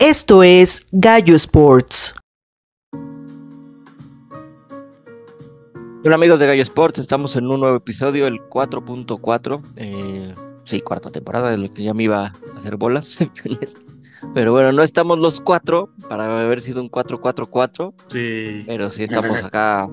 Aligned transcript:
Esto 0.00 0.44
es 0.44 0.86
Gallo 0.92 1.34
Sports. 1.34 2.14
Hola 6.04 6.14
amigos 6.14 6.38
de 6.38 6.46
Gallo 6.46 6.62
Sports, 6.62 7.00
estamos 7.00 7.34
en 7.34 7.48
un 7.48 7.58
nuevo 7.58 7.76
episodio, 7.76 8.28
el 8.28 8.38
4.4. 8.48 9.60
Eh, 9.74 10.32
sí, 10.62 10.82
cuarta 10.82 11.10
temporada, 11.10 11.50
de 11.50 11.58
lo 11.58 11.74
que 11.74 11.82
ya 11.82 11.94
me 11.94 12.04
iba 12.04 12.26
a 12.26 12.32
hacer 12.56 12.76
bolas. 12.76 13.18
pero 14.34 14.52
bueno, 14.52 14.70
no 14.70 14.84
estamos 14.84 15.18
los 15.18 15.40
cuatro 15.40 15.92
para 16.08 16.42
haber 16.42 16.60
sido 16.60 16.80
un 16.80 16.92
4-4-4. 16.92 17.92
Sí. 18.06 18.62
Pero 18.68 18.90
sí 18.90 19.02
estamos 19.02 19.42
acá 19.42 19.88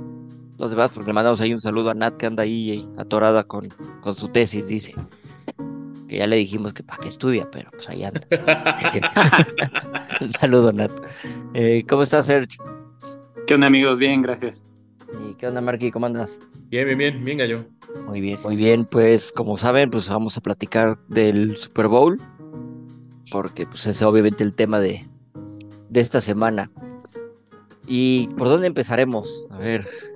los 0.60 0.70
demás, 0.70 0.92
porque 0.94 1.08
le 1.08 1.14
mandamos 1.14 1.42
ahí 1.42 1.52
un 1.52 1.62
saludo 1.62 1.90
a 1.90 1.96
Nat 1.96 2.16
que 2.18 2.28
anda 2.28 2.44
ahí 2.44 2.88
atorada 2.98 3.44
con, 3.44 3.70
con 4.02 4.16
su 4.16 4.28
tesis, 4.28 4.68
dice. 4.68 4.94
Que 6.16 6.20
ya 6.20 6.28
le 6.28 6.38
dijimos 6.38 6.72
que 6.72 6.82
para 6.82 7.04
qué 7.04 7.10
estudia, 7.10 7.46
pero 7.52 7.70
pues 7.72 7.90
ahí 7.90 8.06
anda. 8.06 8.22
un 10.22 10.32
saludo, 10.32 10.72
Nat. 10.72 10.90
Eh, 11.54 11.84
¿Cómo 11.90 12.04
estás, 12.04 12.28
Sergio? 12.28 12.64
¿Qué 13.46 13.56
onda, 13.56 13.68
amigos? 13.68 14.00
Bien, 14.00 14.22
gracias. 14.22 14.64
¿Y 15.30 15.34
qué 15.34 15.46
onda, 15.46 15.59
Marky? 15.59 15.92
¿Cómo 15.92 16.06
andas? 16.06 16.40
Bien, 16.70 16.86
bien, 16.86 16.98
bien, 16.98 17.22
bien, 17.26 17.38
gallo. 17.40 17.66
Muy 18.08 18.22
bien, 18.22 18.40
muy 18.46 18.56
bien. 18.56 18.86
Pues 18.86 19.34
como 19.34 19.58
saben, 19.58 19.90
pues 19.90 20.08
vamos 20.08 20.38
a 20.38 20.42
platicar 20.42 20.98
del 21.09 21.58
Super 21.58 21.90
Bowl, 21.90 22.18
porque 23.30 23.66
pues 23.66 23.86
es 23.86 24.02
obviamente 24.02 24.42
el 24.45 24.54
tema 24.54 24.80
de, 24.80 25.04
de 25.90 26.00
esta 26.00 26.22
semana. 26.22 26.72
¿Y 27.90 28.30
por 28.38 28.48
dónde 28.48 28.68
empezaremos? 28.68 29.45
A 29.50 29.58
ver, 29.58 29.86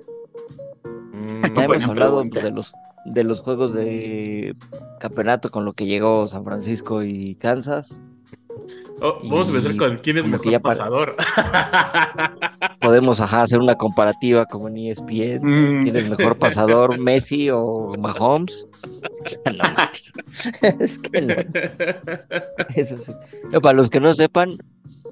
Mm, 1.20 1.54
ya 1.54 1.64
hemos 1.64 1.84
hablado 1.84 2.14
pregunta. 2.20 2.40
de 2.40 2.50
los, 2.50 2.72
de 3.04 3.24
los 3.24 3.40
juegos 3.40 3.72
de 3.72 4.54
campeonato 4.98 5.50
con 5.50 5.64
lo 5.64 5.72
que 5.72 5.86
llegó 5.86 6.26
San 6.28 6.44
Francisco 6.44 7.02
y 7.02 7.34
Kansas. 7.36 8.02
oh, 9.00 9.18
vamos 9.22 9.48
a 9.48 9.52
empezar 9.52 9.76
con 9.76 9.98
quién 9.98 10.18
es 10.18 10.26
mejor 10.26 10.60
pasador. 10.60 11.16
Podemos 12.80 13.20
ajá, 13.20 13.42
hacer 13.42 13.58
una 13.58 13.74
comparativa 13.74 14.46
como 14.46 14.68
en 14.68 14.78
ESPN. 14.78 15.40
Mm, 15.42 15.82
¿Quién 15.84 15.96
es 15.96 16.10
mejor 16.10 16.38
pasador, 16.38 16.98
Messi 17.00 17.50
o 17.50 17.94
Mahomes? 17.98 18.66
No, 19.44 20.80
es 20.80 20.98
que 20.98 21.20
no. 21.20 21.34
Eso 22.74 22.96
sí. 22.96 23.12
Pero 23.42 23.60
para 23.60 23.76
los 23.76 23.90
que 23.90 24.00
no 24.00 24.14
sepan, 24.14 24.56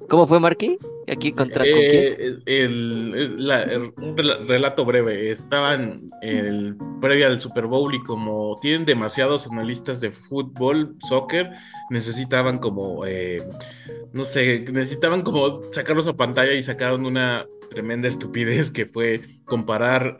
¿cómo 0.09 0.27
fue 0.27 0.39
Marquí? 0.39 0.77
¿Aquí 1.07 1.31
contra? 1.31 1.63
Eh, 1.65 2.35
el, 2.45 3.13
un 3.97 4.17
rela- 4.17 4.45
relato 4.45 4.85
breve. 4.85 5.31
Estaban 5.31 6.09
previa 7.01 7.27
al 7.27 7.39
Super 7.39 7.65
Bowl 7.65 7.93
y 7.95 8.03
como 8.03 8.55
tienen 8.61 8.85
demasiados 8.85 9.47
analistas 9.47 10.01
de 10.01 10.11
fútbol, 10.11 10.95
soccer, 11.07 11.51
necesitaban 11.89 12.57
como, 12.57 13.05
eh, 13.05 13.41
no 14.11 14.25
sé, 14.25 14.65
necesitaban 14.71 15.21
como 15.21 15.63
sacarlos 15.71 16.07
a 16.07 16.17
pantalla 16.17 16.53
y 16.53 16.61
sacaron 16.63 17.05
una 17.05 17.45
tremenda 17.69 18.07
estupidez 18.07 18.71
que 18.71 18.85
fue 18.85 19.21
comparar 19.45 20.17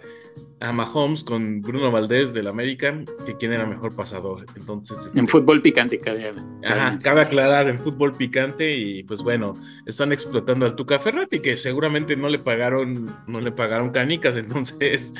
a 0.62 0.74
Mahomes 0.74 1.24
con 1.24 1.62
Bruno 1.62 1.92
Valdés 1.92 2.34
del 2.34 2.48
América, 2.48 2.94
que 3.26 3.38
quién 3.38 3.54
era 3.54 3.66
mejor 3.66 3.96
pasador. 3.96 4.46
Entonces, 4.56 4.98
En 5.14 5.22
este, 5.22 5.32
fútbol 5.32 5.62
picante, 5.62 5.98
cabe. 5.98 6.34
Ajá, 6.66 6.98
cabe 7.02 7.22
aclarar 7.22 7.68
en 7.70 7.80
fútbol 7.80 8.12
picante 8.12 8.76
y 8.76 9.04
pues 9.04 9.24
bueno, 9.24 9.54
están 9.86 10.12
explotando 10.12 10.66
al 10.66 10.76
Tuca 10.76 11.00
Ferretti 11.00 11.40
que 11.40 11.56
seguramente 11.56 12.16
no 12.18 12.28
le 12.30 12.40
pagaron, 12.40 13.08
no 13.28 13.40
le 13.40 13.52
pagaron 13.52 13.92
canicas, 13.92 14.36
entonces 14.36 15.14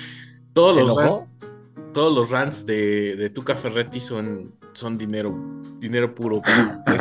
todos 0.54 0.76
¿Se 0.76 0.82
los 0.82 0.96
rants, 0.98 1.36
todos 1.94 2.14
los 2.14 2.30
rants 2.30 2.66
de, 2.66 3.16
de 3.16 3.30
Tuca 3.30 3.56
Ferretti 3.56 4.02
son, 4.02 4.54
son 4.80 4.98
dinero, 4.98 5.38
dinero 5.80 6.16
puro. 6.16 6.42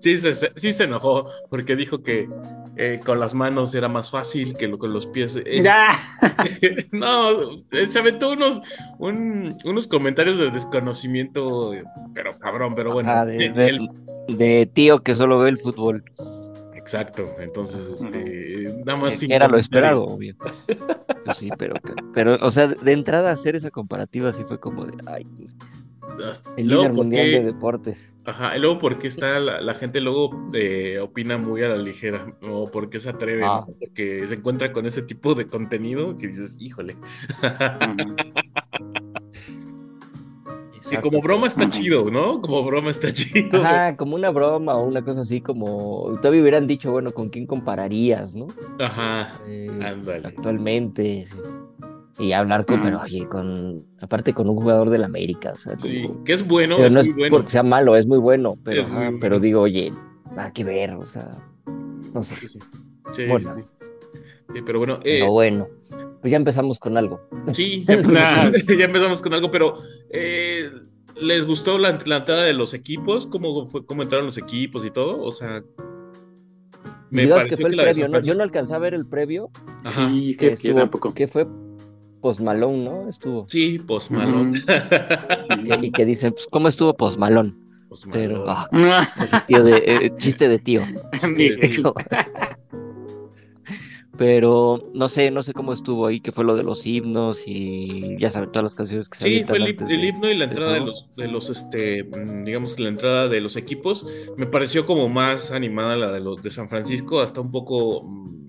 sí, 0.00 0.16
se, 0.18 0.34
sí 0.34 0.72
se 0.72 0.84
enojó 0.84 1.28
porque 1.48 1.76
dijo 1.76 2.02
que 2.02 2.28
eh, 2.76 3.00
con 3.04 3.20
las 3.20 3.34
manos 3.34 3.74
era 3.74 3.88
más 3.88 4.10
fácil 4.10 4.54
que 4.54 4.68
lo, 4.68 4.78
con 4.78 4.92
los 4.92 5.06
pies. 5.06 5.36
Es- 5.44 5.64
¡Ya! 5.64 5.90
no, 6.92 7.52
eh, 7.70 7.86
se 7.88 7.98
aventó 7.98 8.32
unos, 8.32 8.60
un- 8.98 9.54
unos 9.64 9.88
comentarios 9.88 10.38
de 10.38 10.50
desconocimiento, 10.50 11.74
eh, 11.74 11.84
pero 12.12 12.30
cabrón, 12.38 12.74
pero 12.74 12.92
bueno. 12.92 13.24
De, 13.26 13.46
el- 13.46 13.54
de- 13.54 13.68
el- 13.68 13.88
de 14.36 14.70
tío 14.72 15.02
que 15.02 15.14
solo 15.14 15.38
ve 15.38 15.50
el 15.50 15.58
fútbol. 15.58 16.04
exacto, 16.74 17.24
entonces, 17.38 18.00
este, 18.02 18.82
nada 18.84 18.98
más 18.98 19.22
era 19.22 19.48
lo 19.48 19.56
esperado, 19.58 20.04
obvio. 20.04 20.34
Pues 21.24 21.38
sí, 21.38 21.48
pero, 21.58 21.74
pero, 22.12 22.36
o 22.42 22.50
sea, 22.50 22.66
de 22.68 22.92
entrada 22.92 23.32
hacer 23.32 23.56
esa 23.56 23.70
comparativa 23.70 24.32
sí 24.32 24.44
fue 24.44 24.60
como 24.60 24.84
de, 24.84 24.92
ay, 25.06 25.26
el 26.56 26.66
luego, 26.68 26.82
líder 26.82 26.94
¿por 26.96 27.04
mundial 27.04 27.24
qué- 27.26 27.30
de 27.38 27.44
deportes. 27.44 28.10
Ajá, 28.26 28.56
y 28.56 28.60
luego 28.60 28.78
porque 28.78 29.06
está 29.06 29.38
la, 29.38 29.60
la 29.60 29.74
gente 29.74 30.00
luego 30.00 30.30
eh, 30.54 30.98
opina 31.02 31.36
muy 31.36 31.62
a 31.62 31.68
la 31.68 31.76
ligera, 31.76 32.24
o 32.42 32.70
porque 32.70 32.98
se 32.98 33.10
atreve, 33.10 33.42
Ah. 33.44 33.64
¿no? 33.68 33.74
porque 33.78 34.26
se 34.26 34.34
encuentra 34.34 34.72
con 34.72 34.86
ese 34.86 35.02
tipo 35.02 35.34
de 35.34 35.46
contenido 35.46 36.16
que 36.16 36.28
dices, 36.28 36.56
híjole. 36.58 36.96
Que 40.82 40.88
Exacto. 40.90 41.08
como 41.10 41.22
broma 41.22 41.46
está 41.46 41.62
Ujú. 41.64 41.70
chido, 41.72 42.10
¿no? 42.10 42.42
Como 42.42 42.62
broma 42.62 42.90
está 42.90 43.10
chido. 43.12 43.58
Ajá, 43.62 43.96
como 43.96 44.16
una 44.16 44.28
broma 44.30 44.74
o 44.76 44.84
una 44.86 45.02
cosa 45.02 45.22
así 45.22 45.40
como, 45.40 46.12
todavía 46.20 46.42
hubieran 46.42 46.66
dicho, 46.66 46.92
bueno, 46.92 47.10
¿con 47.12 47.30
quién 47.30 47.46
compararías, 47.46 48.34
no? 48.34 48.46
Ajá, 48.78 49.32
Eh, 49.48 49.70
ándale. 49.82 50.28
actualmente. 50.28 51.26
sí. 51.26 51.38
Y 52.18 52.32
hablar 52.32 52.64
con, 52.64 52.80
Mm. 52.80 52.82
pero 52.84 53.00
oye, 53.02 53.26
con, 53.28 53.84
aparte 54.00 54.32
con 54.32 54.48
un 54.48 54.56
jugador 54.56 54.88
del 54.90 55.02
América, 55.04 55.52
o 55.54 55.58
sea, 55.58 55.78
Sí, 55.80 56.02
como- 56.06 56.22
que 56.24 56.32
es 56.32 56.46
bueno, 56.46 56.76
pero 56.76 56.86
es 56.86 56.92
no 56.92 57.00
muy 57.00 57.08
es 57.10 57.16
bueno. 57.16 57.36
porque 57.36 57.50
sea 57.50 57.62
malo, 57.64 57.96
es 57.96 58.06
muy 58.06 58.18
bueno, 58.18 58.54
pero, 58.64 58.84
muy 58.86 58.96
bueno. 58.96 59.18
pero 59.20 59.40
digo, 59.40 59.62
oye, 59.62 59.90
nada 60.34 60.52
que 60.52 60.62
ver, 60.64 60.92
o 60.92 61.04
sea, 61.04 61.28
no 62.14 62.22
sé, 62.22 62.34
Sí, 62.36 62.48
sí. 62.48 62.58
Sí, 63.14 63.26
Bueno. 63.26 63.54
sí. 63.56 63.62
Sí, 64.54 64.60
pero 64.64 64.78
bueno, 64.78 64.94
eh, 65.02 65.18
pero 65.20 65.32
bueno, 65.32 65.66
pues 66.20 66.30
ya 66.30 66.36
empezamos 66.36 66.78
con 66.78 66.96
algo. 66.96 67.20
sí, 67.52 67.84
ya 67.88 67.94
empezamos, 67.94 68.62
con, 68.66 68.78
ya 68.78 68.84
empezamos 68.84 69.22
con 69.22 69.34
algo, 69.34 69.50
pero 69.50 69.74
eh, 70.10 70.70
¿les 71.20 71.44
gustó 71.44 71.78
la, 71.78 71.98
la 72.06 72.18
entrada 72.18 72.44
de 72.44 72.54
los 72.54 72.74
equipos? 72.74 73.26
¿Cómo, 73.26 73.66
fue, 73.68 73.84
¿Cómo 73.84 74.04
entraron 74.04 74.26
los 74.26 74.38
equipos 74.38 74.84
y 74.84 74.90
todo? 74.90 75.20
O 75.20 75.32
sea, 75.32 75.64
me 77.10 77.26
pareció 77.28 77.56
que 77.56 77.62
fue 77.62 77.70
el 77.70 77.76
la 77.76 77.82
previo, 77.84 78.08
¿no? 78.08 78.20
Yo 78.20 78.34
no 78.34 78.42
alcancé 78.44 78.74
a 78.74 78.78
ver 78.78 78.94
el 78.94 79.06
previo, 79.08 79.50
Ajá. 79.84 80.08
Sí, 80.10 80.36
que 80.36 80.50
que, 80.50 80.56
que 80.56 80.62
yo 80.68 80.68
estuvo, 80.70 80.78
tampoco. 80.80 81.14
que 81.14 81.28
fue 81.28 81.46
Post 82.24 82.40
Malone, 82.40 82.84
¿no? 82.84 83.06
Estuvo. 83.10 83.46
Sí, 83.50 83.78
Post 83.78 84.10
Malone. 84.10 84.58
Y, 85.62 85.86
y 85.88 85.90
que 85.92 86.06
dicen, 86.06 86.32
pues, 86.32 86.46
¿cómo 86.50 86.68
estuvo 86.68 86.94
Post 86.96 87.18
Malone? 87.18 87.52
Post 87.90 88.06
Pero, 88.10 88.46
ah, 88.48 88.66
ese 89.22 89.40
tío 89.46 89.62
de, 89.62 89.76
eh, 89.84 90.12
chiste 90.16 90.48
de 90.48 90.58
tío. 90.58 90.80
Miguel. 91.36 91.84
Pero 94.16 94.80
no 94.94 95.08
sé, 95.10 95.30
no 95.32 95.42
sé 95.42 95.52
cómo 95.52 95.74
estuvo 95.74 96.06
ahí, 96.06 96.20
que 96.20 96.32
fue 96.32 96.44
lo 96.44 96.56
de 96.56 96.62
los 96.62 96.86
himnos 96.86 97.42
y 97.46 98.16
ya 98.18 98.30
saben 98.30 98.50
todas 98.52 98.62
las 98.62 98.74
canciones 98.76 99.08
que 99.10 99.18
se 99.18 99.24
Sí, 99.24 99.44
fue 99.44 99.56
el, 99.58 99.64
antes 99.64 99.90
el 99.90 100.00
de- 100.00 100.06
himno 100.06 100.30
y 100.30 100.36
la 100.38 100.44
entrada 100.44 100.72
de 100.74 100.80
juego. 100.80 100.92
los, 100.94 101.16
de 101.16 101.28
los, 101.28 101.50
este, 101.50 102.04
mm, 102.04 102.44
digamos, 102.44 102.78
la 102.80 102.88
entrada 102.88 103.28
de 103.28 103.40
los 103.42 103.56
equipos. 103.56 104.06
Me 104.38 104.46
pareció 104.46 104.86
como 104.86 105.08
más 105.10 105.50
animada 105.50 105.96
la 105.96 106.10
de 106.12 106.20
los 106.20 106.42
de 106.42 106.50
San 106.50 106.68
Francisco, 106.70 107.20
hasta 107.20 107.40
un 107.42 107.50
poco 107.50 108.04
mm, 108.04 108.43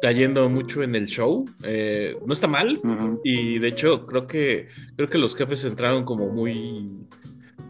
cayendo 0.00 0.48
mucho 0.48 0.82
en 0.82 0.94
el 0.94 1.06
show. 1.06 1.44
Eh, 1.64 2.16
no 2.24 2.32
está 2.32 2.48
mal. 2.48 2.80
Y 3.24 3.58
de 3.58 3.68
hecho, 3.68 4.06
creo 4.06 4.26
que 4.26 4.68
creo 4.96 5.08
que 5.08 5.18
los 5.18 5.34
jefes 5.34 5.64
entraron 5.64 6.04
como 6.04 6.28
muy 6.28 6.90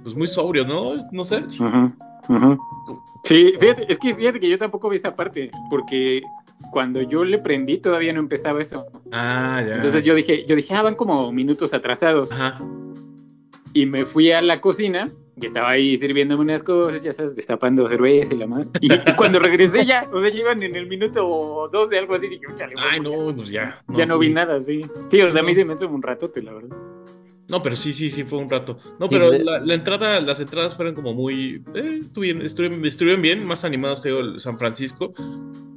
pues 0.02 0.14
muy 0.14 0.28
sobrios, 0.28 0.66
¿no? 0.66 0.94
No 1.12 1.24
sé. 1.24 1.44
Sí, 3.24 3.52
fíjate, 3.58 3.86
es 3.88 3.98
que 3.98 4.14
fíjate 4.14 4.40
que 4.40 4.48
yo 4.48 4.58
tampoco 4.58 4.88
vi 4.88 4.96
esa 4.96 5.14
parte, 5.14 5.50
porque 5.68 6.22
cuando 6.70 7.02
yo 7.02 7.24
le 7.24 7.38
prendí 7.38 7.78
todavía 7.78 8.12
no 8.12 8.20
empezaba 8.20 8.60
eso. 8.60 8.86
Ah, 9.12 9.62
ya. 9.66 9.76
Entonces 9.76 10.04
yo 10.04 10.14
dije, 10.14 10.44
yo 10.46 10.56
dije, 10.56 10.74
ah, 10.74 10.82
van 10.82 10.94
como 10.94 11.32
minutos 11.32 11.74
atrasados. 11.74 12.32
Ajá. 12.32 12.60
Y 13.72 13.86
me 13.86 14.04
fui 14.04 14.32
a 14.32 14.42
la 14.42 14.60
cocina 14.60 15.06
y 15.40 15.46
estaba 15.46 15.70
ahí 15.70 15.96
sirviéndome 15.96 16.42
unas 16.42 16.62
cosas, 16.62 17.00
ya 17.00 17.12
sabes, 17.12 17.34
destapando 17.36 17.88
cerveza 17.88 18.34
y 18.34 18.38
la 18.38 18.46
madre. 18.46 18.66
Y, 18.80 18.92
y 18.92 19.14
cuando 19.16 19.38
regresé 19.38 19.86
ya, 19.86 20.04
o 20.12 20.20
sea, 20.20 20.28
ya 20.30 20.38
iban 20.40 20.62
en 20.62 20.76
el 20.76 20.86
minuto 20.86 21.68
12, 21.72 21.98
algo 21.98 22.14
así, 22.14 22.28
dije, 22.28 22.46
chale, 22.56 22.74
Ay, 22.78 23.00
no, 23.00 23.34
pues 23.34 23.48
ya. 23.50 23.82
ya 23.88 24.06
no 24.06 24.14
sí. 24.14 24.20
vi 24.20 24.30
nada, 24.32 24.60
sí. 24.60 24.80
Sí, 25.08 25.20
o 25.22 25.30
sea, 25.30 25.40
a 25.42 25.44
mí 25.44 25.54
se 25.54 25.64
me 25.64 25.74
hizo 25.74 25.88
un 25.88 26.02
ratote, 26.02 26.42
la 26.42 26.52
verdad. 26.52 26.76
No, 27.48 27.60
pero 27.64 27.74
sí, 27.74 27.92
sí, 27.92 28.12
sí, 28.12 28.22
fue 28.22 28.38
un 28.38 28.48
rato. 28.48 28.78
No, 29.00 29.08
Sí, 29.08 29.14
pero 29.14 29.30
de- 29.32 29.40
la, 29.40 29.58
la 29.58 29.74
entrada, 29.74 30.20
las 30.20 30.38
entradas 30.38 30.76
fueron 30.76 30.94
como 30.94 31.14
muy. 31.14 31.64
Eh, 31.74 31.98
estuvieron, 32.00 32.42
estuvieron, 32.42 32.84
estuvieron 32.84 33.22
bien, 33.22 33.44
más 33.44 33.64
animados, 33.64 34.02
te 34.02 34.10
digo, 34.10 34.20
el 34.20 34.38
San 34.38 34.56
Francisco. 34.56 35.12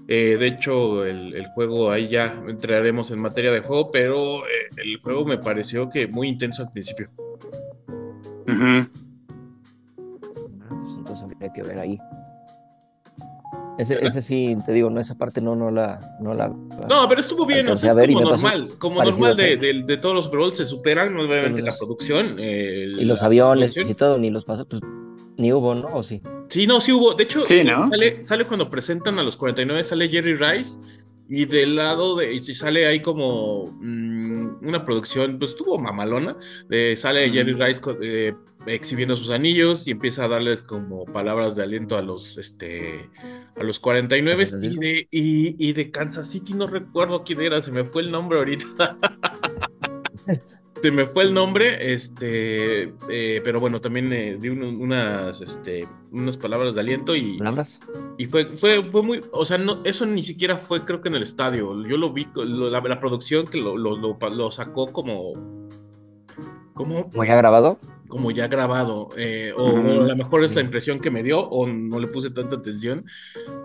Eh, 0.07 0.35
de 0.37 0.47
hecho, 0.47 1.03
el, 1.03 1.33
el 1.33 1.47
juego, 1.47 1.89
ahí 1.89 2.09
ya 2.09 2.43
entraremos 2.47 3.09
en 3.09 3.21
materia 3.21 3.51
de 3.51 3.61
juego, 3.61 3.89
pero 3.89 4.45
eh, 4.45 4.49
el 4.83 4.97
juego 5.01 5.25
me 5.25 5.39
pareció 5.39 5.89
que 5.89 6.05
muy 6.07 6.27
intenso 6.27 6.61
al 6.61 6.71
principio. 6.71 7.09
Entonces 8.45 9.02
habría 11.45 11.53
que 11.53 11.61
ver 11.63 11.79
ahí. 11.79 11.97
Ese, 13.79 14.05
ese 14.05 14.21
sí, 14.21 14.55
te 14.67 14.71
digo, 14.71 14.91
no, 14.91 14.99
esa 15.01 15.15
parte 15.15 15.41
no, 15.41 15.55
no 15.55 15.71
la, 15.71 15.97
no 16.19 16.35
la. 16.35 16.47
No, 16.47 17.09
pero 17.09 17.21
estuvo 17.21 17.43
bien, 17.45 17.67
o 17.69 17.75
sea, 17.75 17.93
a 17.93 18.03
es 18.03 18.07
como 18.13 18.21
normal, 18.21 18.69
como 18.77 19.03
normal 19.03 19.35
de, 19.35 19.57
de- 19.57 19.81
de 19.83 19.97
todos 19.97 20.13
los 20.13 20.29
Bowls 20.29 20.57
se 20.57 20.63
superan, 20.65 21.17
obviamente, 21.17 21.61
la 21.63 21.75
producción. 21.75 22.35
eh, 22.37 22.91
Y 22.99 23.05
los 23.05 23.23
aviones, 23.23 23.71
producción. 23.71 23.91
y 23.91 23.95
todo, 23.95 24.17
ni 24.19 24.29
los 24.29 24.45
pasó, 24.45 24.67
pues 24.67 24.81
ni 25.37 25.51
hubo, 25.51 25.73
¿no? 25.73 25.87
¿O 25.87 26.03
sí? 26.03 26.21
Sí, 26.49 26.67
no, 26.67 26.79
sí 26.81 26.91
hubo. 26.91 27.15
De 27.15 27.23
hecho, 27.23 27.43
Sí, 27.45 27.63
¿no? 27.63 27.87
sale, 27.87 28.23
sale 28.23 28.45
cuando 28.45 28.69
presentan 28.69 29.17
a 29.17 29.23
los 29.23 29.35
49, 29.37 29.81
sale 29.81 30.07
Jerry 30.07 30.35
Rice. 30.35 30.77
Y 31.29 31.45
del 31.45 31.75
lado 31.75 32.15
de. 32.17 32.33
Y 32.33 32.39
sale 32.39 32.85
ahí 32.85 32.99
como 32.99 33.65
mm, 33.65 34.65
una 34.67 34.85
producción, 34.85 35.39
pues 35.39 35.51
estuvo 35.51 35.77
mamalona. 35.77 36.37
De, 36.67 36.95
sale. 36.95 37.29
Jerry 37.31 37.53
Rice 37.53 37.81
eh, 38.01 38.33
exhibiendo 38.65 39.15
sus 39.15 39.29
anillos 39.29 39.87
y 39.87 39.91
empieza 39.91 40.25
a 40.25 40.27
darles 40.27 40.63
como 40.63 41.05
palabras 41.05 41.55
de 41.55 41.63
aliento 41.63 41.97
a 41.97 42.01
los 42.01 42.37
este 42.37 43.09
a 43.55 43.63
los 43.63 43.79
49 43.79 44.45
San 44.45 44.63
y 44.63 44.77
de, 44.77 45.07
y, 45.11 45.69
y 45.69 45.73
de 45.73 45.91
Kansas 45.91 46.29
City, 46.29 46.53
no 46.53 46.67
recuerdo 46.67 47.23
quién 47.23 47.41
era, 47.41 47.61
se 47.61 47.71
me 47.71 47.83
fue 47.83 48.03
el 48.03 48.11
nombre 48.11 48.39
ahorita. 48.39 48.97
Se 50.83 50.91
me 50.91 51.05
fue 51.05 51.23
el 51.23 51.33
nombre, 51.33 51.93
este, 51.93 52.93
eh, 53.09 53.39
pero 53.41 53.61
bueno, 53.61 53.79
también 53.79 54.11
eh, 54.11 54.37
di 54.37 54.49
un- 54.49 54.63
unas, 54.81 55.39
este, 55.39 55.87
unas 56.11 56.35
palabras 56.35 56.75
de 56.75 56.81
aliento 56.81 57.15
y, 57.15 57.37
¿Palabras? 57.37 57.79
y 58.17 58.25
fue, 58.25 58.57
fue, 58.57 58.83
fue 58.83 59.01
muy, 59.01 59.21
o 59.31 59.45
sea, 59.45 59.57
no, 59.57 59.79
eso 59.85 60.05
ni 60.05 60.23
siquiera 60.23 60.57
fue 60.57 60.83
creo 60.83 60.99
que 60.99 61.07
en 61.07 61.15
el 61.15 61.23
estadio, 61.23 61.87
yo 61.87 61.97
lo 61.97 62.11
vi, 62.11 62.27
lo- 62.35 62.69
la, 62.69 62.81
la 62.81 62.99
producción 62.99 63.47
que 63.47 63.61
lo, 63.61 63.77
lo, 63.77 64.51
sacó 64.51 64.91
como, 64.91 65.31
como, 66.73 67.09
¿Como 67.09 67.23
ya 67.23 67.35
grabado? 67.37 67.79
como 68.09 68.31
ya 68.31 68.49
grabado, 68.49 69.07
eh, 69.15 69.53
o, 69.55 69.63
Ujú. 69.71 69.87
o 69.87 70.01
a 70.01 70.07
lo 70.07 70.15
mejor 70.17 70.43
es 70.43 70.53
la 70.53 70.61
impresión 70.61 70.99
que 70.99 71.09
me 71.11 71.23
dio, 71.23 71.39
o 71.47 71.65
no 71.65 71.97
le 71.97 72.07
puse 72.07 72.29
tanta 72.29 72.57
atención, 72.57 73.05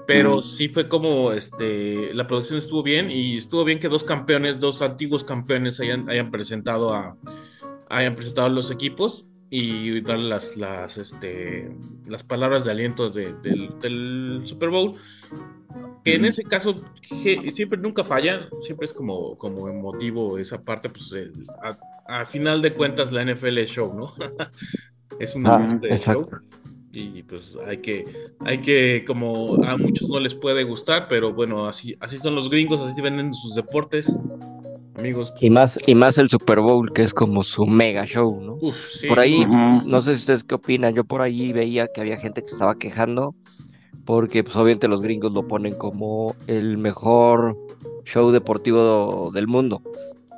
pero 0.09 0.43
sí 0.43 0.69
fue 0.69 0.89
como, 0.89 1.33
este, 1.33 2.13
la 2.15 2.27
producción 2.27 2.59
estuvo 2.59 2.83
bien 2.83 3.11
y 3.11 3.37
estuvo 3.37 3.63
bien 3.65 3.79
que 3.79 3.89
dos 3.89 4.05
campeones, 4.05 4.59
dos 4.59 4.81
antiguos 4.83 5.23
campeones 5.23 5.79
hayan, 5.81 6.09
hayan 6.11 6.31
presentado 6.31 6.95
a, 6.95 7.17
hayan 7.91 8.15
presentado 8.15 8.49
los 8.49 8.71
equipos 8.71 9.27
y 9.51 10.01
darle 10.03 10.29
las, 10.29 10.57
las, 10.57 10.97
este, 10.99 11.71
las 12.07 12.23
palabras 12.23 12.65
de 12.65 12.71
aliento 12.71 13.11
de- 13.11 13.35
del, 13.35 13.79
del 13.81 14.43
Super 14.45 14.71
Bowl. 14.71 14.95
Que 16.05 16.15
en 16.15 16.25
ese 16.25 16.43
caso 16.45 16.75
siempre 17.53 17.79
nunca 17.79 18.03
falla, 18.05 18.49
siempre 18.63 18.87
es 18.87 18.93
como, 18.95 19.37
como 19.37 19.69
emotivo 19.69 20.39
esa 20.39 20.63
parte, 20.63 20.89
pues 20.89 21.13
el- 21.13 21.33
a, 22.07 22.21
a 22.21 22.27
final 22.27 22.63
de 22.63 22.73
cuentas 22.75 23.13
la 23.13 23.23
NFL 23.25 23.59
es 23.59 23.71
show, 23.71 23.95
¿no? 23.95 24.13
es 25.21 25.35
una 25.35 25.55
Ah, 25.57 25.75
de 25.81 25.99
show 25.99 26.29
y 26.93 27.23
pues 27.23 27.59
hay 27.67 27.79
que, 27.79 28.05
hay 28.41 28.59
que, 28.59 29.05
como 29.07 29.63
a 29.65 29.77
muchos 29.77 30.09
no 30.09 30.19
les 30.19 30.35
puede 30.35 30.65
gustar, 30.65 31.07
pero 31.09 31.33
bueno, 31.33 31.67
así, 31.67 31.97
así 32.01 32.17
son 32.17 32.35
los 32.35 32.49
gringos, 32.49 32.81
así 32.81 33.01
venden 33.01 33.35
sus 33.35 33.55
deportes, 33.55 34.17
amigos. 34.97 35.33
Y 35.41 35.51
más, 35.51 35.79
y 35.87 35.95
más 35.95 36.19
el 36.19 36.29
Super 36.29 36.61
Bowl, 36.61 36.93
que 36.93 37.03
es 37.03 37.13
como 37.13 37.43
su 37.43 37.67
mega 37.67 38.05
show, 38.07 38.41
¿no? 38.41 38.59
Uf, 38.61 38.77
sí, 38.87 39.07
Por 39.07 39.21
ahí, 39.21 39.45
no 39.47 40.01
sé 40.01 40.15
si 40.15 40.21
ustedes 40.21 40.45
qué 40.45 40.55
opinan, 40.55 40.95
yo 40.95 41.05
por 41.05 41.23
ahí 41.23 41.53
veía 41.53 41.89
que 41.89 42.01
había 42.01 42.17
gente 42.17 42.43
que 42.43 42.49
se 42.49 42.55
estaba 42.55 42.79
quejando 42.79 43.35
porque 44.09 44.43
pues 44.43 44.57
obviamente 44.57 44.89
los 44.89 45.03
gringos 45.03 45.35
lo 45.35 45.47
ponen 45.47 45.75
como 45.75 46.35
el 46.47 46.79
mejor 46.79 47.59
show 48.07 48.31
deportivo 48.31 49.31
del 49.35 49.47
mundo, 49.47 49.83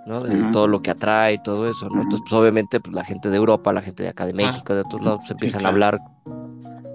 ¿no? 0.07 0.23
De 0.23 0.35
Ujú. 0.41 0.51
todo 0.53 0.67
lo 0.69 0.83
que 0.83 0.91
atrae 0.91 1.35
y 1.35 1.39
todo 1.39 1.69
eso. 1.69 1.87
Entonces 1.87 2.21
pues 2.21 2.33
obviamente 2.33 2.81
pues 2.81 2.95
la 2.95 3.05
gente 3.05 3.29
de 3.31 3.37
Europa, 3.37 3.73
la 3.73 3.83
gente 3.83 4.03
de 4.03 4.09
acá 4.09 4.25
de 4.27 4.33
Ah, 4.33 4.37
México, 4.37 4.75
de 4.75 4.81
otros 4.81 5.03
lados, 5.03 5.25
se 5.27 5.33
empiezan 5.35 5.61
a 5.67 5.71
claro. 5.73 5.75
hablar, 5.75 6.01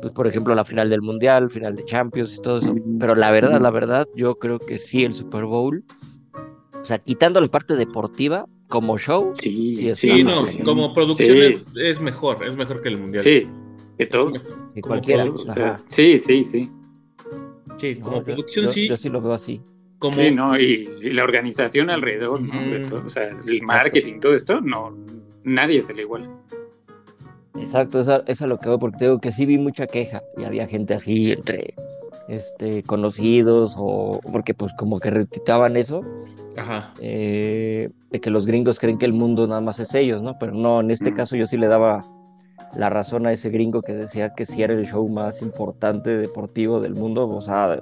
pues 0.01 0.13
por 0.13 0.27
ejemplo 0.27 0.53
la 0.55 0.65
final 0.65 0.89
del 0.89 1.01
Mundial, 1.01 1.49
final 1.49 1.75
de 1.75 1.85
Champions 1.85 2.35
y 2.37 2.41
todo 2.41 2.59
eso, 2.59 2.75
pero 2.99 3.15
la 3.15 3.31
verdad, 3.31 3.61
la 3.61 3.69
verdad, 3.71 4.07
yo 4.15 4.35
creo 4.35 4.59
que 4.59 4.77
sí 4.77 5.03
el 5.03 5.13
Super 5.13 5.45
Bowl, 5.45 5.83
o 6.81 6.85
sea, 6.85 6.99
quitando 6.99 7.39
la 7.41 7.47
parte 7.47 7.75
deportiva 7.75 8.45
como 8.67 8.97
show, 8.97 9.31
Sí, 9.35 9.75
Sí, 9.75 9.95
Sí, 9.95 10.23
no, 10.23 10.45
sí. 10.45 10.63
como 10.63 10.93
producción 10.93 11.37
Sí. 11.37 11.43
es, 11.43 11.75
es 11.77 11.99
mejor, 11.99 12.43
es 12.45 12.55
mejor 12.55 12.81
que 12.81 12.89
el 12.89 12.97
mundial. 12.97 13.23
Sí, 13.23 13.47
de 13.97 14.05
todo. 14.07 14.33
que 14.73 14.81
cualquiera, 14.81 15.23
O 15.25 15.37
sea, 15.39 15.79
sí, 15.87 16.17
sí, 16.19 16.43
sí. 16.43 16.69
Sí, 17.77 17.95
como 17.99 18.17
No, 18.17 18.23
producción 18.23 18.65
yo- 18.65 18.71
sí, 18.71 18.87
Yo 18.87 18.97
sí 18.97 19.09
lo 19.09 19.21
veo 19.21 19.33
así. 19.33 19.61
Como 19.99 20.17
Sí, 20.17 20.31
¿no? 20.31 20.59
Y, 20.59 20.87
y 21.01 21.09
la 21.11 21.23
organización 21.23 21.89
alrededor, 21.89 22.41
¿no? 22.41 22.61
De 22.69 22.79
todo, 22.81 23.05
o 23.05 23.09
sea, 23.09 23.29
el 23.29 23.61
marketing, 23.63 24.19
todo 24.19 24.33
esto, 24.33 24.59
no, 24.61 24.95
nadie 25.43 25.81
se 25.81 25.93
le 25.93 26.01
iguala. 26.03 26.29
Exacto, 27.57 28.01
eso, 28.01 28.23
eso 28.27 28.43
es 28.45 28.49
lo 28.49 28.57
que 28.59 28.67
veo, 28.69 28.79
porque 28.79 28.97
te 28.97 29.05
digo 29.05 29.19
que 29.19 29.31
sí 29.31 29.45
vi 29.45 29.57
mucha 29.57 29.87
queja 29.87 30.21
y 30.37 30.43
había 30.43 30.67
gente 30.67 30.93
así 30.93 31.31
entre 31.31 31.73
este, 32.27 32.83
conocidos 32.83 33.75
o 33.77 34.19
porque 34.31 34.53
pues 34.53 34.73
como 34.77 34.99
que 34.99 35.09
retitaban 35.09 35.77
eso, 35.77 36.01
Ajá. 36.57 36.93
eh, 36.99 37.89
de 38.11 38.19
que 38.19 38.29
los 38.29 38.45
gringos 38.45 38.77
creen 38.79 38.97
que 38.97 39.05
el 39.05 39.13
mundo 39.13 39.47
nada 39.47 39.61
más 39.61 39.79
es 39.79 39.93
ellos, 39.95 40.21
¿no? 40.21 40.37
Pero 40.37 40.53
no, 40.53 40.81
en 40.81 40.91
este 40.91 41.11
Mm. 41.11 41.15
caso 41.15 41.35
yo 41.37 41.47
sí 41.47 41.57
le 41.57 41.67
daba 41.67 42.01
la 42.77 42.89
razón 42.89 43.25
a 43.25 43.31
ese 43.31 43.49
gringo 43.49 43.81
que 43.81 43.93
decía 43.93 44.33
que 44.33 44.45
sí 44.45 44.61
era 44.61 44.73
el 44.73 44.85
show 44.85 45.07
más 45.07 45.41
importante 45.41 46.09
deportivo 46.17 46.81
del 46.81 46.93
mundo, 46.95 47.27
o 47.27 47.41
sea, 47.41 47.81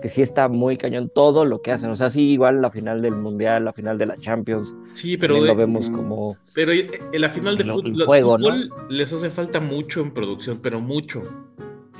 que 0.00 0.08
sí 0.08 0.22
está 0.22 0.48
muy 0.48 0.76
cañón 0.78 1.10
todo 1.14 1.44
lo 1.44 1.60
que 1.60 1.70
hacen, 1.72 1.90
o 1.90 1.96
sea, 1.96 2.08
sí 2.10 2.30
igual 2.30 2.62
la 2.62 2.70
final 2.70 3.02
del 3.02 3.14
Mundial, 3.14 3.64
la 3.66 3.72
final 3.72 3.98
de 3.98 4.06
la 4.06 4.16
Champions, 4.16 4.74
Sí, 4.86 5.16
pero, 5.16 5.36
lo 5.36 5.44
de- 5.44 5.54
vemos 5.54 5.90
como... 5.90 6.36
pero 6.54 6.72
en 6.72 7.20
la 7.20 7.28
final 7.30 7.56
de 7.58 7.64
El- 7.64 7.70
el 7.70 7.76
fútbol, 8.04 8.70
les 8.88 9.12
hace 9.12 9.30
falta 9.30 9.60
mucho 9.60 10.00
en 10.00 10.12
producción, 10.12 10.58
pero 10.62 10.80
mucho. 10.80 11.22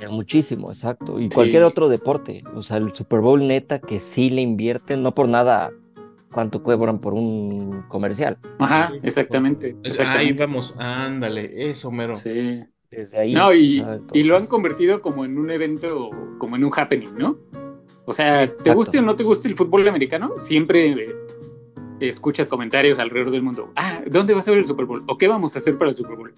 Muchísimo, 0.09 0.69
exacto. 0.69 1.19
Y 1.19 1.23
Sí. 1.25 1.29
cualquier 1.29 1.63
otro 1.63 1.87
deporte. 1.87 2.43
O 2.55 2.61
sea, 2.61 2.75
el 2.77 2.93
Super 2.93 3.21
Bowl 3.21 3.45
neta 3.47 3.79
que 3.79 3.99
sí 4.01 4.29
le 4.29 4.41
invierten, 4.41 5.01
no 5.01 5.13
por 5.15 5.29
nada 5.29 5.71
cuánto 6.33 6.61
cobran 6.61 6.99
por 6.99 7.13
un 7.13 7.83
comercial. 7.87 8.37
Ajá, 8.59 8.91
exactamente. 9.01 9.77
Ahí 10.05 10.33
vamos, 10.33 10.73
ándale, 10.77 11.69
eso 11.69 11.89
mero. 11.91 12.15
Sí. 12.17 12.63
Desde 12.91 13.17
ahí. 13.17 13.33
No, 13.33 13.53
y, 13.53 13.79
o 13.79 13.85
sea, 13.87 13.97
y 14.13 14.23
lo 14.23 14.35
han 14.37 14.45
convertido 14.47 15.01
como 15.01 15.23
en 15.25 15.37
un 15.37 15.49
evento, 15.51 16.09
como 16.37 16.57
en 16.57 16.65
un 16.65 16.71
happening, 16.75 17.15
¿no? 17.17 17.37
O 18.05 18.13
sea, 18.13 18.47
te 18.47 18.73
guste 18.73 18.99
o 18.99 19.01
no 19.01 19.15
te 19.15 19.23
guste 19.23 19.47
el 19.47 19.55
fútbol 19.55 19.87
americano, 19.87 20.31
siempre 20.39 20.91
eh, 20.91 21.15
escuchas 21.99 22.47
comentarios 22.47 22.99
alrededor 22.99 23.31
del 23.31 23.43
mundo. 23.43 23.71
Ah, 23.75 24.01
¿dónde 24.07 24.33
va 24.33 24.39
a 24.39 24.43
ser 24.43 24.57
el 24.57 24.65
Super 24.65 24.85
Bowl? 24.85 25.03
¿O 25.07 25.17
qué 25.17 25.27
vamos 25.27 25.55
a 25.55 25.59
hacer 25.59 25.77
para 25.77 25.91
el 25.91 25.95
Super 25.95 26.17
Bowl? 26.17 26.33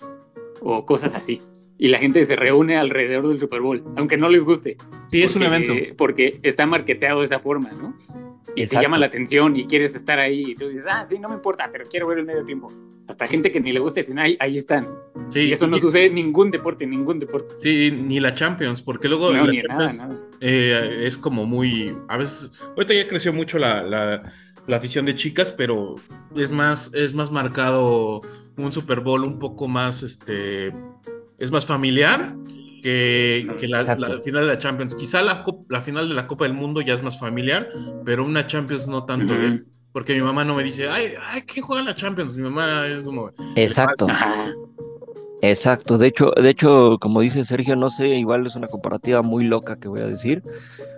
O 0.61 0.85
cosas 0.85 1.15
así. 1.15 1.39
Y 1.77 1.89
la 1.89 1.97
gente 1.97 2.23
se 2.23 2.35
reúne 2.35 2.77
alrededor 2.77 3.27
del 3.27 3.39
Super 3.39 3.61
Bowl, 3.61 3.83
aunque 3.97 4.17
no 4.17 4.29
les 4.29 4.43
guste. 4.43 4.77
Sí, 5.07 5.23
es 5.23 5.35
un 5.35 5.43
evento. 5.43 5.73
Porque 5.97 6.39
está 6.43 6.65
marketeado 6.65 7.19
de 7.19 7.25
esa 7.25 7.39
forma, 7.39 7.71
¿no? 7.73 7.95
Y 8.55 8.61
Exacto. 8.61 8.79
te 8.79 8.83
llama 8.85 8.97
la 8.99 9.05
atención 9.07 9.55
y 9.57 9.65
quieres 9.65 9.95
estar 9.95 10.19
ahí. 10.19 10.51
Y 10.51 10.53
tú 10.55 10.67
dices, 10.69 10.85
ah, 10.89 11.03
sí, 11.03 11.17
no 11.19 11.29
me 11.29 11.35
importa, 11.35 11.69
pero 11.71 11.85
quiero 11.89 12.07
ver 12.07 12.19
el 12.19 12.25
medio 12.25 12.43
tiempo. 12.45 12.67
Hasta 13.07 13.25
gente 13.27 13.51
que 13.51 13.59
ni 13.59 13.71
le 13.73 13.79
gusta 13.79 13.99
dicen, 14.01 14.19
ahí, 14.19 14.37
ahí 14.39 14.57
están. 14.57 14.87
Sí, 15.29 15.41
y 15.47 15.51
eso 15.53 15.65
no 15.67 15.77
y- 15.77 15.79
sucede 15.79 16.05
en 16.05 16.15
ningún 16.15 16.51
deporte, 16.51 16.83
en 16.83 16.91
ningún 16.91 17.17
deporte. 17.19 17.53
Sí, 17.59 17.91
ni 17.91 18.19
la 18.19 18.33
Champions, 18.33 18.81
porque 18.81 19.07
luego 19.07 19.31
No, 19.33 19.47
la 19.47 19.63
nada. 19.63 20.19
eh, 20.41 21.03
es 21.07 21.17
como 21.17 21.45
muy. 21.45 21.95
A 22.07 22.17
veces. 22.17 22.51
Ahorita 22.75 22.93
ya 22.93 23.07
creció 23.07 23.33
mucho 23.33 23.57
la, 23.57 23.83
la- 23.83 24.31
la 24.67 24.77
afición 24.77 25.05
de 25.05 25.15
chicas, 25.15 25.51
pero 25.51 25.95
es 26.35 26.51
más, 26.51 26.91
es 26.93 27.13
más 27.13 27.31
marcado 27.31 28.21
un 28.57 28.71
Super 28.71 28.99
Bowl 29.01 29.23
un 29.23 29.39
poco 29.39 29.67
más 29.67 30.03
este. 30.03 30.71
Es 31.37 31.51
más 31.51 31.65
familiar 31.65 32.35
que, 32.85 33.47
que 33.59 33.67
la, 33.67 33.83
final 34.23 34.45
de 34.45 34.53
la 34.53 34.59
Champions. 34.59 34.93
Quizá 34.93 35.23
la, 35.23 35.81
final 35.81 36.07
de 36.07 36.13
la 36.13 36.27
Copa 36.27 36.45
del 36.45 36.53
Mundo 36.53 36.81
ya 36.81 36.93
es 36.93 37.01
más 37.01 37.17
familiar, 37.17 37.67
pero 38.05 38.23
una 38.23 38.45
Champions 38.45 38.87
no 38.87 39.05
tanto. 39.05 39.33
¿eh? 39.33 39.63
Porque 39.91 40.13
mi 40.13 40.21
mamá 40.21 40.45
no 40.45 40.53
me 40.53 40.63
dice, 40.63 40.87
ay, 40.87 41.13
ay, 41.31 41.41
¿quién 41.41 41.65
juega 41.65 41.81
la 41.81 41.95
Champions? 41.95 42.35
Mi 42.37 42.43
mamá 42.43 42.87
es 42.87 43.01
como. 43.01 43.31
Exacto, 43.55 44.05
exacto. 45.41 45.97
De 45.97 46.05
hecho, 46.05 46.31
de 46.39 46.47
hecho, 46.47 46.99
como 47.01 47.21
dice 47.21 47.43
Sergio, 47.43 47.75
no 47.75 47.89
sé, 47.89 48.09
igual 48.09 48.45
es 48.45 48.55
una 48.55 48.67
comparativa 48.67 49.23
muy 49.23 49.45
loca 49.45 49.79
que 49.79 49.87
voy 49.87 50.01
a 50.01 50.05
decir, 50.05 50.43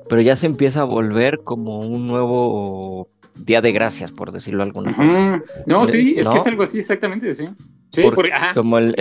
pero 0.09 0.19
ya 0.19 0.35
se 0.35 0.47
empieza 0.47 0.81
a 0.81 0.85
volver 0.85 1.39
como 1.41 1.79
un 1.79 2.05
nuevo 2.05 3.07
Día 3.45 3.61
de 3.61 3.71
Gracias, 3.71 4.11
por 4.11 4.31
decirlo 4.31 4.59
de 4.63 4.69
alguna 4.69 4.93
forma. 4.93 5.35
Ujú. 5.37 5.43
No, 5.67 5.85
sí, 5.85 6.15
es 6.17 6.25
¿No? 6.25 6.31
que 6.33 6.37
es 6.39 6.47
algo 6.47 6.63
así, 6.63 6.79
exactamente, 6.79 7.33
sí. 7.33 7.45
Sí, 7.91 8.01
Porque 8.01 8.15
porque, 8.15 8.33
ajá, 8.33 8.53
Como 8.53 8.77
el, 8.79 8.93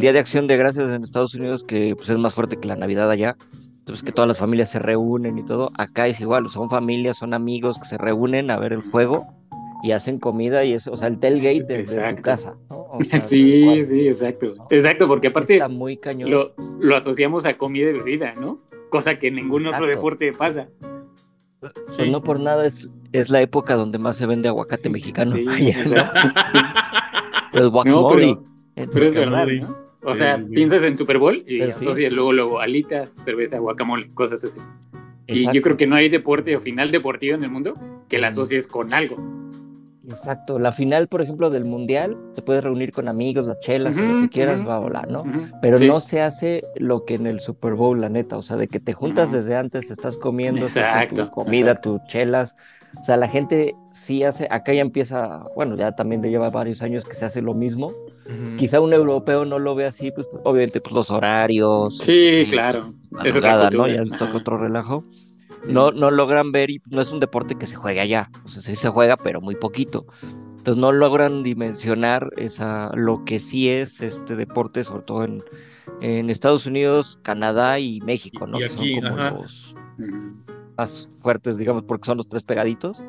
Día 0.00 0.12
de 0.12 0.18
Acción 0.18 0.46
de 0.46 0.56
Gracias 0.56 0.90
en 0.90 1.02
Estados 1.02 1.34
Unidos, 1.34 1.64
que 1.64 1.94
pues, 1.96 2.08
es 2.08 2.18
más 2.18 2.34
fuerte 2.34 2.56
que 2.56 2.66
la 2.68 2.76
Navidad 2.76 3.10
allá. 3.10 3.36
Entonces 3.80 4.02
que 4.02 4.10
todas 4.10 4.26
las 4.26 4.38
familias 4.38 4.70
se 4.70 4.80
reúnen 4.80 5.38
y 5.38 5.44
todo. 5.44 5.70
Acá 5.78 6.08
es 6.08 6.20
igual, 6.20 6.48
son 6.50 6.68
familias, 6.68 7.18
son 7.18 7.34
amigos 7.34 7.78
que 7.78 7.84
se 7.86 7.96
reúnen 7.98 8.50
a 8.50 8.58
ver 8.58 8.72
el 8.72 8.80
juego 8.80 9.24
y 9.84 9.92
hacen 9.92 10.18
comida 10.18 10.64
y 10.64 10.72
eso, 10.72 10.90
o 10.90 10.96
sea, 10.96 11.06
el 11.06 11.20
tailgate 11.20 11.62
desde 11.68 11.94
tu 11.94 12.00
Exacto. 12.00 12.22
casa. 12.22 12.56
¿no? 12.70 12.76
O 12.90 12.98
sea, 13.04 13.20
tal 13.20 13.28
Sí, 13.28 13.84
sí, 13.84 14.08
exacto. 14.08 14.54
Exacto, 14.70 15.06
porque 15.06 15.28
aparte 15.28 15.54
Está 15.54 15.68
muy 15.68 15.96
cañón. 15.98 16.30
lo, 16.30 16.54
lo 16.80 16.96
asociamos 16.96 17.44
a 17.44 17.52
comida 17.52 17.90
y 17.90 17.92
bebida, 17.92 18.32
¿no? 18.40 18.58
Cosa 18.90 19.18
que 19.20 19.28
en 19.28 19.36
ningún 19.36 19.66
otro 19.66 19.84
Exacto. 19.84 19.96
deporte 19.96 20.32
pasa. 20.32 20.68
Pues 21.60 22.10
no 22.10 22.22
por 22.22 22.40
nada 22.40 22.66
es, 22.66 22.88
es 23.18 23.30
la 23.30 23.40
época 23.40 23.74
donde 23.74 23.98
más 23.98 24.16
se 24.16 24.26
vende 24.26 24.48
aguacate 24.48 24.88
mexicano. 24.90 25.36
Sí, 25.36 25.46
Allá, 25.50 25.76
¿no? 25.76 25.82
exacto. 25.90 26.58
El 27.52 27.62
No, 27.64 27.70
guacamole. 27.70 28.38
pero, 28.74 28.90
pero 28.92 29.04
es 29.06 29.14
verdad. 29.14 29.46
¿no? 29.46 29.86
O 30.04 30.12
Sí, 30.12 30.18
sea, 30.18 30.36
sí, 30.38 30.44
sí. 30.48 30.54
piensas 30.54 30.84
en 30.84 30.96
Super 30.96 31.18
Bowl 31.18 31.42
y 31.46 31.58
Pero 31.58 31.72
sí. 31.72 31.86
asocias 31.86 32.12
luego, 32.12 32.32
luego 32.32 32.60
alitas, 32.60 33.14
cerveza, 33.18 33.58
guacamole, 33.58 34.08
cosas 34.14 34.44
así. 34.44 34.60
Y 35.26 35.38
Exacto. 35.38 35.54
yo 35.56 35.62
creo 35.62 35.76
que 35.76 35.86
no 35.88 35.96
hay 35.96 36.08
deporte 36.08 36.54
o 36.56 36.60
final 36.60 36.92
deportivo 36.92 37.34
en 37.36 37.42
el 37.42 37.50
mundo 37.50 37.74
que 38.08 38.18
la 38.18 38.28
Mm. 38.28 38.32
asocies 38.32 38.66
con 38.68 38.94
algo. 38.94 39.16
Exacto, 40.08 40.60
la 40.60 40.70
final, 40.70 41.08
por 41.08 41.20
ejemplo, 41.20 41.50
del 41.50 41.64
Mundial, 41.64 42.16
te 42.32 42.40
puedes 42.40 42.62
reunir 42.62 42.92
con 42.92 43.08
amigos, 43.08 43.44
las 43.48 43.58
chelas, 43.58 43.96
o 43.96 44.00
lo 44.02 44.12
Ujú, 44.12 44.20
que 44.20 44.28
quieras, 44.28 44.60
ujú. 44.60 44.68
va 44.68 44.76
a 44.76 44.78
volar, 44.78 45.10
¿no? 45.10 45.22
Ujú, 45.22 45.48
Pero 45.60 45.78
sí. 45.78 45.88
no 45.88 46.00
se 46.00 46.20
hace 46.20 46.62
lo 46.76 47.04
que 47.04 47.14
en 47.14 47.26
el 47.26 47.40
Super 47.40 47.74
Bowl, 47.74 48.00
la 48.00 48.08
neta, 48.08 48.36
o 48.36 48.42
sea, 48.42 48.56
de 48.56 48.68
que 48.68 48.78
te 48.78 48.92
juntas 48.92 49.30
No. 49.30 49.36
desde 49.38 49.56
antes, 49.56 49.90
estás 49.90 50.16
comiendo, 50.16 50.66
estás 50.66 50.86
con 50.86 51.00
Exacto, 51.02 51.24
tu 51.24 51.30
comida, 51.32 51.70
exacto. 51.72 51.98
tus 51.98 52.04
chelas, 52.06 52.54
o 53.00 53.04
sea, 53.04 53.16
la 53.16 53.28
gente 53.28 53.74
sí 53.92 54.22
hace, 54.24 54.46
acá 54.50 54.72
ya 54.72 54.80
empieza, 54.80 55.44
bueno, 55.54 55.76
ya 55.76 55.92
también 55.92 56.20
de 56.20 56.30
lleva 56.30 56.50
varios 56.50 56.82
años 56.82 57.04
que 57.04 57.14
se 57.14 57.24
hace 57.24 57.40
lo 57.42 57.54
mismo, 57.54 57.86
Ujú. 57.86 58.56
quizá 58.56 58.80
un 58.80 58.92
europeo 58.92 59.44
no 59.44 59.58
lo 59.58 59.74
ve 59.74 59.86
así, 59.86 60.10
pues 60.10 60.28
obviamente 60.44 60.80
pues 60.80 60.94
los 60.94 61.10
horarios, 61.10 61.98
Sí, 61.98 62.26
este, 62.28 62.50
claro. 62.50 62.80
la 63.10 63.22
Es 63.24 63.36
otra 63.36 63.70
¿no? 63.70 63.88
Ya 63.88 64.02
les 64.02 64.16
toca 64.16 64.36
otro 64.36 64.58
relajo. 64.58 65.04
No, 65.68 65.90
no 65.90 66.10
logran 66.10 66.52
ver 66.52 66.70
y 66.70 66.80
no 66.90 67.00
es 67.00 67.12
un 67.12 67.20
deporte 67.20 67.54
que 67.56 67.66
se 67.66 67.76
juegue 67.76 68.00
allá. 68.00 68.30
O 68.44 68.48
sea, 68.48 68.62
sí 68.62 68.76
se 68.76 68.88
juega, 68.88 69.16
pero 69.16 69.40
muy 69.40 69.56
poquito. 69.56 70.06
Entonces 70.50 70.76
no 70.76 70.92
logran 70.92 71.42
dimensionar 71.42 72.30
esa, 72.36 72.90
lo 72.94 73.24
que 73.24 73.38
sí 73.38 73.68
es 73.68 74.00
este 74.00 74.36
deporte, 74.36 74.84
sobre 74.84 75.02
todo 75.02 75.24
en, 75.24 75.42
en 76.00 76.30
Estados 76.30 76.66
Unidos, 76.66 77.18
Canadá 77.22 77.78
y 77.78 78.00
México, 78.00 78.46
¿no? 78.46 78.58
Y 78.58 78.60
que 78.60 78.66
aquí, 78.66 78.94
son 78.96 79.04
como 79.04 79.16
ajá. 79.16 79.30
los. 79.38 79.74
Más 80.76 81.08
fuertes, 81.20 81.56
digamos, 81.58 81.84
porque 81.84 82.06
son 82.06 82.18
los 82.18 82.28
tres 82.28 82.42
pegaditos. 82.42 83.02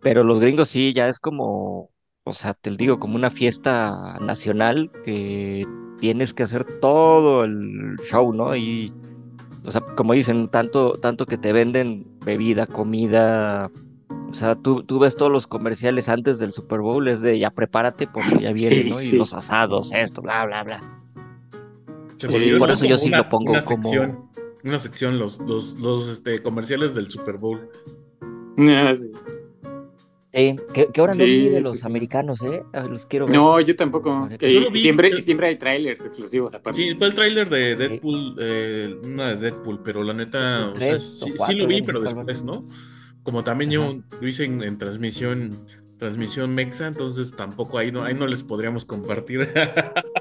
Pero 0.00 0.24
los 0.24 0.40
gringos 0.40 0.68
sí, 0.68 0.92
ya 0.94 1.08
es 1.08 1.18
como, 1.20 1.90
o 2.24 2.32
sea, 2.32 2.54
te 2.54 2.70
digo, 2.70 2.98
como 2.98 3.16
una 3.16 3.30
fiesta 3.30 4.18
nacional 4.20 4.90
que 5.04 5.66
tienes 5.98 6.32
que 6.32 6.44
hacer 6.44 6.64
todo 6.80 7.44
el 7.44 7.96
show, 8.10 8.32
¿no? 8.32 8.56
Y, 8.56 8.92
o 9.66 9.70
sea, 9.70 9.82
como 9.96 10.14
dicen, 10.14 10.48
tanto, 10.48 10.92
tanto 10.92 11.26
que 11.26 11.36
te 11.36 11.52
venden 11.52 12.06
bebida, 12.24 12.66
comida. 12.66 13.70
O 14.30 14.34
sea, 14.34 14.54
tú, 14.54 14.82
tú 14.84 14.98
ves 15.00 15.16
todos 15.16 15.30
los 15.30 15.46
comerciales 15.46 16.08
antes 16.08 16.38
del 16.38 16.52
Super 16.54 16.80
Bowl, 16.80 17.06
es 17.08 17.20
de 17.20 17.38
ya 17.38 17.50
prepárate 17.50 18.06
porque 18.06 18.38
ya 18.40 18.52
viene, 18.52 18.84
Sí, 18.84 18.90
¿no? 18.90 19.02
Y 19.02 19.12
los 19.18 19.34
asados, 19.34 19.92
esto, 19.92 20.22
bla, 20.22 20.46
bla, 20.46 20.62
bla. 20.64 20.80
Se 22.16 22.28
Sí, 22.30 22.32
volvió 22.32 22.58
por 22.58 22.70
eso 22.70 22.84
yo 22.86 22.96
sí 22.96 23.08
una- 23.08 23.18
lo 23.18 23.28
pongo 23.28 23.52
como- 23.52 23.60
sección, 23.62 24.18
una 24.64 24.78
sección 24.78 25.18
los, 25.18 25.38
los, 25.40 25.78
los 25.80 26.08
este, 26.08 26.42
comerciales 26.42 26.94
del 26.94 27.10
Super 27.10 27.36
Bowl. 27.38 27.68
Ah, 28.58 28.92
sí. 28.94 29.10
Eh, 30.32 30.54
que, 30.72 30.86
que 30.92 31.00
ahora 31.00 31.14
no 31.14 31.24
vi 31.24 31.48
de 31.48 31.60
los 31.60 31.80
sí. 31.80 31.86
americanos, 31.86 32.40
¿eh? 32.42 32.62
Los 32.88 33.04
quiero 33.06 33.26
ver. 33.26 33.34
No, 33.34 33.58
yo 33.60 33.74
tampoco. 33.74 34.28
Yo 34.38 34.46
Y, 34.46 34.60
lo 34.60 34.70
vi, 34.70 34.80
siempre, 34.82 35.10
yo- 35.10 35.20
siempre 35.20 35.48
hay 35.48 35.58
trailers 35.58 36.04
exclusivos 36.04 36.54
aparte. 36.54 36.80
Sí, 36.80 36.94
fue 36.94 37.08
el 37.08 37.14
tráiler 37.14 37.48
de 37.48 37.74
Deadpool, 37.74 38.36
eh, 38.38 38.94
una 39.02 39.28
de 39.34 39.36
Deadpool, 39.36 39.80
pero 39.82 40.04
la 40.04 40.14
neta, 40.14 40.72
Tres 40.74 41.20
o 41.22 41.24
sí, 41.26 41.30
sí 41.32 41.36
cuatro, 41.36 41.56
lo 41.58 41.66
vi, 41.66 41.82
pero 41.82 42.00
después, 42.00 42.44
¿no? 42.44 42.64
Como 43.24 43.42
también 43.42 43.70
Ajá. 43.70 43.92
yo 43.92 44.02
lo 44.20 44.28
hice 44.28 44.44
en, 44.44 44.62
en 44.62 44.78
transmisión, 44.78 45.50
transmisión 45.98 46.54
mexa, 46.54 46.86
entonces 46.86 47.34
tampoco 47.34 47.76
ahí 47.78 47.90
no, 47.90 48.04
ahí 48.04 48.14
no 48.14 48.26
les 48.28 48.44
podríamos 48.44 48.84
compartir. 48.84 49.48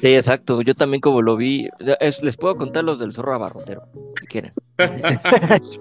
Sí, 0.00 0.14
exacto. 0.14 0.62
Yo 0.62 0.74
también 0.74 1.00
como 1.00 1.22
lo 1.22 1.36
vi, 1.36 1.68
es- 2.00 2.22
les 2.22 2.36
puedo 2.36 2.56
contar 2.56 2.84
los 2.84 2.98
del 2.98 3.12
zorro 3.12 3.34
abarrotero, 3.34 3.82
si 4.20 4.26
quieren. 4.26 4.52
Sí, 5.62 5.80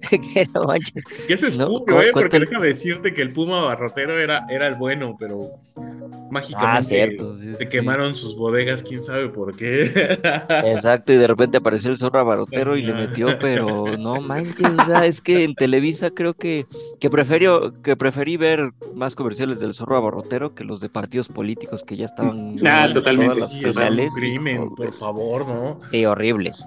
que 0.34 0.46
no 0.54 0.64
manches. 0.64 1.04
que 1.26 1.34
ese 1.34 1.48
es 1.48 1.58
No, 1.58 1.68
puro, 1.68 2.00
eh, 2.02 2.10
porque 2.12 2.38
déjame 2.38 2.66
decirte 2.68 3.14
que 3.14 3.22
el 3.22 3.32
Puma 3.32 3.62
Barrotero 3.62 4.18
era, 4.18 4.46
era 4.48 4.66
el 4.66 4.74
bueno, 4.74 5.16
pero 5.18 5.40
mágicamente 6.30 6.76
Ah, 6.76 6.82
cierto. 6.82 7.36
sí, 7.36 7.54
se 7.54 7.64
sí. 7.64 7.66
quemaron 7.70 8.14
sus 8.14 8.36
bodegas, 8.36 8.82
quién 8.82 9.02
sabe 9.02 9.28
por 9.28 9.56
qué. 9.56 9.92
Exacto, 10.64 11.12
y 11.12 11.16
de 11.16 11.26
repente 11.26 11.58
apareció 11.58 11.90
el 11.90 11.96
zorro 11.98 12.20
abarrotero 12.20 12.76
y 12.76 12.82
le 12.82 12.92
metió, 12.94 13.38
pero 13.38 13.96
no 13.98 14.20
manches, 14.20 14.70
o 14.78 14.84
sea, 14.84 15.06
es 15.06 15.20
que 15.20 15.44
en 15.44 15.54
Televisa 15.54 16.10
creo 16.10 16.34
que, 16.34 16.66
que 17.00 17.10
que 17.82 17.96
preferí 17.96 18.36
ver 18.36 18.70
más 18.94 19.14
comerciales 19.14 19.60
del 19.60 19.74
zorro 19.74 19.96
abarrotero 19.96 20.54
que 20.54 20.64
los 20.64 20.80
de 20.80 20.88
partidos 20.88 21.28
políticos 21.28 21.84
que 21.84 21.96
ya 21.96 22.06
estaban 22.06 22.56
Ah, 22.66 22.86
en 22.86 22.92
totalmente. 22.92 23.34
todas 23.34 23.50
las 23.50 23.50
Sí, 23.50 23.64
es 23.64 23.76
un 23.76 24.08
crimen, 24.20 24.74
por 24.74 24.92
favor, 24.92 25.46
¿no? 25.46 25.78
Sí, 25.90 26.04
horribles. 26.04 26.66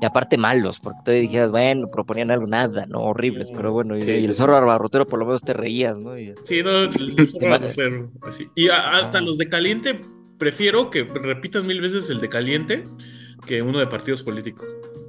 Y 0.00 0.06
aparte 0.06 0.36
malos, 0.38 0.78
porque 0.80 0.98
todavía 1.04 1.22
dijeras, 1.22 1.50
bueno, 1.50 1.88
proponían 1.90 2.30
algo, 2.30 2.46
nada, 2.46 2.86
no, 2.86 3.00
horribles, 3.00 3.48
pero 3.54 3.72
bueno, 3.72 3.96
y, 3.96 4.00
Sí, 4.02 4.10
y 4.10 4.24
el 4.26 4.34
zorro 4.34 4.56
abarrotero 4.56 5.06
por 5.06 5.18
lo 5.18 5.26
menos 5.26 5.42
te 5.42 5.52
reías, 5.54 5.98
¿no? 5.98 6.16
Y- 6.18 6.34
Sí, 6.44 6.62
no, 6.62 6.70
el 6.70 6.90
zorro 7.32 7.48
barrotero, 7.50 8.10
así. 8.22 8.48
Y 8.54 8.68
a- 8.68 8.92
hasta 8.98 9.18
Ah. 9.18 9.22
los 9.22 9.38
de 9.38 9.48
caliente, 9.48 9.98
prefiero 10.38 10.88
que 10.90 11.02
repitan 11.04 11.66
mil 11.66 11.80
veces 11.80 12.10
el 12.10 12.20
de 12.20 12.28
caliente 12.28 12.82
que 13.46 13.60
uno 13.62 13.78
de 13.80 13.86
partidos 13.88 14.22
políticos. 14.22 14.66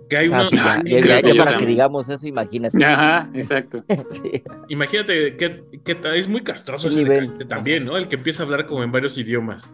Que 0.09 0.17
hay 0.17 0.27
Ah, 0.27 0.31
una, 0.31 0.45
sí, 0.45 0.55
ya- 0.55 0.81
ya- 0.83 1.21
ya 1.21 1.29
yo 1.33 1.35
para 1.37 1.55
que 1.55 1.67
digamos 1.67 2.09
eso, 2.09 2.27
imagínate. 2.27 2.83
Ajá, 2.83 3.29
exacto. 3.35 3.83
Sí. 4.23 4.41
Imagínate 4.69 5.35
que, 5.37 5.63
que 5.83 5.97
es 6.15 6.27
muy 6.27 6.41
castroso 6.41 6.87
¿Qué 6.87 6.95
ese 6.95 7.03
de 7.03 7.09
nivel? 7.09 7.19
caliente 7.25 7.45
también, 7.45 7.85
¿no? 7.85 7.95
El 7.95 8.07
que 8.07 8.15
empieza 8.15 8.41
a 8.41 8.45
hablar 8.47 8.65
como 8.65 8.81
en 8.83 8.91
varios 8.91 9.15
idiomas. 9.19 9.71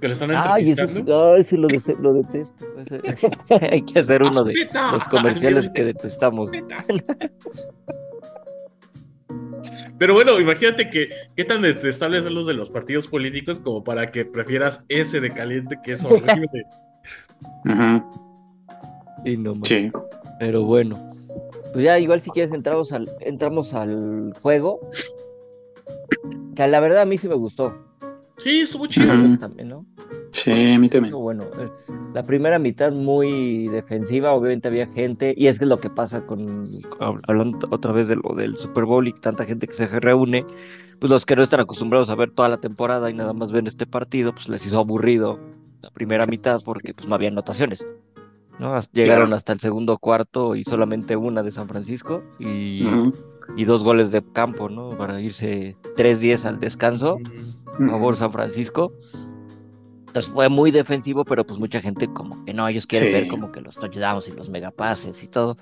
Que 0.00 0.06
le 0.08 0.14
están 0.14 0.30
Ay, 0.30 0.70
eso 0.70 0.86
sí, 0.88 1.00
entrevistando. 1.00 1.32
ay, 1.34 1.42
sí 1.42 1.56
lo, 1.56 1.68
lo 2.00 2.14
detesto. 2.14 2.64
Hay 3.70 3.82
que 3.82 3.98
hacer 3.98 4.22
uno 4.22 4.44
de 4.44 4.54
los 4.92 5.08
comerciales 5.08 5.68
que 5.70 5.84
detestamos. 5.84 6.50
Pero 9.98 10.14
bueno, 10.14 10.40
imagínate 10.40 10.88
que 10.88 11.08
qué 11.36 11.44
tan 11.44 11.60
detestables 11.60 12.24
son 12.24 12.34
los 12.34 12.46
de 12.46 12.54
los 12.54 12.70
partidos 12.70 13.06
políticos 13.06 13.60
como 13.60 13.84
para 13.84 14.10
que 14.10 14.24
prefieras 14.24 14.84
ese 14.88 15.20
de 15.20 15.30
caliente 15.30 15.76
que 15.82 15.92
es 15.92 16.04
horrible. 16.04 16.64
Y 19.22 19.36
no 19.36 19.52
más. 19.54 19.68
sí. 19.68 19.90
Pero 20.38 20.62
bueno. 20.64 20.96
Pues 21.74 21.84
ya, 21.84 21.98
igual 21.98 22.22
si 22.22 22.30
quieres 22.30 22.52
entramos 22.52 22.90
al, 22.92 23.06
entramos 23.20 23.74
al 23.74 24.32
juego. 24.40 24.80
Que 26.56 26.66
la 26.66 26.80
verdad 26.80 27.02
a 27.02 27.04
mí 27.04 27.18
sí 27.18 27.28
me 27.28 27.34
gustó. 27.34 27.89
Sí, 28.42 28.60
estuvo 28.60 28.86
chido. 28.86 29.12
Ujú. 29.14 29.36
También, 29.38 29.68
¿no? 29.68 29.86
Sí, 30.32 30.50
a 30.50 30.78
mí 30.78 30.88
también. 30.88 31.14
Bueno, 31.14 31.44
eh, 31.58 31.68
la 32.14 32.22
primera 32.22 32.58
mitad 32.58 32.92
muy 32.92 33.66
defensiva, 33.68 34.32
obviamente 34.32 34.68
había 34.68 34.86
gente, 34.86 35.34
y 35.36 35.46
es 35.48 35.58
que 35.58 35.64
es 35.64 35.68
lo 35.68 35.76
que 35.78 35.90
pasa 35.90 36.26
con, 36.26 36.70
hab- 37.00 37.20
hablando 37.28 37.68
otra 37.70 37.92
vez 37.92 38.08
de 38.08 38.16
lo 38.16 38.34
del 38.34 38.56
Super 38.56 38.84
Bowl 38.84 39.06
y 39.08 39.12
tanta 39.12 39.44
gente 39.44 39.66
que 39.66 39.74
se 39.74 39.86
reúne, 40.00 40.46
pues 40.98 41.10
los 41.10 41.26
que 41.26 41.36
no 41.36 41.42
están 41.42 41.60
acostumbrados 41.60 42.10
a 42.10 42.14
ver 42.14 42.30
toda 42.30 42.48
la 42.48 42.56
temporada 42.58 43.10
y 43.10 43.14
nada 43.14 43.32
más 43.32 43.52
ven 43.52 43.66
este 43.66 43.86
partido, 43.86 44.32
pues 44.32 44.48
les 44.48 44.64
hizo 44.66 44.78
aburrido 44.78 45.38
la 45.82 45.90
primera 45.90 46.26
mitad 46.26 46.60
porque 46.64 46.94
pues 46.94 47.08
no 47.08 47.14
había 47.14 47.28
anotaciones. 47.28 47.86
¿no? 48.58 48.78
Llegaron 48.92 49.26
Claro. 49.28 49.36
hasta 49.36 49.52
el 49.54 49.60
segundo 49.60 49.96
cuarto 49.98 50.54
y 50.54 50.64
solamente 50.64 51.16
una 51.16 51.42
de 51.42 51.50
San 51.50 51.66
Francisco 51.66 52.22
y, 52.38 52.84
Ujú, 52.86 53.12
y 53.56 53.64
dos 53.64 53.82
goles 53.82 54.10
de 54.10 54.22
campo, 54.22 54.68
¿no? 54.68 54.90
Para 54.90 55.18
irse 55.20 55.76
3-10 55.96 56.44
al 56.44 56.60
descanso 56.60 57.18
Mm, 57.18 57.50
a 57.59 57.59
favor 57.88 58.16
San 58.16 58.32
Francisco. 58.32 58.92
Entonces 60.08 60.32
fue 60.32 60.48
muy 60.48 60.72
defensivo, 60.72 61.24
pero 61.24 61.46
pues 61.46 61.60
mucha 61.60 61.80
gente 61.80 62.12
como 62.12 62.44
que 62.44 62.52
no, 62.52 62.66
ellos 62.66 62.86
quieren 62.86 63.08
Sí. 63.08 63.12
ver 63.14 63.28
como 63.28 63.52
que 63.52 63.60
los 63.60 63.76
touchdowns 63.76 64.26
y 64.28 64.32
los 64.32 64.50
megapases 64.50 65.22
y 65.22 65.28
todo. 65.28 65.56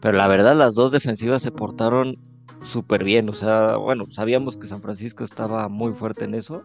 Pero 0.00 0.18
la 0.18 0.28
verdad, 0.28 0.54
las 0.56 0.74
dos 0.74 0.92
defensivas 0.92 1.40
se 1.42 1.50
portaron 1.50 2.18
súper 2.60 3.02
bien. 3.02 3.28
O 3.30 3.32
sea, 3.32 3.76
bueno, 3.76 4.04
sabíamos 4.10 4.58
que 4.58 4.66
San 4.66 4.82
Francisco 4.82 5.24
estaba 5.24 5.68
muy 5.70 5.92
fuerte 5.94 6.24
en 6.26 6.34
eso, 6.34 6.64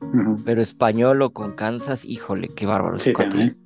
ujú. 0.00 0.36
pero 0.44 0.62
Españolo 0.62 1.30
con 1.30 1.52
Kansas, 1.54 2.04
híjole, 2.04 2.48
qué 2.54 2.66
bárbaro. 2.66 2.98
Sí, 3.00 3.12
también. 3.12 3.56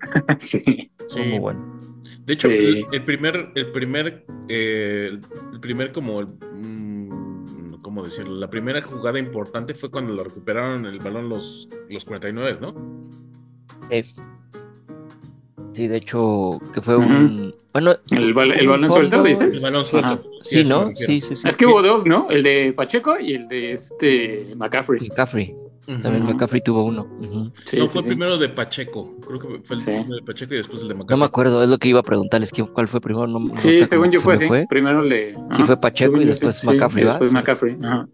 Sí. 0.38 0.90
Fue 1.08 1.22
Sí. 1.24 1.28
muy 1.30 1.38
bueno. 1.38 1.78
De 2.26 2.34
hecho, 2.34 2.48
Sí. 2.48 2.54
el, 2.54 2.84
el 2.92 3.04
primer, 3.04 3.52
el 3.54 3.70
primer, 3.72 4.26
eh, 4.48 5.18
el 5.52 5.60
primer 5.60 5.92
como, 5.92 6.22
mm, 6.22 7.25
¿cómo 7.96 8.04
decirlo? 8.06 8.34
La 8.36 8.50
primera 8.50 8.82
jugada 8.82 9.18
importante 9.18 9.72
fue 9.74 9.90
cuando 9.90 10.12
lo 10.12 10.22
recuperaron 10.22 10.84
el 10.84 10.98
balón 10.98 11.30
los, 11.30 11.66
los 11.88 12.04
49, 12.04 12.58
¿no? 12.60 12.74
Sí, 15.72 15.88
de 15.88 15.96
hecho, 15.96 16.60
que 16.74 16.82
fue 16.82 16.96
un... 16.96 17.54
Bueno, 17.72 17.96
¿El, 18.10 18.34
bal- 18.34 18.52
el 18.54 18.66
un 18.68 18.74
balón 18.74 18.90
suelto, 18.90 19.22
dices? 19.22 19.56
El 19.56 19.62
balón 19.62 19.86
suelto. 19.86 20.08
Ajá. 20.08 20.18
Sí, 20.42 20.58
me 20.58 20.64
¿no? 20.64 20.90
Sí, 20.94 21.20
sí, 21.22 21.34
sí. 21.36 21.48
Es 21.48 21.56
que 21.56 21.64
hubo 21.66 21.80
dos, 21.82 22.04
¿no? 22.04 22.26
El 22.30 22.42
de 22.42 22.74
Pacheco 22.74 23.18
y 23.18 23.32
el 23.32 23.48
de 23.48 23.70
este 23.72 24.54
McCaffrey. 24.56 25.00
McCaffrey. 25.08 25.56
También. 25.84 26.24
McCaffrey 26.24 26.60
tuvo 26.62 26.84
uno. 26.84 27.06
Sí, 27.64 27.76
no, 27.78 27.86
sí, 27.86 27.92
fue 27.92 28.02
sí. 28.02 28.08
primero 28.08 28.38
de 28.38 28.48
Pacheco. 28.48 29.16
Creo 29.26 29.38
que 29.38 29.60
fue 29.62 29.76
el 29.76 29.80
Sí. 29.80 29.86
primero 29.86 30.14
de 30.16 30.22
Pacheco 30.22 30.54
y 30.54 30.56
después 30.56 30.80
el 30.82 30.88
de 30.88 30.94
No 30.94 30.98
me 30.98 31.04
McCaffrey. 31.04 31.26
acuerdo, 31.28 31.62
es 31.62 31.68
lo 31.70 31.78
que 31.78 31.88
iba 31.88 32.00
a 32.00 32.02
preguntarles, 32.02 32.50
¿quién, 32.50 32.66
¿cuál 32.66 32.88
fue 32.88 33.00
primero? 33.00 33.26
No, 33.26 33.54
Sí, 33.54 33.84
según 33.86 34.10
yo 34.10 34.18
se 34.18 34.24
fue 34.24 34.38
fue. 34.46 34.66
Primero 34.68 35.02
le. 35.02 35.34
Sí, 35.34 35.62
fue 35.64 35.76
Pacheco 35.80 36.12
Según 36.12 36.22
y 36.26 36.30
después 36.30 36.56
sí, 36.56 36.66
McCaffrey, 36.66 37.04
¿va? 37.04 37.10
Después 37.10 37.30
Sí. 37.30 37.34
McCaffrey. 37.36 37.76
Ajá. 37.82 38.08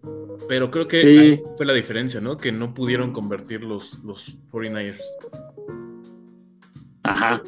Pero 0.49 0.69
creo 0.69 0.87
que 0.87 0.97
Sí. 0.97 1.07
ahí 1.07 1.41
fue 1.57 1.65
la 1.65 1.73
diferencia, 1.73 2.19
¿no? 2.21 2.37
Que 2.37 2.51
no 2.51 2.73
pudieron 2.73 3.11
convertir 3.11 3.63
los, 3.63 4.03
los 4.03 4.37
49ers. 4.51 5.01
Ajá. 7.03 7.41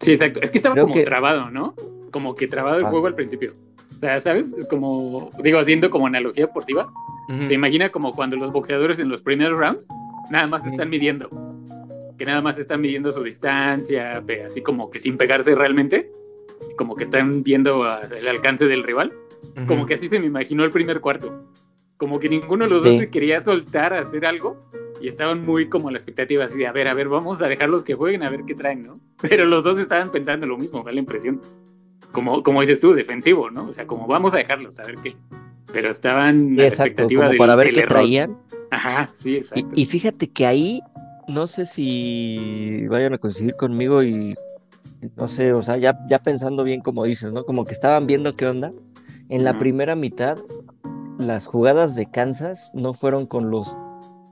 Sí, 0.00 0.10
exacto. 0.12 0.40
Es 0.42 0.50
que 0.50 0.58
estaba 0.58 0.74
Creo 0.74 0.84
como 0.86 0.94
que- 0.94 1.04
trabado, 1.04 1.50
¿no? 1.50 1.74
Como 2.14 2.36
que 2.36 2.46
trabado 2.46 2.78
el 2.78 2.84
Ah. 2.84 2.90
juego 2.90 3.08
al 3.08 3.16
principio. 3.16 3.52
O 3.90 3.94
sea, 3.98 4.20
¿sabes? 4.20 4.52
Es 4.54 4.68
Como, 4.68 5.30
digo, 5.42 5.58
haciendo 5.58 5.90
como 5.90 6.06
analogía 6.06 6.46
deportiva. 6.46 6.92
Ujú. 7.28 7.46
Se 7.48 7.54
imagina 7.54 7.90
como 7.90 8.12
cuando 8.12 8.36
los 8.36 8.52
boxeadores 8.52 9.00
en 9.00 9.08
los 9.08 9.20
primeros 9.20 9.58
rounds 9.58 9.88
nada 10.30 10.46
más 10.46 10.64
están 10.64 10.88
midiendo. 10.90 11.28
Que 12.16 12.24
nada 12.24 12.40
más 12.40 12.56
están 12.58 12.80
midiendo 12.80 13.10
su 13.10 13.24
distancia, 13.24 14.22
así 14.46 14.62
como 14.62 14.90
que 14.90 15.00
sin 15.00 15.16
pegarse 15.16 15.54
realmente. 15.56 16.08
como 16.78 16.94
que 16.94 17.02
están 17.02 17.42
viendo 17.42 17.84
el 18.16 18.28
alcance 18.28 18.66
del 18.66 18.84
rival. 18.84 19.12
Como 19.66 19.84
que 19.86 19.94
así 19.94 20.08
se 20.08 20.20
me 20.20 20.26
imaginó 20.26 20.62
el 20.64 20.70
primer 20.70 21.00
cuarto. 21.00 21.44
Como 21.98 22.20
que 22.20 22.28
ninguno 22.28 22.64
de 22.64 22.70
los 22.70 22.82
dos 22.84 22.92
Sí. 22.94 22.98
se 23.00 23.10
quería 23.10 23.40
soltar 23.40 23.92
a 23.92 23.98
hacer 24.00 24.24
algo 24.24 24.56
y 25.00 25.08
estaban 25.08 25.44
muy 25.44 25.68
como 25.68 25.88
a 25.88 25.92
la 25.92 25.98
expectativa 25.98 26.44
así 26.44 26.56
de, 26.56 26.66
a 26.68 26.72
ver, 26.72 26.86
a 26.88 26.94
ver, 26.94 27.08
vamos 27.08 27.42
a 27.42 27.48
dejarlos 27.48 27.82
que 27.84 27.94
jueguen, 27.94 28.22
a 28.22 28.30
ver 28.30 28.44
qué 28.46 28.54
traen, 28.54 28.82
¿no? 28.84 29.00
Pero 29.20 29.44
los 29.46 29.62
dos 29.64 29.78
estaban 29.78 30.10
pensando 30.10 30.46
lo 30.46 30.56
mismo, 30.56 30.82
da 30.84 30.92
la 30.92 31.00
impresión. 31.00 31.40
Como, 32.14 32.42
como 32.42 32.60
dices 32.62 32.80
tú, 32.80 32.94
defensivo, 32.94 33.50
¿no? 33.50 33.66
O 33.66 33.72
sea, 33.74 33.86
como 33.86 34.06
vamos 34.06 34.32
a 34.32 34.38
dejarlos, 34.38 34.78
a 34.80 34.84
ver 34.86 34.94
qué. 35.02 35.14
Pero 35.72 35.90
estaban 35.90 36.38
Sí, 36.54 36.60
a 36.60 36.66
exacto, 36.68 36.84
expectativa 36.84 37.20
como 37.22 37.30
del, 37.30 37.38
para 37.38 37.56
ver 37.56 37.74
qué 37.74 37.80
error. 37.80 37.88
traían. 37.98 38.38
Ajá, 38.70 39.10
sí, 39.12 39.32
Y, 39.32 39.36
exacto. 39.36 39.68
y 39.74 39.84
fíjate 39.84 40.30
que 40.30 40.46
ahí, 40.46 40.80
no 41.28 41.46
sé 41.46 41.66
si 41.66 42.86
vayan 42.88 43.12
a 43.14 43.18
coincidir 43.18 43.56
conmigo 43.56 44.02
y 44.02 44.32
no 45.16 45.28
sé, 45.28 45.52
o 45.52 45.62
sea, 45.62 45.76
ya, 45.76 45.98
ya 46.08 46.20
pensando 46.20 46.64
bien 46.64 46.80
como 46.80 47.04
dices, 47.04 47.32
¿no? 47.32 47.44
Como 47.44 47.64
que 47.66 47.72
estaban 47.72 48.06
viendo 48.06 48.34
qué 48.36 48.46
onda. 48.46 48.72
En 49.28 49.42
la 49.42 49.58
primera 49.58 49.96
mitad, 49.96 50.38
las 51.18 51.46
jugadas 51.46 51.94
de 51.94 52.10
Kansas 52.10 52.70
no 52.74 52.94
fueron 52.94 53.26
con 53.26 53.50
los 53.50 53.74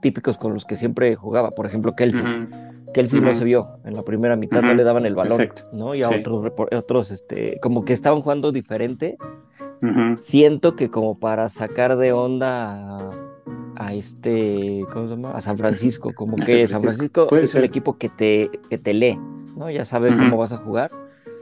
típicos 0.02 0.36
con 0.38 0.54
los 0.54 0.64
que 0.64 0.76
siempre 0.76 1.14
jugaba. 1.14 1.50
Por 1.50 1.66
ejemplo, 1.66 1.94
Kelsey. 1.94 2.22
Ujú, 2.92 2.94
Kelsey 2.94 3.20
no 3.20 3.30
Ujú. 3.30 3.38
se 3.38 3.44
vio 3.44 3.68
en 3.84 3.94
la 3.94 4.02
primera 4.02 4.36
mitad, 4.36 4.62
no 4.62 4.68
Ujú, 4.68 4.76
le 4.76 4.84
daban 4.84 5.06
el 5.06 5.14
balón, 5.14 5.40
exacto. 5.40 5.62
¿no? 5.72 5.94
Y 5.94 6.02
a 6.02 6.08
Sí. 6.08 6.14
otros, 6.16 6.52
otros, 6.72 7.10
este, 7.10 7.58
como 7.60 7.84
que 7.84 7.92
estaban 7.92 8.20
jugando 8.20 8.52
diferente. 8.52 9.16
ujú. 9.82 10.16
Siento 10.20 10.76
que 10.76 10.90
como 10.90 11.18
para 11.18 11.48
sacar 11.48 11.96
de 11.96 12.12
onda 12.12 12.96
a, 12.98 13.10
a 13.76 13.94
este, 13.94 14.84
¿cómo 14.92 15.08
se 15.08 15.14
llama? 15.16 15.30
A 15.30 15.40
San 15.40 15.58
Francisco, 15.58 16.12
como 16.14 16.36
A 16.40 16.44
que 16.44 16.66
San 16.66 16.80
San 16.80 16.80
Francisco, 16.82 16.82
Francisco 16.82 17.26
puede 17.28 17.42
es 17.44 17.50
ser. 17.50 17.58
el 17.60 17.64
equipo 17.64 17.96
que 17.98 18.08
te, 18.08 18.50
que 18.70 18.78
te 18.78 18.94
lee, 18.94 19.18
¿no? 19.56 19.70
Ya 19.70 19.84
sabe 19.84 20.14
cómo 20.16 20.36
vas 20.36 20.52
a 20.52 20.58
jugar. 20.58 20.90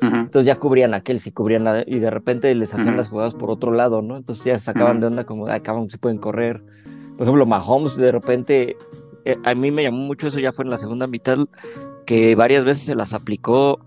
Entonces 0.03 0.47
ya 0.47 0.57
cubrían 0.59 0.95
a 0.95 1.03
Kelsey, 1.03 1.33
cubrían 1.33 1.67
a- 1.69 1.83
y 1.87 1.99
de 1.99 2.09
repente 2.09 2.55
les 2.55 2.73
hacían 2.73 2.97
las 2.97 3.09
jugadas 3.11 3.35
por 3.35 3.51
otro 3.51 3.73
lado, 3.73 4.01
¿no? 4.01 4.17
Entonces 4.17 4.45
ya 4.45 4.57
se 4.59 4.65
sacaban 4.67 4.99
de 5.01 5.09
onda 5.09 5.25
como, 5.25 5.47
ay, 5.49 5.61
cabrón, 5.61 5.91
se 5.91 5.99
pueden 5.99 6.19
correr. 6.19 6.63
Por 7.19 7.27
ejemplo, 7.27 7.45
Mahomes 7.45 7.97
de 7.97 8.11
repente, 8.13 8.77
eh, 9.25 9.37
a 9.45 9.55
mí 9.55 9.71
me 9.71 9.83
llamó 9.83 9.99
mucho 9.99 10.29
eso, 10.29 10.39
ya 10.41 10.53
fue 10.53 10.65
en 10.65 10.71
la 10.71 10.79
segunda 10.79 11.07
mitad, 11.07 11.39
que 12.07 12.35
varias 12.35 12.65
veces 12.65 12.85
se 12.85 12.95
las 12.95 13.13
aplicó 13.15 13.79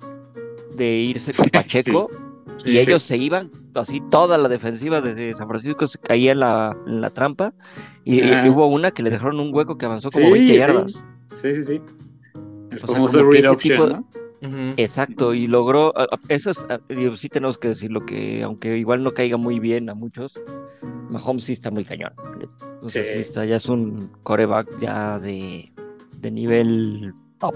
de 0.78 0.96
irse 0.98 1.34
con 1.34 1.50
Pacheco 1.52 2.10
Sí, 2.58 2.70
y 2.70 2.72
sí. 2.74 2.78
ellos 2.80 3.04
se 3.04 3.18
iban, 3.18 3.50
así 3.74 4.00
toda 4.12 4.38
la 4.38 4.48
defensiva 4.48 5.02
de 5.02 5.34
San 5.34 5.48
Francisco 5.50 5.88
se 5.88 5.98
caía 5.98 6.32
en 6.34 6.40
la, 6.40 6.78
en 6.86 7.02
la 7.02 7.10
trampa 7.10 7.54
y, 8.06 8.22
hubo 8.48 8.68
una 8.68 8.92
que 8.92 9.02
le 9.04 9.10
dejaron 9.10 9.40
un 9.40 9.54
hueco 9.54 9.78
que 9.78 9.86
avanzó 9.86 10.10
como 10.12 10.28
Sí, 10.28 10.32
20 10.32 10.54
sí. 10.54 10.60
yardas. 10.60 11.06
Sí, 11.42 11.54
sí, 11.54 11.64
sí. 11.64 11.82
El 12.72 12.78
O 12.84 12.88
sea, 12.88 13.00
como 13.00 13.32
que 13.32 13.40
ese 13.40 13.48
option, 13.50 13.78
tipo- 13.78 13.88
¿no? 13.88 14.74
Exacto, 14.78 15.34
y 15.34 15.48
logró, 15.48 15.94
eso 16.28 16.52
es, 16.52 16.66
sí 17.20 17.30
tenemos 17.30 17.58
que 17.58 17.70
decirlo 17.70 18.06
que 18.06 18.44
aunque 18.44 18.78
igual 18.78 19.02
no 19.04 19.12
caiga 19.14 19.38
muy 19.38 19.60
bien 19.60 19.90
a 19.90 19.96
muchos, 19.96 20.34
Mahomes 21.10 21.44
sí 21.46 21.54
está 21.54 21.72
muy 21.72 21.86
cañón. 21.86 22.14
Sea, 22.88 23.04
Sí. 23.04 23.10
sí 23.14 23.20
está, 23.20 23.46
ya 23.46 23.56
es 23.58 23.68
un 23.70 24.10
coreback 24.24 24.68
ya 24.80 25.20
de, 25.20 25.72
de 26.20 26.32
nivel 26.32 27.14
top. 27.40 27.56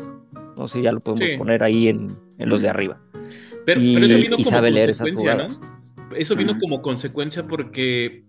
No 0.55 0.67
sé, 0.67 0.81
ya 0.81 0.91
lo 0.91 1.00
podemos 1.00 1.27
Sí. 1.27 1.38
poner 1.38 1.63
ahí 1.63 1.88
en, 1.88 2.07
en 2.38 2.50
los 2.50 2.62
de 2.62 2.69
arriba. 2.69 3.00
Pero, 3.65 3.81
y, 3.81 3.93
pero 3.96 4.05
eso 4.05 4.15
vino 4.17 4.27
y 4.27 4.43
como 4.43 4.50
sabe 4.50 4.72
leer 4.72 4.89
esas 4.91 5.12
¿no? 5.12 5.48
Eso 6.16 6.36
vino 6.36 6.58
como 6.58 6.82
consecuencia 6.82 7.48
porque 7.48 8.24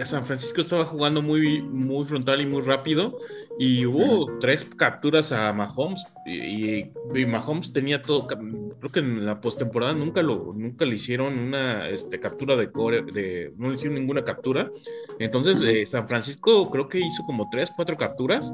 a 0.00 0.06
San 0.06 0.24
Francisco 0.24 0.60
estaba 0.60 0.84
jugando 0.84 1.22
muy, 1.22 1.62
muy 1.62 2.04
frontal 2.04 2.40
y 2.40 2.46
muy 2.46 2.62
rápido 2.62 3.16
y 3.58 3.86
hubo 3.86 4.38
tres 4.38 4.64
capturas 4.64 5.32
a 5.32 5.52
Mahomes 5.52 6.02
y, 6.26 6.90
Mahomes 7.26 7.72
tenía 7.72 8.02
todo, 8.02 8.26
creo 8.26 8.92
que 8.92 9.00
en 9.00 9.24
la 9.24 9.40
postemporada 9.40 9.92
nunca 9.92 10.22
lo, 10.22 10.52
nunca 10.54 10.84
le 10.84 10.96
hicieron 10.96 11.38
una 11.38 11.88
este, 11.88 12.20
captura 12.20 12.56
de 12.56 12.70
core, 12.70 13.02
de, 13.02 13.52
no 13.56 13.68
le 13.68 13.74
hicieron 13.74 13.98
ninguna 13.98 14.24
captura. 14.24 14.70
Entonces 15.18 15.60
eh, 15.62 15.86
San 15.86 16.08
Francisco 16.08 16.70
creo 16.70 16.88
que 16.88 16.98
hizo 16.98 17.24
como 17.24 17.48
tres, 17.50 17.70
cuatro 17.74 17.96
capturas. 17.96 18.52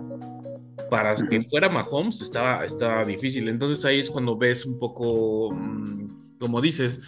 Para 0.90 1.14
que 1.16 1.42
fuera 1.42 1.68
Mahomes 1.68 2.23
estaba, 2.23 2.64
estaba 2.64 3.04
difícil. 3.04 3.49
Entonces 3.49 3.85
ahí 3.85 3.99
es 3.99 4.11
cuando 4.11 4.38
ves 4.38 4.64
un 4.64 4.78
poco, 4.78 5.52
mm, 5.52 6.38
como 6.38 6.62
dices, 6.62 7.02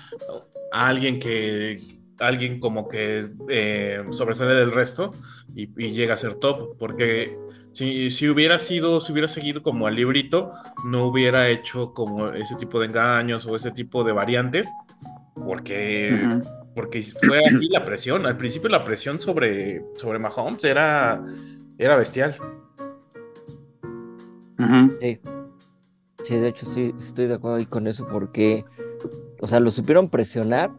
a 0.73 0.89
alguien 0.89 1.19
que 1.19 1.81
alguien 2.18 2.61
como 2.61 2.87
que 2.88 3.27
eh, 3.49 4.05
sobresale 4.11 4.55
del 4.55 4.73
resto 4.73 5.11
y, 5.55 5.71
y 5.83 5.92
llega 5.92 6.14
a 6.14 6.18
ser 6.18 6.35
top 6.35 6.77
porque 6.79 7.38
si, 7.73 8.11
si 8.11 8.29
hubiera 8.29 8.59
sido 8.59 9.01
si 9.01 9.12
hubiera 9.12 9.29
seguido 9.29 9.62
como 9.62 9.87
al 9.87 9.97
librito 9.97 10.51
no 10.85 11.07
hubiera 11.07 11.49
hecho 11.49 11.94
como 11.94 12.29
ese 12.31 12.57
tipo 12.57 12.79
de 12.79 12.87
engaños 12.87 13.47
o 13.47 13.57
ese 13.57 13.71
tipo 13.71 14.05
de 14.05 14.12
variantes 14.12 14.71
porque 15.35 16.27
Ujú. 16.27 16.42
porque 16.75 17.03
fue 17.03 17.38
así 17.38 17.68
la 17.71 17.85
presión 17.85 18.27
al 18.27 18.37
principio 18.37 18.68
la 18.68 18.85
presión 18.85 19.18
sobre 19.18 19.83
sobre 19.94 20.18
Mahomes 20.18 20.64
era 20.64 21.25
era 21.79 21.97
bestial 21.97 22.37
Ujú. 24.59 24.99
Sí. 25.01 25.21
Sí, 26.25 26.37
de 26.37 26.49
hecho 26.49 26.66
sí 26.75 26.94
estoy 26.99 27.27
de 27.27 27.35
acuerdo 27.35 27.57
ahí 27.57 27.66
con 27.66 27.87
eso 27.87 28.07
porque, 28.07 28.64
o 29.40 29.46
sea, 29.46 29.61
lo 29.61 29.70
supieron 29.70 30.09
presionar, 30.09 30.70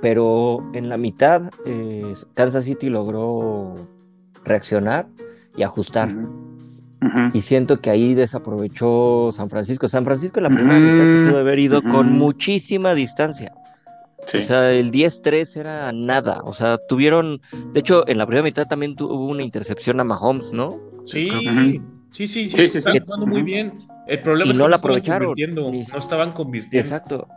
pero 0.00 0.58
en 0.74 0.88
la 0.88 0.96
mitad 0.96 1.50
eh, 1.66 2.14
Kansas 2.34 2.64
City 2.64 2.88
logró 2.88 3.74
reaccionar 4.44 5.06
y 5.56 5.62
ajustar. 5.62 6.14
Y 7.32 7.42
siento 7.42 7.80
que 7.80 7.90
ahí 7.90 8.14
desaprovechó 8.14 9.30
San 9.32 9.48
Francisco. 9.48 9.88
San 9.88 10.04
Francisco 10.04 10.40
en 10.40 10.44
la 10.44 10.50
primera 10.50 10.80
mitad 10.80 11.08
se 11.12 11.28
pudo 11.30 11.38
haber 11.38 11.58
ido 11.60 11.80
con 11.82 12.10
muchísima 12.12 12.94
distancia. 12.94 13.52
Sí. 14.26 14.38
O 14.38 14.40
sea, 14.40 14.72
el 14.72 14.90
10-3 14.90 15.56
era 15.60 15.92
nada. 15.92 16.40
O 16.44 16.52
sea, 16.52 16.76
tuvieron, 16.88 17.40
de 17.72 17.80
hecho, 17.80 18.06
en 18.08 18.18
la 18.18 18.26
primera 18.26 18.42
mitad 18.42 18.66
también 18.66 18.96
tuvo 18.96 19.26
una 19.26 19.42
intercepción 19.44 20.00
a 20.00 20.04
Mahomes, 20.04 20.52
¿no? 20.52 20.70
sí 21.06 21.30
que 21.30 21.38
sí 21.40 21.80
sí 22.10 22.26
sí, 22.28 22.50
Sí, 22.50 22.56
sí, 22.56 22.68
sí. 22.68 22.78
estaban 22.78 23.00
jugando 23.04 23.26
muy 23.26 23.42
bien 23.42 23.72
el 24.08 24.20
problema 24.20 24.48
Y 24.48 24.52
es 24.52 24.58
no 24.58 24.64
que 24.64 24.70
la 24.70 24.76
estaban 24.76 24.92
aprovecharon, 24.96 25.28
convirtiendo, 25.28 25.70
ni- 25.70 25.82
no 25.82 25.98
estaban 25.98 26.32
convirtiendo 26.32 26.78
Exacto. 26.78 27.28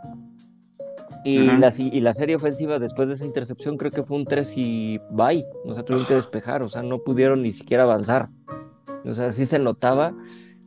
Y, 1.24 1.38
la, 1.58 1.72
y 1.78 2.00
la 2.00 2.14
serie 2.14 2.36
ofensiva 2.36 2.80
después 2.80 3.08
de 3.08 3.14
esa 3.14 3.26
intercepción 3.26 3.78
creo 3.78 3.92
que 3.92 4.04
fue 4.04 4.18
un 4.18 4.26
3 4.26 4.54
y 4.56 5.00
bye. 5.12 5.46
O 5.66 5.74
sea, 5.74 5.84
tuvieron 5.84 6.08
que 6.08 6.16
despejar, 6.16 6.64
o 6.64 6.70
sea, 6.70 6.82
no 6.82 7.00
pudieron 7.00 7.44
ni 7.44 7.54
siquiera 7.54 7.84
avanzar. 7.84 8.30
O 9.06 9.14
sea, 9.14 9.32
sí 9.32 9.46
se 9.46 9.60
notaba. 9.60 10.14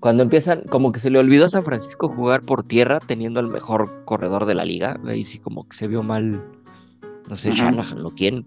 Cuando 0.01 0.23
empiezan, 0.23 0.63
como 0.63 0.93
que 0.93 1.01
se 1.01 1.11
le 1.11 1.19
olvidó 1.19 1.47
a 1.47 1.49
San 1.49 1.65
Francisco 1.65 2.09
jugar 2.09 2.43
por 2.43 2.63
tierra 2.63 3.01
teniendo 3.01 3.41
al 3.41 3.49
mejor 3.49 4.05
corredor 4.05 4.45
de 4.45 4.55
la 4.55 4.65
liga. 4.65 5.01
Ahí 5.07 5.25
sí 5.25 5.39
como 5.39 5.67
que 5.69 5.77
se 5.77 5.89
vio 5.89 6.03
mal, 6.03 6.43
no 7.29 7.37
sé, 7.37 7.49
Ujú. 7.49 7.59
Shanahan 7.59 8.05
o 8.05 8.11
quién. 8.11 8.47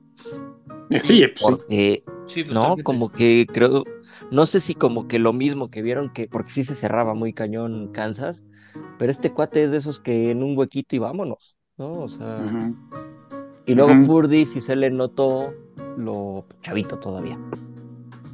Eh, 0.89 1.01
Sí, 1.01 1.23
pues, 1.27 1.39
sí. 1.39 1.43
Porque, 1.43 2.03
Sí, 2.27 2.43
no, 2.51 2.75
como 2.83 3.09
que 3.09 3.47
creo, 3.51 3.83
no 4.31 4.45
sé 4.45 4.59
si 4.59 4.75
como 4.75 5.07
que 5.07 5.17
lo 5.17 5.31
mismo 5.33 5.69
que 5.69 5.81
vieron 5.81 6.11
que, 6.11 6.27
porque 6.27 6.51
sí 6.51 6.63
se 6.63 6.75
cerraba 6.75 7.13
muy 7.13 7.33
cañón 7.33 7.89
Kansas, 7.93 8.43
pero 8.99 9.11
este 9.11 9.31
cuate 9.31 9.63
es 9.63 9.71
de 9.71 9.77
esos 9.77 9.99
que 9.99 10.31
en 10.31 10.43
un 10.43 10.57
huequito 10.57 10.95
y 10.95 10.99
vámonos, 10.99 11.56
¿no? 11.77 11.91
O 11.91 12.09
sea, 12.09 12.43
y 13.65 13.73
luego 13.75 13.91
Ujú. 13.93 14.07
Purdy 14.07 14.45
sí 14.45 14.61
se 14.61 14.75
le 14.75 14.89
notó 14.89 15.53
lo 15.97 16.45
chavito 16.61 16.97
todavía. 16.99 17.37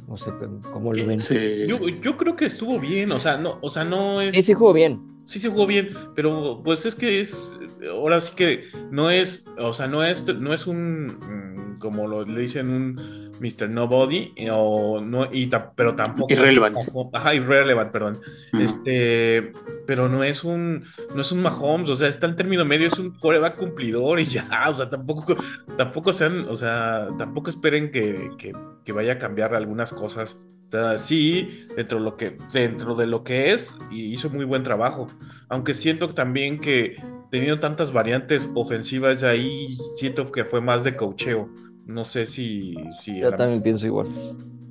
No 0.08 0.16
sé 0.16 0.30
cómo- 0.72 0.92
lo 0.92 1.06
ven. 1.06 1.20
Sí, 1.20 1.34
Sí. 1.34 1.66
Yo, 1.66 1.78
yo 1.88 2.16
creo 2.16 2.36
que 2.36 2.44
estuvo 2.46 2.78
bien, 2.78 3.10
o 3.12 3.18
sea, 3.18 3.36
no, 3.38 3.58
o 3.62 3.68
sea, 3.70 3.84
no 3.84 4.20
es. 4.20 4.34
sí 4.44 4.52
jugó 4.54 4.72
bien. 4.72 5.00
Sí 5.24 5.38
se 5.38 5.48
jugó 5.48 5.66
bien, 5.66 5.88
pero 6.14 6.60
pues 6.62 6.84
es 6.84 6.94
que 6.94 7.20
es. 7.20 7.58
Ahora 7.90 8.20
sí 8.20 8.34
que 8.36 8.64
no 8.90 9.10
es. 9.10 9.46
O 9.58 9.72
sea, 9.72 9.88
no 9.88 10.04
es, 10.04 10.26
no 10.36 10.52
es 10.52 10.66
un. 10.66 11.06
mm, 11.06 11.78
Como 11.78 12.06
lo, 12.06 12.24
le 12.24 12.40
dicen, 12.42 12.70
un 12.70 13.23
Mr. 13.40 13.68
Nobody. 13.68 14.32
eh, 14.36 14.48
O 14.52 15.00
no, 15.00 15.28
y 15.32 15.50
pero 15.76 15.94
tampoco. 15.94 16.32
Irrelevant. 16.32 16.76
tampoco- 16.78 17.10
ajá, 17.16 17.34
irrelevant, 17.34 17.90
perdón. 17.92 18.20
Este. 18.58 19.52
Pero 19.86 20.08
no 20.08 20.24
es 20.24 20.44
un. 20.44 20.82
No 21.14 21.20
es 21.20 21.32
un 21.32 21.42
Mahomes, 21.42 21.90
o 21.90 21.96
sea, 21.96 22.08
está 22.08 22.26
en 22.26 22.36
término 22.36 22.64
medio, 22.64 22.86
es 22.86 22.98
un 22.98 23.10
coreback 23.18 23.56
cumplidor 23.56 24.20
y 24.20 24.24
ya. 24.26 24.48
O 24.68 24.74
sea, 24.74 24.88
tampoco. 24.90 25.36
Tampoco 25.76 26.12
sean. 26.12 26.46
O 26.48 26.54
sea, 26.54 27.08
tampoco 27.18 27.50
esperen 27.50 27.90
que, 27.90 28.30
que, 28.38 28.52
que 28.84 28.92
vaya 28.92 29.14
a 29.14 29.18
cambiar 29.18 29.54
algunas 29.54 29.92
cosas. 29.92 30.38
O 30.68 30.70
sea, 30.70 30.98
sí, 30.98 31.66
dentro 31.76 31.98
de 31.98 32.04
lo 32.04 32.16
que, 32.16 32.36
dentro 32.52 32.94
de 32.96 33.06
lo 33.06 33.22
que 33.22 33.52
es, 33.52 33.76
y 33.92 34.12
hizo 34.14 34.30
muy 34.30 34.44
buen 34.44 34.62
trabajo. 34.64 35.06
Aunque 35.48 35.74
siento 35.74 36.08
también 36.14 36.58
que 36.58 36.96
teniendo 37.30 37.60
tantas 37.60 37.92
variantes 37.92 38.50
ofensivas 38.54 39.22
ahí, 39.22 39.76
siento 39.96 40.30
que 40.32 40.44
fue 40.44 40.60
más 40.60 40.82
de 40.82 40.96
cocheo. 40.96 41.48
No 41.86 42.04
sé 42.04 42.26
si. 42.26 42.74
si 43.00 43.20
Yo 43.20 43.34
también 43.34 43.62
pienso 43.62 43.86
igual. 43.86 44.06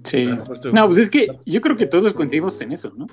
Sí. 0.03 0.25
No, 0.73 0.85
pues 0.87 0.97
es 0.97 1.09
que 1.09 1.27
yo 1.45 1.61
creo 1.61 1.75
que 1.75 1.85
todos 1.85 2.13
coincidimos 2.13 2.59
en 2.61 2.71
eso, 2.71 2.91
¿no? 2.95 3.07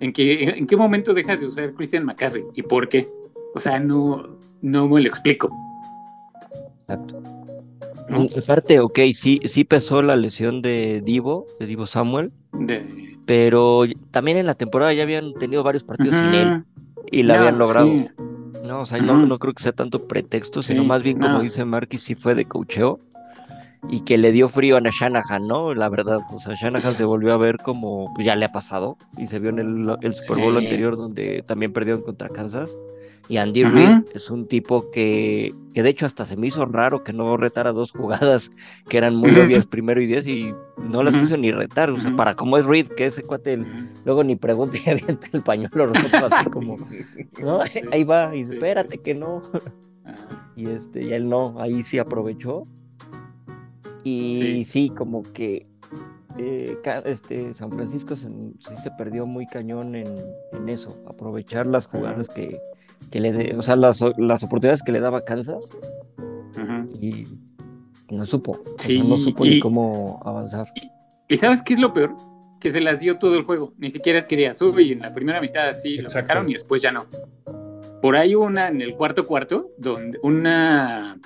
En 0.00 0.12
que 0.12 0.44
en 0.44 0.66
qué 0.66 0.76
momento 0.76 1.12
dejas 1.14 1.40
de 1.40 1.46
usar 1.46 1.72
Christian 1.74 2.04
McCaffrey 2.04 2.44
y 2.54 2.62
por 2.62 2.88
qué. 2.88 3.06
O 3.54 3.60
sea, 3.60 3.80
no, 3.80 4.38
no 4.62 4.88
me 4.88 5.00
lo 5.00 5.08
explico. 5.08 5.50
Exacto. 6.82 7.22
¿no? 8.08 8.22
En 8.22 8.28
parte, 8.46 8.80
ok, 8.80 8.98
sí, 9.14 9.40
sí 9.44 9.64
pesó 9.64 10.02
la 10.02 10.16
lesión 10.16 10.62
de 10.62 11.00
Divo, 11.04 11.46
de 11.58 11.66
Divo 11.66 11.86
Samuel, 11.86 12.32
De- 12.52 13.16
pero 13.26 13.84
también 14.10 14.36
en 14.38 14.46
la 14.46 14.54
temporada 14.54 14.92
ya 14.92 15.04
habían 15.04 15.34
tenido 15.34 15.62
varios 15.62 15.84
partidos 15.84 16.16
sin 16.18 16.28
él 16.34 16.64
y 17.12 17.22
la 17.22 17.34
No, 17.34 17.40
habían 17.40 17.58
logrado. 17.58 17.86
sí. 17.86 18.08
¿no? 18.64 18.80
O 18.80 18.84
sea, 18.84 18.98
no, 18.98 19.18
no 19.26 19.38
creo 19.38 19.54
que 19.54 19.62
sea 19.62 19.72
tanto 19.72 20.06
pretexto, 20.08 20.62
sino 20.62 20.82
Sí, 20.82 20.88
más 20.88 21.02
bien 21.02 21.18
como 21.18 21.40
dice 21.40 21.64
Marquis, 21.64 22.02
sí 22.02 22.14
fue 22.14 22.34
de 22.34 22.44
cocheo 22.44 23.00
y 23.88 24.00
que 24.00 24.18
le 24.18 24.30
dio 24.32 24.48
frío 24.48 24.76
a 24.76 24.80
Shanahan, 24.80 25.46
¿no? 25.46 25.74
La 25.74 25.88
verdad, 25.88 26.20
o 26.32 26.38
sea, 26.38 26.54
Shanahan 26.54 26.94
se 26.96 27.04
volvió 27.04 27.32
a 27.32 27.36
ver 27.38 27.56
como 27.58 28.12
pues, 28.14 28.26
ya 28.26 28.36
le 28.36 28.44
ha 28.44 28.52
pasado 28.52 28.96
y 29.18 29.26
se 29.26 29.38
vio 29.38 29.50
en 29.50 29.58
el, 29.58 29.96
el 30.02 30.14
Super 30.14 30.38
Bowl 30.42 30.56
Sí. 30.58 30.64
anterior 30.64 30.96
donde 30.96 31.42
también 31.46 31.72
perdieron 31.72 32.02
contra 32.02 32.28
Kansas. 32.28 32.78
Y 33.28 33.36
Andy. 33.36 33.62
Reid 33.62 34.02
es 34.12 34.28
un 34.28 34.48
tipo 34.48 34.90
que, 34.90 35.52
que 35.72 35.84
de 35.84 35.88
hecho 35.90 36.04
hasta 36.04 36.24
se 36.24 36.36
me 36.36 36.48
hizo 36.48 36.64
raro 36.66 37.04
que 37.04 37.12
no 37.12 37.36
retara 37.36 37.70
dos 37.70 37.92
jugadas 37.92 38.50
que 38.88 38.98
eran 38.98 39.14
muy 39.14 39.30
obvias 39.38 39.66
primero 39.66 40.00
y 40.00 40.06
diez 40.06 40.26
y 40.26 40.52
no 40.78 41.04
las 41.04 41.14
Ujú. 41.14 41.22
quiso 41.22 41.36
ni 41.36 41.52
retar, 41.52 41.90
o 41.90 41.98
sea, 42.00 42.14
para 42.16 42.34
cómo 42.34 42.58
es 42.58 42.64
Reid, 42.64 42.88
que 42.88 43.06
ese 43.06 43.22
cuate 43.22 43.52
el- 43.52 43.88
luego 44.04 44.24
ni 44.24 44.34
pregunta 44.34 44.78
y 44.84 44.90
avienta 44.90 45.28
el 45.32 45.42
pañuelo 45.42 45.86
roto 45.86 46.00
así 46.26 46.44
como, 46.50 46.74
no, 47.40 47.60
ahí 47.92 48.02
va, 48.02 48.34
y 48.34 48.40
espérate 48.40 48.98
que 48.98 49.14
no. 49.14 49.42
Ah, 50.04 50.14
Y 50.56 50.66
este, 50.68 51.04
y 51.06 51.12
él 51.12 51.28
no, 51.28 51.54
ahí 51.60 51.84
sí 51.84 51.98
aprovechó. 52.00 52.64
Y 54.04 54.32
Sí. 54.34 54.64
sí, 54.64 54.90
como 54.90 55.22
que 55.22 55.66
eh, 56.38 56.76
este, 57.04 57.52
San 57.54 57.70
Francisco 57.72 58.14
se- 58.16 58.28
sí 58.28 58.76
se 58.82 58.90
perdió 58.92 59.26
muy 59.26 59.46
cañón 59.46 59.94
en, 59.96 60.06
en 60.52 60.68
eso, 60.68 60.90
aprovechar 61.08 61.66
las 61.66 61.86
jugadas 61.86 62.28
que, 62.28 62.58
que 63.10 63.20
le 63.20 63.32
de, 63.32 63.56
o 63.56 63.62
sea, 63.62 63.76
las, 63.76 64.00
las 64.16 64.42
oportunidades 64.44 64.82
que 64.82 64.92
le 64.92 65.00
daba 65.00 65.24
Kansas 65.24 65.76
y 67.00 67.24
no 68.10 68.24
supo, 68.24 68.52
o 68.52 68.78
sea, 68.78 68.86
Sí, 68.86 68.98
no 69.02 69.16
supo 69.16 69.44
y- 69.44 69.50
ni 69.50 69.60
cómo 69.60 70.20
avanzar. 70.24 70.72
¿Y 71.28 71.36
sabes 71.36 71.62
qué 71.62 71.74
es 71.74 71.80
lo 71.80 71.92
peor? 71.92 72.14
Que 72.60 72.70
se 72.70 72.80
las 72.80 73.00
dio 73.00 73.18
todo 73.18 73.36
el 73.36 73.44
juego. 73.44 73.72
Ni 73.78 73.88
siquiera 73.90 74.18
es 74.18 74.26
que 74.26 74.36
digas, 74.36 74.60
uy, 74.62 74.92
en 74.92 74.98
la 75.00 75.14
primera 75.14 75.40
mitad 75.40 75.72
sí 75.72 75.98
lo 75.98 76.10
sacaron 76.10 76.48
y 76.48 76.54
después 76.54 76.82
ya 76.82 76.92
no. 76.92 77.06
Por 78.02 78.16
ahí 78.16 78.34
una 78.34 78.68
en 78.68 78.80
el 78.82 78.94
cuarto 78.96 79.24
cuarto, 79.24 79.70
donde 79.78 80.18
una, 80.22 81.18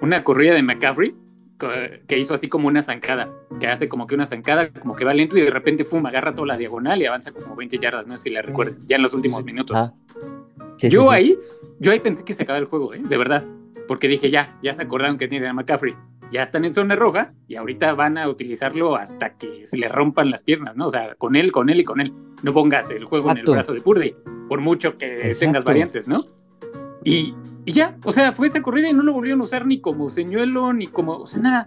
una 0.00 0.22
corrida 0.24 0.54
de 0.54 0.62
McCaffrey 0.62 1.14
que 1.58 2.18
hizo 2.18 2.34
así 2.34 2.48
como 2.48 2.68
una 2.68 2.82
zancada, 2.82 3.30
que 3.60 3.66
hace 3.66 3.88
como 3.88 4.06
que 4.06 4.14
una 4.14 4.26
zancada, 4.26 4.70
como 4.70 4.94
que 4.94 5.04
va 5.04 5.14
lento 5.14 5.36
y 5.36 5.42
de 5.42 5.50
repente 5.50 5.84
fuma, 5.84 6.10
agarra 6.10 6.32
toda 6.32 6.48
la 6.48 6.56
diagonal 6.56 7.00
y 7.00 7.06
avanza 7.06 7.32
como 7.32 7.56
20 7.56 7.78
yardas, 7.78 8.06
no 8.06 8.16
sé 8.18 8.24
si 8.24 8.30
la 8.30 8.42
recuerdan, 8.42 8.78
ya 8.86 8.96
en 8.96 9.02
los 9.02 9.14
últimos 9.14 9.44
minutos. 9.44 9.76
Ah, 9.76 9.92
sí, 10.78 10.88
yo 10.88 11.02
sí, 11.02 11.08
sí. 11.08 11.14
ahí, 11.14 11.38
yo 11.78 11.92
ahí 11.92 12.00
pensé 12.00 12.24
que 12.24 12.34
se 12.34 12.42
acababa 12.42 12.60
el 12.60 12.68
juego, 12.68 12.94
¿eh? 12.94 13.00
de 13.02 13.16
verdad, 13.16 13.44
porque 13.88 14.08
dije 14.08 14.30
ya, 14.30 14.58
ya 14.62 14.74
se 14.74 14.82
acordaron 14.82 15.18
que 15.18 15.28
tienen 15.28 15.48
a 15.48 15.52
McCaffrey, 15.54 15.94
ya 16.30 16.42
están 16.42 16.64
en 16.64 16.74
zona 16.74 16.96
roja 16.96 17.32
y 17.46 17.56
ahorita 17.56 17.94
van 17.94 18.18
a 18.18 18.28
utilizarlo 18.28 18.96
hasta 18.96 19.36
que 19.36 19.66
se 19.66 19.76
le 19.76 19.88
rompan 19.88 20.30
las 20.30 20.42
piernas, 20.42 20.76
¿no? 20.76 20.86
O 20.86 20.90
sea, 20.90 21.14
con 21.14 21.36
él, 21.36 21.52
con 21.52 21.70
él 21.70 21.80
y 21.80 21.84
con 21.84 22.00
él. 22.00 22.12
No 22.42 22.52
pongas 22.52 22.90
el 22.90 23.04
juego 23.04 23.30
en 23.30 23.38
el 23.38 23.46
brazo 23.46 23.72
de 23.72 23.80
Purdy, 23.80 24.14
por 24.48 24.60
mucho 24.60 24.98
que 24.98 25.06
tengas 25.06 25.42
Exacto. 25.42 25.64
variantes, 25.64 26.08
¿no? 26.08 26.16
Y, 27.08 27.34
y 27.64 27.72
ya, 27.72 27.96
o 28.04 28.10
sea, 28.10 28.32
fue 28.32 28.48
esa 28.48 28.60
corrida 28.62 28.90
y 28.90 28.92
no 28.92 29.04
lo 29.04 29.12
volvieron 29.12 29.40
a 29.40 29.44
usar 29.44 29.64
ni 29.64 29.80
como 29.80 30.08
señuelo, 30.08 30.72
ni 30.72 30.88
como, 30.88 31.18
o 31.18 31.26
sea, 31.26 31.40
nada. 31.40 31.66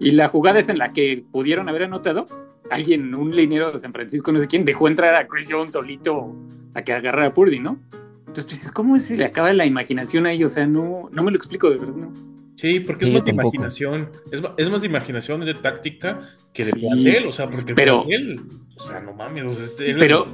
Y 0.00 0.10
la 0.10 0.28
jugada 0.28 0.58
es 0.58 0.68
en 0.68 0.78
la 0.78 0.92
que 0.92 1.24
pudieron 1.30 1.68
haber 1.68 1.84
anotado. 1.84 2.24
Alguien, 2.68 3.14
un 3.14 3.30
linero 3.36 3.70
de 3.70 3.78
San 3.78 3.92
Francisco, 3.92 4.32
no 4.32 4.40
sé 4.40 4.48
quién, 4.48 4.64
dejó 4.64 4.88
entrar 4.88 5.14
a 5.14 5.28
Chris 5.28 5.46
Jones 5.48 5.70
solito 5.72 6.34
a 6.74 6.82
que 6.82 6.92
agarrara 6.92 7.26
a 7.26 7.34
Purdy, 7.34 7.60
¿no? 7.60 7.78
Entonces, 8.26 8.46
tú 8.46 8.54
dices, 8.56 8.72
¿cómo 8.72 8.98
se 8.98 9.16
le 9.16 9.24
acaba 9.26 9.52
la 9.52 9.66
imaginación 9.66 10.26
ahí? 10.26 10.42
O 10.42 10.48
sea, 10.48 10.66
no, 10.66 11.08
no 11.12 11.22
me 11.22 11.30
lo 11.30 11.36
explico 11.36 11.70
de 11.70 11.76
verdad, 11.76 11.94
¿no? 11.94 12.12
Sí, 12.56 12.80
porque 12.80 13.04
Sí, 13.04 13.10
es 13.10 13.14
más 13.14 13.24
de 13.24 13.30
imaginación. 13.30 14.08
Es, 14.32 14.42
es 14.56 14.70
más 14.70 14.80
de 14.80 14.86
imaginación 14.88 15.44
de 15.44 15.54
táctica 15.54 16.20
que 16.52 16.64
de 16.64 16.72
Sí. 16.72 16.80
plantel. 16.80 17.26
O 17.28 17.32
sea, 17.32 17.48
porque 17.50 17.70
el 17.70 17.76
Pero- 17.76 18.04
plantel, 18.04 18.40
o 18.76 18.80
sea, 18.80 19.00
no 19.00 19.12
mames. 19.12 19.44
O 19.44 19.52
sea, 19.52 19.64
este, 19.64 19.90
él- 19.90 19.98
Pero-. 20.00 20.26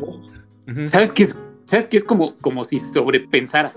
¿Sabes 0.87 1.13
qué 1.13 1.25
es? 1.25 1.39
¿Sabes 1.67 1.87
qué 1.87 1.97
es 1.99 2.05
como, 2.05 2.35
como 2.37 2.65
si 2.65 2.79
sobrepensara? 2.81 3.73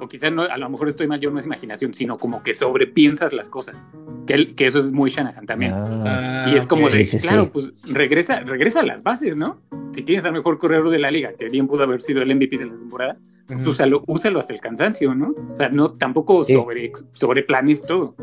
O 0.00 0.08
quizás 0.08 0.32
no, 0.32 0.42
a 0.42 0.56
lo 0.58 0.68
mejor 0.68 0.88
estoy 0.88 1.06
mal, 1.06 1.20
yo 1.20 1.30
no 1.30 1.38
es 1.38 1.46
imaginación, 1.46 1.94
sino 1.94 2.18
como 2.18 2.42
que 2.42 2.52
sobrepiensas 2.54 3.32
las 3.32 3.48
cosas. 3.48 3.86
Que, 4.26 4.54
eso 4.66 4.78
es 4.78 4.92
muy 4.92 5.10
Shanahan 5.10 5.46
también. 5.46 5.72
Ah, 5.74 6.50
Y 6.52 6.56
es 6.56 6.64
como 6.64 6.88
de, 6.90 7.04
Sí, 7.04 7.18
sí, 7.18 7.26
claro, 7.26 7.44
sí. 7.44 7.50
pues 7.52 7.72
regresa, 7.84 8.40
regresa 8.40 8.80
a 8.80 8.82
las 8.82 9.02
bases, 9.02 9.36
¿no? 9.36 9.58
Si 9.94 10.02
tienes 10.02 10.24
al 10.26 10.32
mejor 10.32 10.58
corredor 10.58 10.90
de 10.90 10.98
la 10.98 11.10
liga, 11.10 11.32
que 11.38 11.46
bien 11.48 11.66
pudo 11.66 11.84
haber 11.84 12.02
sido 12.02 12.20
el 12.22 12.34
MVP 12.34 12.58
de 12.58 12.66
la 12.66 12.76
temporada, 12.76 13.16
pues 13.46 13.60
Ujú. 13.60 13.70
úsalo, 13.70 14.02
úsalo 14.06 14.38
hasta 14.40 14.52
el 14.52 14.60
cansancio, 14.60 15.14
¿no? 15.14 15.28
O 15.52 15.56
sea, 15.56 15.68
no, 15.70 15.88
tampoco 15.90 16.44
Sí. 16.44 16.52
sobre, 16.54 16.92
sobreplanes 17.12 17.82
todo. 17.82 18.14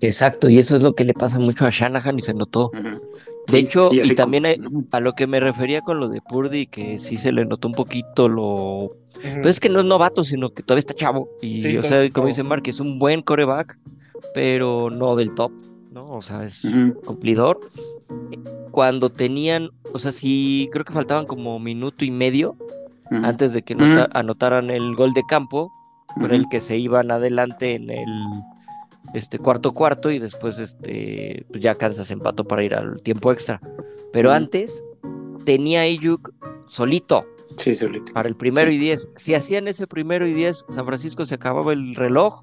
Exacto, 0.00 0.48
y 0.48 0.58
eso 0.58 0.76
es 0.76 0.82
lo 0.82 0.94
que 0.94 1.04
le 1.04 1.12
pasa 1.14 1.38
mucho 1.38 1.66
a 1.66 1.70
Shanahan 1.70 2.18
y 2.18 2.22
se 2.22 2.32
notó. 2.34 2.70
De 3.48 3.58
hecho, 3.58 3.90
y 3.92 4.14
también 4.14 4.44
como- 4.62 4.78
hay- 4.80 4.84
a 4.92 5.00
lo 5.00 5.12
que 5.14 5.26
me 5.26 5.40
refería 5.40 5.82
con 5.82 6.00
lo 6.00 6.08
de 6.08 6.20
Purdy, 6.22 6.66
que 6.66 6.98
sí 6.98 7.16
se 7.16 7.32
le 7.32 7.44
notó 7.44 7.68
un 7.68 7.74
poquito 7.74 8.28
lo... 8.28 8.90
Pues 9.22 9.46
es 9.56 9.60
que 9.60 9.68
no 9.68 9.80
es 9.80 9.86
novato, 9.86 10.22
sino 10.24 10.50
que 10.50 10.62
todavía 10.62 10.80
está 10.80 10.94
chavo. 10.94 11.28
Y, 11.42 11.62
Sí, 11.62 11.76
o 11.78 11.82
sea, 11.82 12.08
como 12.10 12.26
dice 12.28 12.42
Mark, 12.42 12.62
es 12.66 12.80
un 12.80 12.98
buen 12.98 13.22
coreback, 13.22 13.78
pero 14.34 14.88
no 14.90 15.16
del 15.16 15.34
top, 15.34 15.52
¿no? 15.92 16.08
O 16.10 16.20
sea, 16.22 16.44
es 16.44 16.64
Ujú. 16.64 16.94
cumplidor. 17.02 17.60
Cuando 18.70 19.10
tenían, 19.10 19.70
o 19.92 19.98
sea, 19.98 20.12
sí, 20.12 20.68
creo 20.72 20.84
que 20.84 20.92
faltaban 20.92 21.26
como 21.26 21.58
minuto 21.58 22.04
y 22.04 22.10
medio 22.10 22.56
antes 23.10 23.52
de 23.52 23.62
que 23.62 23.74
nota- 23.74 24.08
anotaran 24.14 24.70
el 24.70 24.94
gol 24.94 25.12
de 25.12 25.22
campo, 25.28 25.70
con 26.14 26.26
Ujú. 26.26 26.34
el 26.34 26.48
que 26.48 26.60
se 26.60 26.76
iban 26.78 27.10
adelante 27.10 27.74
en 27.74 27.90
el 27.90 28.06
este 29.14 29.38
cuarto 29.40 29.72
cuarto 29.72 30.10
y 30.12 30.18
después 30.20 30.58
este 30.60 31.44
pues 31.50 31.62
ya 31.62 31.74
Kansas 31.74 32.10
empató 32.12 32.44
para 32.44 32.62
ir 32.62 32.74
al 32.74 33.00
tiempo 33.02 33.32
extra. 33.32 33.60
Pero 34.12 34.30
antes 34.30 34.84
tenía 35.44 35.80
Ayuk 35.80 36.30
solito 36.68 37.24
Sí, 37.56 37.74
solito. 37.74 38.12
para 38.12 38.28
el 38.28 38.36
primero 38.36 38.70
Sí. 38.70 38.76
y 38.76 38.78
diez. 38.78 39.08
Si 39.16 39.34
hacían 39.34 39.68
ese 39.68 39.86
primero 39.86 40.26
y 40.26 40.32
diez, 40.32 40.64
San 40.70 40.86
Francisco 40.86 41.26
se 41.26 41.34
acababa 41.34 41.72
el 41.72 41.94
reloj 41.94 42.42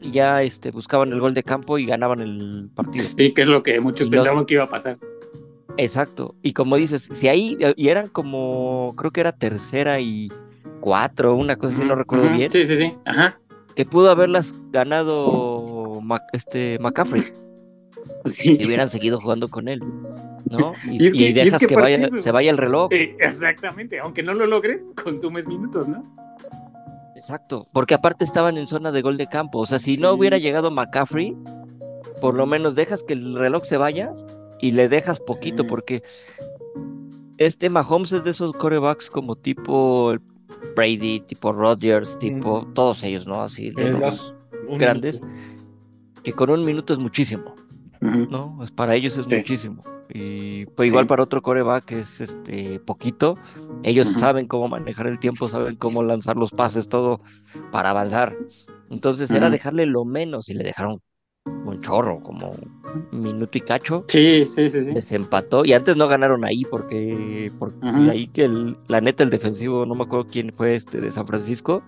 y 0.00 0.10
ya 0.10 0.42
este 0.42 0.70
buscaban 0.72 1.12
el 1.12 1.20
gol 1.20 1.32
de 1.34 1.42
campo 1.42 1.78
y 1.78 1.86
ganaban 1.86 2.20
el 2.20 2.70
partido. 2.74 3.06
Y 3.16 3.32
que 3.32 3.42
es 3.42 3.48
lo 3.48 3.62
que 3.62 3.80
muchos 3.80 4.06
Y 4.06 4.10
no- 4.10 4.16
pensamos 4.18 4.46
que 4.46 4.54
iba 4.54 4.64
a 4.64 4.68
pasar. 4.68 4.98
Exacto. 5.76 6.34
Y 6.42 6.52
como 6.52 6.76
dices, 6.76 7.08
si 7.12 7.28
ahí 7.28 7.56
y 7.76 7.88
eran 7.88 8.08
como 8.08 8.94
creo 8.96 9.10
que 9.10 9.20
era 9.20 9.32
tercera 9.32 9.98
y 10.00 10.28
cuatro, 10.80 11.34
una 11.34 11.56
cosa 11.56 11.74
así, 11.76 11.82
no 11.84 11.90
Ujú. 11.94 11.98
recuerdo 12.00 12.26
Ujú. 12.26 12.34
bien. 12.36 12.50
Sí, 12.50 12.64
sí, 12.64 12.76
sí. 12.78 12.92
Ajá. 13.06 13.38
que 13.74 13.84
pudo 13.84 14.08
haberlas 14.08 14.54
ganado 14.70 16.00
Mac- 16.00 16.22
este 16.32 16.78
McCaffrey 16.80 17.24
Sí. 18.26 18.56
si 18.56 18.66
hubieran 18.66 18.88
seguido 18.88 19.20
jugando 19.20 19.48
con 19.48 19.68
él, 19.68 19.80
¿no? 20.50 20.72
Y, 20.86 21.02
Y 21.02 21.06
es 21.06 21.12
que- 21.12 21.18
y 21.18 21.22
y 21.22 21.26
es 21.28 21.34
dejas 21.34 21.60
que 21.60 21.66
que, 21.66 21.74
aparte 21.74 21.92
vaya, 21.96 22.06
eso- 22.06 22.20
se 22.20 22.30
vaya 22.30 22.50
el 22.50 22.58
reloj. 22.58 22.92
Eh, 22.92 23.16
exactamente, 23.20 23.98
aunque 24.00 24.22
no 24.22 24.34
lo 24.34 24.46
logres, 24.46 24.86
consumes 25.04 25.46
minutos, 25.46 25.88
¿no? 25.88 26.02
Exacto, 27.16 27.68
porque 27.72 27.94
aparte 27.94 28.24
estaban 28.24 28.58
en 28.58 28.66
zona 28.66 28.90
de 28.92 29.00
gol 29.02 29.16
de 29.16 29.26
campo, 29.28 29.60
o 29.60 29.66
sea, 29.66 29.78
si 29.78 29.96
no 29.96 30.12
hubiera 30.12 30.36
llegado 30.38 30.70
McCaffrey, 30.70 31.36
por 32.20 32.34
lo 32.34 32.46
menos 32.46 32.74
dejas 32.74 33.02
que 33.02 33.12
el 33.14 33.34
reloj 33.36 33.64
se 33.64 33.76
vaya 33.76 34.12
y 34.60 34.72
le 34.72 34.88
dejas 34.88 35.20
poquito, 35.20 35.62
Sí. 35.62 35.68
porque 35.68 36.02
este 37.38 37.70
Mahomes 37.70 38.12
es 38.12 38.24
de 38.24 38.30
esos 38.30 38.52
corebacks 38.56 39.10
como 39.10 39.36
tipo 39.36 40.14
Brady, 40.76 41.20
tipo 41.20 41.52
Rodgers, 41.52 42.18
tipo 42.18 42.66
todos 42.74 43.02
ellos, 43.04 43.26
¿no? 43.26 43.42
Así 43.42 43.70
de 43.70 43.92
los 43.92 44.34
grandes, 44.70 45.20
minuto. 45.20 45.42
que 46.22 46.32
con 46.32 46.50
un 46.50 46.64
minuto 46.64 46.92
es 46.92 46.98
muchísimo. 46.98 47.54
¿No? 48.30 48.54
Pues 48.56 48.70
para 48.70 48.94
ellos 48.94 49.16
es 49.16 49.26
Sí. 49.26 49.34
muchísimo. 49.36 49.82
Y 50.08 50.66
pues 50.66 50.86
Sí. 50.86 50.90
igual 50.90 51.06
para 51.06 51.22
otro 51.22 51.40
coreback 51.42 51.92
es 51.92 52.20
este 52.20 52.78
poquito. 52.80 53.34
Ellos 53.82 54.08
Ujú. 54.10 54.18
saben 54.20 54.46
cómo 54.46 54.68
manejar 54.68 55.06
el 55.06 55.18
tiempo, 55.18 55.48
saben 55.48 55.76
cómo 55.76 56.02
lanzar 56.02 56.36
los 56.36 56.50
pases, 56.50 56.88
todo 56.88 57.20
para 57.72 57.90
avanzar. 57.90 58.36
Entonces 58.90 59.30
era 59.30 59.50
dejarle 59.50 59.86
lo 59.86 60.04
menos 60.04 60.48
y 60.48 60.54
le 60.54 60.64
dejaron 60.64 61.00
un 61.46 61.80
chorro, 61.80 62.20
como 62.22 62.52
un 63.12 63.20
minuto 63.20 63.58
y 63.58 63.60
cacho. 63.62 64.04
Sí, 64.08 64.44
sí, 64.46 64.70
sí, 64.70 64.82
sí. 64.84 64.92
Les 64.92 65.10
empató 65.12 65.64
y 65.64 65.72
antes 65.72 65.96
no 65.96 66.06
ganaron 66.06 66.44
ahí 66.44 66.62
porque, 66.70 67.50
porque 67.58 67.76
ahí 68.10 68.26
que 68.28 68.44
el- 68.44 68.76
la 68.88 69.00
neta 69.00 69.24
el 69.24 69.30
defensivo, 69.30 69.84
no 69.86 69.94
me 69.94 70.04
acuerdo 70.04 70.26
quién 70.30 70.52
fue 70.52 70.76
este 70.76 71.00
de 71.00 71.10
San 71.10 71.26
Francisco, 71.26 71.82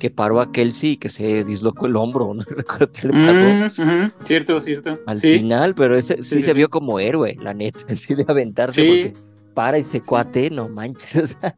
que 0.00 0.10
paró 0.10 0.40
a 0.40 0.50
Kelsey 0.50 0.92
y 0.92 0.96
que 0.96 1.08
se 1.08 1.44
dislocó 1.44 1.86
el 1.86 1.94
hombro, 1.94 2.34
no 2.34 2.42
recuerdo 2.48 2.90
qué 2.90 3.06
le 3.06 3.12
pasó 3.12 3.82
Mm, 3.84 3.88
ujú. 4.04 4.12
Cierto, 4.24 4.60
cierto. 4.60 4.98
al 5.06 5.18
sí. 5.18 5.32
final, 5.38 5.74
pero 5.76 5.96
ese 5.96 6.16
sí, 6.22 6.40
se 6.40 6.46
sí. 6.46 6.52
vio 6.54 6.68
como 6.68 6.98
héroe, 6.98 7.36
la 7.40 7.54
neta, 7.54 7.78
así 7.88 8.14
de 8.16 8.24
aventarse 8.26 8.80
Sí. 8.82 8.88
porque 8.88 9.12
para 9.54 9.76
ese 9.76 10.00
cuate, 10.00 10.50
no 10.50 10.68
manches. 10.68 11.38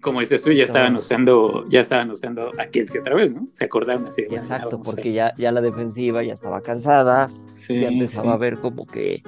Como 0.00 0.20
dices 0.20 0.42
tú, 0.42 0.52
ya 0.52 0.64
estaban 0.64 0.94
usando, 0.96 1.66
ya 1.70 1.80
estaban 1.80 2.10
usando 2.10 2.50
a 2.58 2.66
Kelsey 2.66 3.00
otra 3.00 3.14
vez, 3.14 3.32
¿no? 3.32 3.48
Se 3.54 3.64
acordaron 3.64 4.06
así. 4.06 4.20
de, 4.22 4.36
Exacto, 4.36 4.78
porque 4.82 5.14
ya, 5.14 5.32
ya 5.38 5.50
la 5.50 5.62
defensiva 5.62 6.22
ya 6.22 6.34
estaba 6.34 6.60
cansada, 6.60 7.30
ya 7.70 7.88
empezaba 7.88 8.34
a 8.34 8.36
ver 8.36 8.58
como 8.58 8.86
que 8.86 9.22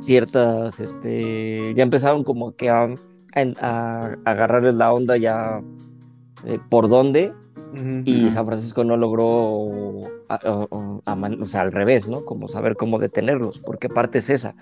ciertas, 0.00 0.78
este, 0.80 1.72
ya 1.74 1.82
empezaron 1.82 2.22
como 2.22 2.54
que 2.54 2.68
a, 2.68 2.84
a, 2.84 3.40
a 3.62 4.16
agarrarles 4.26 4.74
la 4.74 4.92
onda 4.92 5.16
ya 5.16 5.62
eh, 6.46 6.58
por 6.68 6.88
dónde, 6.88 7.32
y. 8.06 8.30
San 8.30 8.46
Francisco 8.46 8.82
no 8.82 8.96
logró, 8.96 10.00
a- 10.30 10.36
a- 10.36 11.00
a 11.04 11.14
man- 11.16 11.40
o 11.42 11.44
sea, 11.44 11.60
al 11.60 11.72
revés, 11.72 12.08
¿no? 12.08 12.24
Como 12.24 12.48
saber 12.48 12.76
cómo 12.76 12.98
detenerlos, 12.98 13.58
porque 13.58 13.88
parte 13.90 14.18
es 14.20 14.30
esa. 14.30 14.54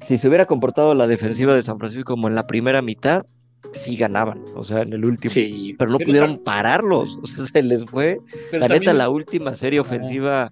Si 0.00 0.16
se 0.18 0.28
hubiera 0.28 0.46
comportado 0.46 0.94
la 0.94 1.06
defensiva 1.06 1.54
de 1.54 1.62
San 1.62 1.78
Francisco 1.78 2.12
como 2.14 2.28
en 2.28 2.34
la 2.34 2.46
primera 2.46 2.80
mitad, 2.82 3.24
sí 3.72 3.96
ganaban, 3.96 4.42
o 4.56 4.64
sea, 4.64 4.80
en 4.82 4.92
el 4.94 5.04
último. 5.04 5.32
Sí. 5.32 5.74
Pero 5.78 5.90
no 5.90 5.98
Pero 5.98 6.06
pudieron 6.08 6.38
pararlos, 6.38 7.18
o 7.22 7.26
sea, 7.26 7.44
se 7.52 7.62
les 7.62 7.84
fue. 7.84 8.18
Pero 8.50 8.60
la 8.60 8.68
neta, 8.68 8.74
también- 8.74 8.98
la 8.98 9.08
última 9.10 9.54
serie 9.54 9.80
ofensiva 9.80 10.50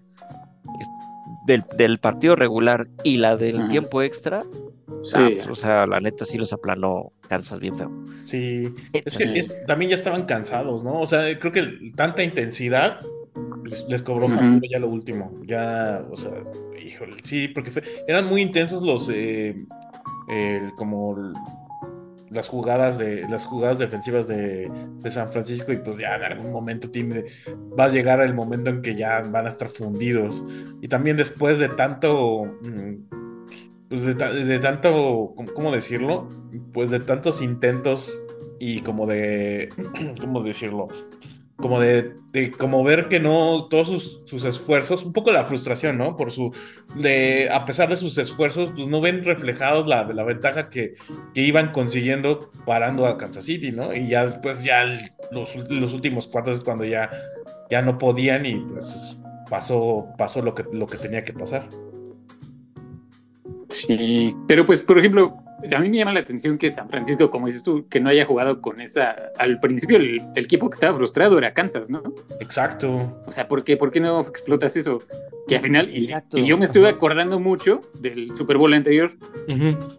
del, 1.46 1.64
del 1.76 1.98
partido 1.98 2.36
regular 2.36 2.86
y 3.04 3.16
la 3.16 3.36
del 3.36 3.68
tiempo 3.68 4.02
extra, 4.02 4.42
Sí. 5.04 5.16
pues, 5.36 5.48
o 5.48 5.54
sea, 5.54 5.86
la 5.86 6.00
neta 6.00 6.24
sí 6.24 6.38
los 6.38 6.52
aplanó 6.52 7.12
Kansas 7.28 7.58
bien 7.58 7.74
feo. 7.76 7.90
Sí, 8.24 8.72
es 8.92 9.16
que 9.16 9.24
es- 9.38 9.64
también 9.66 9.90
ya 9.90 9.96
estaban 9.96 10.24
cansados, 10.24 10.84
¿no? 10.84 11.00
O 11.00 11.06
sea, 11.06 11.38
creo 11.38 11.52
que 11.52 11.90
tanta 11.96 12.22
intensidad 12.22 12.98
les, 13.64 13.88
les 13.88 14.02
cobró 14.02 14.28
factura 14.28 14.68
ya 14.70 14.78
lo 14.78 14.88
último. 14.88 15.32
Ya, 15.44 16.04
o 16.10 16.16
sea, 16.16 16.32
híjole, 16.84 17.16
sí, 17.22 17.48
porque 17.48 17.70
fue- 17.70 17.82
eran 18.06 18.26
muy 18.28 18.42
intensos 18.42 18.82
los, 18.82 19.08
eh, 19.08 19.56
el- 20.28 20.72
como 20.76 21.16
el- 21.16 21.32
las 22.30 22.48
jugadas 22.48 22.96
de 22.96 23.28
las 23.28 23.44
jugadas 23.44 23.78
defensivas 23.78 24.26
de, 24.26 24.70
de 25.00 25.10
San 25.10 25.28
Francisco 25.30 25.70
y 25.70 25.76
pues 25.76 25.98
ya 25.98 26.14
en 26.16 26.22
algún 26.32 26.50
momento 26.50 26.90
tiene, 26.90 27.24
va 27.78 27.84
a 27.84 27.88
llegar 27.90 28.20
el 28.22 28.32
momento 28.32 28.70
en 28.70 28.80
que 28.80 28.94
ya 28.94 29.20
van 29.30 29.44
a 29.44 29.50
estar 29.50 29.68
fundidos. 29.68 30.42
Y 30.80 30.88
también 30.88 31.18
después 31.18 31.58
de 31.58 31.68
tanto, 31.68 32.44
mm, 32.62 33.21
pues 33.92 34.06
de, 34.06 34.14
ta- 34.14 34.32
de 34.32 34.58
tanto, 34.58 35.34
¿cómo- 35.36 35.52
¿cómo 35.52 35.70
decirlo? 35.70 36.26
Pues 36.72 36.88
de 36.88 36.98
tantos 36.98 37.42
intentos 37.42 38.10
y 38.58 38.80
como 38.80 39.06
de, 39.06 39.68
¿cómo 40.20 40.42
decirlo? 40.42 40.88
Como 41.56 41.78
de, 41.78 42.14
como 42.58 42.82
ver 42.82 43.08
que 43.08 43.20
no, 43.20 43.66
todos 43.68 43.88
sus, 43.88 44.22
sus 44.24 44.44
esfuerzos, 44.44 45.04
un 45.04 45.12
poco 45.12 45.30
la 45.30 45.44
frustración, 45.44 45.98
¿no? 45.98 46.16
Por 46.16 46.30
su, 46.30 46.54
de, 46.96 47.50
a 47.52 47.66
pesar 47.66 47.90
de 47.90 47.98
sus 47.98 48.16
esfuerzos, 48.16 48.72
pues 48.74 48.88
no 48.88 49.02
ven 49.02 49.24
reflejados 49.24 49.86
la, 49.86 50.04
la 50.04 50.24
ventaja 50.24 50.70
que, 50.70 50.94
que 51.34 51.42
iban 51.42 51.70
consiguiendo 51.70 52.50
parando 52.64 53.04
a 53.06 53.18
Kansas 53.18 53.44
City, 53.44 53.72
¿no? 53.72 53.94
Y 53.94 54.08
ya 54.08 54.24
después, 54.24 54.64
ya 54.64 54.80
el- 54.84 55.12
los, 55.32 55.54
los 55.68 55.92
últimos 55.92 56.26
cuartos 56.28 56.54
es 56.56 56.64
cuando 56.64 56.84
ya, 56.84 57.10
ya 57.70 57.82
no 57.82 57.98
podían 57.98 58.46
y 58.46 58.54
pues 58.56 59.18
pasó, 59.50 60.06
pasó 60.16 60.40
lo 60.40 60.54
que, 60.54 60.64
lo 60.72 60.86
que 60.86 60.96
tenía 60.96 61.22
que 61.24 61.34
pasar. 61.34 61.68
Sí, 63.72 64.34
pero 64.46 64.64
pues, 64.66 64.80
por 64.82 64.98
ejemplo, 64.98 65.34
a 65.74 65.78
mí 65.78 65.88
me 65.90 65.96
llama 65.98 66.12
la 66.12 66.20
atención 66.20 66.58
que 66.58 66.70
San 66.70 66.88
Francisco, 66.88 67.30
como 67.30 67.46
dices 67.46 67.62
tú, 67.62 67.86
que 67.88 68.00
no 68.00 68.08
haya 68.08 68.24
jugado 68.26 68.60
con 68.60 68.80
esa... 68.80 69.14
Al 69.38 69.60
principio 69.60 69.96
el, 69.96 70.20
el 70.34 70.44
equipo 70.44 70.68
que 70.68 70.74
estaba 70.74 70.94
frustrado 70.96 71.38
era 71.38 71.54
Kansas, 71.54 71.88
¿no? 71.90 72.02
Exacto. 72.40 73.22
O 73.26 73.32
sea, 73.32 73.46
¿por 73.48 73.62
qué, 73.64 73.76
¿por 73.76 73.90
qué 73.92 74.00
no 74.00 74.20
explotas 74.22 74.76
eso? 74.76 74.98
Que 75.46 75.56
al 75.56 75.62
final, 75.62 75.90
y, 75.90 76.04
Exacto. 76.04 76.38
y 76.38 76.46
yo 76.46 76.56
me 76.56 76.64
estuve 76.64 76.88
acordando 76.88 77.38
mucho 77.40 77.80
del 78.00 78.34
Super 78.36 78.56
Bowl 78.58 78.72
anterior, 78.74 79.12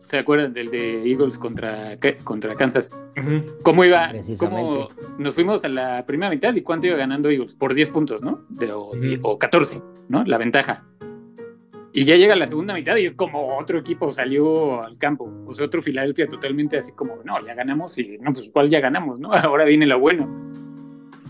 ¿se 0.06 0.18
acuerdan? 0.18 0.54
Del 0.54 0.70
de 0.72 1.10
Eagles 1.10 1.38
contra, 1.38 1.98
contra 2.24 2.56
Kansas. 2.56 2.90
¿Cómo 3.64 3.84
iba? 3.86 4.12
¿Cómo 4.38 4.88
nos 5.18 5.34
fuimos 5.36 5.64
a 5.64 5.70
la 5.70 6.06
primera 6.06 6.30
mitad 6.32 6.54
y 6.56 6.62
cuánto 6.62 6.88
iba 6.88 6.98
ganando 6.98 7.30
Eagles? 7.30 7.54
Por 7.56 7.74
10 7.74 7.90
puntos, 7.90 8.22
¿no? 8.22 8.46
De- 8.50 8.72
o, 8.72 8.92
Ujú. 8.92 9.20
o 9.22 9.38
14, 9.38 9.82
¿no? 10.10 10.24
La 10.24 10.38
ventaja. 10.38 10.84
Y 11.96 12.06
ya 12.06 12.16
llega 12.16 12.36
la 12.36 12.48
segunda 12.48 12.74
mitad 12.74 12.96
y 12.98 13.06
es 13.06 13.14
como 13.14 13.56
otro 13.56 13.78
equipo 13.78 14.12
salió 14.12 14.84
al 14.84 14.98
campo. 14.98 15.32
O 15.46 15.54
sea, 15.54 15.68
otro 15.68 15.84
Filadelfia 15.84 16.28
totalmente 16.28 16.76
así 16.76 16.92
como, 16.92 17.18
no, 17.24 17.46
ya 17.46 17.54
ganamos 17.54 17.96
y 18.00 18.18
no, 18.18 18.34
pues 18.34 18.50
¿cuál 18.50 18.68
ya 18.70 18.80
ganamos, 18.80 19.20
no? 19.20 19.32
Ahora 19.34 19.66
viene 19.66 19.86
lo 19.86 20.00
bueno. 20.00 20.52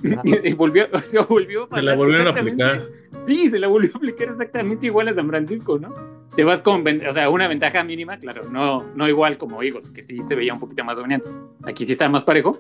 y 0.24 0.54
volvió, 0.54 0.88
o 0.92 1.02
sea, 1.02 1.22
volvió 1.24 1.68
Se 1.74 1.82
la 1.82 1.96
volvieron 1.96 2.28
a 2.28 2.32
aplicar. 2.32 2.82
Sí, 3.20 3.50
se 3.50 3.60
la 3.60 3.68
volvió 3.68 3.92
a 3.94 3.98
aplicar 3.98 4.30
exactamente 4.30 4.86
igual 4.86 5.10
a 5.10 5.14
San 5.14 5.28
Francisco, 5.28 5.78
¿no? 5.78 5.94
Te 6.34 6.46
vas 6.46 6.62
con, 6.62 6.84
o 6.88 7.14
sea, 7.14 7.30
una 7.30 7.48
ventaja 7.50 7.84
mínima, 7.84 8.18
claro, 8.18 8.50
no, 8.50 8.86
no 8.96 9.08
igual 9.08 9.38
como 9.38 9.62
Eagles, 9.64 9.92
que 9.92 10.02
sí 10.02 10.24
se 10.24 10.36
veía 10.36 10.54
un 10.54 10.60
poquito 10.62 10.84
más 10.86 10.98
dominante. 10.98 11.28
Aquí 11.64 11.86
sí 11.86 11.92
está 11.92 12.08
más 12.10 12.24
parejo, 12.24 12.58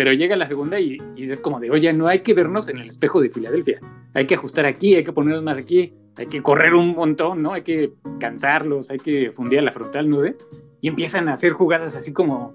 pero 0.00 0.14
llega 0.14 0.34
la 0.34 0.46
segunda 0.46 0.80
y, 0.80 0.96
y 1.14 1.30
es 1.30 1.40
como 1.40 1.60
de, 1.60 1.70
oye, 1.70 1.92
no 1.92 2.06
hay 2.06 2.20
que 2.20 2.32
vernos 2.32 2.70
en 2.70 2.78
el 2.78 2.86
espejo 2.86 3.20
de 3.20 3.28
Filadelfia. 3.28 3.80
Hay 4.14 4.24
que 4.24 4.34
ajustar 4.34 4.64
aquí, 4.64 4.94
hay 4.94 5.04
que 5.04 5.12
ponernos 5.12 5.42
más 5.42 5.58
aquí, 5.58 5.92
hay 6.16 6.24
que 6.24 6.42
correr 6.42 6.72
un 6.72 6.94
montón, 6.94 7.42
¿no? 7.42 7.52
Hay 7.52 7.60
que 7.60 7.92
cansarlos, 8.18 8.88
hay 8.88 8.96
que 8.96 9.30
fundir 9.30 9.62
la 9.62 9.72
frontal, 9.72 10.08
no 10.08 10.20
sé. 10.20 10.36
Y 10.80 10.88
empiezan 10.88 11.28
a 11.28 11.34
hacer 11.34 11.52
jugadas 11.52 11.96
así 11.96 12.14
como 12.14 12.54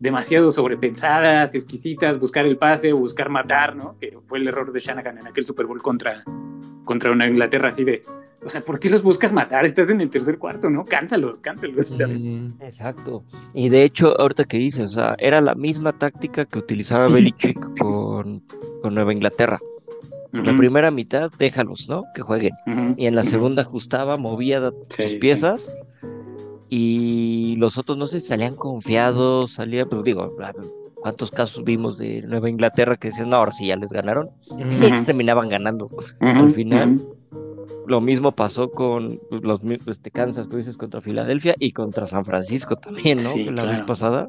demasiado 0.00 0.50
sobrepensadas, 0.50 1.54
exquisitas, 1.54 2.18
buscar 2.20 2.44
el 2.44 2.58
pase, 2.58 2.92
buscar 2.92 3.30
matar, 3.30 3.74
¿no? 3.74 3.96
Que 3.98 4.18
fue 4.26 4.38
el 4.38 4.46
error 4.46 4.70
de 4.70 4.78
Shanahan 4.78 5.16
en 5.16 5.28
aquel 5.28 5.46
Super 5.46 5.64
Bowl 5.64 5.80
contra, 5.80 6.22
contra 6.84 7.10
una 7.10 7.26
Inglaterra 7.26 7.68
así 7.68 7.84
de, 7.84 8.02
o 8.44 8.50
sea, 8.50 8.60
¿por 8.60 8.80
qué 8.80 8.90
los 8.90 9.02
buscas 9.02 9.32
matar? 9.32 9.64
Estás 9.64 9.88
en 9.90 10.00
el 10.00 10.10
tercer 10.10 10.38
cuarto, 10.38 10.68
¿no? 10.70 10.84
Cánsalos, 10.84 11.40
cánsalos, 11.40 11.88
¿sabes? 11.90 12.24
Mm, 12.24 12.48
Exacto. 12.60 13.22
Y 13.54 13.68
de 13.68 13.84
hecho, 13.84 14.18
ahorita 14.20 14.44
que 14.44 14.58
dices, 14.58 14.90
o 14.90 14.92
sea, 14.94 15.14
era 15.18 15.40
la 15.40 15.54
misma 15.54 15.92
táctica 15.92 16.44
que 16.44 16.58
utilizaba 16.58 17.06
Belichick 17.08 17.58
con, 17.78 18.42
con 18.82 18.94
Nueva 18.94 19.12
Inglaterra. 19.12 19.60
La 20.32 20.56
primera 20.56 20.90
mitad, 20.90 21.30
déjalos, 21.38 21.90
¿no? 21.90 22.04
Que 22.14 22.22
jueguen. 22.22 22.52
Y 22.96 23.04
en 23.04 23.14
la 23.14 23.22
segunda 23.22 23.60
ajustaba, 23.60 24.16
movía 24.16 24.72
Sí, 24.88 25.02
sus 25.02 25.12
sí. 25.12 25.18
piezas. 25.18 25.70
Y 26.70 27.56
los 27.58 27.76
otros, 27.76 27.98
no 27.98 28.06
sé 28.06 28.18
si 28.18 28.28
salían 28.28 28.56
confiados, 28.56 29.52
salían, 29.52 29.88
pues 29.90 30.02
digo, 30.04 30.34
¿cuántos 31.02 31.30
casos 31.30 31.62
vimos 31.64 31.98
de 31.98 32.22
Nueva 32.22 32.48
Inglaterra 32.48 32.96
que 32.96 33.08
decían, 33.08 33.28
no, 33.28 33.36
ahora 33.36 33.52
sí 33.52 33.66
ya 33.66 33.76
les 33.76 33.92
ganaron? 33.92 34.30
Ujú. 34.48 34.58
Terminaban 35.06 35.50
ganando. 35.50 35.90
Al 36.20 36.50
final. 36.50 36.98
Lo 37.86 38.00
mismo 38.00 38.32
pasó 38.32 38.70
con 38.70 39.18
pues, 39.28 39.42
los 39.42 39.60
este, 39.86 40.10
Kansas, 40.10 40.48
tú 40.48 40.56
dices, 40.56 40.76
contra 40.76 41.00
Filadelfia 41.00 41.54
y 41.58 41.72
contra 41.72 42.06
San 42.06 42.24
Francisco 42.24 42.76
también, 42.76 43.18
¿no? 43.18 43.30
Sí, 43.30 43.44
la 43.44 43.64
vez 43.64 43.82
pasada. 43.82 44.28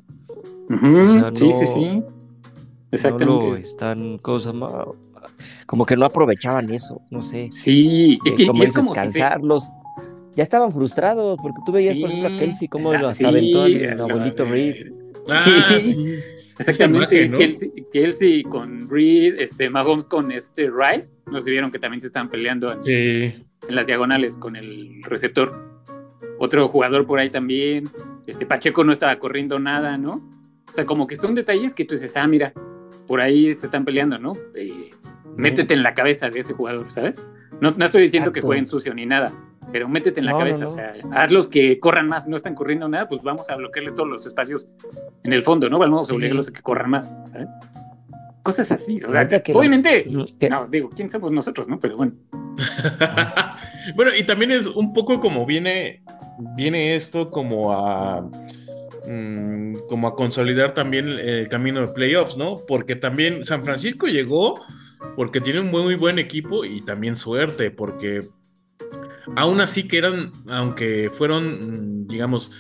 Ujú, 0.70 0.98
O 0.98 1.08
sea, 1.08 1.30
sí, 1.34 1.52
sí, 1.52 1.68
sí. 1.68 1.86
No 1.86 2.04
Exactamente. 2.92 3.46
lo 3.50 3.56
están, 3.56 4.18
cosas 4.20 4.54
como 5.66 5.86
que 5.86 5.96
no 5.96 6.06
aprovechaban 6.06 6.72
eso, 6.72 7.02
no 7.12 7.22
sé. 7.22 7.48
Sí, 7.52 8.20
y, 8.24 8.30
Eh, 8.30 8.36
que- 8.36 8.44
y 8.44 8.48
como 8.48 8.64
es 8.64 8.70
dices, 8.70 8.84
como 8.86 8.94
si 8.96 9.08
se- 9.12 9.20
cansarlos. 9.20 9.64
Ya 10.36 10.42
estaban 10.44 10.72
frustrados, 10.72 11.38
porque 11.42 11.62
tú 11.66 11.72
veías, 11.72 11.96
por 11.98 12.10
Sí, 12.10 12.18
ejemplo, 12.18 12.36
a 12.36 12.40
Kelsey 12.40 12.68
cómo 12.68 12.92
lo 12.92 13.08
hasta 13.08 13.14
sí, 13.14 13.26
aventó 13.26 13.66
el 13.66 13.98
la- 13.98 14.04
abuelito 14.04 14.46
Reed. 14.46 14.76
Ah, 15.30 15.78
sí. 15.80 16.20
Exactamente, 16.60 17.30
¿no? 17.30 17.38
Kelsey, 17.38 17.72
Kelsey 17.92 18.44
con 18.44 18.90
Reed, 18.90 19.40
este, 19.40 19.70
Mahomes 19.70 20.06
con 20.06 20.32
este 20.32 20.70
Rice, 20.70 21.18
nos 21.32 21.46
vieron 21.46 21.72
que 21.72 21.80
también 21.80 22.02
se 22.02 22.08
están 22.08 22.30
peleando 22.30 22.72
en, 22.72 22.86
Sí. 22.86 23.46
en 23.68 23.76
las 23.76 23.88
diagonales 23.88 24.38
con 24.38 24.56
el 24.56 25.02
receptor. 25.04 25.82
Otro 26.40 26.68
jugador 26.68 27.06
por 27.06 27.20
ahí 27.20 27.30
también, 27.30 27.86
este 28.28 28.46
Pacheco 28.46 28.84
no 28.84 28.92
estaba 28.92 29.18
corriendo 29.20 29.60
nada, 29.60 29.98
¿no? 29.98 30.30
O 30.70 30.74
sea, 30.74 30.86
como 30.86 31.08
que 31.08 31.16
son 31.16 31.36
detalles 31.36 31.74
que 31.74 31.86
tú 31.86 31.94
dices, 31.96 32.16
ah, 32.18 32.28
mira, 32.28 32.54
por 33.08 33.22
ahí 33.22 33.54
se 33.54 33.66
están 33.68 33.86
peleando, 33.86 34.18
¿no? 34.18 34.32
Eh, 34.56 34.90
métete 35.38 35.74
en 35.74 35.84
la 35.84 35.94
cabeza 35.94 36.30
de 36.30 36.40
ese 36.40 36.54
jugador, 36.54 36.92
¿sabes? 36.92 37.26
No, 37.62 37.72
no 37.72 37.86
estoy 37.86 38.02
diciendo 38.02 38.32
que 38.32 38.40
Exacto. 38.40 38.48
jueguen 38.48 38.68
sucio 38.68 38.94
ni 38.94 39.06
nada, 39.06 39.32
pero 39.72 39.88
métete 39.90 40.20
en 40.20 40.26
la 40.28 40.32
No, 40.34 40.38
no, 40.40 40.44
cabeza, 40.46 40.64
no. 40.66 40.68
o 40.68 40.76
sea, 40.76 40.94
hazlos 41.14 41.48
que 41.48 41.80
corran 41.80 42.08
más, 42.08 42.28
no 42.28 42.36
están 42.36 42.56
corriendo 42.56 42.88
nada, 42.90 43.08
pues 43.08 43.22
vamos 43.24 43.50
a 43.50 43.56
bloquearles 43.56 43.96
todos 43.96 44.10
los 44.10 44.26
espacios 44.26 44.70
en 45.24 45.34
el 45.34 45.44
fondo, 45.44 45.70
¿no? 45.70 45.80
Vamos 45.80 46.10
a 46.10 46.14
obligarlos 46.14 46.48
a 46.50 46.52
que 46.52 46.62
corran 46.62 46.90
más, 46.90 47.14
¿sabes? 47.32 47.48
Cosas 48.44 48.72
así, 48.74 48.98
o 49.06 49.10
sea, 49.10 49.26
que 49.28 49.54
lo- 49.54 49.60
obviamente, 49.60 50.06
que- 50.40 50.50
no, 50.50 50.68
digo, 50.68 50.90
¿quién 50.90 51.10
somos 51.10 51.32
nosotros, 51.32 51.68
no? 51.68 51.80
Pero 51.80 51.96
bueno. 51.98 52.14
bueno, 53.96 54.12
y 54.18 54.24
también 54.26 54.52
es 54.52 54.68
un 54.68 54.94
poco 54.94 55.20
como 55.20 55.46
viene, 55.46 56.04
viene 56.56 56.96
esto 56.96 57.30
como 57.30 57.74
a 57.74 58.22
mm, 59.08 59.74
como 59.90 60.08
a 60.08 60.16
consolidar 60.16 60.74
también 60.74 61.08
el 61.10 61.48
camino 61.50 61.82
de 61.82 61.88
playoffs, 61.94 62.38
¿no? 62.38 62.56
Porque 62.68 62.96
también 62.96 63.44
San 63.46 63.64
Francisco 63.64 64.08
llegó 64.08 64.62
porque 65.16 65.42
tiene 65.42 65.60
un 65.60 65.70
muy, 65.72 65.84
muy 65.84 65.96
buen 65.96 66.20
equipo 66.20 66.64
y 66.66 66.82
también 66.82 67.16
suerte, 67.16 67.72
porque 67.72 68.22
aún 69.36 69.62
así 69.62 69.88
que 69.88 69.98
eran, 69.98 70.32
aunque 70.50 71.10
fueron, 71.14 72.04
mm, 72.04 72.08
digamos, 72.08 72.52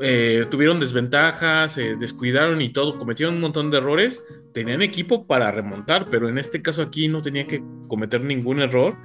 eh, 0.00 0.46
tuvieron 0.50 0.80
desventajas, 0.80 1.72
se 1.74 1.94
descuidaron 1.96 2.60
y 2.60 2.70
todo, 2.72 2.98
cometieron 2.98 3.36
un 3.36 3.40
montón 3.42 3.70
de 3.70 3.78
errores, 3.78 4.20
tenían 4.52 4.82
equipo 4.82 5.26
para 5.26 5.50
remontar, 5.52 6.08
pero 6.10 6.28
en 6.28 6.38
este 6.38 6.62
caso 6.62 6.82
aquí 6.82 7.08
no 7.08 7.22
tenía 7.22 7.46
que 7.46 7.62
cometer 7.88 8.22
ningún 8.24 8.60
error 8.60 8.96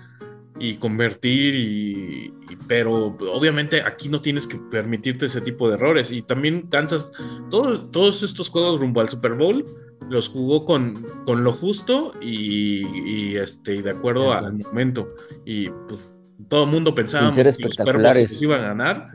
y 0.59 0.75
convertir 0.75 1.55
y, 1.55 2.33
y- 2.49 2.55
pero 2.67 3.15
obviamente 3.31 3.81
aquí 3.83 4.09
no 4.09 4.19
tienes 4.21 4.45
que 4.47 4.57
permitirte 4.57 5.27
ese 5.27 5.41
tipo 5.41 5.69
de 5.69 5.75
errores. 5.75 6.11
Y 6.11 6.21
también 6.23 6.63
Kansas 6.67 7.11
todos, 7.49 7.89
todos 7.91 8.23
estos 8.23 8.49
juegos 8.49 8.81
rumbo 8.81 8.99
al 9.01 9.09
Super 9.09 9.33
Bowl 9.35 9.63
los 10.09 10.27
jugó 10.27 10.65
con, 10.65 10.93
con 11.25 11.43
lo 11.43 11.51
justo 11.53 12.13
y, 12.21 12.83
y, 13.31 13.37
este 13.37 13.75
y 13.75 13.81
de 13.83 13.91
acuerdo 13.91 14.33
al 14.33 14.53
momento. 14.53 15.13
Y 15.45 15.69
pues 15.87 16.15
todo 16.47 16.63
el 16.63 16.69
mundo 16.71 16.95
pensábamos 16.95 17.35
que 17.35 17.43
los 17.43 17.77
cuervos 17.77 18.41
iban 18.41 18.61
a 18.61 18.67
ganar 18.67 19.07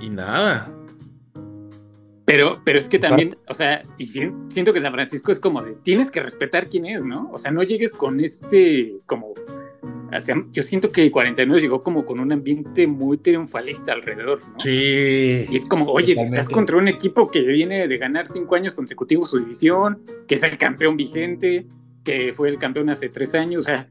y 0.00 0.10
nada 0.10 0.70
Pero, 2.26 2.60
pero 2.64 2.78
es 2.78 2.88
que 2.88 2.98
también, 2.98 3.36
o 3.48 3.54
sea, 3.54 3.82
y 3.98 4.06
si- 4.06 4.30
siento 4.48 4.72
que 4.72 4.80
San 4.80 4.92
Francisco 4.92 5.30
es 5.30 5.38
como 5.38 5.62
de, 5.62 5.74
tienes 5.82 6.10
que 6.10 6.20
respetar 6.20 6.66
quién 6.68 6.86
es, 6.86 7.04
¿no? 7.04 7.30
O 7.32 7.38
sea, 7.38 7.50
no 7.50 7.62
llegues 7.62 7.92
con 7.92 8.18
este, 8.20 8.94
como, 9.06 9.28
O 10.16 10.20
sea, 10.20 10.36
yo 10.52 10.62
siento 10.62 10.88
que 10.90 11.10
49 11.10 11.60
llegó 11.60 11.82
como 11.82 12.06
con 12.06 12.20
un 12.20 12.30
ambiente 12.32 12.86
muy 12.86 13.18
triunfalista 13.18 13.92
alrededor, 13.92 14.40
¿no? 14.48 14.60
Sí. 14.60 15.44
Y 15.50 15.56
es 15.56 15.66
como, 15.66 15.86
oye, 15.90 16.14
estás 16.22 16.48
contra 16.48 16.76
un 16.76 16.86
equipo 16.88 17.28
que 17.30 17.40
viene 17.40 17.88
de 17.88 17.96
ganar 17.96 18.26
cinco 18.28 18.54
años 18.54 18.74
consecutivos 18.74 19.30
su 19.30 19.38
división, 19.40 20.00
que 20.28 20.36
es 20.36 20.42
el 20.44 20.56
campeón 20.56 20.96
vigente, 20.96 21.66
que 22.04 22.32
fue 22.32 22.48
el 22.48 22.58
campeón 22.58 22.90
hace 22.90 23.08
tres 23.08 23.34
años, 23.34 23.64
o 23.64 23.66
sea, 23.66 23.88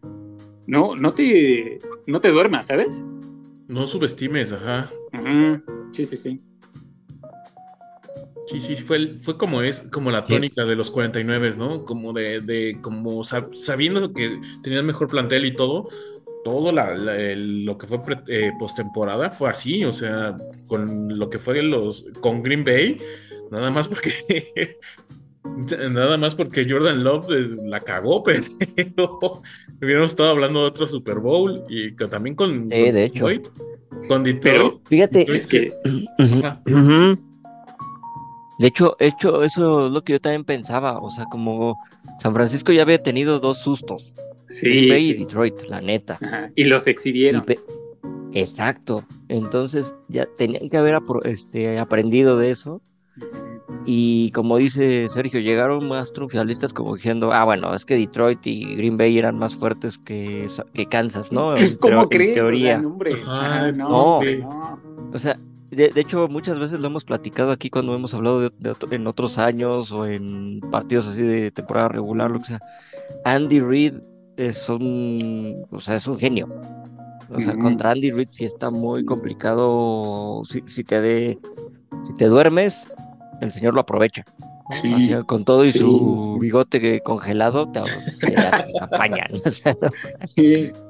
no, 0.67 0.95
no 0.95 1.11
te, 1.13 1.77
no 2.07 2.21
te 2.21 2.29
duermas, 2.29 2.67
¿sabes? 2.67 3.03
No 3.67 3.87
subestimes, 3.87 4.51
ajá. 4.51 4.91
Sí, 5.93 6.05
sí, 6.05 6.17
sí. 6.17 6.41
Sí, 8.47 8.59
sí, 8.59 8.75
fue, 8.75 9.17
fue 9.17 9.37
como 9.37 9.61
es, 9.61 9.81
como 9.91 10.11
la 10.11 10.25
tónica 10.27 10.65
de 10.65 10.75
los 10.75 10.91
49, 10.91 11.53
¿no? 11.57 11.85
Como 11.85 12.13
de, 12.13 12.41
de 12.41 12.77
como 12.81 13.23
sab- 13.23 13.55
sabiendo 13.55 14.13
que 14.13 14.39
tenían 14.61 14.85
mejor 14.85 15.07
plantel 15.07 15.45
y 15.45 15.55
todo, 15.55 15.87
todo 16.43 16.71
la- 16.71 16.93
la- 16.95 17.17
el- 17.17 17.63
lo 17.65 17.77
que 17.77 17.87
fue 17.87 17.99
eh, 18.27 18.51
postemporada 18.59 19.31
fue 19.31 19.49
así, 19.49 19.85
o 19.85 19.93
sea, 19.93 20.37
con 20.67 21.17
lo 21.17 21.29
que 21.29 21.39
fue 21.39 21.63
los, 21.63 22.05
con 22.19 22.43
Green 22.43 22.65
Bay, 22.65 22.97
nada 23.49 23.71
más 23.71 23.87
porque, 23.87 24.11
nada 25.89 26.17
más 26.17 26.35
porque 26.35 26.65
Jordan 26.69 27.03
Love 27.03 27.27
eh, 27.31 27.57
la 27.65 27.79
cagó, 27.79 28.23
pero 28.75 29.41
hubiéramos 29.81 30.07
estado 30.11 30.29
hablando 30.29 30.61
de 30.61 30.67
otro 30.67 30.87
Super 30.87 31.19
Bowl 31.19 31.63
y 31.69 31.95
que 31.95 32.07
también 32.07 32.35
con, 32.35 32.49
Sí, 32.49 32.61
con 32.61 32.69
de 32.69 33.03
hecho. 33.03 33.27
Detroit, 33.27 33.47
con 34.07 34.23
Detroit. 34.23 34.41
Pero 34.43 34.81
Fíjate, 34.85 35.31
es 35.35 35.45
que, 35.47 35.71
ujú. 36.19 37.17
De 38.59 38.67
hecho, 38.67 38.95
hecho, 38.99 39.43
eso 39.43 39.87
es 39.87 39.93
lo 39.93 40.03
que 40.03 40.13
yo 40.13 40.21
también 40.21 40.45
pensaba. 40.45 40.99
O 40.99 41.09
sea, 41.09 41.25
como 41.25 41.77
San 42.19 42.33
Francisco 42.33 42.71
ya 42.71 42.83
había 42.83 43.01
tenido 43.01 43.39
dos 43.39 43.57
sustos, 43.59 44.13
Green 44.61 44.83
sí, 44.85 44.89
Bay 44.89 45.09
y. 45.09 45.13
Detroit, 45.15 45.59
la 45.69 45.81
neta. 45.81 46.17
Ajá, 46.21 46.51
y 46.55 46.63
los 46.65 46.87
exhibieron. 46.87 47.43
Exacto. 48.33 49.03
Entonces 49.27 49.95
ya 50.07 50.27
tenían 50.37 50.69
que 50.69 50.77
haber 50.77 50.95
apro- 50.95 51.25
este, 51.25 51.79
aprendido 51.79 52.37
de 52.37 52.51
eso. 52.51 52.81
Y 53.85 54.31
como 54.31 54.57
dice 54.57 55.09
Sergio, 55.09 55.39
llegaron 55.41 55.87
más 55.89 56.11
triunfalistas 56.13 56.71
como 56.73 56.95
diciendo, 56.95 57.33
ah, 57.33 57.43
bueno, 57.43 57.73
es 57.73 57.83
que 57.83 57.97
Detroit 57.97 58.45
y 58.47 58.75
Green 58.75 58.97
Bay 58.97 59.17
eran 59.17 59.37
más 59.37 59.55
fuertes 59.55 59.97
que, 59.97 60.47
que 60.73 60.85
Kansas, 60.85 61.31
¿no? 61.31 61.55
En 61.57 61.75
¿Cómo 61.77 61.91
teo- 61.93 62.01
en 62.03 62.07
crees? 62.09 62.31
O 62.31 62.33
sea, 62.33 62.43
teoría. 62.43 62.77
no, 62.81 62.87
hombre. 62.89 63.13
Ajá, 63.13 63.55
Ajá, 63.57 63.71
no, 63.73 63.89
no. 63.89 63.97
hombre, 64.15 64.37
no. 64.37 64.79
O 65.13 65.17
sea, 65.17 65.35
de, 65.69 65.89
de 65.89 66.01
hecho, 66.01 66.27
muchas 66.29 66.59
veces 66.59 66.79
lo 66.79 66.87
hemos 66.87 67.03
platicado 67.03 67.51
aquí 67.51 67.69
cuando 67.69 67.93
hemos 67.95 68.13
hablado 68.13 68.39
de, 68.41 68.51
de 68.57 68.69
otro- 68.71 68.91
en 68.91 69.05
otros 69.07 69.37
años 69.37 69.91
o 69.91 70.05
en 70.05 70.61
partidos 70.71 71.07
así 71.07 71.21
de 71.21 71.51
temporada 71.51 71.89
regular, 71.89 72.31
lo 72.31 72.39
que 72.39 72.45
sea. 72.45 72.59
Andy 73.25 73.59
Reid 73.59 73.95
es 74.37 74.69
un, 74.69 75.65
o 75.71 75.79
sea, 75.79 75.95
es 75.95 76.07
un 76.07 76.17
genio. 76.17 76.47
O 77.29 77.39
sea, 77.41 77.53
Ujú. 77.53 77.61
contra 77.63 77.91
Andy 77.91 78.11
Reid 78.11 78.27
sí 78.29 78.45
está 78.45 78.69
muy 78.69 79.03
complicado. 79.03 80.41
Si, 80.45 80.61
si 80.67 80.83
te 80.83 81.01
de, 81.01 81.39
si 82.03 82.13
te 82.15 82.25
duermes, 82.27 82.87
el 83.41 83.51
señor 83.51 83.73
lo 83.73 83.81
aprovecha. 83.81 84.23
¿no? 84.39 84.77
Sí. 84.81 84.93
Así, 84.93 85.25
con 85.25 85.43
todo 85.45 85.63
y 85.63 85.67
Sí, 85.67 85.79
su 85.79 86.15
sí. 86.17 86.39
bigote 86.39 87.01
congelado, 87.01 87.69
te, 87.71 87.81
te 88.25 88.35
apañan. 88.79 89.27
O 89.45 89.49
sea, 89.49 89.75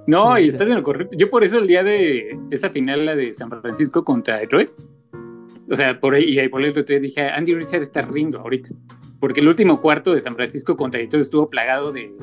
no- 0.08 0.38
y 0.39 0.47
estás 0.47 0.67
en 0.69 0.75
lo 0.75 0.84
correcto. 0.84 1.17
Yo 1.17 1.29
por 1.29 1.43
eso 1.43 1.58
el 1.60 1.67
día 1.67 1.84
de 1.84 2.38
esa 2.51 2.69
final, 2.69 3.06
la 3.06 3.15
de 3.15 3.34
San 3.34 3.49
Francisco 3.49 4.03
contra 4.03 4.38
Detroit, 4.38 4.69
o 5.69 5.75
sea, 5.75 5.99
por 5.99 6.13
ahí, 6.15 6.25
y 6.25 6.39
ahí 6.39 6.49
por 6.49 6.62
el 6.63 6.69
otro 6.69 6.84
día 6.84 6.99
dije, 6.99 7.21
Andy 7.29 7.56
Reid 7.56 7.73
estar 7.75 8.12
rindo 8.12 8.39
ahorita. 8.39 8.69
Porque 9.19 9.39
el 9.39 9.47
último 9.47 9.82
cuarto 9.82 10.13
de 10.13 10.19
San 10.19 10.36
Francisco 10.36 10.75
contra 10.75 10.99
Detroit 10.99 11.23
estuvo 11.23 11.49
plagado 11.49 11.91
de, 11.91 12.13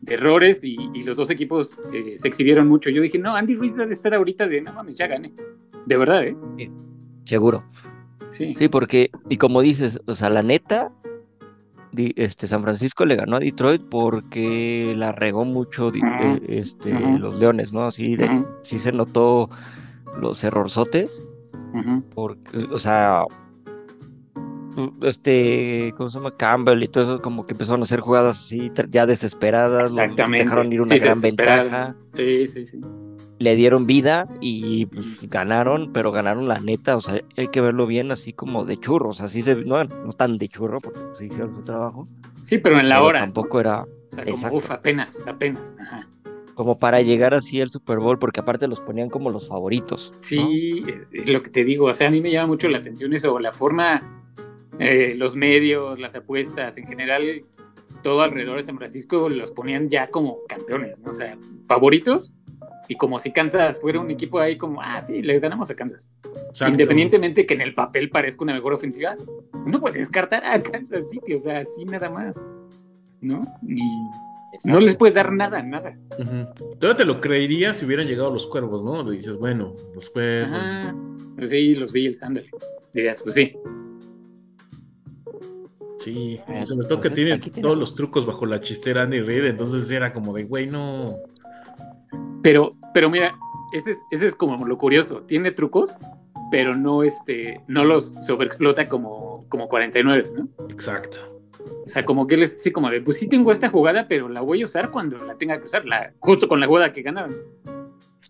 de 0.00 0.14
errores 0.14 0.64
y, 0.64 0.76
y 0.94 1.02
los 1.02 1.16
dos 1.18 1.30
equipos 1.30 1.78
eh, 1.92 2.16
se 2.16 2.26
exhibieron 2.28 2.66
mucho. 2.66 2.88
Yo 2.90 3.02
dije, 3.02 3.18
no, 3.18 3.36
Andy 3.36 3.54
Reid 3.54 3.78
ha 3.80 3.86
de 3.86 3.92
estar 3.92 4.14
ahorita 4.14 4.46
de, 4.48 4.62
no 4.62 4.72
mames, 4.72 4.96
ya 4.96 5.06
gané. 5.06 5.32
De 5.86 5.96
verdad, 5.96 6.24
¿eh? 6.24 6.36
seguro. 7.24 7.62
Sí. 8.30 8.54
Sí, 8.56 8.68
porque, 8.68 9.10
y 9.28 9.36
como 9.36 9.60
dices, 9.60 10.00
o 10.06 10.14
sea, 10.14 10.30
la 10.30 10.42
neta, 10.42 10.92
este, 11.96 12.46
San 12.46 12.62
Francisco 12.62 13.04
le 13.04 13.16
ganó 13.16 13.36
a 13.36 13.40
Detroit 13.40 13.82
porque 13.90 14.94
la 14.96 15.12
regó 15.12 15.44
mucho 15.44 15.90
eh, 15.94 16.40
este, 16.48 16.92
los 17.18 17.34
Leones, 17.34 17.72
¿no? 17.72 17.90
De- 17.90 18.24
Ujú, 18.24 18.46
sí 18.62 18.78
se 18.78 18.92
notó 18.92 19.50
los 20.20 20.42
errorzotes, 20.44 21.28
porque, 22.14 22.58
o 22.72 22.78
sea, 22.78 23.24
este, 25.02 25.92
¿cómo 25.96 26.08
se 26.08 26.18
llama? 26.18 26.36
Campbell 26.36 26.82
y 26.82 26.88
todo 26.88 27.04
eso, 27.04 27.22
como 27.22 27.46
que 27.46 27.52
empezaron 27.54 27.80
a 27.80 27.84
hacer 27.84 28.00
jugadas 28.00 28.38
así, 28.38 28.70
ya 28.88 29.06
desesperadas, 29.06 29.90
Exactamente. 29.90 30.44
dejaron 30.44 30.72
ir 30.72 30.80
una 30.80 30.94
Sí, 30.94 31.00
gran 31.00 31.20
ventaja, 31.20 31.96
Sí, 32.14 32.46
sí, 32.46 32.66
sí. 32.66 32.80
Le 33.40 33.56
dieron 33.56 33.86
vida 33.86 34.28
y 34.40 34.84
pues, 34.86 35.28
ganaron, 35.28 35.92
pero 35.92 36.12
ganaron 36.12 36.46
la 36.46 36.60
neta, 36.60 36.96
o 36.96 37.00
sea, 37.00 37.20
hay 37.36 37.48
que 37.48 37.60
verlo 37.62 37.86
bien 37.86 38.12
así 38.12 38.32
como 38.34 38.64
de 38.66 38.76
churros, 38.78 39.20
así 39.22 39.40
se, 39.42 39.56
no, 39.64 39.82
no 39.82 40.12
tan 40.12 40.36
de 40.38 40.46
churro, 40.48 40.78
porque 40.78 41.00
pues, 41.00 41.22
hicieron 41.22 41.56
su 41.56 41.62
trabajo, 41.64 42.06
Sí, 42.34 42.58
pero 42.58 42.78
en 42.78 42.88
la 42.90 42.96
pero 42.96 43.06
hora. 43.06 43.20
tampoco 43.20 43.58
era 43.60 43.82
O 43.82 43.86
sea, 44.14 44.24
como, 44.24 44.56
uf, 44.58 44.70
apenas, 44.70 45.26
apenas. 45.26 45.74
Ajá. 45.80 46.06
como 46.54 46.78
para 46.78 47.00
llegar 47.00 47.32
así 47.32 47.60
al 47.62 47.70
Super 47.70 47.98
Bowl, 47.98 48.18
porque 48.18 48.40
aparte 48.40 48.68
los 48.68 48.80
ponían 48.80 49.08
como 49.08 49.30
los 49.30 49.48
favoritos. 49.48 50.12
¿no? 50.14 50.22
Sí, 50.22 50.82
es, 50.86 51.06
es 51.10 51.28
lo 51.28 51.42
que 51.42 51.48
te 51.48 51.64
digo. 51.64 51.86
O 51.86 51.92
sea, 51.94 52.08
a 52.08 52.10
mí 52.10 52.20
me 52.20 52.30
llama 52.30 52.48
mucho 52.48 52.68
la 52.68 52.76
atención 52.78 53.14
eso, 53.14 53.38
la 53.38 53.54
forma, 53.54 54.02
eh, 54.78 55.14
los 55.16 55.34
medios, 55.34 55.98
las 55.98 56.14
apuestas, 56.14 56.76
en 56.76 56.86
general, 56.86 57.22
todo 58.02 58.20
alrededor 58.22 58.56
de 58.56 58.62
San 58.62 58.76
Francisco 58.76 59.28
los 59.30 59.50
ponían 59.52 59.88
ya 59.88 60.08
como 60.10 60.38
campeones, 60.48 61.00
¿no? 61.00 61.10
O 61.12 61.14
sea, 61.14 61.38
favoritos. 61.66 62.32
Y 62.88 62.96
como 62.96 63.18
si 63.20 63.30
Kansas 63.32 63.78
fuera 63.80 64.00
un 64.00 64.10
equipo 64.10 64.40
ahí 64.40 64.56
como, 64.58 64.80
ah, 64.82 65.00
sí, 65.00 65.22
le 65.22 65.38
ganamos 65.38 65.70
a 65.70 65.74
Kansas. 65.76 66.10
Exacto. 66.48 66.72
Independientemente 66.72 67.46
que 67.46 67.54
en 67.54 67.60
el 67.60 67.74
papel 67.74 68.10
parezca 68.10 68.42
una 68.42 68.54
mejor 68.54 68.72
ofensiva, 68.72 69.14
no 69.66 69.80
puedes 69.80 69.98
descartar 69.98 70.44
a 70.44 70.58
Kansas 70.60 71.08
City, 71.10 71.34
o 71.34 71.40
sea, 71.40 71.58
así 71.58 71.84
nada 71.84 72.10
más. 72.10 72.42
¿No? 73.20 73.42
Y 73.68 73.80
no 74.64 74.80
les 74.80 74.96
puedes 74.96 75.14
dar 75.14 75.30
nada, 75.32 75.62
nada. 75.62 75.96
Ujú. 76.18 76.76
Todavía 76.80 76.96
te 76.96 77.04
lo 77.04 77.20
creería 77.20 77.74
si 77.74 77.84
hubieran 77.84 78.06
llegado 78.08 78.32
los 78.32 78.46
cuervos, 78.48 78.82
¿no? 78.82 79.02
Le 79.04 79.12
dices, 79.12 79.36
bueno, 79.36 79.72
los 79.94 80.10
cuervos. 80.10 80.52
Ajá. 80.52 80.96
Pues 81.36 81.50
sí, 81.50 81.74
los 81.76 81.92
Bills, 81.92 82.22
ándale. 82.22 82.50
Dirías, 82.92 83.20
pues 83.22 83.34
sí. 83.36 83.52
Sí, 85.98 86.40
Eh, 86.48 86.60
y 86.62 86.66
sobre 86.66 86.88
todo 86.88 87.00
que 87.00 87.10
pues, 87.10 87.14
tiene 87.14 87.32
aquí 87.32 87.50
tiene- 87.50 87.62
todos 87.66 87.78
los 87.78 87.94
trucos 87.94 88.24
bajo 88.24 88.46
la 88.46 88.60
chistera 88.60 89.02
Andy 89.02 89.20
Reid, 89.20 89.44
entonces 89.44 89.90
era 89.90 90.12
como 90.12 90.32
de, 90.32 90.44
güey, 90.44 90.66
no. 90.66 91.18
Pero, 92.42 92.74
pero 92.94 93.10
mira, 93.10 93.34
ese 93.72 93.92
es, 93.92 94.02
ese 94.10 94.26
es 94.26 94.34
como 94.34 94.66
lo 94.66 94.78
curioso. 94.78 95.22
Tiene 95.22 95.50
trucos, 95.50 95.96
pero 96.50 96.74
no, 96.74 97.02
este, 97.02 97.60
no 97.68 97.84
los 97.84 98.14
sobreexplota 98.26 98.88
como, 98.88 99.44
como 99.48 99.68
49, 99.68 100.24
¿no? 100.36 100.48
Exacto. 100.68 101.18
O 101.84 101.88
sea, 101.88 102.04
como 102.04 102.26
que 102.26 102.36
él 102.36 102.42
es 102.42 102.60
así 102.60 102.70
como 102.70 102.90
de, 102.90 103.00
pues 103.00 103.18
sí 103.18 103.26
tengo 103.26 103.52
esta 103.52 103.68
jugada, 103.68 104.06
pero 104.08 104.28
la 104.28 104.40
voy 104.40 104.62
a 104.62 104.64
usar 104.64 104.90
cuando 104.90 105.16
la 105.18 105.34
tenga 105.34 105.58
que 105.58 105.66
usar, 105.66 105.84
la, 105.84 106.12
justo 106.18 106.48
con 106.48 106.60
la 106.60 106.66
jugada 106.66 106.92
que 106.92 107.02
ganaron. 107.02 107.34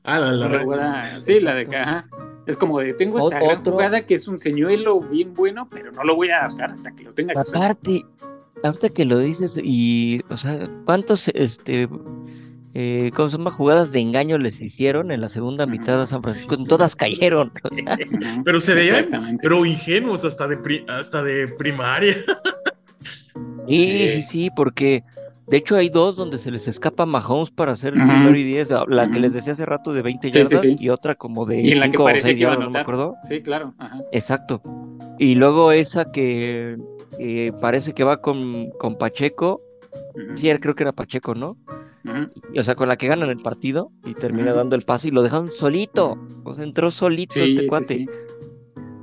Ah, 0.04 0.18
la, 0.18 0.32
la, 0.32 0.48
la 0.48 0.62
jugada, 0.64 1.14
sí, 1.14 1.40
la 1.40 1.54
de 1.54 1.76
ajá. 1.76 2.08
Es 2.46 2.56
como 2.56 2.80
de, 2.80 2.94
tengo 2.94 3.18
esta 3.18 3.38
gran 3.38 3.62
jugada 3.62 4.00
que 4.04 4.14
es 4.14 4.26
un 4.26 4.38
señuelo 4.38 5.00
bien 5.00 5.34
bueno, 5.34 5.68
pero 5.70 5.92
no 5.92 6.02
lo 6.04 6.16
voy 6.16 6.30
a 6.30 6.46
usar 6.46 6.70
hasta 6.70 6.90
que 6.92 7.04
lo 7.04 7.12
tenga 7.12 7.34
que 7.34 7.40
usar. 7.40 7.56
Aparte, 7.56 8.04
ahorita 8.62 8.88
que 8.88 9.04
lo 9.04 9.18
dices, 9.18 9.60
y, 9.62 10.22
o 10.30 10.36
sea, 10.36 10.68
¿cuántos, 10.86 11.28
este, 11.28 11.88
eh, 12.74 13.10
¿cómo 13.16 13.28
se 13.28 13.36
llama? 13.38 13.50
Jugadas 13.50 13.92
de 13.92 14.00
engaño 14.00 14.38
les 14.38 14.60
hicieron 14.62 15.10
en 15.10 15.20
la 15.20 15.28
segunda 15.28 15.66
mitad 15.66 16.00
a 16.00 16.06
San 16.06 16.22
Francisco? 16.22 16.56
Sí. 16.56 16.64
Todas 16.64 16.94
cayeron. 16.96 17.52
o 17.62 17.74
sea, 17.74 17.94
Ujú, 17.94 18.44
Pero 18.44 18.60
se 18.60 18.74
veían, 18.74 19.08
pero 19.42 19.64
ingenuos 19.66 20.24
hasta 20.24 20.46
de, 20.48 20.56
pri- 20.56 20.84
hasta 20.88 21.22
de 21.22 21.48
primaria. 21.48 22.14
sí, 23.68 24.08
Sí. 24.08 24.08
sí, 24.08 24.22
sí, 24.22 24.50
porque 24.54 25.04
de 25.46 25.56
hecho 25.56 25.76
hay 25.76 25.88
dos 25.88 26.16
donde 26.16 26.38
se 26.38 26.50
les 26.50 26.68
escapa 26.68 27.06
Mahomes 27.06 27.50
para 27.50 27.72
hacer 27.72 27.94
el 27.94 28.00
Ujú. 28.02 28.08
primero 28.08 28.36
y 28.36 28.44
diez, 28.44 28.70
la 28.70 28.84
la 28.88 29.10
que 29.10 29.18
les 29.20 29.32
decía 29.32 29.52
hace 29.52 29.66
rato 29.66 29.92
de 29.92 30.02
20 30.02 30.28
Sí, 30.28 30.32
sí, 30.32 30.38
yardas 30.42 30.60
sí. 30.62 30.76
y 30.78 30.88
otra 30.90 31.14
como 31.16 31.44
de 31.46 31.60
Y 31.60 31.72
en 31.72 31.80
la 31.80 31.86
que 31.86 31.92
5 31.92 32.02
o 32.02 32.06
parecía 32.06 32.28
6 32.28 32.34
que 32.36 32.40
iba 32.42 32.50
a 32.50 32.54
yardas, 32.54 32.66
no 32.66 32.72
me 32.72 32.78
acuerdo. 32.78 33.14
Sí, 33.28 33.42
claro. 33.42 33.74
Ajá. 33.78 33.98
Exacto. 34.12 34.62
Y 35.18 35.34
luego 35.34 35.72
esa 35.72 36.10
que 36.12 36.76
eh, 37.18 37.52
parece 37.60 37.92
que 37.94 38.04
va 38.04 38.20
con, 38.20 38.70
con 38.78 38.96
Pacheco. 38.96 39.60
Sí, 40.36 40.48
creo 40.60 40.74
que 40.74 40.84
era 40.84 40.92
Pacheco, 40.92 41.34
¿no? 41.34 41.56
O 42.58 42.62
sea, 42.62 42.74
con 42.74 42.88
la 42.88 42.96
que 42.96 43.06
ganan 43.08 43.30
el 43.30 43.38
partido 43.38 43.92
y 44.04 44.14
termina 44.14 44.48
Ujú. 44.50 44.56
dando 44.56 44.76
el 44.76 44.82
pase 44.82 45.08
y 45.08 45.10
lo 45.10 45.22
dejaron 45.22 45.48
solito. 45.48 46.18
O 46.44 46.54
sea, 46.54 46.64
entró 46.64 46.90
solito 46.90 47.34
Sí, 47.34 47.40
este 47.50 47.62
sí, 47.62 47.66
cuate. 47.68 47.94
sí. 47.94 48.06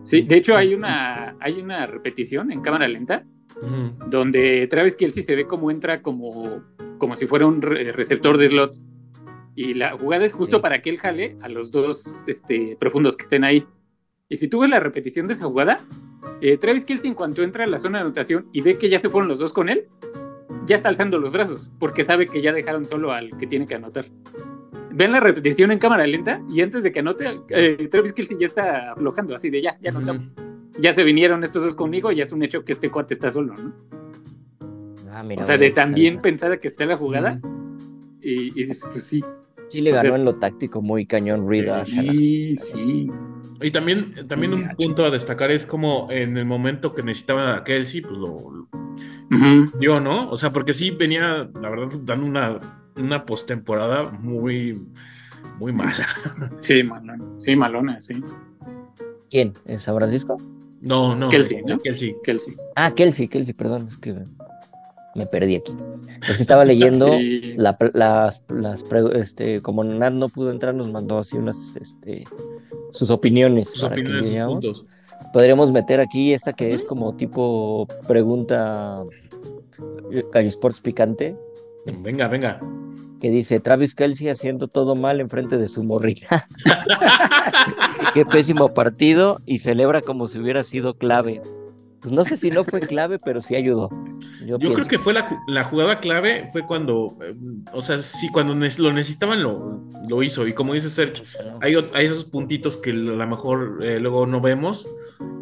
Sí, 0.03 0.21
de 0.21 0.35
hecho 0.37 0.55
hay 0.55 0.73
una, 0.73 1.35
hay 1.39 1.59
una 1.61 1.85
repetición 1.85 2.51
en 2.51 2.61
cámara 2.61 2.87
lenta 2.87 3.25
Ujú. 3.61 4.09
donde 4.09 4.65
Travis 4.67 4.95
Kelsey 4.95 5.21
se 5.23 5.35
ve 5.35 5.45
como 5.47 5.69
entra 5.69 6.01
como, 6.01 6.63
como 6.97 7.15
si 7.15 7.27
fuera 7.27 7.45
un 7.45 7.61
re- 7.61 7.91
receptor 7.91 8.37
de 8.37 8.47
slot. 8.49 8.77
Y 9.55 9.73
la 9.73 9.97
jugada 9.97 10.23
es 10.23 10.33
justo 10.33 10.57
Sí. 10.57 10.61
para 10.61 10.81
que 10.81 10.89
él 10.91 10.97
jale 10.99 11.35
a 11.41 11.49
los 11.49 11.71
dos 11.71 12.23
este, 12.27 12.77
profundos 12.79 13.17
que 13.17 13.23
estén 13.23 13.43
ahí. 13.43 13.65
Y 14.29 14.35
si 14.35 14.47
tú 14.47 14.59
ves 14.59 14.69
la 14.69 14.79
repetición 14.79 15.25
de 15.27 15.33
esa 15.33 15.45
jugada, 15.45 15.77
eh, 16.41 16.57
Travis 16.57 16.85
Kelsey 16.85 17.09
en 17.09 17.15
cuanto 17.15 17.41
entra 17.43 17.63
a 17.63 17.67
la 17.67 17.79
zona 17.79 17.99
de 17.99 18.05
anotación 18.05 18.47
y 18.53 18.61
ve 18.61 18.77
que 18.77 18.89
ya 18.89 18.99
se 18.99 19.09
fueron 19.09 19.27
los 19.27 19.39
dos 19.39 19.53
con 19.53 19.67
él, 19.69 19.87
ya 20.67 20.75
está 20.75 20.89
alzando 20.89 21.17
los 21.17 21.31
brazos, 21.31 21.71
porque 21.79 22.03
sabe 22.03 22.27
que 22.27 22.41
ya 22.41 22.53
dejaron 22.53 22.85
solo 22.85 23.11
al 23.11 23.29
que 23.37 23.47
tiene 23.47 23.65
que 23.65 23.75
anotar. 23.75 24.05
ven 24.91 25.11
la 25.11 25.19
repetición 25.19 25.71
en 25.71 25.79
cámara 25.79 26.05
lenta 26.05 26.41
y 26.49 26.61
antes 26.61 26.83
de 26.83 26.91
que 26.91 26.99
anote, 26.99 27.39
eh, 27.49 27.87
Travis 27.89 28.13
Kelsey 28.13 28.37
ya 28.39 28.47
está 28.47 28.91
aflojando, 28.91 29.35
así 29.35 29.49
de 29.49 29.61
ya, 29.61 29.77
ya 29.81 29.89
anotamos. 29.89 30.33
Ya 30.79 30.93
se 30.93 31.03
vinieron 31.03 31.43
estos 31.43 31.63
dos 31.63 31.75
conmigo, 31.75 32.11
ya 32.11 32.23
es 32.23 32.31
un 32.31 32.43
hecho 32.43 32.63
que 32.63 32.73
este 32.73 32.89
cuate 32.89 33.15
está 33.15 33.31
solo, 33.31 33.55
¿no? 33.55 33.73
Ah, 35.11 35.23
mira, 35.23 35.41
o 35.41 35.43
sea, 35.43 35.57
de 35.57 35.71
también 35.71 36.13
esa. 36.13 36.21
pensada 36.21 36.57
que 36.57 36.67
está 36.67 36.85
la 36.85 36.97
jugada 36.97 37.39
y, 38.21 38.61
y 38.61 38.67
pues 38.67 39.03
sí. 39.03 39.23
Sí 39.69 39.81
le 39.81 39.91
o 39.91 39.93
sea- 39.93 40.03
ganó 40.03 40.15
en 40.15 40.25
lo 40.25 40.35
táctico 40.35 40.81
muy 40.81 41.05
cañón 41.05 41.47
Reed 41.49 41.67
a. 41.69 41.85
Sí, 41.85 42.55
sí. 42.57 43.07
Y 43.61 43.71
también, 43.71 44.11
también 44.27 44.53
un 44.53 44.69
punto 44.77 45.03
a 45.05 45.09
destacar 45.09 45.51
es 45.51 45.65
como 45.65 46.07
en 46.11 46.37
el 46.37 46.45
momento 46.45 46.93
que 46.93 47.03
necesitaban 47.03 47.55
a 47.57 47.63
Kelsey, 47.63 48.01
pues 48.01 48.15
lo, 48.17 48.37
lo 49.29 49.65
dio, 49.79 49.99
¿no? 49.99 50.29
O 50.29 50.37
sea, 50.37 50.51
porque 50.51 50.73
sí 50.73 50.91
venía, 50.91 51.49
la 51.61 51.69
verdad, 51.69 51.89
dando 52.03 52.25
una, 52.25 52.57
una 52.95 53.25
postemporada 53.25 54.09
muy, 54.11 54.87
muy 55.59 55.73
mala. 55.73 56.05
Sí, 56.59 56.83
malona. 56.83 57.17
Sí, 57.37 57.55
malona, 57.55 58.01
sí. 58.01 58.21
¿Quién? 59.29 59.53
¿En 59.65 59.79
San 59.79 59.95
Francisco? 59.95 60.37
No, 60.81 61.15
no. 61.15 61.29
Kelsey, 61.29 61.57
este, 61.57 61.69
¿no? 61.69 61.77
Kelsey. 61.79 62.15
Kelsey. 62.23 62.53
Ah, 62.75 62.93
Kelsey, 62.93 63.27
Kelsey, 63.27 63.53
perdón, 63.53 63.87
es 63.89 63.97
que 63.97 64.15
me 65.17 65.25
perdí 65.25 65.55
aquí. 65.57 65.75
Estaba 66.39 66.63
leyendo 66.63 67.07
Sí. 67.17 67.53
la- 67.57 67.77
las, 67.93 68.41
las 68.47 68.83
este, 69.15 69.61
como 69.61 69.83
Nat 69.83 70.13
no 70.13 70.27
pudo 70.29 70.51
entrar, 70.51 70.73
nos 70.75 70.89
mandó 70.91 71.17
así 71.17 71.35
unas, 71.35 71.75
este, 71.75 72.23
sus 72.93 73.09
opiniones. 73.09 73.67
Sus 73.69 73.81
para 73.81 73.95
que 73.95 74.01
opiniones, 74.01 74.25
sus 74.27 74.33
veamos. 74.35 74.53
puntos. 74.53 74.85
Podríamos 75.33 75.71
meter 75.71 75.99
aquí 75.99 76.33
esta 76.33 76.53
que 76.53 76.73
es 76.73 76.85
como 76.85 77.15
tipo 77.15 77.87
pregunta 78.07 79.03
eh, 80.13 80.23
Gallo 80.31 80.47
Sports 80.47 80.79
picante, 80.79 81.35
Venga, 82.03 82.27
venga. 82.27 82.59
que 83.19 83.29
dice 83.31 83.59
Travis 83.59 83.95
Kelsey 83.95 84.29
haciendo 84.29 84.67
todo 84.67 84.95
mal 84.95 85.19
enfrente 85.19 85.57
de 85.57 85.67
su 85.67 85.83
morrita. 85.83 86.45
Qué 88.13 88.25
pésimo 88.25 88.73
partido 88.73 89.37
y 89.45 89.57
celebra 89.59 90.01
como 90.01 90.27
si 90.27 90.39
hubiera 90.39 90.63
sido 90.63 90.93
clave. 90.95 91.41
Pues 92.01 92.13
no 92.13 92.23
sé 92.23 92.35
si 92.37 92.51
no 92.51 92.63
fue 92.63 92.81
clave, 92.81 93.17
pero 93.23 93.41
sí 93.41 93.55
ayudó. 93.55 93.89
Yo, 94.45 94.57
creo 94.59 94.87
que 94.87 94.99
fue 94.99 95.13
la, 95.13 95.41
la 95.47 95.63
jugada 95.63 95.99
clave, 95.99 96.47
fue 96.51 96.65
cuando, 96.65 97.07
eh, 97.21 97.35
o 97.73 97.81
sea, 97.81 97.97
sí, 97.99 98.29
cuando 98.31 98.55
ne- 98.55 98.69
lo 98.77 98.93
necesitaban 98.93 99.41
lo, 99.41 99.81
lo 100.07 100.23
hizo. 100.23 100.47
Y 100.47 100.53
como 100.53 100.73
dice 100.73 100.89
Sergio, 100.89 101.23
hay, 101.61 101.75
esos 102.05 102.23
puntitos 102.25 102.77
que 102.77 102.91
a 102.91 102.93
lo 102.93 103.27
mejor 103.27 103.79
eh, 103.81 103.99
luego 103.99 104.27
no 104.27 104.41
vemos 104.41 104.87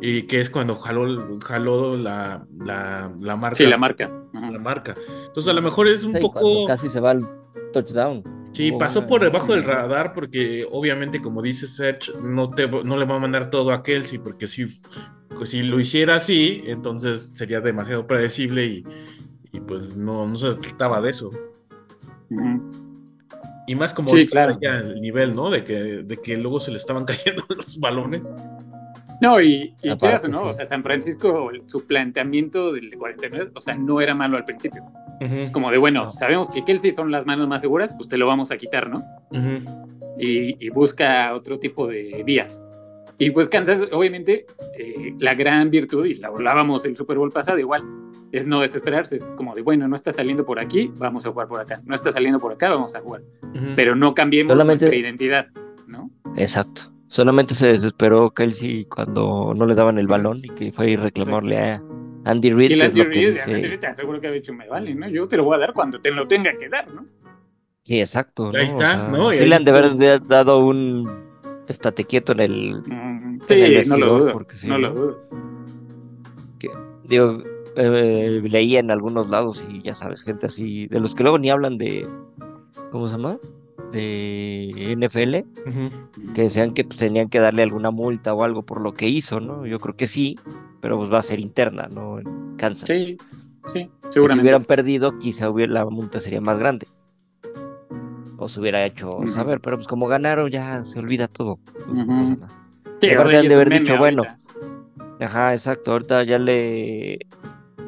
y 0.01 0.23
que 0.23 0.39
es 0.39 0.49
cuando 0.49 0.75
jaló, 0.75 1.39
jaló 1.43 1.97
la, 1.97 2.45
la, 2.59 3.11
la 3.19 3.35
marca. 3.35 3.57
Sí, 3.57 3.65
la 3.65 3.77
marca. 3.77 4.11
La 4.33 4.59
marca. 4.59 4.95
Entonces 5.27 5.49
a 5.49 5.53
lo 5.53 5.61
mejor 5.61 5.87
es 5.87 6.03
un 6.03 6.13
Sí, 6.13 6.19
poco... 6.21 6.65
casi 6.65 6.89
se 6.89 6.99
va 6.99 7.11
al 7.11 7.19
touchdown. 7.73 8.23
Sí, 8.55 8.71
pasó 8.71 9.05
por 9.05 9.21
debajo 9.21 9.53
del 9.53 9.65
radar 9.65 10.13
porque 10.13 10.65
obviamente, 10.71 11.21
como 11.21 11.41
dice 11.41 11.67
Serge, 11.67 12.13
no, 12.23 12.49
te, 12.49 12.67
no 12.69 12.95
le 12.97 13.05
va 13.05 13.15
a 13.15 13.19
mandar 13.19 13.49
todo 13.49 13.73
a 13.73 13.83
Kelsey 13.83 14.17
porque 14.19 14.47
si, 14.47 14.67
pues, 15.35 15.49
si 15.49 15.61
lo 15.61 15.77
hiciera 15.77 16.15
así, 16.15 16.61
entonces 16.65 17.31
sería 17.33 17.59
demasiado 17.59 18.07
predecible 18.07 18.65
y, 18.65 18.83
y, 19.51 19.59
pues 19.59 19.97
no, 19.97 20.25
no 20.25 20.37
se 20.37 20.55
trataba 20.55 21.01
de 21.01 21.09
eso. 21.09 21.29
Y 23.67 23.75
más 23.75 23.93
como 23.93 24.15
Sí, 24.15 24.25
claro. 24.25 24.57
ya 24.61 24.79
el 24.79 25.01
nivel, 25.01 25.35
¿no? 25.35 25.49
De 25.49 25.65
que, 25.65 25.73
de 26.03 26.17
que 26.17 26.37
luego 26.37 26.61
se 26.61 26.71
le 26.71 26.77
estaban 26.77 27.03
cayendo 27.05 27.43
los 27.49 27.77
balones. 27.77 28.21
No, 29.22 29.39
y, 29.41 29.74
y 29.84 29.95
quieras 29.97 30.24
o 30.24 30.28
no, 30.28 30.41
sí. 30.41 30.45
o 30.47 30.51
sea, 30.53 30.66
San 30.66 30.84
Francisco, 30.84 31.49
su 31.68 31.86
planteamiento 31.88 32.74
del 32.74 32.95
49, 32.97 33.51
o 33.55 33.61
sea, 33.61 33.76
no 33.76 34.01
era 34.01 34.13
malo 34.13 34.38
al 34.38 34.45
principio. 34.45 34.84
Es 35.22 35.51
como 35.51 35.72
de, 35.72 35.78
bueno, 35.78 36.09
sabemos 36.09 36.49
que 36.49 36.66
Kelsey 36.66 36.91
son 36.91 37.11
las 37.11 37.26
manos 37.26 37.47
más 37.47 37.61
seguras, 37.61 37.93
pues 37.95 38.09
te 38.09 38.18
lo 38.18 38.28
vamos 38.28 38.51
a 38.51 38.57
quitar, 38.57 38.89
¿no? 38.89 38.97
Ujú. 39.32 39.95
Y, 40.20 40.66
y 40.66 40.70
busca 40.70 41.34
otro 41.34 41.57
tipo 41.59 41.88
de 41.88 42.24
vías. 42.26 42.61
Y 43.18 43.30
pues 43.32 43.47
Kansas, 43.47 43.82
obviamente, 43.93 44.45
eh, 44.78 45.13
la 45.20 45.34
gran 45.36 45.70
virtud, 45.70 46.05
y 46.05 46.16
la 46.16 46.28
hablábamos 46.28 46.84
el 46.84 46.97
Super 46.97 47.18
Bowl 47.18 47.32
pasado, 47.32 47.57
igual, 47.57 47.82
es 48.34 48.45
no 48.45 48.59
desesperarse, 48.59 49.16
es 49.16 49.24
como 49.38 49.55
de, 49.55 49.61
bueno, 49.61 49.88
no 49.88 49.95
está 49.95 50.11
saliendo 50.11 50.45
por 50.45 50.59
aquí, 50.59 50.91
vamos 50.99 51.26
a 51.26 51.32
jugar 51.32 51.47
por 51.47 51.61
acá, 51.61 51.82
no 51.86 51.95
está 51.95 52.11
saliendo 52.11 52.39
por 52.39 52.51
acá, 52.51 52.70
vamos 52.70 52.93
a 52.93 52.99
jugar. 52.99 53.22
Ujú. 53.53 53.68
Pero 53.78 53.95
no 53.95 54.13
cambiemos 54.13 54.51
Solamente- 54.51 54.84
nuestra 54.86 54.99
identidad, 54.99 55.47
¿no? 55.88 56.11
Exacto. 56.36 56.91
Solamente 57.07 57.53
se 57.53 57.67
desesperó 57.67 58.31
Kelsey 58.31 58.85
cuando 58.85 59.53
no 59.55 59.65
le 59.65 59.75
daban 59.75 59.97
el 59.99 60.07
balón 60.07 60.41
y 60.43 60.49
que 60.49 60.71
fue 60.71 60.85
a 60.85 60.89
ir 60.89 60.99
a 60.99 61.03
reclamarle 61.03 61.59
a 61.59 61.83
Andy 62.25 62.51
Reid, 62.51 62.71
Y 62.71 62.77
que 62.79 62.85
es 62.85 62.95
lo 62.95 63.03
que 63.03 63.09
Reid, 63.09 63.27
dice. 63.29 63.77
te 63.77 63.87
aseguro 63.87 64.19
que 64.19 64.27
ha 64.27 64.31
dicho, 64.31 64.53
me 64.53 64.67
vale, 64.67 64.95
¿no? 64.95 65.07
Yo 65.07 65.27
te 65.27 65.37
lo 65.37 65.43
voy 65.43 65.55
a 65.55 65.59
dar 65.59 65.73
cuando 65.73 65.99
te 66.01 66.11
lo 66.11 66.27
tenga 66.27 66.51
que 66.57 66.67
dar, 66.67 66.91
¿no? 66.91 67.05
Sí, 67.83 67.99
exacto. 67.99 68.47
Ahí 68.47 68.53
¿no? 68.53 68.59
está, 68.61 69.07
¿no? 69.09 69.31
Y 69.31 69.35
Sí 69.37 69.43
ahí 69.43 69.49
le 69.49 69.55
han 69.55 69.63
de 69.63 69.71
haber 69.71 70.23
dado 70.27 70.57
un 70.65 71.07
estate 71.67 72.03
quieto 72.05 72.31
en 72.31 72.39
el. 72.39 72.81
Mm, 72.87 73.39
En 73.49 73.63
el 73.63 73.83
Sí, 73.83 73.89
no 73.91 73.97
lo 73.97 74.19
dudo, 74.19 74.33
porque 74.33 74.57
sí, 74.57 74.67
no 74.67 74.77
lo 74.79 74.89
¿no? 74.89 74.95
dudo. 74.95 75.17
Digo, 77.03 77.43
eh, 77.75 78.41
leía 78.43 78.79
en 78.79 78.89
algunos 78.89 79.29
lados 79.29 79.63
y 79.69 79.83
ya 79.83 79.93
sabes, 79.93 80.23
gente 80.23 80.47
así, 80.47 80.87
de 80.87 80.99
los 80.99 81.13
que 81.13 81.21
luego 81.21 81.37
ni 81.37 81.51
hablan 81.51 81.77
de. 81.77 82.07
¿Cómo 82.91 83.07
se 83.07 83.15
llama? 83.17 83.37
De 83.95 84.93
NFL, 84.97 85.45
que 86.33 86.41
decían 86.41 86.73
que 86.73 86.83
pues, 86.83 86.99
tenían 86.99 87.29
que 87.29 87.39
darle 87.39 87.63
alguna 87.63 87.91
multa 87.91 88.33
o 88.33 88.43
algo 88.43 88.63
por 88.63 88.81
lo 88.81 88.93
que 88.93 89.07
hizo, 89.07 89.39
¿no? 89.39 89.65
Yo 89.65 89.79
creo 89.79 89.95
que 89.95 90.05
sí, 90.05 90.37
pero 90.81 90.97
pues 90.97 91.09
va 91.11 91.19
a 91.19 91.21
ser 91.21 91.39
interna, 91.39 91.87
¿no? 91.93 92.19
En 92.19 92.57
Kansas. 92.57 92.89
Sí, 92.89 93.17
sí, 93.71 93.73
Que 93.73 93.89
Si 94.01 94.11
seguramente. 94.11 94.41
hubieran 94.41 94.65
perdido, 94.65 95.17
quizá 95.17 95.49
hubiera, 95.49 95.71
la 95.71 95.85
multa 95.85 96.19
sería 96.19 96.41
más 96.41 96.59
grande. 96.59 96.87
O 98.37 98.49
se 98.49 98.59
hubiera 98.59 98.85
hecho 98.85 99.19
saber, 99.29 99.61
pero 99.61 99.77
pues 99.77 99.87
como 99.87 100.07
ganaron 100.07 100.49
ya 100.49 100.83
se 100.83 100.99
olvida 100.99 101.29
todo. 101.29 101.57
Pues, 101.73 101.87
no 101.87 102.05
pasa 102.05 102.35
nada. 102.35 102.47
Sí, 102.99 103.07
de 103.07 103.13
es 103.13 103.53
haber 103.53 103.69
dicho, 103.69 103.97
bueno. 103.97 104.23
Ajá, 105.21 105.53
exacto. 105.53 105.93
Ahorita 105.93 106.23
ya 106.23 106.37
le. 106.37 107.19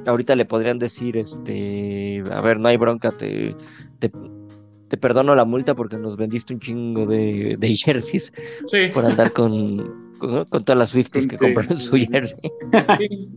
Ahorita 0.05 0.37
le 0.37 0.45
podrían 0.45 0.79
decir, 0.79 1.17
este. 1.17 2.23
A 2.31 2.39
ver, 2.39 2.61
no 2.61 2.69
hay 2.69 2.77
bronca, 2.77 3.11
te. 3.11 3.57
Te, 3.99 4.09
te 4.87 4.97
perdono 4.97 5.35
la 5.35 5.45
multa 5.45 5.75
porque 5.75 5.97
nos 5.97 6.15
vendiste 6.17 6.53
un 6.53 6.59
chingo 6.59 7.05
de, 7.05 7.55
de 7.57 7.67
jerseys 7.75 8.31
Sí. 8.71 8.89
por 8.93 9.05
andar 9.05 9.31
con, 9.31 10.11
con, 10.19 10.45
con 10.45 10.63
todas 10.63 10.77
las 10.77 10.89
Swifties 10.89 11.27
que 11.27 11.37
compraron 11.37 11.79
su 11.79 11.97
jersey. 11.97 12.39
Sí. 12.97 13.29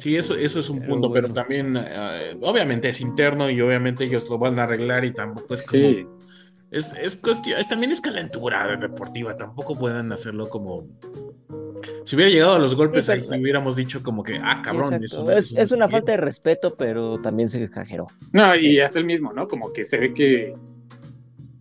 Sí, 0.00 0.16
eso, 0.16 0.34
eso 0.36 0.60
es 0.60 0.68
un 0.68 0.80
Pero 0.80 0.90
punto, 0.92 1.12
pero 1.12 1.32
también, 1.32 1.76
eh, 1.78 2.36
obviamente 2.42 2.90
es 2.90 3.00
interno 3.00 3.48
y 3.48 3.60
obviamente 3.62 4.04
ellos 4.04 4.28
lo 4.28 4.38
van 4.38 4.58
a 4.58 4.64
arreglar 4.64 5.04
y 5.04 5.12
tampoco 5.12 5.54
es 5.54 5.66
como. 5.66 5.82
Sí, 5.82 6.06
Es, 6.70 6.92
es 7.00 7.16
cuestión, 7.16 7.58
es- 7.58 7.68
también 7.68 7.90
es 7.92 8.00
calentura 8.02 8.76
deportiva, 8.76 9.34
tampoco 9.36 9.74
pueden 9.74 10.12
hacerlo 10.12 10.46
como. 10.50 10.86
Si 12.04 12.16
hubiera 12.16 12.30
llegado 12.30 12.54
a 12.54 12.58
los 12.58 12.74
golpes 12.74 13.08
ahí, 13.08 13.20
si 13.20 13.38
hubiéramos 13.40 13.76
dicho 13.76 14.02
como 14.02 14.22
que, 14.22 14.40
ah, 14.42 14.60
cabrón, 14.62 15.02
eso 15.02 15.30
Es, 15.30 15.52
eso 15.52 15.60
es 15.60 15.72
una 15.72 15.88
falta 15.88 16.12
de 16.12 16.18
respeto, 16.18 16.74
pero 16.76 17.20
también 17.20 17.48
se 17.48 17.62
exageró. 17.62 18.06
no, 18.32 18.54
y 18.56 18.80
hasta 18.80 18.98
el 18.98 19.04
mismo, 19.04 19.32
¿no? 19.32 19.46
Como 19.46 19.72
que 19.72 19.84
se 19.84 19.96
ve 19.98 20.12
que, 20.14 20.54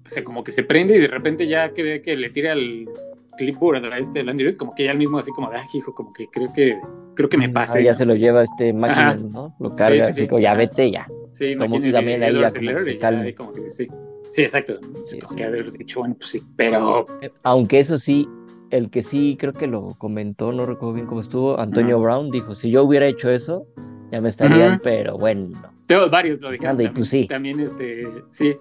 o 0.05 0.09
sea, 0.09 0.23
como 0.23 0.43
que 0.43 0.51
se 0.51 0.63
prende 0.63 0.95
y 0.95 0.99
de 0.99 1.07
repente 1.07 1.47
ya 1.47 1.73
que 1.73 1.83
ve 1.83 2.01
que 2.01 2.15
le 2.15 2.29
tira 2.29 2.53
el 2.53 2.89
clipboard 3.37 3.85
a 3.91 3.97
este 3.97 4.23
Landy 4.23 4.43
Reid, 4.43 4.57
como 4.57 4.75
que 4.75 4.83
ya 4.83 4.91
el 4.91 4.97
mismo 4.97 5.17
así 5.17 5.31
como 5.31 5.49
de, 5.49 5.57
ah, 5.57 5.65
hijo, 5.73 5.93
como 5.93 6.13
que 6.13 6.27
creo 6.31 6.51
que, 6.53 6.77
creo 7.15 7.29
que 7.29 7.37
me 7.37 7.45
Ah, 7.45 7.51
pase. 7.53 7.83
ya 7.83 7.91
¿no? 7.93 7.97
se 7.97 8.05
lo 8.05 8.15
lleva 8.15 8.43
este 8.43 8.73
máquina, 8.73 9.09
Ajá. 9.09 9.17
¿no? 9.17 9.55
Lo 9.59 9.75
carga, 9.75 10.05
sí, 10.07 10.11
así 10.11 10.21
sí. 10.21 10.27
como 10.27 10.39
ya 10.39 10.53
vete 10.53 10.91
ya. 10.91 11.07
Sí, 11.31 11.55
como 11.55 11.65
imagínate 11.77 11.91
también 11.93 12.23
ahí 12.23 12.33
ya 12.35 12.49
como 12.51 12.75
que 12.83 12.91
y 12.91 12.99
ya 12.99 13.35
como 13.35 13.53
que 13.53 13.69
sí. 13.69 13.87
Sí, 14.29 14.41
exacto. 14.41 14.79
Sí, 15.03 15.19
como 15.19 15.31
sí. 15.31 15.35
que 15.37 15.43
haber 15.45 15.71
dicho, 15.71 15.99
bueno, 15.99 16.15
pues 16.15 16.29
sí, 16.31 16.41
pero 16.55 17.05
Aunque 17.43 17.79
eso 17.79 17.97
sí, 17.97 18.27
el 18.73 18.89
que 18.89 19.03
sí 19.03 19.37
creo 19.39 19.53
que 19.53 19.67
lo 19.67 19.89
comentó, 19.99 20.51
no 20.51 20.65
recuerdo 20.65 20.95
bien 20.95 21.05
cómo 21.05 21.21
estuvo, 21.21 21.59
Antonio. 21.59 21.99
Brown 21.99 22.31
dijo, 22.31 22.55
si 22.55 22.71
yo 22.71 22.83
hubiera 22.83 23.05
hecho 23.05 23.29
eso, 23.29 23.67
ya 24.11 24.19
me 24.19 24.29
estarían, 24.29 24.79
pero 24.83 25.15
bueno. 25.15 25.51
Tengo 25.85 26.09
varios 26.09 26.41
lo 26.41 26.49
dijeron. 26.49 26.71
Anda, 26.71 26.83
y 26.83 26.87
también, 26.87 26.93
pues 26.99 27.09
sí. 27.09 27.27
También, 27.27 27.59
este, 27.59 28.07
sí, 28.31 28.55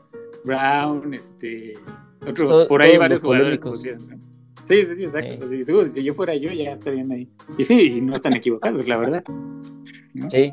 Brown, 0.45 1.15
este, 1.15 1.73
otro, 2.29 2.47
Todo- 2.47 2.69
por 2.69 2.83
ahí 2.83 2.99
varios 2.99 3.23
jugadores. 3.23 3.61
Sí, 4.65 4.85
sí, 4.85 4.95
sí, 4.95 5.05
exacto. 5.05 5.49
Sí. 5.49 5.63
Seguro, 5.65 5.85
si 5.85 6.05
yo 6.05 6.13
fuera 6.13 6.37
yo, 6.37 6.53
ya 6.53 6.73
estarían 6.73 7.11
ahí. 7.11 7.29
Y 7.57 7.65
sí, 7.65 7.75
y 7.97 8.01
no 8.03 8.15
están 8.15 8.35
equivocados, 8.35 8.87
la 8.87 8.99
verdad. 8.99 9.25
Sí. 10.31 10.53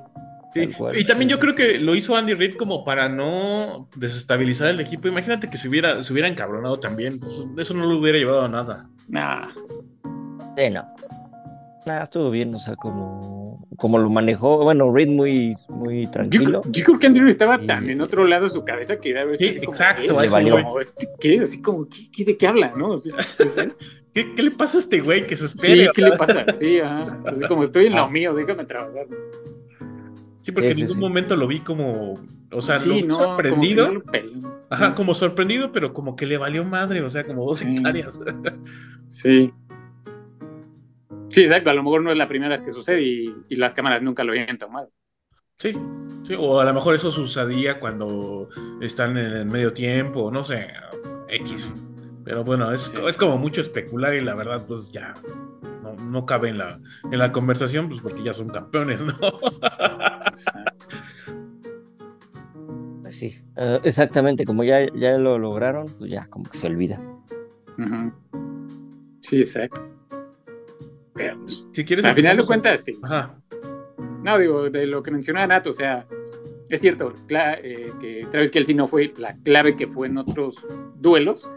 Sí. 0.54 0.68
Y 0.95 1.06
también 1.06 1.30
yo 1.30 1.38
creo 1.39 1.54
que 1.54 1.78
lo 1.78 1.93
hizo 1.95 2.16
Andy 2.16 2.34
Reid 2.34 2.56
como 2.56 2.84
para 2.84 3.08
no 3.08 3.88
desestabilizar 3.95 4.70
el 4.70 4.80
equipo. 4.80 5.08
Imagínate 5.08 5.50
que 5.50 5.58
se 5.58 5.70
hubiera, 5.70 6.02
se 6.02 6.12
hubiera 6.12 6.28
encabronado 6.28 6.80
también. 6.80 7.20
Eso 7.58 7.74
no 7.76 7.86
lo 7.86 8.00
hubiera 8.00 8.18
llevado 8.18 8.41
a 8.43 8.47
nada. 8.47 8.89
Nah, 9.10 9.50
Sí, 10.58 10.70
no. 10.72 10.84
Nada, 11.86 12.04
estuvo 12.04 12.30
bien, 12.30 12.54
o 12.54 12.60
sea, 12.60 12.76
como, 12.76 13.66
como 13.78 13.97
lo 14.00 14.10
manejó, 14.10 14.58
bueno, 14.64 14.91
Reed 14.91 15.08
muy, 15.08 15.56
muy 15.70 16.06
tranquilo. 16.08 16.62
yo 16.70 16.84
creo 16.84 17.00
que 17.00 17.08
Andrew 17.08 17.28
estaba 17.30 17.58
Sí. 17.58 17.66
tan 17.68 17.89
en 17.89 18.02
otro 18.02 18.26
lado 18.26 18.43
de 18.43 18.50
su 18.50 18.66
cabeza 18.66 18.97
que 19.00 19.12
era 19.12 19.24
Sí, 19.38 19.45
exacto, 19.62 20.20
a 20.20 20.26
eso 20.26 20.38
como, 20.41 20.80
este, 20.82 21.08
¿qué? 21.22 21.39
Así 21.39 21.62
como, 21.62 21.88
¿qué, 21.88 21.97
qué- 22.12 22.26
de 22.26 22.38
qué 22.38 22.47
habla, 22.47 22.74
no? 22.76 22.89
O 22.91 22.97
sea, 22.97 23.22
¿sabes? 23.24 23.76
¿Qué, 24.14 24.34
qué 24.36 24.43
le 24.43 24.52
pasa 24.52 24.78
a 24.78 24.82
este 24.82 25.00
güey 25.02 25.26
que 25.26 25.38
se 25.38 25.47
Sí, 25.47 25.56
espere? 25.56 25.88
¿qué 25.95 26.02
le 26.02 26.18
pasa? 26.18 26.45
Sí, 26.60 26.80
ajá. 26.80 27.18
Así 27.28 27.45
como 27.47 27.64
estoy 27.64 27.86
en 27.86 27.93
Ah. 27.93 28.02
lo 28.02 28.10
mío, 28.10 28.34
déjame 28.34 28.66
trabajar. 28.66 29.06
Sí, 30.50 30.52
porque 30.54 30.68
Sí, 30.70 30.72
en 30.74 30.78
ningún 30.88 30.95
sí. 30.95 31.02
momento 31.02 31.36
lo 31.38 31.47
vi 31.47 31.60
como, 31.60 32.14
o 32.52 32.62
sea, 32.62 32.80
Sí, 32.80 32.89
lo 32.89 32.95
vi 32.95 33.04
no, 33.04 33.16
como 33.18 33.38
que 33.38 33.50
sorprendido. 33.50 33.91
no. 33.93 34.02
Ajá, 34.70 34.95
como 34.95 35.14
sorprendido, 35.14 35.72
pero 35.72 35.93
como 35.93 36.16
que 36.16 36.26
le 36.26 36.38
valió 36.38 36.64
madre, 36.64 37.02
o 37.02 37.10
sea, 37.10 37.24
como 37.24 37.45
dos 37.45 37.60
Sí. 37.60 37.74
hectáreas. 37.76 38.20
Sí. 39.08 39.50
Sí, 41.32 41.41
exacto. 41.43 41.70
A 41.70 41.74
lo 41.74 41.84
mejor 41.84 42.04
no 42.04 42.12
es 42.12 42.18
la 42.18 42.28
primera 42.28 42.52
vez 42.52 42.62
que 42.62 42.72
sucede 42.72 43.02
y, 43.04 43.34
y 43.50 43.56
las 43.56 43.74
cámaras 43.74 44.02
nunca 44.02 44.24
lo 44.24 44.32
habían 44.32 44.58
tomado. 44.58 44.91
Sí, 45.58 45.74
sí, 46.24 46.36
o 46.38 46.60
a 46.60 46.66
lo 46.66 46.74
mejor 46.74 46.95
eso 46.95 47.12
sucedía 47.12 47.80
cuando 47.80 48.50
están 48.82 49.18
en 49.18 49.26
el 49.34 49.45
medio 49.45 49.74
tiempo, 49.74 50.32
no 50.32 50.43
sé, 50.43 50.68
X. 51.28 51.74
Pero 52.24 52.43
bueno, 52.43 52.72
es, 52.72 52.84
Sí. 52.84 52.97
es 53.08 53.18
como 53.18 53.38
mucho 53.38 53.62
especular 53.62 54.14
y 54.16 54.22
la 54.22 54.36
verdad, 54.36 54.64
pues 54.68 54.89
ya 54.91 55.14
no, 55.82 55.94
no 56.06 56.26
cabe 56.26 56.50
en 56.50 56.58
la, 56.58 56.80
en 57.12 57.18
la 57.18 57.32
conversación, 57.32 57.90
pues 57.90 58.02
porque 58.02 58.24
ya 58.24 58.34
son 58.34 58.50
campeones, 58.50 59.04
¿no? 59.04 59.14
Exacto. 60.28 60.88
Pues 63.02 63.18
sí, 63.18 63.42
eh, 63.56 63.80
exactamente, 63.84 64.46
como 64.46 64.64
ya, 64.64 64.86
ya 64.94 65.18
lo 65.18 65.40
lograron, 65.40 65.86
pues 65.98 66.12
ya 66.12 66.28
como 66.28 66.50
que 66.50 66.58
se 66.58 66.68
olvida. 66.68 67.00
Sí, 69.22 69.42
exacto. 69.42 69.88
Pero, 71.14 71.40
pues, 71.42 71.66
si 71.72 71.86
quieres. 71.86 72.06
al 72.06 72.16
final 72.16 72.38
de 72.38 72.44
cuentas, 72.44 72.84
sí. 72.84 72.92
Ajá. 73.02 73.36
No, 74.24 74.38
digo, 74.38 74.70
de 74.70 74.86
lo 74.86 75.02
que 75.02 75.12
mencionaba 75.12 75.48
Nato, 75.48 75.72
o 75.72 75.74
sea, 75.74 76.06
es 76.70 76.82
cierto 76.82 77.14
eh, 77.30 77.92
que 78.00 78.28
Travis 78.30 78.52
Kelsey 78.52 78.76
no 78.76 78.88
fue 78.88 79.14
la 79.18 79.36
clave 79.44 79.76
que 79.76 79.88
fue 79.88 80.08
en 80.08 80.18
otros 80.18 80.66
duelos, 80.96 81.50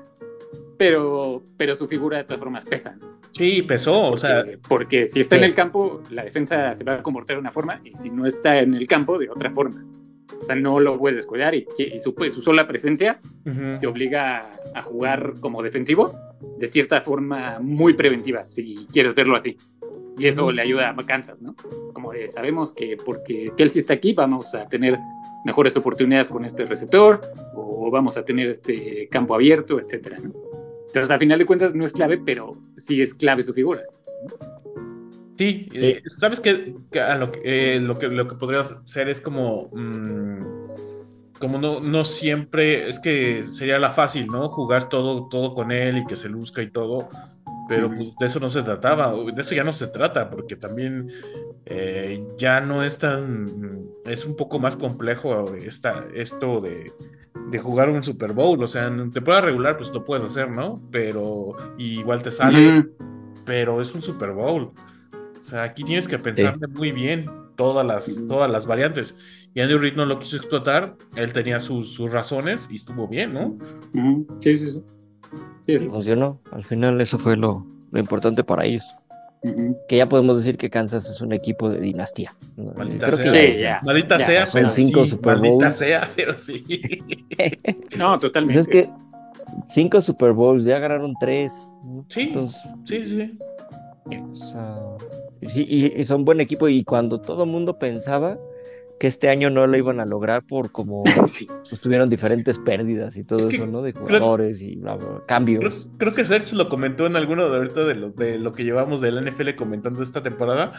pero, 0.83 1.45
pero 1.57 1.77
su 1.77 1.87
figura 1.87 2.19
de 2.19 2.25
todas 2.25 2.41
formas 2.41 2.65
pesa. 2.65 2.97
¿no? 2.97 3.19
Sí, 3.31 3.63
pesó, 3.63 4.11
o 4.11 4.17
sea, 4.17 4.41
Porque, 4.43 4.59
porque 4.69 5.07
si 5.07 5.21
está 5.21 5.37
en 5.37 5.43
Sí. 5.43 5.47
el 5.51 5.55
campo, 5.55 6.03
la 6.11 6.25
defensa 6.25 6.75
se 6.75 6.83
va 6.83 6.95
a 6.95 7.03
comportar 7.05 7.37
de 7.37 7.41
una 7.41 7.53
forma, 7.53 7.81
y 7.85 7.95
si 7.95 8.11
no 8.11 8.27
está 8.27 8.59
en 8.59 8.75
el 8.75 8.89
campo, 8.89 9.17
de 9.17 9.31
otra 9.31 9.53
forma. 9.53 9.81
O 10.41 10.45
sea, 10.45 10.57
no 10.57 10.81
lo 10.81 10.99
puedes 10.99 11.15
descuidar 11.15 11.55
y, 11.55 11.65
y 11.79 12.01
su, 12.01 12.17
pues, 12.17 12.33
su 12.33 12.43
sola 12.43 12.67
presencia 12.67 13.21
ujú. 13.47 13.79
te 13.81 13.87
obliga 13.87 14.51
a, 14.75 14.79
a 14.81 14.83
jugar 14.83 15.35
como 15.41 15.63
defensivo 15.63 16.13
de 16.59 16.67
cierta 16.67 17.01
forma 17.01 17.61
muy 17.61 17.95
preventiva, 17.95 18.43
si 18.43 18.85
quieres 18.93 19.15
verlo 19.15 19.37
así. 19.37 19.57
Y 20.19 20.27
eso 20.27 20.43
Ujú. 20.43 20.51
le 20.53 20.63
ayuda 20.63 20.91
a 20.91 20.97
Kansas, 21.07 21.43
¿no? 21.43 21.55
Es 21.87 21.93
como 21.93 22.11
de, 22.13 22.29
sabemos 22.29 22.73
que 22.75 22.97
porque 23.05 23.53
Kelsey 23.57 23.79
está 23.81 23.95
aquí 23.95 24.15
vamos 24.15 24.53
a 24.55 24.67
tener 24.69 24.99
mejores 25.45 25.77
oportunidades 25.77 26.27
con 26.29 26.45
este 26.45 26.65
receptor 26.65 27.21
o 27.55 27.89
vamos 27.91 28.17
a 28.17 28.25
tener 28.25 28.49
este 28.49 29.07
campo 29.09 29.35
abierto, 29.37 29.79
etcétera, 29.79 30.17
¿no? 30.25 30.33
Entonces, 30.93 31.11
al 31.11 31.19
final 31.21 31.39
de 31.39 31.47
cuentas 31.47 31.75
no 31.75 31.87
es 31.87 31.93
clave, 31.93 32.21
pero 32.23 32.55
sí 32.77 33.01
es 33.01 33.15
clave 33.15 33.43
su 33.43 33.55
figura. 33.55 33.81
Sí, 35.39 35.67
eh, 35.73 36.03
¿sabes 36.05 36.39
qué? 36.39 36.75
Que 36.91 37.01
a 37.01 37.17
lo, 37.17 37.33
que, 37.33 37.41
eh, 37.45 37.81
lo, 37.81 37.99
que, 37.99 38.09
lo 38.09 38.29
que 38.29 38.35
podría 38.35 38.63
ser 38.85 39.09
es 39.09 39.23
como. 39.23 39.71
mm, 39.73 40.43
como 41.39 41.59
no, 41.59 41.81
no 41.81 42.05
siempre. 42.05 42.89
Es 42.89 43.01
que 43.01 43.43
sería 43.43 43.79
la 43.79 43.93
fácil, 43.93 44.27
¿no? 44.27 44.51
Jugar 44.51 44.91
todo, 44.91 45.29
todo 45.29 45.55
con 45.55 45.71
él 45.73 45.97
y 45.97 46.07
que 46.07 46.15
se 46.15 46.29
luzca 46.29 46.63
y 46.63 46.69
todo. 46.69 47.09
Pero 47.71 47.89
pues 47.89 48.15
de 48.21 48.27
eso 48.27 48.39
no 48.39 48.51
se 48.51 48.63
trataba. 48.63 49.15
De 49.15 49.41
eso 49.41 49.55
ya 49.55 49.65
no 49.65 49.73
se 49.73 49.87
trata, 49.87 50.29
porque 50.29 50.57
también 50.57 51.11
eh, 51.65 52.23
ya 52.37 52.61
no 52.61 52.85
es 52.85 52.99
tan. 52.99 53.47
Es 54.05 54.27
un 54.27 54.37
poco 54.37 54.59
más 54.59 54.77
complejo 54.77 55.55
esta, 55.55 56.05
esto 56.15 56.61
de, 56.61 56.93
de 57.53 57.59
jugar 57.61 57.89
un 57.89 58.03
Super 58.03 58.33
Bowl. 58.33 58.61
O 58.63 58.67
sea, 58.67 58.89
en 58.89 59.11
temporada 59.11 59.43
regular, 59.43 59.77
pues 59.77 59.91
lo 59.93 60.05
puedes 60.05 60.25
hacer, 60.25 60.51
¿no? 60.51 60.83
Pero 60.91 61.53
igual 61.79 62.23
te 62.23 62.33
sale 62.33 62.85
pero 63.45 63.81
es 63.81 63.95
un 63.95 64.03
Super 64.03 64.33
Bowl. 64.33 64.73
O 65.41 65.45
sea, 65.45 65.65
aquí 65.65 65.83
tienes 65.83 66.07
que 66.07 66.19
pensarle 66.19 66.67
muy 66.69 66.93
bien 66.93 67.27
todas 67.57 67.85
las, 67.85 68.23
todas 68.29 68.51
las 68.51 68.67
variantes. 68.67 69.15
Y 69.55 69.61
Andy 69.61 69.77
Reid 69.77 69.95
no 69.95 70.07
lo 70.07 70.19
quiso 70.19 70.37
explotar, 70.37 70.97
él 71.17 71.33
tenía 71.33 71.61
sus, 71.61 71.93
sus 71.93 72.13
razones 72.13 72.67
y 72.71 72.77
estuvo 72.77 73.09
bien, 73.09 73.35
¿no? 73.35 73.59
Sí, 74.41 74.59
sí, 74.59 74.67
sí. 74.67 74.83
Sí, 75.61 75.73
Y 75.75 75.79
sí. 75.81 75.89
funcionó. 75.89 76.41
Al 76.51 76.65
final 76.65 77.01
eso 77.01 77.19
fue 77.19 77.37
lo, 77.37 77.67
lo 77.91 78.01
importante 78.01 78.45
para 78.45 78.65
ellos. 78.65 78.85
Que 79.89 79.97
ya 79.97 80.09
podemos 80.09 80.37
decir 80.37 80.57
que 80.57 80.71
Kansas 80.71 81.05
es 81.11 81.21
un 81.21 81.33
equipo 81.33 81.69
de 81.69 81.81
dinastía. 81.81 82.33
Maldita 82.57 83.07
Creo 83.09 83.19
sea. 83.19 83.33
que 83.41 83.55
Sí, 83.55 83.61
ya. 83.61 83.81
Maldita 83.83 84.19
Ya, 84.19 84.25
sea, 84.25 84.47
son 84.47 84.53
pero 84.63 84.71
cinco 84.71 85.05
sí, 85.05 85.11
Super 85.11 85.37
maldita 85.37 85.55
Bowls. 85.57 85.75
sea, 85.75 86.09
pero 86.15 86.39
sí. 86.39 86.65
No, 87.99 88.11
Pues 88.11 88.21
totalmente. 88.21 88.61
es 88.61 88.69
que 88.69 88.89
cinco 89.69 90.01
Super 90.01 90.33
Bowls, 90.33 90.65
ya 90.65 90.79
ganaron 90.79 91.15
tres. 91.19 91.53
¿no? 91.85 92.05
Sí. 92.09 92.21
Entonces, 92.29 92.63
Sí, 92.85 93.01
sí. 93.03 93.39
o 94.07 94.37
sea, 94.37 94.79
sí, 95.49 95.67
y, 95.69 96.01
y 96.01 96.05
son 96.05 96.25
buen 96.25 96.41
equipo. 96.41 96.69
Y 96.69 96.85
cuando 96.85 97.21
todo 97.21 97.43
el 97.45 97.51
mundo 97.51 97.79
pensaba 97.79 98.39
que 99.03 99.09
este 99.09 99.29
año 99.29 99.51
no 99.51 99.67
lo 99.67 99.77
iban 99.77 99.99
a 99.99 100.07
lograr 100.07 100.45
por 100.45 100.71
como 100.71 101.03
Sí. 101.35 101.49
pues, 101.69 101.81
tuvieron 101.81 102.09
diferentes 102.09 102.57
pérdidas 102.57 103.17
y 103.17 103.25
todo 103.25 103.41
Es 103.41 103.47
que 103.47 103.57
eso, 103.57 103.67
¿no? 103.67 103.83
De 103.83 103.93
jugadores 103.93 104.63
y 104.63 104.77
bla, 104.77 104.95
bla, 104.95 105.07
Creo, 105.07 105.27
cambios. 105.27 105.89
creo 105.99 106.15
que 106.15 106.25
Serge 106.25 106.55
lo 106.55 106.69
comentó 106.69 107.07
en 107.07 107.17
alguno 107.17 107.51
de 107.51 107.57
ahorita 107.57 107.85
de 107.85 107.97
lo, 107.97 108.11
de 108.11 108.39
lo 108.39 108.53
que 108.53 108.63
llevamos 108.63 109.01
del 109.01 109.21
NFL 109.21 109.57
comentando 109.57 110.05
esta 110.05 110.23
temporada. 110.23 110.75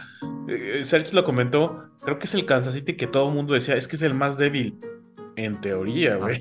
Eh, 0.48 0.86
Serge 0.86 1.14
lo 1.14 1.22
comentó, 1.22 1.84
creo 2.02 2.18
que 2.18 2.24
es 2.24 2.32
el 2.34 2.46
Kansas 2.46 2.72
City 2.72 2.94
que 2.94 3.06
todo 3.06 3.28
el 3.28 3.34
mundo 3.34 3.52
decía, 3.52 3.76
es 3.76 3.88
que 3.88 3.96
es 3.96 4.02
el 4.02 4.14
más 4.14 4.38
débil. 4.38 4.78
En 5.36 5.60
teoría, 5.60 6.16
güey. 6.16 6.40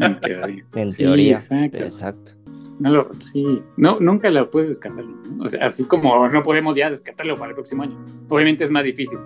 En 0.00 0.20
teoría. 0.20 0.66
En 0.74 0.88
Sí, 0.88 1.04
teoría. 1.04 1.32
Exacto. 1.32 1.82
Exacto. 1.84 2.32
No 2.78 2.90
lo, 2.90 3.12
sí, 3.14 3.62
no, 3.78 3.98
nunca 4.00 4.28
lo 4.28 4.50
puedes 4.50 4.68
descartar. 4.68 5.04
¿no? 5.06 5.44
O 5.44 5.48
sea, 5.48 5.64
así 5.64 5.84
como 5.84 6.28
no 6.28 6.42
podemos 6.42 6.76
ya 6.76 6.90
descartarlo 6.90 7.36
para 7.36 7.50
el 7.50 7.54
próximo 7.54 7.84
año. 7.84 7.96
Obviamente 8.28 8.64
es 8.64 8.70
más 8.70 8.84
difícil, 8.84 9.18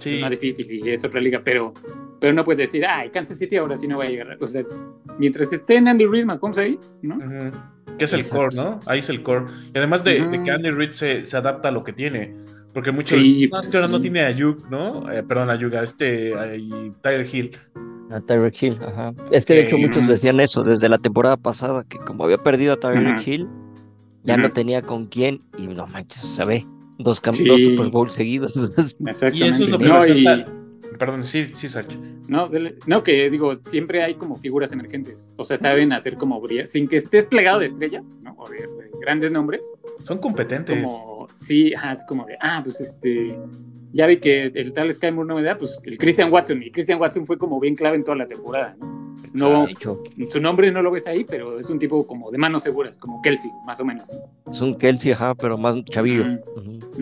Sí. 0.00 0.16
es 0.16 0.20
más 0.22 0.30
difícil 0.30 0.66
y 0.70 0.90
es 0.90 1.04
otra 1.04 1.20
liga, 1.20 1.40
pero, 1.44 1.72
pero 2.20 2.32
no 2.32 2.44
puedes 2.44 2.58
decir, 2.58 2.84
ay, 2.86 3.10
Kansas 3.10 3.38
City 3.38 3.56
ahora 3.56 3.76
sí 3.76 3.86
no 3.86 3.98
va 3.98 4.04
a 4.04 4.08
llegar. 4.08 4.36
O 4.40 4.46
sea, 4.46 4.62
mientras 5.18 5.52
esté 5.52 5.76
en 5.76 5.88
Andy 5.88 6.06
Reid, 6.06 6.24
Mahomes 6.24 6.58
ahí, 6.58 6.78
¿no? 7.02 7.18
Que 7.98 8.04
es 8.04 8.12
el 8.14 8.20
Exacto. 8.20 8.44
core, 8.44 8.56
¿no? 8.56 8.80
Ahí 8.86 9.00
es 9.00 9.08
el 9.10 9.22
core. 9.22 9.44
Y 9.74 9.78
además 9.78 10.02
de, 10.04 10.26
de 10.26 10.42
que. 10.42 10.50
Andy 10.50 10.70
Reid 10.70 10.92
se, 10.92 11.26
se 11.26 11.36
adapta 11.36 11.68
a 11.68 11.70
lo 11.72 11.84
que 11.84 11.92
tiene. 11.92 12.34
Porque 12.72 12.92
muchos 12.92 13.18
Sí, 13.20 13.34
dicen, 13.34 13.50
"No, 13.50 13.60
es 13.60 13.68
que 13.68 13.76
ahora 13.76 13.88
no 13.88 14.00
tiene 14.00 14.20
a 14.20 14.26
Ayuk, 14.28 14.70
¿no? 14.70 15.10
Eh, 15.12 15.22
perdón, 15.24 15.50
a 15.50 15.54
Ayuk, 15.54 15.74
a 15.74 15.82
este, 15.82 16.34
a 16.34 16.54
y 16.56 16.92
Tyler 17.02 17.26
Hill. 17.30 17.56
A 18.12 18.20
Tyreek 18.20 18.60
Hill, 18.62 18.78
ajá. 18.82 19.12
Es 19.30 19.44
que 19.44 19.54
de 19.54 19.60
hecho 19.62 19.76
Sí. 19.76 19.82
muchos 19.82 20.06
decían 20.08 20.40
eso 20.40 20.64
desde 20.64 20.88
la 20.88 20.98
temporada 20.98 21.36
pasada, 21.36 21.84
que 21.84 21.98
como 21.98 22.24
había 22.24 22.38
perdido 22.38 22.72
a 22.72 22.76
Tyreek 22.80 23.06
Ajá. 23.18 23.22
Hill, 23.30 23.48
ya 24.24 24.36
no 24.36 24.50
tenía 24.50 24.82
con 24.82 25.06
quién, 25.06 25.38
y 25.56 25.66
no 25.68 25.86
manches, 25.86 26.22
se 26.22 26.44
ve. 26.44 26.64
Dos, 27.02 27.20
Sí. 27.32 27.44
dos 27.44 27.60
Super 27.62 27.88
Bowl 27.88 28.10
seguidos. 28.10 28.56
Exactamente. 28.56 29.38
Y 29.38 29.42
eso 29.48 29.62
es 29.64 29.68
lo 29.68 29.78
que 29.78 29.84
no, 29.86 30.06
y-. 30.06 30.24
Perdón, 30.98 31.24
sí, 31.24 31.46
sí, 31.54 31.68
Sacha. 31.68 31.96
no, 32.28 32.48
dele- 32.50 32.76
no, 32.86 33.02
que 33.04 33.30
digo, 33.30 33.54
siempre 33.54 34.02
hay 34.02 34.14
como 34.14 34.34
figuras 34.36 34.72
emergentes. 34.72 35.32
O 35.36 35.44
sea, 35.44 35.56
saben 35.56 35.92
hacer 35.92 36.16
como 36.16 36.40
brillar, 36.40 36.66
sin 36.66 36.88
que 36.88 36.96
estés 36.96 37.26
plegado 37.26 37.60
de 37.60 37.66
estrellas, 37.66 38.16
¿no? 38.22 38.34
O 38.36 38.48
de, 38.48 38.56
de 38.58 38.90
grandes 39.00 39.30
nombres. 39.30 39.60
Son 40.02 40.18
competentes. 40.18 40.82
como, 40.82 41.26
sí, 41.36 41.72
ajá, 41.74 41.92
es 41.92 42.02
como 42.08 42.24
de, 42.26 42.36
ah, 42.40 42.60
pues 42.64 42.80
este, 42.80 43.38
ya 43.92 44.06
vi 44.06 44.16
que 44.16 44.44
el 44.54 44.72
tal 44.72 44.92
Sky 44.92 45.12
Moore 45.12 45.28
no 45.28 45.34
me 45.36 45.42
da, 45.42 45.56
pues 45.56 45.78
el 45.84 45.96
Christian 45.96 46.32
Watson, 46.32 46.62
y 46.62 46.70
Christian 46.70 47.00
Watson 47.00 47.24
fue 47.26 47.38
como 47.38 47.60
bien 47.60 47.76
clave 47.76 47.96
en 47.96 48.04
toda 48.04 48.16
la 48.16 48.26
temporada, 48.26 48.74
¿no? 48.80 48.99
No, 49.32 49.66
su 50.30 50.40
nombre 50.40 50.70
no 50.72 50.82
lo 50.82 50.90
ves 50.90 51.06
ahí, 51.06 51.24
pero 51.24 51.58
es 51.58 51.68
un 51.70 51.78
tipo 51.78 52.06
como 52.06 52.30
de 52.30 52.38
manos 52.38 52.62
seguras, 52.62 52.98
como 52.98 53.20
Kelsey, 53.22 53.50
más 53.66 53.78
o 53.80 53.84
menos. 53.84 54.08
¿no? 54.08 54.50
es 54.52 54.60
un 54.60 54.74
Kelsey, 54.76 55.12
ajá, 55.12 55.34
pero 55.34 55.56
más 55.58 55.76
chavillo. 55.86 56.24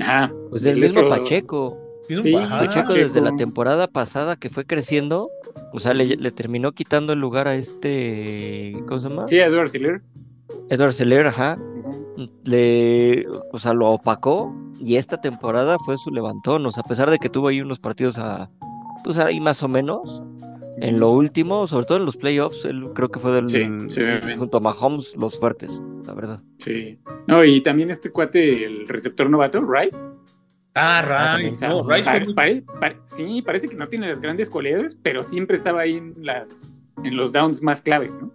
Ajá. 0.00 0.32
Pues 0.50 0.64
el 0.64 0.74
El 0.76 0.80
mismo 0.80 1.00
otro- 1.00 1.10
Pacheco. 1.18 1.78
Sí, 2.02 2.32
pa- 2.32 2.48
Pacheco 2.48 2.88
Pacheco. 2.88 2.92
desde 2.94 3.20
la 3.20 3.36
temporada 3.36 3.86
pasada 3.86 4.36
que 4.36 4.48
fue 4.48 4.64
creciendo, 4.64 5.30
o 5.74 5.78
sea, 5.78 5.92
le, 5.92 6.06
le 6.16 6.30
terminó 6.30 6.72
quitando 6.72 7.12
el 7.12 7.18
lugar 7.20 7.48
a 7.48 7.54
este, 7.54 8.72
¿cómo 8.86 8.98
se 8.98 9.08
llama? 9.10 9.28
Sí, 9.28 9.36
Edward 9.38 9.68
Siller. 9.68 10.00
Edward 10.70 10.92
Seller, 10.94 11.26
ajá. 11.26 11.58
Le, 12.44 13.26
o 13.52 13.58
sea, 13.58 13.72
lo 13.74 13.90
opacó 13.90 14.54
y 14.80 14.96
esta 14.96 15.20
temporada 15.20 15.76
fue 15.84 15.96
su 15.98 16.10
levantón, 16.10 16.64
o 16.66 16.70
sea, 16.72 16.82
a 16.84 16.88
pesar 16.88 17.10
de 17.10 17.18
que 17.18 17.28
tuvo 17.28 17.48
ahí 17.48 17.60
unos 17.60 17.78
partidos 17.78 18.18
a, 18.18 18.50
pues 19.04 19.18
ahí 19.18 19.40
más 19.40 19.62
o 19.62 19.68
menos, 19.68 20.22
en 20.80 21.00
lo 21.00 21.10
último, 21.12 21.66
sobre 21.66 21.86
todo 21.86 21.98
en 21.98 22.04
los 22.04 22.16
playoffs, 22.16 22.64
él 22.64 22.90
creo 22.94 23.10
que 23.10 23.18
fue 23.20 23.32
del, 23.32 23.48
Sí, 23.48 23.62
sí, 23.94 24.02
sí, 24.04 24.12
bien. 24.24 24.38
junto 24.38 24.58
a 24.58 24.60
Mahomes, 24.60 25.16
los 25.16 25.38
fuertes, 25.38 25.82
la 26.06 26.14
verdad. 26.14 26.42
Sí. 26.58 26.98
No, 27.26 27.44
y 27.44 27.60
también 27.60 27.90
este 27.90 28.10
cuate, 28.10 28.64
el 28.64 28.86
receptor 28.88 29.28
novato, 29.30 29.60
Rice. 29.64 29.98
Ah, 30.74 31.02
también. 31.32 31.50
Rice. 31.52 31.66
No, 31.68 31.88
Rice 31.88 32.20
muy- 32.24 32.34
pare- 32.34 32.62
pare- 32.80 32.98
sí, 33.06 33.42
parece 33.42 33.68
que 33.68 33.74
no 33.76 33.88
tiene 33.88 34.08
las 34.08 34.20
grandes 34.20 34.48
cualidades, 34.48 34.96
pero 35.02 35.22
siempre 35.22 35.56
estaba 35.56 35.80
ahí 35.82 35.94
en, 35.96 36.14
las, 36.20 36.94
en 37.02 37.16
los 37.16 37.32
downs 37.32 37.62
más 37.62 37.80
clave, 37.82 38.08
¿no? 38.10 38.32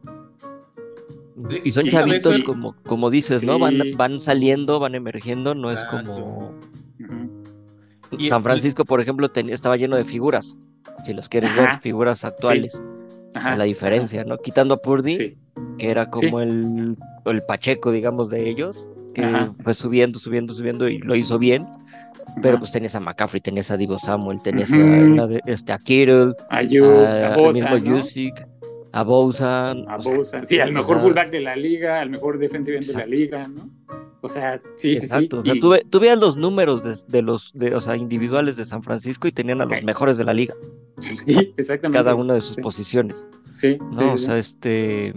Y 1.64 1.72
son 1.72 1.88
chavitos, 1.88 2.41
como, 2.44 2.76
como 2.84 3.10
dices, 3.10 3.44
¿no? 3.44 3.58
Van, 3.60 3.80
van 3.98 4.20
saliendo, 4.20 4.80
van 4.80 4.96
emergiendo, 4.96 5.56
no 5.56 5.72
es 5.72 5.84
como... 5.86 6.54
Y- 8.18 8.30
San 8.30 8.44
Francisco, 8.44 8.86
por 8.86 9.02
ejemplo, 9.02 9.30
tenía- 9.32 9.56
estaba 9.56 9.76
lleno 9.76 9.96
de 9.96 10.06
figuras, 10.06 10.60
si 11.05 11.13
los 11.13 11.29
quieres 11.29 11.51
Ajá. 11.51 11.61
ver, 11.61 11.79
figuras 11.81 12.23
actuales, 12.25 12.81
Ajá. 13.34 13.55
la 13.55 13.63
diferencia, 13.65 14.23
¿no? 14.23 14.38
Quitando 14.38 14.75
a 14.75 14.81
Purdy, 14.81 15.17
Sí. 15.17 15.38
que 15.77 15.89
era 15.89 16.09
como 16.09 16.39
el, 16.41 16.95
el 17.25 17.41
Pacheco, 17.43 17.91
digamos, 17.91 18.29
de 18.29 18.49
ellos, 18.49 18.88
que 19.13 19.23
fue 19.63 19.73
subiendo, 19.73 20.19
subiendo, 20.19 20.53
subiendo 20.53 20.88
y 20.88 20.99
lo 20.99 21.15
hizo 21.15 21.38
bien. 21.39 21.65
Pero 22.41 22.57
pues 22.57 22.71
tenías 22.71 22.95
a 22.95 22.99
McCaffrey, 22.99 23.41
tenías 23.41 23.69
a 23.69 23.77
Divo 23.77 23.99
Samuel, 23.99 24.39
tenías 24.41 24.71
a, 24.71 24.77
la 24.77 25.27
de- 25.27 25.41
este, 25.45 25.73
a 25.73 25.77
Kittle, 25.77 26.34
Ayuk, 26.49 26.86
a, 26.86 27.34
a 27.34 27.38
Bosa, 27.38 27.57
mismo 27.75 27.77
¿no? 27.91 28.01
Jusic, 28.01 28.47
a 28.91 29.03
Bosa. 29.03 29.71
A. 29.71 29.97
Sí, 30.43 30.59
al 30.59 30.71
mejor 30.71 30.99
fullback 31.01 31.29
de 31.31 31.41
la 31.41 31.55
liga, 31.55 31.99
al 31.99 32.09
mejor 32.09 32.39
defensive 32.39 32.77
end 32.77 32.86
de 32.88 32.93
la 32.93 33.05
liga, 33.05 33.47
¿no? 33.47 33.69
O 34.26 34.30
sea, 34.30 34.61
sí, 34.78 34.97
sí, 34.97 35.03
Exacto. 35.03 35.41
sí. 35.43 35.49
O 35.49 35.51
sea, 35.51 35.55
Y- 35.55 35.59
tú, 35.59 35.69
ve- 35.69 35.86
tú 35.89 35.99
veías 35.99 36.17
los 36.17 36.38
números 36.38 36.82
de, 36.84 36.95
de 37.09 37.21
los 37.21 37.51
de, 37.53 37.76
o 37.76 37.82
sea, 37.82 37.97
individuales 37.97 38.55
de 38.55 38.63
San 38.65 38.82
Francisco 38.82 39.28
y 39.28 39.34
tenían 39.34 39.59
a 39.61 39.65
los 39.65 39.84
mejores 39.84 40.17
de 40.17 40.24
la 40.24 40.34
liga, 40.34 40.55
Sí, 41.01 41.53
exactamente. 41.57 41.97
cada 42.03 42.15
una 42.15 42.36
de 42.36 42.41
sus 42.41 42.55
Sí. 42.55 42.61
posiciones. 42.61 43.28
Sí, 43.53 43.78
No, 43.91 44.01
sí, 44.01 44.05
o 44.15 44.17
sea, 44.17 44.38
este. 44.38 45.13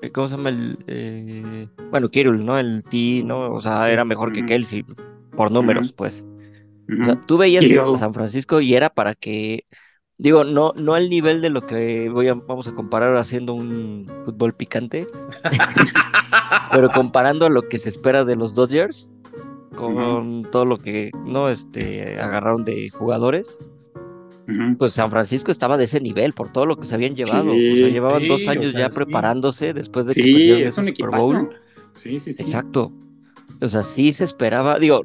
eh, 0.00 0.10
¿Cómo 0.12 0.28
se 0.28 0.36
llama 0.36 0.50
el. 0.50 0.78
eh, 0.86 1.66
bueno, 1.90 2.08
Kittle, 2.08 2.38
¿no? 2.38 2.58
El 2.58 2.82
T, 2.84 3.22
¿no? 3.24 3.52
O 3.52 3.60
sea, 3.60 3.90
era 3.90 4.04
mejor 4.04 4.32
que. 4.32 4.46
Kelsey, 4.46 4.84
por 5.32 5.50
números, 5.50 5.92
pues. 5.92 6.24
O 7.02 7.04
sea, 7.04 7.20
tú 7.20 7.36
veías 7.36 7.64
a 7.70 7.96
San 7.96 8.14
Francisco 8.14 8.60
y 8.60 8.74
era 8.74 8.90
para 8.90 9.14
que. 9.14 9.64
Digo, 10.18 10.42
no, 10.42 10.72
no 10.76 10.94
al 10.94 11.08
nivel 11.08 11.40
de 11.40 11.48
lo 11.50 11.60
que 11.60 12.08
voy 12.10 12.26
a, 12.28 12.34
vamos 12.34 12.66
a 12.66 12.74
comparar 12.74 13.14
haciendo 13.16 13.54
un 13.54 14.04
fútbol 14.24 14.52
picante, 14.52 15.06
pero 16.72 16.90
comparando 16.90 17.46
a 17.46 17.50
lo 17.50 17.62
que 17.62 17.78
se 17.78 17.88
espera 17.88 18.24
de 18.24 18.34
los 18.34 18.54
Dodgers, 18.54 19.10
con 19.76 20.42
todo 20.50 20.64
lo 20.64 20.76
que 20.76 21.12
no 21.24 21.48
este 21.48 22.20
agarraron 22.20 22.64
de 22.64 22.90
jugadores, 22.90 23.58
pues 24.78 24.94
San 24.94 25.10
Francisco 25.10 25.52
estaba 25.52 25.76
de 25.76 25.84
ese 25.84 26.00
nivel 26.00 26.32
por 26.32 26.50
todo 26.50 26.66
lo 26.66 26.76
que 26.76 26.86
se 26.86 26.94
habían 26.96 27.14
llevado. 27.14 27.50
O 27.50 27.50
sea, 27.50 27.72
Sí, 27.72 27.90
llevaban 27.92 28.26
dos 28.26 28.46
o 28.46 28.50
años 28.50 28.72
sea, 28.72 28.80
ya 28.80 28.88
sí. 28.88 28.94
preparándose 28.94 29.72
después 29.74 30.06
de 30.06 30.14
que 30.14 30.22
perdieron 30.22 30.62
un 30.78 30.84
Super. 30.86 31.10
Bowl. 31.10 31.50
Sí, 31.92 32.18
sí, 32.18 32.32
sí. 32.32 32.42
Exacto. 32.42 32.92
O 33.60 33.68
sea, 33.68 33.82
sí 33.82 34.12
se 34.12 34.24
esperaba. 34.24 34.78
Digo, 34.78 35.02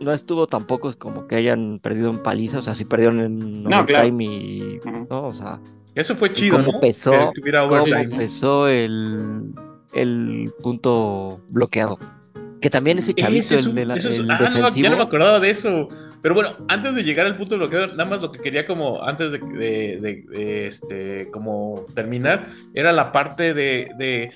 no 0.00 0.12
estuvo 0.12 0.46
tampoco 0.46 0.92
como 0.98 1.26
que 1.26 1.36
hayan 1.36 1.78
perdido 1.82 2.10
en 2.10 2.18
paliza. 2.22 2.58
O 2.58 2.62
sea, 2.62 2.74
sí 2.74 2.84
perdieron 2.84 3.20
en 3.20 3.62
No, 3.64 3.84
claro. 3.84 4.08
y. 4.08 4.80
¿no? 5.10 5.24
O 5.28 5.34
sea, 5.34 5.60
Eso 5.94 6.14
fue 6.14 6.32
chido, 6.32 6.58
cómo 6.58 6.72
¿no? 6.72 6.80
pesó- 6.80 7.32
Que 7.34 7.52
cómo 7.52 7.84
sí, 7.84 7.90
empezó 8.12 8.68
el, 8.68 9.52
el 9.94 10.52
punto 10.62 11.40
bloqueado. 11.48 11.98
Que 12.60 12.70
también 12.70 12.98
ese 12.98 13.14
chavito, 13.14 13.38
Ese 13.38 13.54
es 13.56 13.66
el, 13.66 13.74
de 13.76 13.86
la- 13.86 13.96
eso 13.96 14.08
es- 14.08 14.18
el 14.18 14.28
ah, 14.30 14.34
no 14.38 14.48
me- 14.50 14.54
defensivo. 14.56 14.84
ya 14.84 14.90
no 14.90 14.96
me 14.96 15.02
acordaba 15.04 15.38
de 15.38 15.50
eso. 15.50 15.88
Pero 16.20 16.34
bueno, 16.34 16.56
antes 16.66 16.96
de 16.96 17.04
llegar 17.04 17.26
al 17.26 17.36
punto 17.36 17.54
de 17.54 17.58
bloqueo, 17.58 17.86
nada 17.88 18.04
más 18.04 18.20
lo 18.20 18.32
que 18.32 18.40
quería 18.40 18.66
como, 18.66 19.00
antes 19.04 19.30
de, 19.30 19.38
de- 19.38 19.98
de- 20.00 20.24
de, 20.28 20.66
este, 20.66 21.30
como 21.30 21.84
terminar, 21.94 22.48
era 22.74 22.90
la 22.92 23.12
parte 23.12 23.54
de, 23.54 23.88
de 23.96 24.32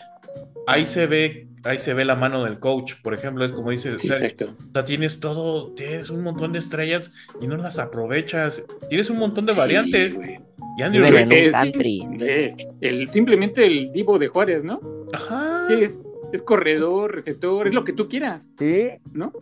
ahí 0.69 0.87
se 0.87 1.09
ve, 1.09 1.49
ahí 1.65 1.79
se 1.79 1.95
ve 1.95 2.05
la 2.05 2.15
mano 2.17 2.45
del 2.45 2.59
coach, 2.59 2.95
por 3.03 3.15
ejemplo, 3.15 3.45
es 3.45 3.53
como 3.53 3.71
dices, 3.71 4.01
Sí, 4.01 4.09
o 4.09 4.13
sea, 4.13 4.27
exacto. 4.27 4.55
o 4.69 4.73
sea, 4.73 4.85
tienes 4.85 5.21
todo, 5.21 5.73
tienes 5.73 6.11
un 6.11 6.23
montón 6.23 6.53
de 6.53 6.59
estrellas 6.59 7.11
y 7.41 7.47
no 7.47 7.57
las 7.57 7.79
aprovechas, 7.79 8.63
tienes 8.89 9.11
un 9.11 9.19
montón 9.19 9.47
de 9.47 9.53
Sí, 9.53 9.59
variantes. 9.59 10.17
güey. 10.17 10.39
Y 10.79 10.83
Andrew 10.83 11.05
en 11.05 11.31
Es- 11.33 11.53
country. 11.53 12.07
eh, 12.21 12.57
el, 12.81 13.09
simplemente 13.09 13.67
el 13.67 13.93
divo 13.93 14.19
de 14.19 14.29
Juárez, 14.29 14.65
¿no? 14.65 14.81
Ajá. 15.13 15.67
Es, 15.71 15.99
es 16.33 16.41
corredor, 16.43 17.15
receptor, 17.15 17.67
es 17.67 17.75
lo 17.75 17.85
que 17.85 17.93
tú 17.93 18.09
quieras, 18.09 18.51
Sí. 18.59 18.89
¿no? 19.13 19.33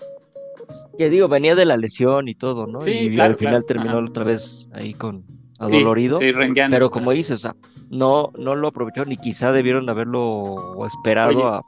Que 0.99 1.09
digo, 1.09 1.29
venía 1.29 1.55
de 1.55 1.65
la 1.65 1.77
lesión 1.77 2.29
y 2.29 2.35
todo, 2.35 2.67
¿no? 2.67 2.81
Sí, 2.81 2.91
y 2.91 3.15
claro, 3.15 3.31
al 3.33 3.37
final 3.39 3.53
claro. 3.65 3.67
terminó 3.67 3.99
Ajá. 3.99 4.07
otra 4.09 4.25
vez 4.25 4.69
ahí 4.73 4.93
con 4.93 5.23
Sí, 5.27 5.35
adolorido. 5.59 6.19
sí, 6.19 6.33
rengueando. 6.33 6.75
Pero 6.75 6.91
como 6.91 7.13
dices, 7.13 7.39
o 7.39 7.43
sea, 7.43 7.57
no, 7.91 8.33
no 8.37 8.55
lo 8.57 8.69
aprovecharon 8.69 9.13
y 9.13 9.17
quizá 9.17 9.53
debieron 9.53 9.87
de 9.87 9.93
haberlo 9.93 10.85
esperado 10.87 11.31
Oye. 11.39 11.43
a- 11.45 11.63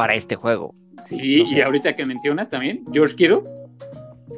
para 0.00 0.14
este 0.14 0.34
juego. 0.34 0.74
Sí, 1.06 1.40
no 1.40 1.46
sé. 1.46 1.56
y 1.56 1.60
ahorita 1.60 1.94
que 1.94 2.06
mencionas 2.06 2.48
también, 2.48 2.84
George 2.90 3.14
Kittle. 3.16 3.42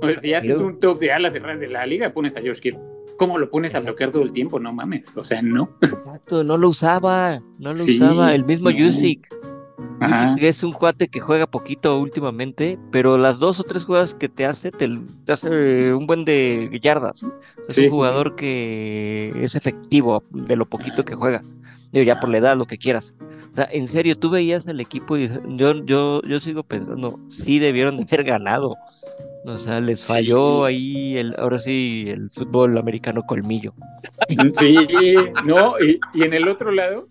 O 0.01 0.09
sea, 0.09 0.19
si 0.19 0.35
haces 0.35 0.57
un 0.57 0.81
top 0.81 0.99
de 0.99 1.13
alas 1.13 1.35
cerradas 1.35 1.61
de 1.61 1.69
la 1.69 1.87
liga, 1.87 2.13
pones 2.13 2.35
a 2.37 2.41
George 2.41 2.61
Kittle. 2.61 2.81
¿Cómo 3.17 3.39
lo 3.39 3.49
pones 3.49 3.73
a 3.75 3.79
Exacto. 3.79 3.93
bloquear 3.93 4.11
todo 4.11 4.23
el 4.25 4.33
tiempo? 4.33 4.59
No 4.59 4.73
mames. 4.73 5.17
O 5.17 5.23
sea, 5.25 5.41
no. 5.41 5.71
Exacto, 5.81 6.43
no 6.43 6.57
lo 6.57 6.69
usaba, 6.71 7.39
no 7.61 7.69
lo 7.71 7.85
Sí, 7.85 7.93
usaba. 7.95 8.35
El 8.35 8.45
mismo 8.45 8.71
no. 8.71 8.77
Yusik. 8.77 9.29
Ajá. 10.01 10.31
Yusik 10.31 10.43
es 10.45 10.65
un 10.65 10.73
cuate 10.73 11.07
que 11.07 11.21
juega 11.21 11.47
poquito 11.47 12.01
últimamente, 12.01 12.77
pero 12.91 13.19
las 13.19 13.39
dos 13.39 13.61
o 13.61 13.63
tres 13.63 13.85
jugadas 13.85 14.15
que 14.15 14.29
te 14.29 14.45
hace, 14.45 14.73
te, 14.73 14.89
te 15.25 15.33
hace 15.33 15.95
un 15.95 16.09
buen 16.09 16.25
de 16.25 16.77
yardas. 16.83 17.23
Es 17.69 17.75
Sí, 17.77 17.83
un 17.83 17.91
sí, 17.91 17.95
jugador 17.95 18.35
que 18.35 19.29
es 19.37 19.55
efectivo 19.55 20.25
de 20.31 20.57
lo 20.57 20.67
poquito 20.67 21.05
que 21.05 21.15
juega. 21.15 21.41
Digo, 21.93 22.05
ya 22.05 22.19
por 22.19 22.31
la 22.31 22.39
edad, 22.39 22.57
lo 22.57 22.67
que 22.67 22.79
quieras. 22.79 23.15
O 23.53 23.55
sea, 23.55 23.69
en 23.71 23.87
serio, 23.87 24.17
tú 24.17 24.31
veías 24.31 24.67
el 24.67 24.81
equipo 24.81 25.17
y 25.19 25.29
yo, 25.57 25.85
yo, 25.85 26.23
yo 26.23 26.41
sigo 26.41 26.63
pensando, 26.63 27.21
sí 27.31 27.59
debieron 27.59 27.99
de 27.99 28.05
haber 28.05 28.25
ganado. 28.25 28.77
O 29.45 29.59
sea, 29.59 29.81
les 29.81 30.05
falló 30.05 30.61
Sí. 30.67 30.73
ahí, 30.75 31.17
el, 31.19 31.35
ahora 31.39 31.59
sí, 31.59 32.05
el 32.09 32.31
fútbol 32.31 32.79
americano 32.79 33.23
colmillo. 33.25 33.75
Sí, 34.59 35.15
no, 35.45 35.75
y, 35.81 35.99
y 36.15 36.23
en 36.23 36.33
el 36.33 36.49
otro 36.49 36.71
lado, 36.71 37.07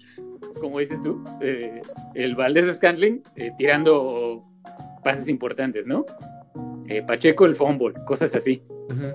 como 0.59 0.79
dices 0.79 1.01
tú, 1.01 1.23
eh, 1.41 1.81
el 2.15 2.35
Valdés 2.35 2.73
Scantling 2.75 3.21
eh, 3.35 3.51
tirando 3.57 4.41
pases 5.03 5.27
importantes, 5.27 5.85
¿no? 5.85 6.05
Eh, 6.87 7.01
Pacheco 7.05 7.45
el 7.45 7.55
fumble, 7.55 7.93
cosas 8.05 8.33
así, 8.35 8.63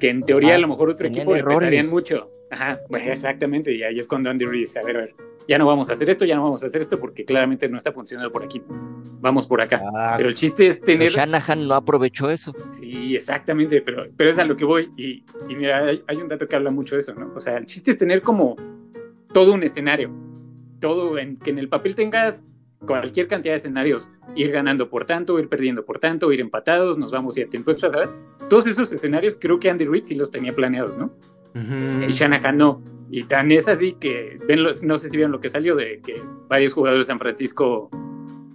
que 0.01 0.11
en 0.11 0.23
teoría 0.23 0.53
Ah, 0.53 0.57
a 0.57 0.61
lo 0.61 0.69
mejor 0.69 0.91
otro 0.91 1.07
equipo 1.09 1.33
le 1.33 1.41
errores. 1.41 1.59
pesarían 1.59 1.91
mucho. 1.91 2.31
Ajá, 2.51 2.79
bueno, 2.89 3.11
exactamente, 3.11 3.73
y 3.75 3.83
ahí 3.83 3.99
es 3.99 4.07
cuando 4.07 4.31
Andy 4.31 4.45
Reid 4.45 4.61
dice, 4.61 4.79
a 4.79 4.83
ver, 4.85 4.97
a 4.97 5.01
ver, 5.01 5.15
ya 5.49 5.59
no 5.59 5.67
vamos 5.67 5.89
a 5.89 5.93
hacer 5.93 6.11
esto, 6.11 6.25
ya 6.25 6.37
no 6.37 6.43
vamos 6.43 6.63
a 6.63 6.67
hacer 6.67 6.81
esto 6.81 6.99
porque 6.99 7.25
claramente 7.25 7.69
no 7.69 7.79
está 7.79 7.93
funcionando 7.93 8.31
por 8.33 8.45
aquí. 8.45 8.63
Vamos 9.21 9.47
por 9.47 9.61
acá. 9.61 9.81
Ah, 9.97 10.15
Pero 10.17 10.29
el 10.29 10.35
chiste 10.35 10.69
es 10.69 10.77
Pero 10.79 10.87
tener 10.87 11.13
Shanahan 11.13 11.67
no 11.67 11.75
aprovechó 11.75 12.31
eso. 12.31 12.53
Sí, 12.79 13.15
exactamente, 13.17 13.81
pero, 13.81 14.05
pero 14.17 14.31
es 14.31 14.39
a 14.39 14.45
lo 14.45 14.57
que 14.57 14.65
voy. 14.65 14.91
Y, 14.97 15.25
y 15.49 15.57
mira, 15.57 15.87
hay, 15.87 16.03
hay 16.07 16.17
un 16.17 16.29
dato 16.29 16.49
que 16.49 16.57
habla 16.57 16.71
mucho 16.71 16.97
de 16.97 17.01
eso, 17.01 17.15
¿no? 17.15 17.33
O 17.35 17.41
sea, 17.41 17.57
el 17.59 17.67
chiste 17.67 17.93
es 17.93 17.97
tener 17.97 18.23
como 18.23 18.57
todo 19.33 19.53
un 19.55 19.63
escenario. 19.63 20.11
Todo, 20.81 21.19
en, 21.19 21.37
que 21.37 21.51
en 21.51 21.59
el 21.59 21.69
papel 21.69 21.95
tengas 21.95 22.45
cualquier 22.87 23.27
cantidad 23.27 23.53
de 23.53 23.59
escenarios. 23.59 24.13
Ir 24.35 24.51
ganando 24.51 24.89
por 24.91 25.07
tanto, 25.07 25.39
ir 25.39 25.49
perdiendo 25.49 25.85
por 25.85 25.99
tanto, 25.99 26.33
ir 26.33 26.41
empatados, 26.41 26.99
nos 26.99 27.11
vamos 27.11 27.37
a 27.37 27.41
ir 27.41 27.47
a 27.47 27.51
tiempo 27.51 27.71
extra, 27.71 27.91
¿sabes? 27.91 28.21
Todos 28.51 28.67
esos 28.67 28.93
escenarios 28.93 29.39
creo 29.41 29.59
que 29.59 29.71
Andy 29.71 29.87
Reid 29.87 30.05
sí 30.05 30.15
los 30.15 30.31
tenía 30.31 30.53
planeados, 30.53 30.97
¿no? 30.97 31.13
Y 32.09 32.13
Shanahan 32.13 32.59
no. 32.59 32.83
Y 33.11 33.23
tan 33.25 33.53
es 33.53 33.69
así 33.69 33.97
que, 34.01 34.39
ven 34.47 34.63
los, 34.63 34.83
no 34.83 34.99
sé 34.99 35.09
si 35.09 35.17
vieron 35.17 35.33
lo 35.33 35.41
que 35.41 35.49
salió 35.49 35.77
de 35.77 36.01
que 36.05 36.21
varios 36.49 36.73
jugadores 36.75 37.07
de 37.07 37.13
San 37.13 37.19
Francisco 37.19 37.89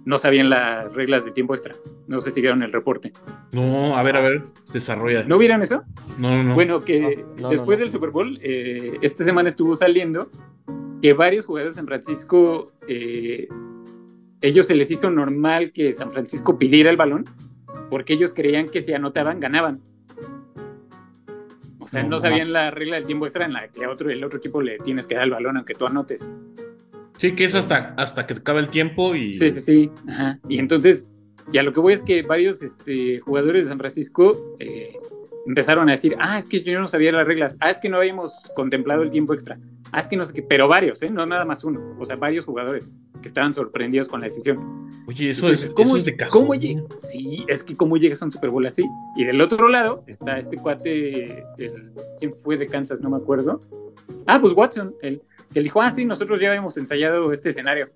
no 0.04 0.18
sabían 0.18 0.50
las 0.50 0.92
reglas 0.94 1.24
de 1.24 1.30
tiempo 1.30 1.54
extra. 1.54 1.74
No 2.06 2.20
sé 2.20 2.30
si 2.30 2.40
vieron 2.40 2.62
el 2.62 2.72
reporte. 2.72 3.12
No, 3.52 3.96
a 3.96 4.02
ver, 4.02 4.16
a 4.16 4.20
ver, 4.20 4.42
desarrolla. 4.72 5.24
¿No 5.24 5.38
vieron 5.38 5.62
eso? 5.62 5.82
no, 6.18 6.30
no. 6.30 6.42
no. 6.42 6.54
Bueno, 6.54 6.80
que 6.80 7.24
No, 7.36 7.42
no, 7.42 7.48
después 7.48 7.78
no. 7.78 7.84
del 7.84 7.92
Super 7.92 8.10
Bowl, 8.10 8.38
eh, 8.42 8.98
esta 9.00 9.24
semana 9.24 9.48
estuvo 9.48 9.74
saliendo 9.76 10.28
que 11.00 11.12
varios 11.12 11.46
jugadores 11.46 11.74
de 11.74 11.78
San 11.78 11.86
Francisco, 11.86 12.72
eh, 12.88 13.48
ellos 14.40 14.66
se 14.66 14.74
les 14.74 14.90
hizo 14.90 15.10
normal 15.10 15.72
que 15.72 15.94
San 15.94 16.12
Francisco 16.12 16.58
pidiera 16.58 16.90
el 16.90 16.96
balón 16.96 17.24
porque 17.90 18.14
ellos 18.14 18.32
creían 18.32 18.68
que 18.68 18.80
si 18.80 18.92
anotaban, 18.92 19.38
ganaban. 19.38 19.80
O 21.92 21.94
sea, 21.94 22.02
No 22.04 22.08
no, 22.08 22.18
sabían 22.20 22.52
la 22.52 22.70
regla 22.70 22.96
del 22.96 23.06
tiempo 23.06 23.26
extra 23.26 23.44
en 23.44 23.52
la 23.52 23.68
que 23.68 23.84
a 23.84 23.90
otro, 23.90 24.08
el 24.08 24.24
otro 24.24 24.38
equipo 24.38 24.62
le 24.62 24.78
tienes 24.78 25.06
que 25.06 25.14
dar 25.14 25.24
el 25.24 25.30
balón 25.30 25.58
aunque 25.58 25.74
tú 25.74 25.84
anotes. 25.84 26.32
Sí, 27.18 27.34
que 27.36 27.44
es 27.44 27.54
hasta, 27.54 27.94
hasta 27.98 28.26
que 28.26 28.32
acabe 28.32 28.60
el 28.60 28.68
tiempo 28.68 29.14
y. 29.14 29.34
Sí, 29.34 29.50
sí, 29.50 29.60
sí. 29.60 29.90
Ajá. 30.08 30.38
Y 30.48 30.58
entonces, 30.58 31.10
ya 31.52 31.62
lo 31.62 31.74
que 31.74 31.80
voy 31.80 31.92
es 31.92 32.02
que 32.02 32.22
varios 32.22 32.62
este, 32.62 33.18
jugadores 33.18 33.64
de 33.64 33.68
San 33.68 33.78
Francisco 33.78 34.56
eh, 34.58 34.96
empezaron 35.46 35.90
a 35.90 35.92
decir, 35.92 36.16
ah, 36.18 36.38
es 36.38 36.46
que 36.46 36.62
yo 36.62 36.80
no 36.80 36.88
sabía 36.88 37.12
las 37.12 37.26
reglas, 37.26 37.56
ah, 37.60 37.68
es 37.68 37.78
que 37.78 37.90
no 37.90 37.98
habíamos 37.98 38.32
contemplado 38.54 39.02
el 39.02 39.10
tiempo 39.10 39.34
extra, 39.34 39.58
ah, 39.92 40.00
es 40.00 40.08
que 40.08 40.16
no 40.16 40.24
sé 40.24 40.32
qué, 40.32 40.42
pero 40.42 40.68
varios, 40.68 41.02
¿eh? 41.02 41.10
No 41.10 41.26
nada 41.26 41.44
más 41.44 41.64
uno, 41.64 41.96
o 41.98 42.04
sea, 42.04 42.16
varios 42.16 42.44
jugadores 42.44 42.90
que 43.20 43.28
estaban 43.28 43.52
sorprendidos 43.52 44.08
con 44.08 44.20
la 44.20 44.26
decisión. 44.26 44.90
Oye, 45.06 45.30
eso 45.30 45.46
Entonces, 45.46 45.68
es, 45.68 45.74
¿cómo, 45.74 45.88
eso 45.88 45.96
es 45.98 46.04
de 46.04 46.16
cajón. 46.16 46.42
¿cómo 46.42 46.54
llega? 46.54 46.82
Sí, 46.96 47.44
es 47.48 47.62
que 47.62 47.76
cómo 47.76 47.96
llegas 47.96 48.20
a 48.22 48.24
un 48.24 48.32
Super 48.32 48.50
Bowl 48.50 48.66
así. 48.66 48.84
Y 49.16 49.24
del 49.24 49.40
otro 49.40 49.68
lado 49.68 50.04
está 50.06 50.38
este 50.38 50.56
cuate, 50.56 51.44
el, 51.58 51.92
¿quién 52.18 52.34
fue 52.34 52.56
de 52.56 52.66
Kansas? 52.66 53.00
No 53.00 53.10
me 53.10 53.18
acuerdo. 53.18 53.60
Ah, 54.26 54.40
pues 54.40 54.52
Watson, 54.54 54.94
él, 55.02 55.22
él 55.54 55.62
dijo, 55.62 55.80
ah, 55.80 55.90
sí, 55.90 56.04
nosotros 56.04 56.40
ya 56.40 56.48
habíamos 56.48 56.76
ensayado 56.76 57.32
este 57.32 57.50
escenario. 57.50 57.88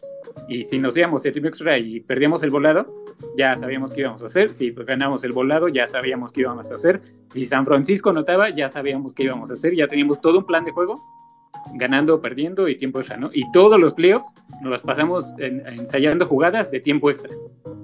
Y 0.48 0.64
si 0.64 0.78
nos 0.78 0.96
íbamos 0.96 1.24
a 1.24 1.32
tiempo 1.32 1.48
extra 1.48 1.78
y 1.78 2.00
perdíamos 2.00 2.42
el 2.42 2.50
volado, 2.50 3.04
ya 3.36 3.56
sabíamos 3.56 3.92
qué 3.92 4.02
íbamos 4.02 4.22
a 4.22 4.26
hacer. 4.26 4.52
Si 4.52 4.70
ganamos 4.72 5.24
el 5.24 5.32
volado, 5.32 5.68
ya 5.68 5.86
sabíamos 5.86 6.32
qué 6.32 6.42
íbamos 6.42 6.70
a 6.70 6.74
hacer. 6.74 7.00
Si 7.32 7.44
San 7.46 7.64
Francisco 7.64 8.10
anotaba, 8.10 8.50
ya 8.50 8.68
sabíamos 8.68 9.14
qué 9.14 9.24
íbamos 9.24 9.50
a 9.50 9.54
hacer. 9.54 9.74
Ya 9.74 9.86
teníamos 9.86 10.20
todo 10.20 10.38
un 10.38 10.46
plan 10.46 10.64
de 10.64 10.72
juego, 10.72 10.94
ganando, 11.74 12.20
perdiendo 12.20 12.68
y 12.68 12.76
tiempo 12.76 13.00
extra, 13.00 13.16
¿no? 13.16 13.30
Y 13.32 13.50
todos 13.52 13.80
los 13.80 13.94
playoffs 13.94 14.32
nos 14.62 14.70
las 14.70 14.82
pasamos 14.82 15.34
en- 15.38 15.66
ensayando 15.66 16.26
jugadas 16.26 16.70
de 16.70 16.80
tiempo 16.80 17.10
extra. 17.10 17.30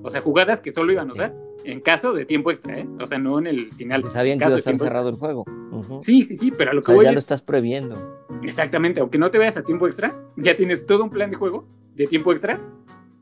O 0.05 0.11
sea, 0.11 0.21
jugadas 0.21 0.61
que 0.61 0.71
solo 0.71 0.93
iban 0.93 1.09
a 1.11 1.13
usar 1.13 1.35
en 1.65 1.81
caso 1.81 2.13
de 2.13 2.25
tiempo 2.25 2.51
extra, 2.51 2.79
¿eh? 2.79 2.87
O 3.01 3.07
sea, 3.07 3.19
no 3.19 3.39
en 3.39 3.47
el 3.47 3.73
final. 3.73 4.09
Sabían 4.09 4.39
que 4.39 4.45
iba 4.47 4.55
a 4.55 4.59
estar 4.59 4.77
cerrado 4.79 5.09
el 5.09 5.17
juego. 5.17 5.45
Ujú. 5.73 6.01
Sí, 6.01 6.23
sí, 6.25 6.37
sí, 6.37 6.51
pero 6.57 6.71
a 6.71 6.75
lo 6.75 6.81
O 6.81 6.83
que 6.83 6.87
sea, 6.87 6.97
voy 6.97 7.05
ya 7.05 7.13
lo 7.13 7.19
es, 7.19 7.25
estás 7.25 7.43
previendo. 7.43 7.95
exactamente, 8.43 9.01
aunque 9.01 9.19
no 9.19 9.31
te 9.31 9.39
vayas 9.39 9.57
a 9.57 9.63
tiempo 9.63 9.87
extra, 9.87 10.13
ya 10.37 10.55
tienes 10.57 10.87
todo 10.87 11.05
un 11.05 11.11
plan 11.11 11.31
de 11.31 11.37
juego 11.37 11.67
de 11.95 12.07
tiempo 12.07 12.33
extra 12.33 12.61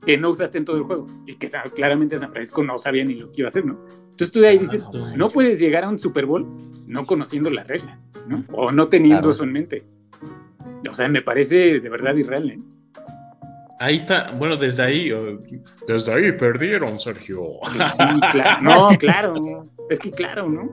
que 0.07 0.17
no 0.17 0.31
usaste 0.31 0.57
en 0.59 0.65
todo 0.65 0.77
el 0.77 0.83
juego 0.85 1.05
y 1.27 1.35
que 1.35 1.51
claramente 1.75 2.19
San 2.19 2.31
Francisco 2.33 2.63
no 2.65 2.79
sabía 2.79 3.05
ni 3.05 3.15
lo 3.17 3.31
que 3.31 3.43
iba 3.43 3.49
a 3.49 3.51
hacer, 3.51 3.67
¿no? 3.67 3.79
Entonces 4.11 4.31
tú 4.33 4.41
de 4.41 4.49
ahí 4.49 4.59
dices, 4.59 4.87
Ah, 4.87 4.91
no 4.95 5.17
no 5.17 5.29
puedes 5.29 5.59
llegar 5.59 5.85
a 5.85 5.89
un 5.91 5.99
Super 5.99 6.25
Bowl 6.25 6.47
no 6.87 7.05
conociendo 7.07 7.51
la 7.51 7.65
regla, 7.65 7.99
¿no? 8.27 8.45
O 8.53 8.73
no 8.73 8.87
teniendo 8.87 9.19
Claro. 9.21 9.31
eso 9.33 9.45
en 9.45 9.53
mente. 9.53 9.85
O 10.89 10.95
sea, 10.95 11.09
me 11.09 11.23
parece 11.23 11.81
de 11.81 11.89
verdad 11.89 12.15
irreal, 12.15 12.51
¿eh? 12.51 12.59
Ahí 13.79 13.97
está, 13.97 14.33
bueno, 14.33 14.57
desde 14.57 14.83
ahí, 14.83 15.11
eh, 15.11 15.39
desde 15.89 16.13
ahí 16.13 16.33
perdieron, 16.33 17.01
Sergio. 17.01 17.61
Sí, 17.73 17.79
claro. 18.31 18.61
No, 18.63 18.89
claro. 18.99 19.35
Es 19.89 19.99
que 19.99 20.11
claro, 20.11 20.49
¿no? 20.49 20.71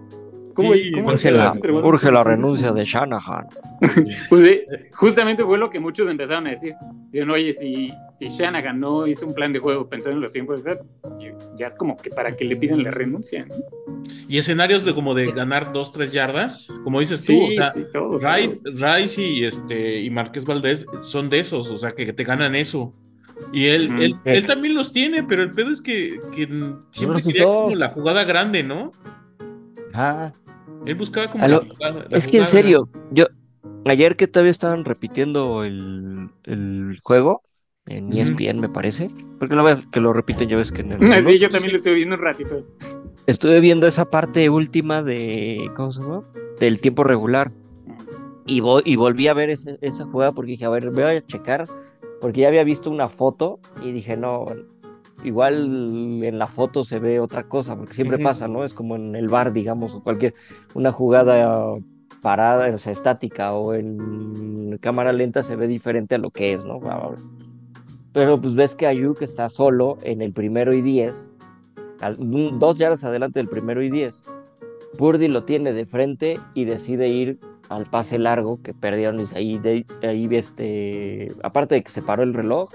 ¿Cómo, 0.57 0.73
Sí, 0.73 0.91
cómo 0.91 1.09
Urge 1.09 1.29
la, 1.29 1.53
urge 1.83 2.09
renuncia 2.23 2.71
de 2.71 2.83
Shanahan. 2.83 3.45
Pues 4.29 4.61
justamente 4.91 5.45
fue 5.45 5.59
lo 5.59 5.69
que 5.69 5.79
muchos 5.79 6.09
empezaron 6.09 6.47
a 6.47 6.49
decir. 6.49 6.73
Dijeron, 7.11 7.29
oye, 7.29 7.53
si, 7.53 7.93
si 8.11 8.29
Shanahan 8.29 8.79
no 8.79 9.05
hizo 9.05 9.27
un 9.27 9.35
plan 9.35 9.53
de 9.53 9.59
juego 9.59 9.87
pensando 9.87 10.15
en 10.15 10.23
los 10.23 10.31
tiempos 10.31 10.63
de 10.63 10.71
edad, 10.71 10.81
ya 11.55 11.67
es 11.67 11.75
como 11.75 11.95
que 11.95 12.09
para 12.09 12.35
que 12.35 12.43
le 12.43 12.55
pidan 12.55 12.81
la 12.83 12.89
renuncia. 12.89 13.45
¿no? 13.45 13.53
Y 14.27 14.39
escenarios 14.39 14.83
de 14.83 14.95
como 14.95 15.13
de 15.13 15.31
ganar 15.31 15.71
dos, 15.73 15.91
tres 15.91 16.11
yardas, 16.11 16.65
como 16.83 17.01
dices 17.01 17.23
tú, 17.23 17.49
o 17.49 17.51
sea, 17.51 17.69
sí, 17.69 17.85
todo, 17.93 18.17
Rice, 18.17 18.55
todo. 18.55 18.95
Rice 18.95 19.21
y 19.21 19.45
este 19.45 20.01
y 20.01 20.09
Márquez 20.09 20.43
Valdés 20.43 20.87
son 21.01 21.29
de 21.29 21.39
esos, 21.39 21.69
o 21.69 21.77
sea, 21.77 21.91
que 21.91 22.11
te 22.13 22.23
ganan 22.23 22.55
eso. 22.55 22.95
Y 23.53 23.67
él, 23.67 23.91
él, 23.99 24.15
él 24.25 24.45
también 24.47 24.73
los 24.73 24.91
tiene, 24.91 25.21
pero 25.21 25.43
el 25.43 25.51
pedo 25.51 25.69
es 25.69 25.81
que, 25.81 26.19
que 26.35 26.47
siempre 26.89 27.21
quería 27.21 27.43
como 27.43 27.75
la 27.75 27.89
jugada 27.89 28.23
grande, 28.23 28.63
¿no? 28.63 28.91
Ah, 29.93 30.31
Él 30.87 30.95
buscaba 30.95 31.29
como 31.29 31.47
la 31.47 31.61
la 31.79 32.05
es 32.11 32.27
que 32.27 32.37
en 32.37 32.45
serio, 32.45 32.87
yo 33.11 33.25
ayer 33.85 34.15
que 34.15 34.27
todavía 34.27 34.51
estaban 34.51 34.85
repitiendo 34.85 35.63
el, 35.63 36.29
el 36.45 36.97
juego 37.03 37.41
en. 37.85 38.11
ESPN, 38.13 38.59
me 38.59 38.69
parece, 38.69 39.09
porque 39.39 39.55
lo 39.55 39.63
veo 39.63 39.77
que 39.91 39.99
lo 39.99 40.13
repiten, 40.13 40.49
ya 40.49 40.57
ves 40.57 40.71
que 40.71 40.81
en 40.81 40.91
el. 40.93 41.23
Sí, 41.25 41.39
yo 41.39 41.49
también 41.49 41.71
lo 41.71 41.77
estoy 41.77 41.95
viendo 41.95 42.15
un 42.15 42.21
ratito. 42.21 42.65
estuve 43.27 43.59
viendo 43.59 43.87
esa 43.87 44.05
parte 44.05 44.49
última 44.49 45.03
de 45.03 45.69
¿cómo 45.75 45.91
se 45.91 46.01
llama? 46.01 46.23
del 46.59 46.79
tiempo 46.79 47.03
regular 47.03 47.51
y, 48.45 48.61
vo- 48.61 48.81
y 48.83 48.95
volví 48.95 49.27
a 49.27 49.33
ver 49.33 49.49
ese- 49.49 49.77
esa 49.81 50.05
jugada 50.05 50.31
porque 50.31 50.51
dije, 50.51 50.65
a 50.65 50.69
ver, 50.69 50.89
voy 50.91 51.03
a 51.03 51.25
checar 51.25 51.65
porque 52.21 52.41
ya 52.41 52.47
había 52.47 52.63
visto 52.63 52.89
una 52.89 53.07
foto 53.07 53.59
y 53.83 53.91
dije, 53.91 54.17
no, 54.17 54.45
igual 55.23 56.23
en 56.23 56.39
la 56.39 56.45
foto 56.45 56.83
se 56.83 56.99
ve 56.99 57.19
otra 57.19 57.43
cosa, 57.43 57.75
porque 57.75 57.93
siempre 57.93 58.17
Ujú. 58.17 58.23
pasa, 58.23 58.47
¿no? 58.47 58.63
Es 58.63 58.73
como 58.73 58.95
en 58.95 59.15
el 59.15 59.27
bar, 59.27 59.53
digamos, 59.53 59.93
o 59.93 60.03
cualquier, 60.03 60.33
una 60.73 60.91
jugada 60.91 61.73
parada, 62.21 62.73
o 62.73 62.77
sea, 62.77 62.91
estática 62.91 63.53
o 63.53 63.73
en 63.73 64.77
cámara 64.81 65.13
lenta 65.13 65.43
se 65.43 65.55
ve 65.55 65.67
diferente 65.67 66.15
a 66.15 66.17
lo 66.17 66.31
que 66.31 66.53
es, 66.53 66.65
¿no? 66.65 66.79
Pero 68.13 68.41
pues 68.41 68.55
ves 68.55 68.75
que 68.75 68.87
Ayuk 68.87 69.21
está 69.21 69.49
solo 69.49 69.97
en 70.03 70.21
el 70.21 70.33
primero 70.33 70.73
y 70.73 70.81
diez, 70.81 71.29
dos 72.19 72.77
yardas 72.77 73.03
adelante 73.03 73.39
del 73.39 73.49
primero 73.49 73.81
y 73.81 73.89
diez. 73.89 74.19
Purdy 74.97 75.27
lo 75.27 75.43
tiene 75.43 75.73
de 75.73 75.85
frente 75.85 76.39
y 76.53 76.65
decide 76.65 77.09
ir 77.09 77.39
al 77.69 77.85
pase 77.85 78.17
largo 78.17 78.61
que 78.61 78.73
perdieron 78.73 79.19
y 79.19 79.25
ahí, 79.35 79.57
de, 79.59 79.85
ahí 80.01 80.27
este, 80.31 81.27
aparte 81.43 81.75
de 81.75 81.83
que 81.83 81.91
se 81.91 82.01
paró 82.01 82.23
el 82.23 82.33
reloj, 82.33 82.69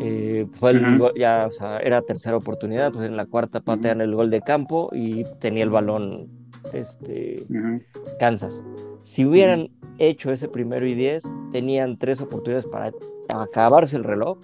eh, 0.00 0.46
fue 0.52 0.70
el 0.72 0.84
Ujú. 0.84 0.98
gol- 0.98 1.12
ya, 1.16 1.46
o 1.48 1.52
sea, 1.52 1.78
era 1.78 2.02
tercera 2.02 2.36
oportunidad, 2.36 2.92
pues 2.92 3.06
en 3.06 3.16
la 3.16 3.26
cuarta 3.26 3.60
patean 3.60 4.00
el 4.00 4.14
gol 4.14 4.30
de 4.30 4.40
campo 4.42 4.90
y 4.92 5.24
tenía 5.40 5.64
el 5.64 5.70
balón 5.70 6.28
este, 6.72 7.36
Ujú. 7.48 7.80
Kansas. 8.18 8.62
Si 9.04 9.24
hubieran 9.24 9.68
hecho 9.98 10.32
ese 10.32 10.48
primero 10.48 10.86
y 10.86 10.94
diez, 10.94 11.22
tenían 11.52 11.96
tres 11.96 12.20
oportunidades 12.20 12.66
para 12.66 12.92
acabarse 13.28 13.96
el 13.96 14.04
reloj, 14.04 14.38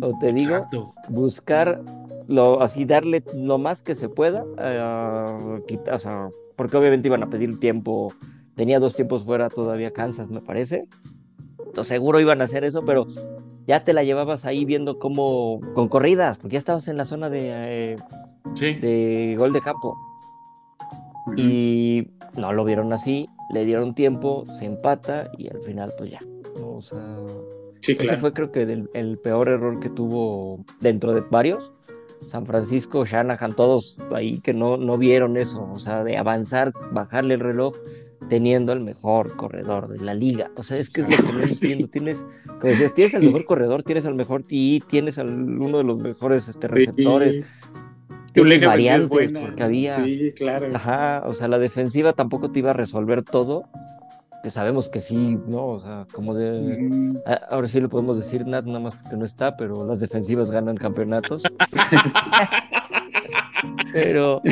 o 0.00 0.18
te 0.18 0.32
digo, 0.32 0.56
Exacto. 0.56 0.94
buscar 1.10 1.80
lo 2.26 2.60
así 2.62 2.84
darle 2.84 3.22
lo 3.34 3.58
más 3.58 3.82
que 3.82 3.94
se 3.94 4.08
pueda 4.08 4.44
quita- 5.66 5.94
o 5.94 5.98
sea, 5.98 6.28
porque 6.56 6.76
obviamente 6.76 7.08
iban 7.08 7.22
a 7.22 7.30
pedir 7.30 7.58
tiempo 7.60 8.12
tenía 8.54 8.80
dos 8.80 8.96
tiempos 8.96 9.24
fuera 9.24 9.48
todavía 9.48 9.92
Kansas 9.92 10.28
me 10.28 10.40
parece 10.40 10.84
Entonces, 11.58 11.88
seguro 11.88 12.18
iban 12.20 12.40
a 12.40 12.44
hacer 12.44 12.64
eso 12.64 12.82
pero 12.82 13.06
ya 13.68 13.84
te 13.84 13.92
la 13.92 14.02
llevabas 14.02 14.44
ahí 14.44 14.64
viendo 14.64 14.98
cómo 14.98 15.60
con 15.74 15.88
corridas 15.88 16.38
porque 16.38 16.54
ya 16.54 16.58
estabas 16.58 16.88
en 16.88 16.96
la 16.96 17.04
zona 17.04 17.30
de, 17.30 17.40
eh, 17.92 17.96
Sí. 18.54 18.74
de 18.74 19.36
gol 19.38 19.52
de 19.52 19.60
campo 19.60 19.94
y 21.36 22.08
no 22.36 22.52
lo 22.52 22.64
vieron 22.64 22.92
así 22.92 23.28
le 23.52 23.64
dieron 23.64 23.94
tiempo 23.94 24.44
se 24.46 24.64
empata 24.64 25.30
y 25.36 25.48
al 25.48 25.60
final 25.60 25.92
pues 25.98 26.10
ya 26.10 26.20
¿no? 26.60 26.76
o 26.76 26.82
sea 26.82 26.98
Sí, 27.80 27.96
ese 27.98 28.16
fue 28.16 28.32
creo 28.32 28.50
que 28.50 28.62
el 28.92 29.18
peor 29.18 29.48
error 29.48 29.78
que 29.80 29.88
tuvo 29.88 30.64
dentro 30.80 31.14
de 31.14 31.22
varios. 31.30 31.70
San 32.20 32.44
Francisco, 32.44 33.06
Shanahan, 33.06 33.54
todos 33.54 33.96
ahí 34.12 34.40
que 34.40 34.52
no, 34.52 34.76
no 34.76 34.98
vieron 34.98 35.36
eso, 35.36 35.70
o 35.72 35.76
sea, 35.76 36.02
de 36.02 36.18
avanzar, 36.18 36.72
bajarle 36.92 37.34
el 37.34 37.40
reloj, 37.40 37.74
teniendo 38.28 38.72
el 38.72 38.80
mejor 38.80 39.36
corredor 39.36 39.88
de 39.88 40.04
la 40.04 40.14
liga. 40.14 40.50
O 40.56 40.62
sea, 40.62 40.78
es 40.78 40.90
que 40.90 41.02
es 41.02 41.10
lo 41.10 41.16
que 41.28 41.32
no 41.32 41.38
Sí. 41.46 41.72
entiendo. 41.72 41.88
Tienes, 41.88 42.24
como 42.46 42.60
decías, 42.62 42.94
tienes 42.94 43.14
al 43.14 43.20
Sí. 43.20 43.26
mejor 43.26 43.44
corredor, 43.44 43.82
tienes 43.82 44.06
al 44.06 44.14
mejor 44.14 44.42
TI, 44.42 44.82
tienes 44.88 45.18
al, 45.18 45.28
uno 45.28 45.78
de 45.78 45.84
los 45.84 46.00
mejores 46.00 46.48
este, 46.48 46.68
Sí. 46.68 46.74
receptores, 46.74 47.44
Tu 48.34 48.44
tienes 48.44 48.66
variantes, 48.66 49.08
buena, 49.08 49.40
porque 49.40 49.62
había... 49.62 49.96
Sí, 50.04 50.32
claro. 50.36 50.68
Ajá, 50.74 51.22
o 51.26 51.34
sea, 51.34 51.48
la 51.48 51.58
defensiva 51.58 52.12
tampoco 52.12 52.50
te 52.50 52.58
iba 52.60 52.70
a 52.70 52.74
resolver 52.74 53.22
todo, 53.24 53.64
que 54.42 54.50
sabemos 54.50 54.88
que 54.88 55.00
sí, 55.00 55.38
¿no? 55.48 55.66
O 55.66 55.80
sea, 55.80 56.06
como 56.12 56.34
de... 56.34 57.14
Ah, 57.26 57.40
Ahora 57.50 57.68
sí 57.68 57.80
le 57.80 57.88
podemos 57.88 58.16
decir 58.16 58.46
Nat, 58.46 58.64
nada 58.66 58.80
más 58.80 58.96
porque 58.98 59.16
no 59.16 59.24
está, 59.24 59.56
pero 59.56 59.86
las 59.86 60.00
defensivas 60.00 60.50
ganan 60.50 60.76
campeonatos. 60.76 61.42
pero, 63.92 64.42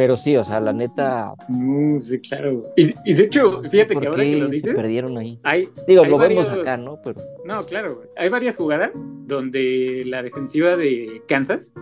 pero 0.00 0.16
sí, 0.16 0.34
o 0.34 0.42
sea, 0.42 0.60
la 0.60 0.72
neta, 0.72 1.34
Mm, 1.48 1.98
sí, 1.98 2.18
claro. 2.20 2.72
Y, 2.74 2.94
y 3.04 3.12
de 3.12 3.24
hecho, 3.24 3.62
fíjate 3.64 3.92
¿por 3.92 4.02
que 4.02 4.08
ahora 4.08 4.22
que 4.22 4.36
lo 4.38 4.46
se 4.46 4.52
dices, 4.52 4.74
perdieron 4.74 5.18
ahí? 5.18 5.38
hay, 5.42 5.68
Digo, 5.86 6.04
hay 6.04 6.10
lo 6.10 6.16
vemos 6.16 6.48
acá, 6.48 6.78
¿no? 6.78 6.98
Pero 7.04 7.20
No, 7.44 7.66
claro. 7.66 8.00
Hay 8.16 8.30
varias 8.30 8.56
jugadas 8.56 8.92
donde 9.26 10.02
la 10.06 10.22
defensiva 10.22 10.74
de 10.74 11.20
Kansas 11.28 11.74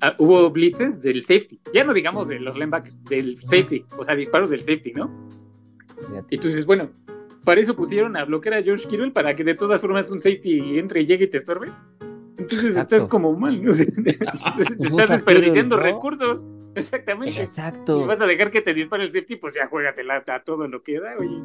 ah, 0.00 0.16
hubo 0.18 0.50
blitzes 0.50 1.00
del 1.00 1.22
safety. 1.22 1.60
Ya 1.72 1.84
no 1.84 1.94
digamos 1.94 2.26
de 2.26 2.40
los 2.40 2.54
linebackers, 2.54 3.04
del 3.04 3.38
safety. 3.40 3.84
O 3.98 4.02
sea, 4.02 4.16
disparos 4.16 4.50
del 4.50 4.60
safety, 4.62 4.92
¿no? 4.92 5.08
fíjate. 6.08 6.34
Y 6.34 6.38
tú 6.38 6.48
dices, 6.48 6.66
bueno, 6.66 6.90
para 7.44 7.60
eso 7.60 7.76
pusieron 7.76 8.16
a 8.16 8.24
bloquear 8.24 8.54
a 8.56 8.62
George 8.64 8.88
Kittle 8.88 9.12
para 9.12 9.36
que 9.36 9.44
de 9.44 9.54
todas 9.54 9.80
formas 9.80 10.10
un 10.10 10.18
safety 10.18 10.76
entre 10.80 11.02
y 11.02 11.06
llegue 11.06 11.26
y 11.26 11.28
te 11.30 11.38
estorbe. 11.38 11.68
Entonces 12.44 12.70
Exacto. 12.70 12.96
estás 12.96 13.10
como 13.10 13.32
mal, 13.32 13.62
¿no? 13.62 13.72
sé. 13.74 13.92
estás 14.80 15.08
desperdiciando 15.08 15.76
recursos. 15.78 16.46
Exactamente. 16.74 17.32
Si 17.34 17.38
Exacto. 17.40 18.06
vas 18.06 18.20
a 18.20 18.26
dejar 18.26 18.50
que 18.50 18.60
te 18.60 18.74
dispare 18.74 19.04
el 19.04 19.10
safety, 19.10 19.36
pues 19.36 19.54
ya 19.54 19.66
juégatela 19.66 20.22
a 20.26 20.42
todo 20.42 20.66
lo 20.68 20.82
que 20.82 21.00
da, 21.00 21.14
oye. 21.18 21.36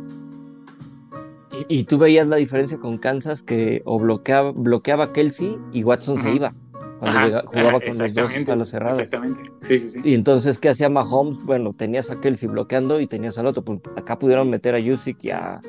Y, 1.67 1.79
y 1.79 1.83
tú 1.83 1.97
veías 1.97 2.27
la 2.27 2.37
diferencia 2.37 2.77
con 2.77 2.97
Kansas 2.97 3.43
que 3.43 3.81
o 3.85 3.99
bloqueaba, 3.99 4.51
bloqueaba 4.51 5.11
Kelsey 5.13 5.57
y 5.71 5.83
Watson 5.83 6.19
se 6.19 6.31
iba 6.31 6.51
cuando 6.99 7.19
Ajá, 7.19 7.43
jugaba 7.45 7.79
con 7.79 7.97
los 7.97 8.13
dos 8.13 8.49
a 8.49 8.55
las 8.55 8.69
cerradas. 8.69 8.99
Exactamente. 8.99 9.41
Sí, 9.61 9.77
sí, 9.77 9.89
sí. 9.89 10.01
Y 10.03 10.13
entonces, 10.13 10.57
¿qué 10.57 10.69
hacía 10.69 10.89
Mahomes? 10.89 11.45
Bueno, 11.45 11.73
tenías 11.73 12.11
a 12.11 12.19
Kelsey 12.19 12.49
bloqueando 12.49 12.99
y 12.99 13.07
tenías 13.07 13.37
al 13.37 13.45
otro. 13.45 13.63
Pues 13.63 13.79
acá 13.95 14.19
pudieron 14.19 14.49
meter 14.49 14.75
a 14.75 14.79
Yusik 14.79 15.17
y 15.23 15.29
a, 15.31 15.61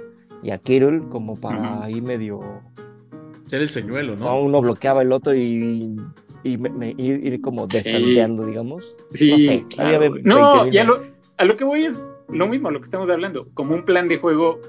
y 0.43 0.51
a 0.51 0.59
Kittle 0.59 1.03
como 1.09 1.39
para 1.39 1.61
Ujú. 1.61 1.83
ahí 1.85 2.01
medio 2.01 2.41
Ser 3.51 3.63
el 3.63 3.69
señuelo, 3.69 4.15
¿no? 4.17 4.25
¿no? 4.27 4.41
Uno 4.43 4.61
bloqueaba 4.61 5.03
el 5.03 5.11
otro 5.13 5.35
y, 5.35 5.97
y 6.45 6.57
me- 6.57 6.71
me- 6.71 6.95
ir, 6.97 7.25
ir 7.27 7.41
como 7.41 7.67
destanteando, 7.67 8.47
digamos. 8.47 8.95
Sí, 9.11 9.31
No 9.33 9.37
sé, 9.39 9.65
claro. 9.69 9.99
No, 10.23 10.51
20,000 10.65 10.73
ya 10.73 10.85
lo, 10.85 11.03
a 11.37 11.45
lo 11.45 11.57
que 11.57 11.65
voy 11.65 11.83
es 11.83 12.07
lo 12.29 12.47
mismo 12.47 12.69
a 12.69 12.71
lo 12.71 12.79
que 12.79 12.85
estamos 12.85 13.11
hablando, 13.11 13.49
como 13.55 13.75
un 13.75 13.85
plan 13.85 14.07
de 14.09 14.19
juego 14.19 14.61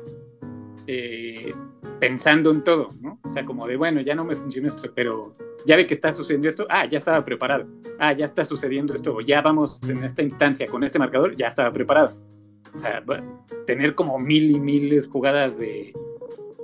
eh, 0.87 1.53
pensando 1.99 2.49
en 2.51 2.63
todo, 2.63 2.87
¿no? 3.01 3.19
O 3.23 3.29
sea, 3.29 3.45
como 3.45 3.67
de, 3.67 3.75
bueno, 3.77 4.01
ya 4.01 4.15
no 4.15 4.25
me 4.25 4.35
funciona 4.35 4.67
esto, 4.67 4.89
pero 4.95 5.35
ya 5.65 5.75
ve 5.75 5.85
que 5.85 5.93
está 5.93 6.11
sucediendo 6.11 6.49
esto, 6.49 6.65
ah, 6.69 6.87
ya 6.87 6.97
estaba 6.97 7.23
preparado, 7.23 7.67
ah, 7.99 8.13
ya 8.13 8.25
está 8.25 8.43
sucediendo 8.43 8.95
esto, 8.95 9.13
o 9.15 9.21
ya 9.21 9.41
vamos 9.41 9.79
en 9.87 10.03
esta 10.03 10.23
instancia 10.23 10.65
con 10.65 10.83
este 10.83 10.97
marcador, 10.97 11.35
ya 11.35 11.47
estaba 11.47 11.71
preparado. 11.71 12.11
O 12.73 12.79
sea, 12.79 13.03
tener 13.67 13.93
como 13.95 14.17
mil 14.17 14.49
y 14.49 14.59
miles 14.59 15.05
jugadas 15.07 15.59
de, 15.59 15.93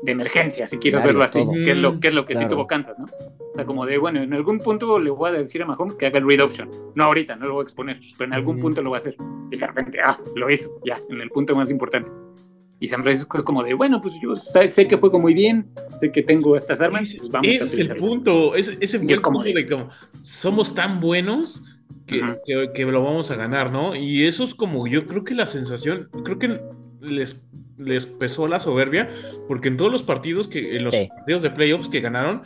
de 0.04 0.12
emergencia, 0.12 0.68
si 0.68 0.78
quieres 0.78 0.98
Claro, 1.02 1.08
verlo 1.08 1.24
así, 1.24 1.40
todo. 1.40 1.52
que 1.54 1.72
es 1.72 1.78
lo, 1.78 2.00
que 2.00 2.08
es 2.10 2.14
lo 2.14 2.26
que 2.26 2.34
sí 2.36 2.40
Claro. 2.42 2.56
tuvo 2.56 2.68
Kansas, 2.68 2.96
¿no? 3.00 3.06
O 3.06 3.54
sea, 3.56 3.66
como 3.66 3.86
de, 3.86 3.98
bueno, 3.98 4.22
en 4.22 4.34
algún 4.34 4.60
punto 4.60 5.00
le 5.00 5.10
voy 5.10 5.30
a 5.32 5.34
decir 5.34 5.62
a 5.64 5.66
Mahomes 5.66 5.96
que 5.96 6.06
haga 6.06 6.20
el 6.20 6.28
read 6.28 6.42
option. 6.44 6.70
No 6.96 7.06
ahorita, 7.06 7.36
no 7.36 7.48
lo 7.48 7.54
voy 7.56 7.62
a 7.62 7.64
exponer, 7.64 8.00
pero 8.18 8.28
en 8.28 8.34
algún 8.34 8.56
Ujú. 8.56 8.64
punto 8.64 8.82
lo 8.84 8.92
va 8.92 8.98
a 8.98 9.00
hacer. 9.00 9.16
Y 9.52 9.58
de 9.58 9.66
repente, 9.68 10.00
ah, 10.04 10.18
lo 10.36 10.50
hizo, 10.52 10.70
ya, 10.86 10.98
en 11.10 11.20
el 11.22 11.30
punto 11.30 11.56
más 11.56 11.72
importante. 11.72 12.12
Y 12.80 12.86
San 12.88 13.02
Francisco 13.02 13.40
es 13.40 13.44
como 13.44 13.64
de, 13.64 13.74
bueno, 13.74 14.00
pues 14.00 14.14
yo 14.22 14.36
sé, 14.36 14.68
sé 14.68 14.88
que 14.88 14.98
juego 14.98 15.20
muy 15.20 15.34
bien, 15.34 15.72
sé 15.90 16.12
que 16.12 16.22
tengo 16.22 16.56
estas 16.56 16.80
armas, 16.80 17.02
Ese, 17.02 17.18
pues 17.18 17.32
vamos 17.32 17.48
ese 17.48 17.56
a 17.56 17.58
es 17.58 17.62
el 17.64 17.68
utilizarlas. 17.74 18.08
punto. 18.08 18.56
Ese, 18.56 18.78
ese 18.80 19.00
fue 19.00 19.08
es 19.08 19.14
el 19.14 19.22
como 19.22 19.40
punto 19.40 19.48
de- 19.56 19.64
de 19.64 19.70
como 19.70 19.90
somos 20.22 20.76
tan 20.76 21.02
buenos 21.02 21.64
que, 22.06 22.22
Ajá. 22.22 22.38
que- 22.46 22.70
que 22.76 22.86
lo 22.86 23.04
vamos 23.04 23.32
a 23.32 23.36
ganar, 23.36 23.72
¿no? 23.72 23.96
Y 23.96 24.26
eso 24.26 24.44
es 24.44 24.54
como 24.54 24.86
yo 24.88 25.08
creo 25.08 25.24
que 25.24 25.34
la 25.34 25.48
sensación, 25.48 26.10
creo 26.24 26.38
que 26.38 26.62
les, 27.02 27.44
les 27.78 28.06
pesó 28.06 28.48
la 28.48 28.60
soberbia, 28.60 29.10
porque 29.48 29.68
en 29.68 29.78
todos 29.78 29.92
los 29.92 30.04
partidos 30.04 30.48
que, 30.48 30.76
en 30.78 30.84
los 30.84 30.96
Sí. 30.96 31.08
partidos 31.16 31.42
de 31.44 31.50
playoffs 31.52 31.90
que 31.90 32.02
ganaron, 32.02 32.42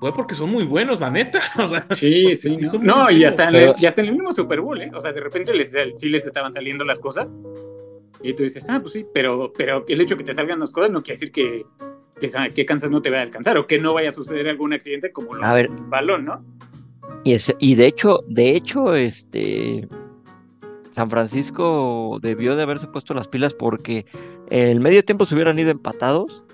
fue 0.00 0.12
porque 0.14 0.34
son 0.34 0.50
muy 0.50 0.64
buenos, 0.64 1.00
la 1.00 1.10
neta. 1.10 1.40
O 1.62 1.66
sea, 1.66 1.86
Sí, 1.94 2.34
sí. 2.34 2.56
Sí, 2.66 2.78
No, 2.80 3.10
y 3.10 3.24
hasta, 3.24 3.48
en 3.48 3.54
el, 3.56 3.74
y 3.78 3.86
hasta 3.86 4.00
en 4.02 4.08
el 4.08 4.14
mismo 4.14 4.32
Super 4.32 4.60
Bowl, 4.60 4.80
¿eh? 4.80 4.90
O 4.94 5.00
sea, 5.00 5.12
de 5.12 5.20
repente 5.20 5.52
les, 5.54 5.72
sí 5.96 6.08
les 6.08 6.24
estaban 6.26 6.52
saliendo 6.52 6.84
las 6.84 6.98
cosas. 6.98 7.36
Y 8.22 8.34
tú 8.34 8.42
dices, 8.44 8.64
ah, 8.68 8.78
pues 8.80 8.92
sí, 8.92 9.04
pero, 9.12 9.52
pero 9.56 9.84
el 9.88 10.00
hecho 10.00 10.14
de 10.14 10.18
que 10.18 10.24
te 10.24 10.34
salgan 10.34 10.60
las 10.60 10.72
cosas 10.72 10.90
no 10.90 11.02
quiere 11.02 11.18
decir 11.18 11.32
que, 11.32 11.64
que, 12.20 12.30
que 12.54 12.64
Kansas 12.66 12.90
no 12.90 13.02
te 13.02 13.10
vaya 13.10 13.22
a 13.22 13.26
alcanzar 13.26 13.58
o 13.58 13.66
que 13.66 13.78
no 13.78 13.94
vaya 13.94 14.10
a 14.10 14.12
suceder 14.12 14.48
algún 14.48 14.72
accidente 14.72 15.10
como 15.12 15.34
lo 15.34 15.44
A 15.44 15.52
ver. 15.54 15.68
balón, 15.88 16.24
¿no? 16.24 16.44
Y, 17.24 17.32
ese- 17.34 17.56
y 17.58 17.74
de 17.74 17.86
hecho, 17.86 18.20
de 18.28 18.54
hecho, 18.56 18.94
este 18.94 19.88
San 20.92 21.08
Francisco 21.10 22.18
debió 22.20 22.54
de 22.54 22.62
haberse 22.62 22.86
puesto 22.86 23.14
las 23.14 23.26
pilas 23.28 23.54
porque 23.54 24.04
el 24.52 24.80
medio 24.80 25.04
tiempo 25.04 25.26
se 25.26 25.34
hubieran 25.34 25.58
ido 25.58 25.70
empatados, 25.70 26.44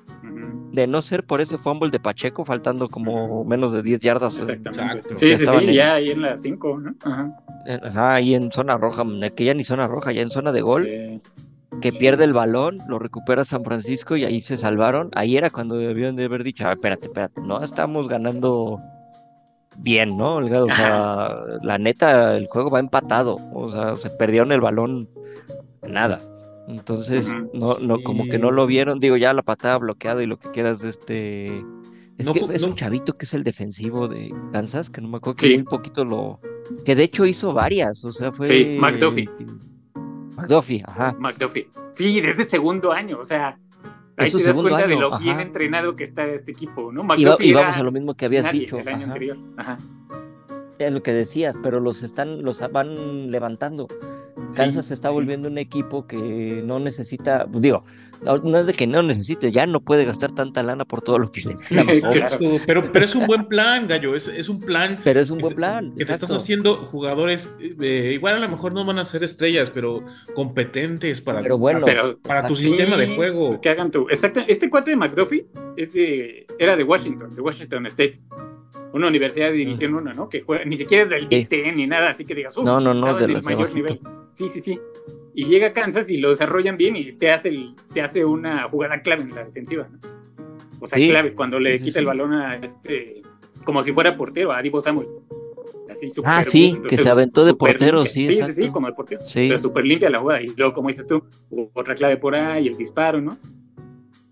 de 0.72 0.86
no 0.86 1.02
ser 1.02 1.24
por 1.24 1.40
ese 1.40 1.58
fumble 1.58 1.90
de 1.90 1.98
Pacheco, 1.98 2.44
faltando 2.44 2.88
como 2.88 3.44
menos 3.44 3.72
de 3.72 3.82
10 3.82 4.00
yardas. 4.00 4.34
eh, 4.36 4.40
Exactamente. 4.40 4.96
Exacto. 4.98 5.14
Sí, 5.16 5.28
Ya 5.30 5.36
sí, 5.36 5.46
sí, 5.46 5.54
en- 5.64 5.72
ya 5.72 5.94
ahí 5.94 6.10
en 6.10 6.22
las 6.22 6.42
5, 6.42 6.78
¿no? 6.78 6.94
Ajá. 7.04 7.36
Ajá, 7.82 8.14
ahí 8.14 8.34
en 8.34 8.52
zona 8.52 8.76
roja, 8.76 9.04
que 9.36 9.44
ya 9.44 9.54
ni 9.54 9.64
zona 9.64 9.86
roja, 9.88 10.12
ya 10.12 10.22
en 10.22 10.30
zona 10.30 10.52
de 10.52 10.60
gol, 10.60 10.86
Sí. 10.86 11.20
que 11.80 11.92
pierde 11.92 12.24
el 12.24 12.32
balón, 12.32 12.78
lo 12.88 12.98
recupera 12.98 13.44
San 13.44 13.64
Francisco 13.64 14.16
y 14.16 14.24
ahí 14.24 14.40
se 14.40 14.56
salvaron. 14.56 15.10
Ahí 15.14 15.36
era 15.36 15.50
cuando 15.50 15.76
debían 15.76 16.16
de 16.16 16.26
haber 16.26 16.44
dicho, 16.44 16.66
"Ah, 16.66 16.72
espérate, 16.72 17.06
espérate, 17.06 17.40
no 17.42 17.60
estamos 17.62 18.08
ganando 18.08 18.78
bien, 19.78 20.16
¿no? 20.16 20.36
Olga? 20.36 20.64
O 20.64 20.70
sea, 20.70 21.36
la 21.62 21.78
neta, 21.78 22.36
el 22.36 22.46
juego 22.46 22.70
va 22.70 22.80
empatado, 22.80 23.36
o 23.52 23.68
sea, 23.68 23.94
se 23.96 24.10
perdieron 24.10 24.52
el 24.52 24.60
balón, 24.60 25.08
nada. 25.88 26.18
Entonces, 26.68 27.34
no, 27.54 27.78
no, 27.78 28.02
como 28.02 28.26
que 28.26 28.38
no 28.38 28.50
lo 28.50 28.66
vieron, 28.66 29.00
digo, 29.00 29.16
ya 29.16 29.32
la 29.32 29.42
patada 29.42 29.78
bloqueada 29.78 30.22
y 30.22 30.26
lo 30.26 30.38
que 30.38 30.50
quieras 30.50 30.80
de 30.80 30.90
este... 30.90 31.64
Es 32.18 32.26
No 32.26 32.32
que 32.34 32.40
fu- 32.40 32.52
es 32.52 32.60
no- 32.62 32.68
un 32.68 32.74
chavito 32.74 33.16
que 33.16 33.24
es 33.24 33.32
el 33.34 33.42
defensivo 33.44 34.06
de 34.08 34.34
Kansas, 34.52 34.90
que 34.90 35.00
no 35.00 35.08
me 35.08 35.16
acuerdo 35.18 35.36
que 35.36 35.46
Sí. 35.46 35.54
muy 35.54 35.62
poquito 35.64 36.04
lo... 36.04 36.40
Que 36.84 36.94
de 36.94 37.04
hecho 37.04 37.24
hizo 37.24 37.52
varias, 37.54 38.04
o 38.04 38.12
sea, 38.12 38.32
fue... 38.32 38.48
Sí, 38.48 38.76
McDuffie. 38.78 39.28
McDuffie, 40.36 40.82
ajá. 40.86 41.16
McDuffie. 41.18 41.68
Sí, 41.92 42.20
desde 42.20 42.44
segundo 42.44 42.92
año, 42.92 43.18
o 43.18 43.22
sea, 43.22 43.58
ahí 44.16 44.30
te 44.30 44.42
das 44.42 44.56
cuenta 44.56 44.86
de 44.86 44.96
lo 44.96 45.18
bien 45.18 45.40
entrenado 45.40 45.94
que 45.94 46.04
está 46.04 46.26
este 46.26 46.52
equipo, 46.52 46.92
¿no? 46.92 47.02
Y, 47.02 47.06
va- 47.24 47.30
McDuffie 47.32 47.46
y 47.46 47.50
era 47.50 47.60
vamos 47.60 47.76
a 47.76 47.82
lo 47.82 47.92
mismo 47.92 48.14
que 48.14 48.26
habías 48.26 48.44
nadie 48.44 48.60
dicho. 48.60 48.78
el 48.78 48.88
año 48.88 48.96
ajá. 48.98 49.04
anterior. 49.06 49.36
Ajá. 49.56 49.76
Es 50.78 50.92
lo 50.92 51.02
que 51.02 51.12
decías, 51.12 51.56
pero 51.62 51.80
los 51.80 52.02
están, 52.02 52.42
los 52.42 52.60
van 52.72 53.30
levantando. 53.30 53.88
Kansas 54.56 54.86
se 54.86 54.94
está 54.94 55.08
sí. 55.08 55.14
volviendo 55.14 55.48
un 55.48 55.58
equipo 55.58 56.06
que 56.06 56.62
no 56.64 56.78
necesita, 56.78 57.46
pues, 57.46 57.62
digo, 57.62 57.84
no, 58.24 58.36
no 58.38 58.58
es 58.58 58.66
de 58.66 58.72
que 58.74 58.86
no 58.86 59.00
necesite, 59.02 59.52
ya 59.52 59.64
no 59.66 59.80
puede 59.80 60.04
gastar 60.04 60.32
tanta 60.34 60.62
lana 60.64 60.84
por 60.84 61.02
todo 61.02 61.18
lo 61.20 61.30
que 61.30 61.42
le 61.42 61.56
pero, 62.66 62.90
pero 62.92 63.04
es 63.04 63.14
un 63.14 63.26
buen 63.28 63.46
plan, 63.46 63.86
Gallo. 63.86 64.14
Es, 64.16 64.26
es 64.26 64.48
un 64.48 64.58
plan 64.58 64.98
pero 65.04 65.20
es 65.20 65.30
un 65.30 65.36
que 65.38 65.42
buen 65.42 65.52
te- 65.52 65.56
plan. 65.56 65.94
que 65.96 66.04
te 66.04 66.12
estás 66.12 66.30
haciendo 66.32 66.74
jugadores. 66.74 67.48
eh, 67.60 68.10
igual 68.14 68.34
a 68.36 68.38
lo 68.40 68.48
mejor 68.48 68.72
no 68.72 68.84
van 68.84 68.98
a 68.98 69.04
ser 69.04 69.22
estrellas, 69.22 69.70
pero 69.72 70.02
competentes 70.34 71.20
para, 71.20 71.42
Pero 71.42 71.58
bueno, 71.58 71.82
Pero 71.84 72.18
para 72.18 72.46
tu 72.46 72.56
sistema 72.56 72.96
de 72.96 73.14
juego. 73.14 73.60
que 73.60 73.68
hagan 73.68 73.90
tu. 73.90 74.08
Exacto. 74.08 74.40
Este 74.48 74.68
cuate 74.70 74.90
de 74.92 74.96
McDuffie 74.96 75.46
es 75.76 75.92
de- 75.92 76.46
era 76.58 76.74
de 76.76 76.84
Washington, 76.84 77.30
de 77.30 77.40
Washington 77.40 77.86
State. 77.86 78.20
Una 78.92 79.08
universidad 79.08 79.48
de 79.50 79.54
División 79.56 79.94
1, 79.94 80.12
¿no? 80.14 80.28
Que 80.28 80.42
juega- 80.42 80.64
ni 80.64 80.76
siquiera 80.76 81.04
es 81.04 81.10
del. 81.10 81.26
Big 81.28 81.48
Ten 81.48 81.76
ni 81.76 81.86
nada, 81.86 82.10
así 82.10 82.24
que 82.24 82.34
digas, 82.34 82.56
"Uf, 82.56 82.64
No, 82.64 82.80
no, 82.80 82.92
no, 82.94 83.14
de 83.14 83.24
el 83.24 83.34
de 83.34 83.40
mayor 83.42 83.72
nivel. 83.74 84.00
Sí, 84.30 84.48
sí, 84.48 84.60
sí. 84.62 84.78
Y 85.34 85.44
llega 85.46 85.68
a 85.68 85.72
Kansas 85.72 86.10
y 86.10 86.16
lo 86.18 86.30
desarrollan 86.30 86.76
bien 86.76 86.96
y 86.96 87.12
te 87.12 87.30
hace, 87.30 87.48
el, 87.50 87.74
te 87.92 88.02
hace 88.02 88.24
una 88.24 88.62
jugada 88.62 89.00
clave 89.02 89.22
en 89.22 89.34
la 89.34 89.44
defensiva, 89.44 89.88
¿no? 89.90 89.98
O 90.80 90.86
sea, 90.86 90.98
Sí. 90.98 91.08
clave, 91.08 91.32
cuando 91.34 91.58
le 91.58 91.72
Sí, 91.72 91.78
sí, 91.78 91.84
quita 91.86 91.98
el 92.00 92.04
sí. 92.04 92.06
balón 92.08 92.32
a 92.34 92.56
este, 92.56 93.22
como 93.64 93.82
si 93.82 93.92
fuera 93.92 94.16
portero, 94.16 94.52
a 94.52 94.60
Divo 94.62 94.80
Samuel. 94.80 95.08
Así 95.90 96.08
súper 96.08 96.30
Ah, 96.32 96.42
sí, 96.42 96.72
bien, 96.72 96.82
que 96.82 96.96
se 96.98 97.08
aventó 97.08 97.44
de 97.44 97.54
portero, 97.54 97.98
limpia. 98.04 98.12
sí, 98.12 98.20
sí, 98.20 98.26
sí, 98.34 98.38
exacto. 98.40 98.62
sí, 98.62 98.68
como 98.70 98.88
el 98.88 98.94
portero. 98.94 99.20
Sí. 99.22 99.46
Pero 99.48 99.58
súper 99.58 99.84
limpia 99.86 100.10
la 100.10 100.20
jugada. 100.20 100.42
Y 100.42 100.48
luego, 100.56 100.72
como 100.74 100.88
dices 100.88 101.06
tú, 101.06 101.22
otra 101.74 101.94
clave 101.94 102.16
por 102.18 102.34
ahí, 102.34 102.68
el 102.68 102.76
disparo, 102.76 103.20
¿no? 103.20 103.36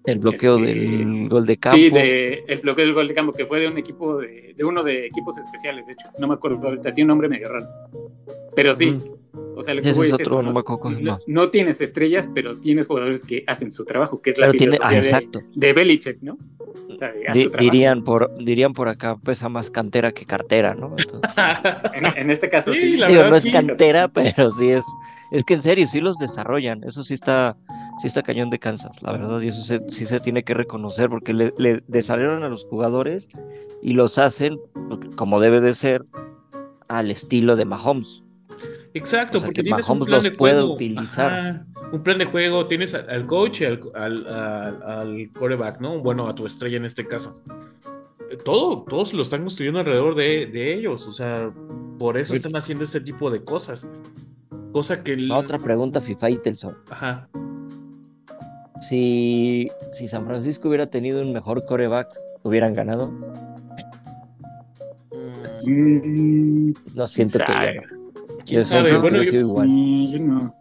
El 0.06 0.18
bloqueo 0.20 0.56
Este, 0.58 0.74
del 0.74 1.28
gol 1.28 1.46
de 1.46 1.56
campo. 1.56 1.76
Sí, 1.76 1.90
de, 1.90 2.44
el 2.46 2.58
bloqueo 2.60 2.84
del 2.84 2.94
gol 2.94 3.08
de 3.08 3.14
campo, 3.14 3.32
que 3.32 3.44
fue 3.46 3.60
de 3.60 3.68
un 3.68 3.76
equipo, 3.78 4.18
de, 4.18 4.54
de 4.56 4.64
uno 4.64 4.82
de 4.82 5.06
equipos 5.06 5.36
especiales, 5.38 5.86
de 5.86 5.94
hecho. 5.94 6.06
No 6.18 6.28
me 6.28 6.34
acuerdo 6.34 6.58
ahorita, 6.64 6.94
tiene 6.94 7.04
un 7.06 7.08
nombre 7.08 7.28
medio 7.28 7.48
raro. 7.48 7.66
Pero 8.54 8.74
sí, 8.74 8.90
Ujú. 8.90 9.18
o 9.56 9.62
sea, 9.62 9.74
lo 9.74 9.82
que 9.82 9.90
Ese 9.90 9.98
voy 9.98 10.06
es 10.06 10.12
es 10.14 10.20
otro, 10.20 10.40
eso, 10.40 10.52
no 10.52 10.62
no, 10.62 10.98
llama. 10.98 11.18
no 11.26 11.50
tienes 11.50 11.80
estrellas, 11.80 12.28
pero 12.34 12.58
tienes 12.58 12.86
jugadores 12.86 13.22
que 13.24 13.44
hacen 13.46 13.70
su 13.72 13.84
trabajo, 13.84 14.22
que 14.22 14.30
es 14.30 14.38
la 14.38 14.50
tiene, 14.52 14.78
ah, 14.80 14.90
de, 14.92 14.96
exacto. 14.98 15.40
de 15.54 15.72
Belichick, 15.72 16.22
¿no? 16.22 16.38
O 16.88 16.96
sea, 16.96 17.12
Di- 17.32 17.50
dirían 17.58 18.02
por, 18.04 18.34
dirían 18.38 18.72
por 18.72 18.88
acá, 18.88 19.16
pesa 19.16 19.48
más 19.50 19.70
cantera 19.70 20.12
que 20.12 20.24
cartera, 20.24 20.74
¿no? 20.74 20.94
Entonces, 20.96 21.30
En, 21.94 22.06
en 22.16 22.30
este 22.30 22.48
caso, 22.48 22.72
Sí, 22.72 22.92
sí. 22.92 22.96
la 22.96 23.08
digo, 23.08 23.18
verdad, 23.18 23.30
no 23.30 23.36
es 23.36 23.42
sí. 23.42 23.52
cantera, 23.52 24.08
pero 24.08 24.50
sí 24.50 24.70
es, 24.70 24.84
es 25.32 25.44
que 25.44 25.54
en 25.54 25.62
serio, 25.62 25.86
sí 25.86 26.00
los 26.00 26.18
desarrollan, 26.18 26.82
eso 26.84 27.02
sí 27.04 27.12
está, 27.14 27.56
sí 28.00 28.06
está 28.06 28.22
cañón 28.22 28.50
de 28.50 28.58
Kansas, 28.58 29.02
la 29.02 29.12
verdad, 29.12 29.40
y 29.40 29.48
eso 29.48 29.62
se- 29.62 29.82
sí 29.90 30.06
se 30.06 30.20
tiene 30.20 30.44
que 30.44 30.54
reconocer, 30.54 31.08
porque 31.08 31.32
le, 31.32 31.54
le 31.58 31.82
desarrollan 31.88 32.42
a 32.42 32.48
los 32.48 32.64
jugadores 32.64 33.28
y 33.82 33.94
los 33.94 34.18
hacen, 34.18 34.58
como 35.16 35.40
debe 35.40 35.60
de 35.60 35.74
ser, 35.74 36.04
al 36.88 37.10
estilo 37.10 37.56
de 37.56 37.64
Mahomes. 37.64 38.22
Exacto, 38.94 39.38
O 39.38 39.40
sea, 39.40 39.48
porque 39.48 39.60
que 39.60 39.64
tienes 39.64 39.88
un 39.88 39.98
Mahomes 39.98 40.06
plan 40.08 40.16
los 40.18 40.24
de 40.24 40.30
puede 40.32 40.54
juego. 40.54 40.74
utilizar. 40.74 41.32
Ajá, 41.32 41.66
un 41.92 42.02
plan 42.02 42.18
de 42.18 42.24
juego, 42.24 42.66
tienes 42.66 42.94
al, 42.94 43.26
coach 43.26 43.60
y 43.60 43.64
al, 43.66 43.80
al, 43.94 44.26
al, 44.26 44.82
al 44.82 45.30
quarterback, 45.38 45.80
¿no? 45.80 45.98
Bueno, 46.00 46.26
a 46.28 46.34
tu 46.34 46.46
estrella 46.46 46.76
en 46.78 46.84
este 46.86 47.06
caso. 47.06 47.34
Eh, 48.30 48.36
Todo, 48.36 48.82
todos 48.88 49.12
lo 49.12 49.22
están 49.22 49.42
construyendo 49.42 49.80
alrededor 49.80 50.14
de, 50.14 50.46
de 50.46 50.74
ellos, 50.74 51.06
o 51.06 51.12
sea, 51.12 51.52
por 51.98 52.16
eso 52.16 52.34
están 52.34 52.56
haciendo 52.56 52.84
este 52.84 53.00
tipo 53.00 53.30
de 53.30 53.44
cosas. 53.44 53.86
Cosa 54.72 55.02
que... 55.02 55.12
el- 55.14 55.30
otra 55.30 55.58
pregunta, 55.58 56.00
FIFA 56.00 56.30
y 56.30 56.36
Telson. 56.38 56.76
Ajá. 56.90 57.28
Si, 58.88 59.68
si 59.92 60.08
San 60.08 60.26
Francisco 60.26 60.68
hubiera 60.68 60.86
tenido 60.86 61.20
un 61.22 61.32
mejor 61.32 61.64
coreback, 61.64 62.08
¿hubieran 62.42 62.74
ganado? 62.74 63.10
Mm, 65.64 66.72
No 66.94 67.06
siento 67.06 67.38
que 67.38 67.44
sabe? 67.46 67.82
no. 70.20 70.38
No. 70.38 70.54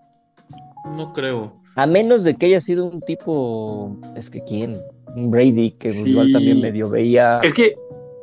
no 0.97 1.13
creo. 1.13 1.53
A 1.75 1.85
menos 1.85 2.23
de 2.23 2.35
que 2.35 2.45
haya 2.47 2.61
sido 2.61 2.89
un 2.89 3.01
tipo, 3.01 3.97
es 4.15 4.29
que 4.29 4.41
quién, 4.43 4.75
un 5.15 5.29
Brady 5.29 5.71
que 5.71 5.89
Sí. 5.89 6.11
igual 6.11 6.31
también 6.31 6.61
medio 6.61 6.89
veía 6.89 7.39
Es 7.43 7.53
que 7.53 7.75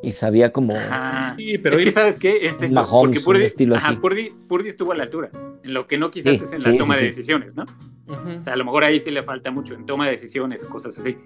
y 0.02 0.12
sabía 0.12 0.52
como 0.52 0.76
Ajá. 0.76 1.34
Sí, 1.38 1.58
pero 1.58 1.76
es 1.78 1.84
que 1.84 1.90
sabes 1.90 2.18
qué 2.18 2.46
es 2.46 2.60
eso, 2.62 2.74
Mahomes, 2.74 2.92
porque 3.16 3.20
Purdy, 3.20 3.44
estilo 3.44 3.76
ajá, 3.76 3.88
así. 3.88 3.96
Purdy, 3.98 4.30
Purdy 4.48 4.68
estuvo 4.68 4.92
a 4.92 4.96
la 4.96 5.04
altura. 5.04 5.30
En 5.64 5.74
lo 5.74 5.86
que 5.86 5.96
no 5.98 6.10
quizás 6.10 6.36
Sí, 6.38 6.44
es 6.44 6.52
en 6.52 6.60
la 6.62 6.76
toma 6.78 6.94
sí, 6.96 7.04
de 7.04 7.10
sí. 7.10 7.16
decisiones, 7.16 7.56
¿no? 7.56 7.64
Ujú. 8.08 8.38
O 8.38 8.42
sea, 8.42 8.52
a 8.52 8.56
lo 8.56 8.64
mejor 8.64 8.84
ahí 8.84 8.98
sí 9.00 9.10
le 9.10 9.22
falta 9.22 9.50
mucho 9.50 9.74
en 9.74 9.86
toma 9.86 10.06
de 10.06 10.12
decisiones 10.12 10.62
o 10.64 10.68
cosas 10.68 10.98
así. 10.98 11.16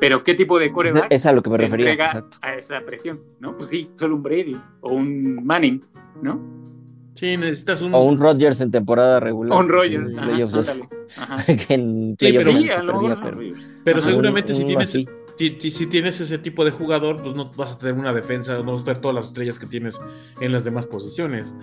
Pero 0.00 0.22
¿qué 0.22 0.34
tipo 0.34 0.58
de 0.60 0.70
coreback 0.70 1.06
es 1.10 1.26
a 1.26 1.32
lo 1.32 1.42
que 1.42 1.50
me 1.50 1.56
refería, 1.56 1.92
exacto. 1.94 2.38
a 2.42 2.54
esa 2.54 2.80
presión? 2.82 3.18
¿No? 3.40 3.56
Pues 3.56 3.68
sí, 3.70 3.88
solo 3.96 4.14
un 4.16 4.22
Brady 4.22 4.56
o 4.80 4.92
un 4.92 5.44
Manning, 5.44 5.82
¿no? 6.22 6.40
Sí, 7.14 7.36
necesitas 7.36 7.82
un... 7.82 7.92
O 7.94 8.02
un 8.04 8.20
Rodgers 8.20 8.60
en 8.60 8.70
temporada 8.70 9.18
regular. 9.18 9.56
O 9.58 9.60
un 9.60 9.68
Rodgers. 9.68 10.12
en 10.12 10.18
Ajá, 10.20 10.28
playoffs 10.28 10.76
que 11.66 11.74
en 11.74 12.16
Sí, 12.16 12.32
pero- 12.32 12.52
Sí, 12.52 12.58
se 12.58 12.68
perdía, 12.68 12.76
pero 12.80 12.92
Rodgers. 12.92 13.72
Pero 13.84 13.98
Ajá, 13.98 14.06
seguramente 14.08 14.52
un- 14.52 14.56
si 14.56 14.62
un 14.62 14.68
tienes 14.68 14.88
así. 14.88 15.08
Si, 15.38 15.56
si- 15.60 15.70
si 15.70 15.86
tienes 15.86 16.20
ese 16.20 16.36
tipo 16.38 16.64
de 16.64 16.70
jugador, 16.72 17.22
pues 17.22 17.34
no 17.34 17.50
vas 17.56 17.74
a 17.74 17.78
tener 17.78 17.94
una 17.94 18.12
defensa, 18.12 18.54
no 18.62 18.72
vas 18.72 18.82
a 18.82 18.84
tener 18.86 19.00
todas 19.00 19.14
las 19.14 19.26
estrellas 19.28 19.58
que 19.58 19.66
tienes 19.66 19.98
en 20.40 20.52
las 20.52 20.64
demás 20.64 20.84
posiciones. 20.86 21.54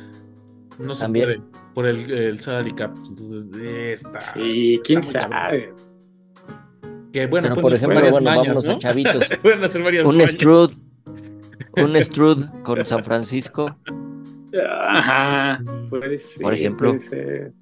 No 0.79 0.93
se 0.93 1.01
También. 1.01 1.25
puede 1.25 1.41
por 1.73 1.85
el, 1.85 2.09
el 2.11 2.39
salary 2.41 2.71
cap. 2.73 2.95
Entonces, 3.07 4.01
está. 4.03 4.19
Sí, 4.33 4.81
quién 4.83 4.99
Está 4.99 5.27
sabe. 5.29 5.73
Que 7.13 7.27
bueno, 7.27 7.47
Pero, 7.49 7.61
pueden 7.61 7.61
por 7.61 7.73
hacer 7.73 7.89
ejemplo, 7.89 7.95
varias 7.95 8.11
bueno, 8.11 8.29
mañas, 8.29 8.47
vámonos 8.47 8.65
¿no? 8.65 8.71
a 8.73 8.77
chavitos. 8.79 9.23
Pueden 9.41 9.63
hacer 9.63 9.83
varias 9.83 10.05
Un. 10.05 10.27
Strud, 10.27 10.71
un 11.77 12.03
Strud 12.03 12.45
con 12.63 12.85
San 12.85 13.03
Francisco. 13.05 13.73
Ajá, 14.89 15.61
puede 15.89 16.17
ser. 16.17 16.41
Por 16.43 16.53
ejemplo. 16.53 16.89
puede 16.91 16.99
ser. 16.99 17.53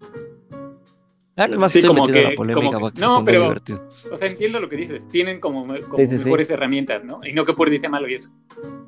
Ah, 1.35 1.47
nomás 1.47 1.71
Sí, 1.71 1.79
estoy 1.79 1.89
como 1.95 2.01
metiendo 2.05 2.19
en 2.19 2.25
que- 2.25 2.31
la 2.31 2.35
polémica 2.35 2.65
como 2.65 2.77
que- 2.77 2.81
para 2.81 2.93
que 2.93 2.99
se 2.99 3.05
no, 3.05 3.23
pero- 3.23 3.41
divertido. 3.43 3.89
O 4.11 4.17
sea, 4.17 4.27
entiendo 4.27 4.59
lo 4.59 4.69
que 4.69 4.75
dices. 4.77 5.07
Tienen 5.07 5.39
como, 5.39 5.65
como 5.65 5.97
Sí, 5.97 6.07
sí, 6.09 6.17
sí. 6.17 6.23
mejores 6.25 6.49
herramientas, 6.49 7.03
¿no? 7.05 7.19
Y 7.25 7.33
no 7.33 7.45
que 7.45 7.53
Purdy 7.53 7.77
sea 7.77 7.89
malo 7.89 8.07
y 8.09 8.15
eso. 8.15 8.29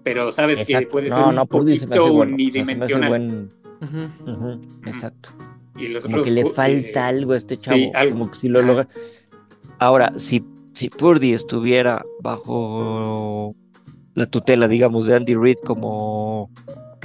Pero 0.03 0.31
sabes 0.31 0.59
que 0.67 0.81
puede 0.87 1.09
ser 1.09 1.19
No, 1.19 1.29
un 1.29 1.35
no, 1.35 1.45
Purdy 1.45 1.77
se 1.77 1.87
me 1.87 1.95
hace 1.95 1.99
poquito 2.01 2.13
bueno. 2.13 2.33
unidimensional. 2.33 3.09
buen- 3.09 3.49
Ujú. 3.81 4.31
Ujú, 4.31 4.61
Exacto. 4.85 5.29
Y 5.77 5.87
los 5.89 6.03
Como 6.03 6.15
otros 6.17 6.27
que 6.27 6.31
le 6.31 6.45
falta 6.45 6.99
eh, 7.01 7.03
algo 7.03 7.33
a 7.33 7.37
este 7.37 7.57
sí, 7.57 7.65
chavo. 7.65 7.91
algo. 7.93 8.13
Como 8.19 8.31
que 8.31 8.37
si 8.37 8.47
lo 8.49 8.61
logra. 8.61 8.87
Ahora, 9.79 10.13
si, 10.17 10.43
si 10.73 10.89
Purdy 10.89 11.33
estuviera 11.33 12.05
bajo 12.21 13.53
la 14.13 14.25
tutela, 14.27 14.67
digamos, 14.69 15.07
de 15.07 15.15
Andy 15.15 15.35
Reid 15.35 15.57
como 15.65 16.49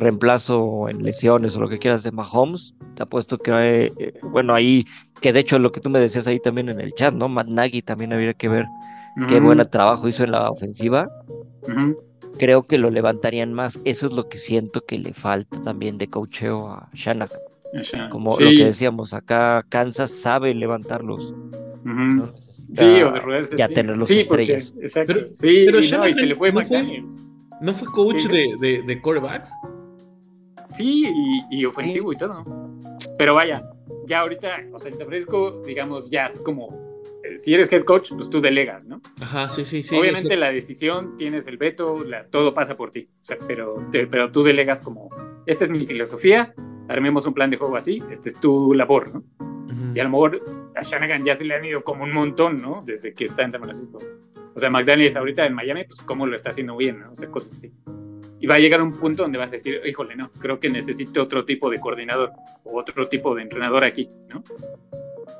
reemplazo 0.01 0.89
en 0.89 1.03
lesiones 1.03 1.57
o 1.57 1.61
lo 1.61 1.69
que 1.69 1.79
quieras 1.79 2.03
de 2.03 2.11
Mahomes, 2.13 2.75
te 2.95 3.03
apuesto 3.03 3.39
que, 3.39 3.51
eh, 3.53 3.93
eh, 3.99 4.13
bueno, 4.23 4.55
ahí, 4.55 4.85
que 5.21 5.33
de 5.33 5.41
hecho 5.41 5.59
lo 5.59 5.71
que 5.73 5.81
tú 5.81 5.91
me 5.91 6.01
decías 6.01 6.27
ahí 6.27 6.41
también 6.41 6.69
en 6.69 6.81
el 6.81 6.93
chat, 6.95 7.15
¿no? 7.15 7.29
Matt 7.29 7.49
Nagy 7.49 7.83
también 7.83 8.13
habría 8.13 8.35
que 8.35 8.49
ver 8.49 8.67
qué 9.29 9.39
buen 9.41 9.61
trabajo 9.71 10.09
hizo 10.09 10.25
en 10.25 10.33
la 10.33 10.51
ofensiva. 10.51 11.09
creo 12.39 12.63
que 12.63 12.79
lo 12.79 12.91
levantarían 12.91 13.53
más. 13.53 13.79
Eso 13.85 14.07
es 14.07 14.13
lo 14.13 14.29
que 14.29 14.39
siento 14.39 14.83
que 14.87 14.99
le 14.99 15.13
falta 15.13 15.61
también 15.63 15.99
de 15.99 16.09
coacheo 16.09 16.69
a 16.71 16.89
Shanahan. 16.95 17.29
Como 18.11 18.31
Sí. 18.37 18.45
lo 18.45 18.51
que 18.51 18.65
decíamos, 18.67 19.13
acá 19.15 19.65
Kansas 19.69 20.11
sabe 20.11 20.55
levantarlos. 20.55 21.35
No 21.85 22.25
Sí, 22.73 22.85
o 23.03 23.11
de 23.13 23.19
rodearse, 23.21 23.57
ya 23.57 23.67
sí. 23.67 23.75
tener 23.75 23.99
los 23.99 24.07
Sí, 24.09 24.25
porque- 24.29 24.43
estrellas. 24.55 24.75
exacto. 24.81 25.13
Pero- 25.15 25.29
sí, 25.35 25.63
pero 25.67 25.81
y 25.83 25.91
no, 25.91 26.09
y 26.09 26.15
se 26.15 26.27
le 26.27 26.35
fue 26.37 26.53
no 26.53 26.65
fue-. 26.65 27.03
¿No 27.61 27.73
fue 27.73 27.89
coach 27.89 28.21
Sí. 28.23 28.29
de, 28.29 28.57
de, 28.61 28.83
de 28.85 29.01
quarterbacks? 29.03 29.51
Sí, 30.77 31.05
y, 31.51 31.61
y 31.61 31.65
ofensivo 31.65 32.13
y 32.13 32.17
todo. 32.17 32.45
Pero 33.19 33.35
vaya, 33.35 33.63
ya 34.07 34.21
ahorita, 34.21 34.49
o 34.73 34.79
sea, 34.79 34.89
el 34.91 34.95
San 34.97 35.07
Francisco, 35.07 35.61
digamos, 35.67 36.11
ya 36.11 36.27
es 36.27 36.39
como, 36.41 36.69
eh, 37.25 37.39
si 37.39 37.55
eres 37.55 37.71
head 37.73 37.83
coach, 37.85 38.13
pues 38.15 38.31
tú 38.31 38.41
delegas, 38.41 38.87
¿no? 38.87 39.01
Ajá, 39.21 39.51
sí, 39.51 39.65
sí, 39.65 39.83
sí. 39.83 39.97
Obviamente 39.99 40.29
sé. 40.29 40.37
la 40.37 40.51
decisión, 40.51 41.17
tienes 41.17 41.47
el 41.47 41.57
veto, 41.59 42.05
la- 42.05 42.27
todo 42.27 42.55
pasa 42.55 42.77
por 42.77 42.91
ti. 42.91 43.09
O 43.23 43.25
sea, 43.25 43.37
pero, 43.47 43.75
te- 43.93 44.07
pero 44.07 44.31
tú 44.33 44.43
delegas 44.43 44.81
como, 44.81 45.09
esta 45.47 45.65
es 45.65 45.71
mi 45.71 45.85
filosofía, 45.87 46.55
armemos 46.89 47.27
un 47.27 47.35
plan 47.35 47.51
de 47.51 47.57
juego 47.57 47.77
así, 47.77 48.03
esta 48.11 48.29
es 48.29 48.41
tu 48.41 48.73
labor, 48.75 49.13
¿no? 49.15 49.21
Ujú. 49.21 49.93
Y 49.95 50.01
a 50.01 50.05
lo 50.05 50.11
mejor 50.11 50.41
a 50.75 50.83
Shanahan 50.83 51.25
ya 51.25 51.35
se 51.35 51.45
le 51.45 51.55
han 51.55 51.65
ido 51.65 51.85
como 51.85 52.05
un 52.05 52.13
montón, 52.13 52.57
¿no? 52.57 52.83
Desde 52.85 53.13
que 53.13 53.27
está 53.27 53.43
en 53.45 53.53
San 53.53 53.61
Francisco. 53.61 53.99
O 54.55 54.59
sea, 54.59 54.69
McDaniels 54.71 55.15
ahorita 55.15 55.47
en 55.47 55.55
Miami, 55.55 55.85
pues 55.85 56.01
cómo 56.03 56.27
lo 56.27 56.35
está 56.35 56.51
haciendo 56.51 56.77
bien, 56.77 56.99
¿no? 57.01 57.13
O 57.13 57.15
sea, 57.15 57.31
cosas 57.31 57.53
así. 57.53 57.71
Y 58.41 58.47
va 58.47 58.55
a 58.55 58.59
llegar 58.59 58.81
un 58.81 58.99
punto 58.99 59.23
donde 59.23 59.39
vas 59.39 59.51
a 59.51 59.57
decir, 59.57 59.81
híjole, 59.87 60.17
no, 60.17 60.31
creo 60.41 60.59
que 60.59 60.71
necesito 60.71 61.23
otro 61.23 61.45
tipo 61.45 61.69
de 61.71 61.79
coordinador 61.79 62.33
o 62.65 62.79
otro 62.79 63.07
tipo 63.09 63.35
de 63.35 63.43
entrenador 63.43 63.85
aquí, 63.85 64.09
¿no? 64.29 64.43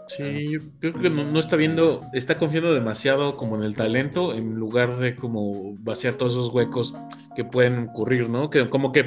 Sí, 0.07 0.53
yo 0.53 0.59
creo 0.81 0.93
que 0.93 1.11
no, 1.11 1.25
no 1.25 1.41
está 1.41 1.57
viendo, 1.57 2.01
está 2.13 2.37
confiando 2.37 2.75
demasiado 2.75 3.37
como 3.37 3.57
en 3.57 3.63
el 3.63 3.75
talento 3.75 4.35
en 4.35 4.55
lugar 4.55 4.99
de 4.99 5.15
como 5.15 5.75
vaciar 5.79 6.15
todos 6.15 6.33
esos 6.33 6.49
huecos 6.53 6.95
que 7.35 7.45
pueden 7.45 7.89
ocurrir, 7.89 8.29
¿no? 8.29 8.51
Que 8.51 8.69
como 8.69 8.93
que 8.93 9.05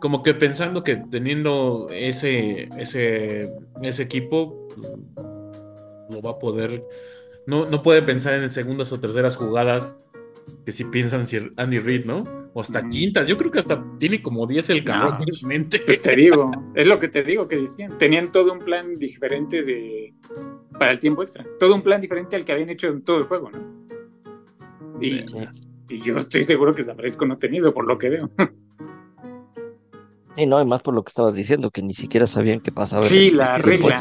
como 0.00 0.22
que 0.22 0.34
pensando 0.34 0.82
que 0.82 0.96
teniendo 0.96 1.86
ese 1.90 2.68
ese 2.78 3.52
ese 3.82 4.02
equipo 4.02 4.68
lo 6.10 6.20
va 6.20 6.30
a 6.30 6.38
poder 6.38 6.82
no, 7.46 7.66
no 7.66 7.82
puede 7.82 8.02
pensar 8.02 8.34
en 8.34 8.50
segundas 8.50 8.92
o 8.92 9.00
terceras 9.00 9.36
jugadas 9.36 9.96
que 10.64 10.72
si 10.72 10.84
piensan 10.84 11.26
si 11.26 11.38
Andy 11.56 11.78
Reid, 11.78 12.04
¿no? 12.04 12.24
O 12.54 12.62
hasta 12.62 12.88
quintas. 12.88 13.26
Yo 13.26 13.36
creo 13.36 13.50
que 13.50 13.58
hasta 13.58 13.84
tiene 13.98 14.22
como 14.22 14.46
10 14.46 14.70
el 14.70 14.84
cabrón 14.84 15.14
No, 15.18 15.24
en 15.24 15.48
mente. 15.48 15.80
Pues 15.80 16.02
te 16.02 16.14
digo, 16.14 16.50
es 16.74 16.86
lo 16.86 16.98
que 16.98 17.08
te 17.08 17.22
digo 17.22 17.48
que 17.48 17.56
decían. 17.56 17.96
Tenían 17.98 18.30
todo 18.30 18.52
un 18.52 18.60
plan 18.60 18.94
diferente 18.94 19.62
de 19.62 20.14
para 20.78 20.92
el 20.92 20.98
tiempo 20.98 21.22
extra. 21.22 21.44
Todo 21.58 21.74
un 21.74 21.82
plan 21.82 22.00
diferente 22.00 22.36
al 22.36 22.44
que 22.44 22.52
habían 22.52 22.70
hecho 22.70 22.88
en 22.88 23.02
todo 23.02 23.18
el 23.18 23.24
juego, 23.24 23.50
¿no? 23.50 23.58
Y, 25.00 25.24
y 25.88 26.00
yo 26.00 26.16
estoy 26.16 26.44
seguro 26.44 26.74
que 26.74 26.84
San 26.84 26.96
Francisco 26.96 27.26
no 27.26 27.38
tenía 27.38 27.58
eso, 27.58 27.74
por 27.74 27.86
lo 27.86 27.98
que 27.98 28.08
veo. 28.08 28.30
Y 30.36 30.46
no, 30.46 30.60
y 30.62 30.64
más 30.64 30.80
por 30.80 30.94
lo 30.94 31.02
que 31.02 31.10
estabas 31.10 31.34
diciendo, 31.34 31.70
que 31.70 31.82
ni 31.82 31.92
siquiera 31.92 32.26
sabían 32.26 32.60
qué 32.60 32.72
pasaba. 32.72 33.02
Sí, 33.02 33.30
la 33.30 33.58
regla, 33.58 33.98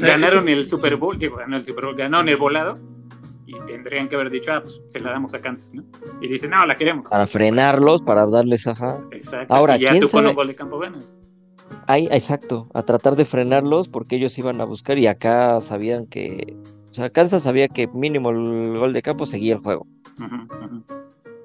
ganaron 0.00 0.48
el 0.48 0.68
Super 0.68 0.96
Bowl, 0.96 1.18
digo, 1.18 1.36
ganó 1.36 1.56
el 1.56 1.66
Super 1.66 1.86
Bowl, 1.86 1.96
ganaron 1.96 2.28
el 2.28 2.36
volado 2.36 2.74
y 3.46 3.54
tendrían 3.66 4.08
que 4.08 4.16
haber 4.16 4.30
dicho, 4.30 4.52
ah, 4.52 4.60
pues 4.60 4.80
se 4.88 4.98
la 5.00 5.10
damos 5.10 5.32
a 5.34 5.40
Kansas, 5.40 5.72
¿no? 5.72 5.84
Y 6.20 6.26
dicen, 6.28 6.50
no, 6.50 6.66
la 6.66 6.74
queremos. 6.74 7.08
Para 7.08 7.26
frenarlos, 7.26 8.02
para 8.02 8.26
darles, 8.26 8.66
ajá. 8.66 9.00
Exacto. 9.12 9.54
Ahora, 9.54 9.76
y 9.76 9.82
ya 9.82 9.90
¿quién 9.90 10.02
tú 10.02 10.08
con 10.08 10.18
sabe? 10.18 10.28
un 10.30 10.34
gol 10.34 10.48
de 10.48 10.54
campo 10.56 10.78
ganas. 10.78 11.14
Ahí, 11.86 12.08
exacto, 12.10 12.68
a 12.74 12.82
tratar 12.82 13.14
de 13.16 13.24
frenarlos 13.24 13.88
porque 13.88 14.16
ellos 14.16 14.36
iban 14.38 14.60
a 14.60 14.64
buscar 14.64 14.98
y 14.98 15.06
acá 15.06 15.60
sabían 15.60 16.06
que, 16.06 16.56
o 16.90 16.94
sea, 16.94 17.10
Kansas 17.10 17.44
sabía 17.44 17.68
que 17.68 17.86
mínimo 17.88 18.30
el 18.30 18.76
gol 18.78 18.92
de 18.92 19.02
campo 19.02 19.26
seguía 19.26 19.54
el 19.54 19.60
juego. 19.60 19.86
Ujú, 20.18 20.64
ujú. 20.64 20.84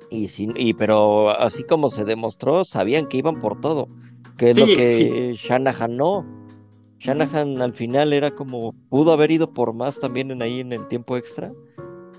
Y, 0.10 0.28
sin, 0.28 0.54
y 0.58 0.74
pero 0.74 1.30
así 1.30 1.64
como 1.64 1.90
se 1.90 2.04
demostró, 2.04 2.66
sabían 2.66 3.08
que 3.08 3.18
iban 3.18 3.40
por 3.40 3.62
todo, 3.62 3.88
que 4.38 4.52
es 4.52 4.58
lo 4.58 4.66
Sí, 4.66 4.74
que 4.74 5.34
Shanahan 5.36 5.96
no. 5.96 6.26
Shanahan 7.00 7.62
al 7.62 7.74
final 7.74 8.14
era 8.14 8.30
como, 8.32 8.76
pudo 8.90 9.14
haber 9.14 9.32
ido 9.32 9.52
por 9.52 9.74
más 9.74 10.00
también 10.00 10.30
en 10.32 10.42
ahí 10.42 10.60
en 10.60 10.72
el 10.74 10.88
tiempo 10.88 11.18
extra 11.18 11.52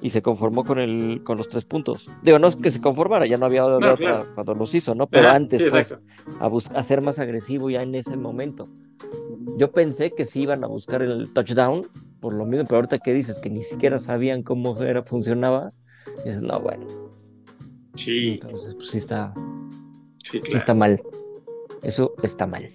y 0.03 0.11
se 0.11 0.21
conformó 0.21 0.65
con 0.65 0.79
el, 0.79 1.23
con 1.25 1.39
los 1.39 1.49
tres 1.49 1.65
puntos. 1.65 2.11
Digo, 2.23 2.39
no 2.39 2.49
es 2.49 2.57
que 2.57 2.71
se 2.71 2.81
conformara, 2.81 3.25
ya 3.25 3.39
no 3.39 3.47
había 3.47 3.63
de 3.63 3.71
No, 3.71 3.77
otra 3.77 3.97
claro. 3.97 4.27
cuando 4.35 4.55
los 4.55 4.75
hizo, 4.75 4.95
¿no? 4.95 5.07
Pero 5.07 5.29
antes, 5.29 5.63
sí, 5.63 5.69
pues, 5.71 5.97
a, 6.71 6.83
ser 6.83 7.03
más 7.03 7.21
agresivo 7.21 7.71
ya 7.71 7.83
en 7.83 7.95
ese 7.95 8.17
momento. 8.17 8.69
Yo 9.57 9.71
pensé 9.71 10.13
que 10.13 10.25
sí 10.25 10.43
iban 10.43 10.65
a 10.65 10.67
buscar 10.67 11.03
el 11.03 11.33
touchdown, 11.33 11.83
por 12.21 12.33
lo 12.33 12.45
mismo, 12.45 12.65
pero 12.65 12.77
ahorita 12.77 12.99
que 12.99 13.15
dices 13.15 13.39
que 13.39 13.49
ni 13.49 13.63
siquiera 13.63 13.99
sabían 13.99 14.43
cómo 14.43 14.77
era, 14.83 15.03
funcionaba, 15.03 15.71
dices, 16.25 16.43
no, 16.43 16.61
bueno, 16.61 16.87
Sí, 17.95 18.31
entonces 18.33 18.75
pues 18.75 18.89
sí 18.89 18.99
está, 18.99 19.35
sí, 20.25 20.41
sí 20.43 20.57
está 20.57 20.75
mal. 20.75 21.01
Eso 21.83 22.15
está 22.23 22.47
mal. 22.47 22.71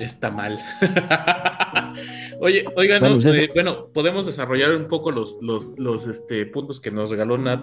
Está 0.00 0.30
mal. 0.30 0.58
Oye, 2.40 2.64
oigan, 2.76 3.00
Bueno, 3.00 3.16
no, 3.16 3.22
pues 3.22 3.36
eh, 3.38 3.48
bueno, 3.54 3.88
podemos 3.92 4.26
desarrollar 4.26 4.74
un 4.76 4.86
poco 4.86 5.10
los, 5.10 5.38
los, 5.42 5.70
los 5.78 6.06
este, 6.06 6.46
puntos 6.46 6.80
que 6.80 6.90
nos 6.90 7.10
regaló 7.10 7.36
Nat 7.38 7.62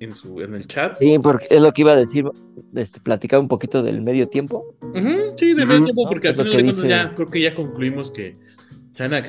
en 0.00 0.14
su 0.14 0.40
en 0.40 0.54
el 0.54 0.66
chat. 0.66 0.96
Sí, 0.98 1.18
porque 1.20 1.46
es 1.50 1.60
lo 1.60 1.72
que 1.72 1.82
iba 1.82 1.92
a 1.92 1.96
decir, 1.96 2.24
este, 2.74 3.00
platicar 3.00 3.38
un 3.38 3.48
poquito 3.48 3.82
del 3.82 4.02
medio 4.02 4.28
tiempo. 4.28 4.74
Sí, 5.36 5.54
de 5.54 5.62
Ujú. 5.62 5.66
medio 5.68 5.84
tiempo, 5.84 6.04
No, 6.04 6.08
porque 6.10 6.28
al 6.28 6.34
final 6.34 6.50
de 6.50 6.56
cuentas 6.56 6.76
dice- 6.76 6.88
ya 6.88 7.14
creo 7.14 7.28
que 7.28 7.40
ya 7.40 7.54
concluimos 7.54 8.10
que 8.10 8.36
Chana, 8.94 9.22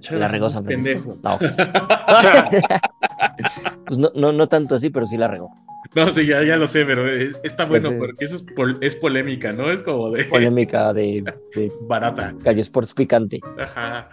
Chana 0.00 0.18
La 0.20 0.28
regó 0.28 0.48
pendejo. 0.64 1.10
No, 1.22 1.38
pues 3.86 3.98
no, 3.98 4.12
no, 4.14 4.32
no 4.32 4.48
tanto 4.48 4.74
así, 4.76 4.90
pero 4.90 5.06
sí 5.06 5.16
la 5.16 5.28
regó. 5.28 5.50
No, 5.94 6.10
sí, 6.10 6.24
ya, 6.26 6.42
ya 6.42 6.56
lo 6.56 6.66
sé, 6.66 6.86
pero 6.86 7.06
está 7.06 7.66
bueno 7.66 7.90
Pues, 7.90 7.94
eh, 7.94 7.98
porque 7.98 8.24
eso 8.24 8.36
es, 8.36 8.42
pol- 8.44 8.78
es 8.80 8.96
polémica, 8.96 9.52
¿no? 9.52 9.70
Es 9.70 9.82
como 9.82 10.10
de 10.10 10.24
Polémica 10.24 10.94
de, 10.94 11.22
de 11.54 11.70
barata. 11.82 12.34
Gallo 12.40 12.62
Sports 12.62 12.94
picante. 12.94 13.40
Ajá. 13.58 14.08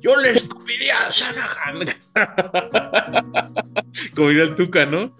Yo 0.00 0.16
le 0.16 0.30
escupiría 0.30 1.06
a 1.06 1.10
Shanahan. 1.10 1.84
como 4.16 4.28
diría 4.28 4.44
el 4.44 4.54
Tuca, 4.56 4.84
¿no? 4.86 5.12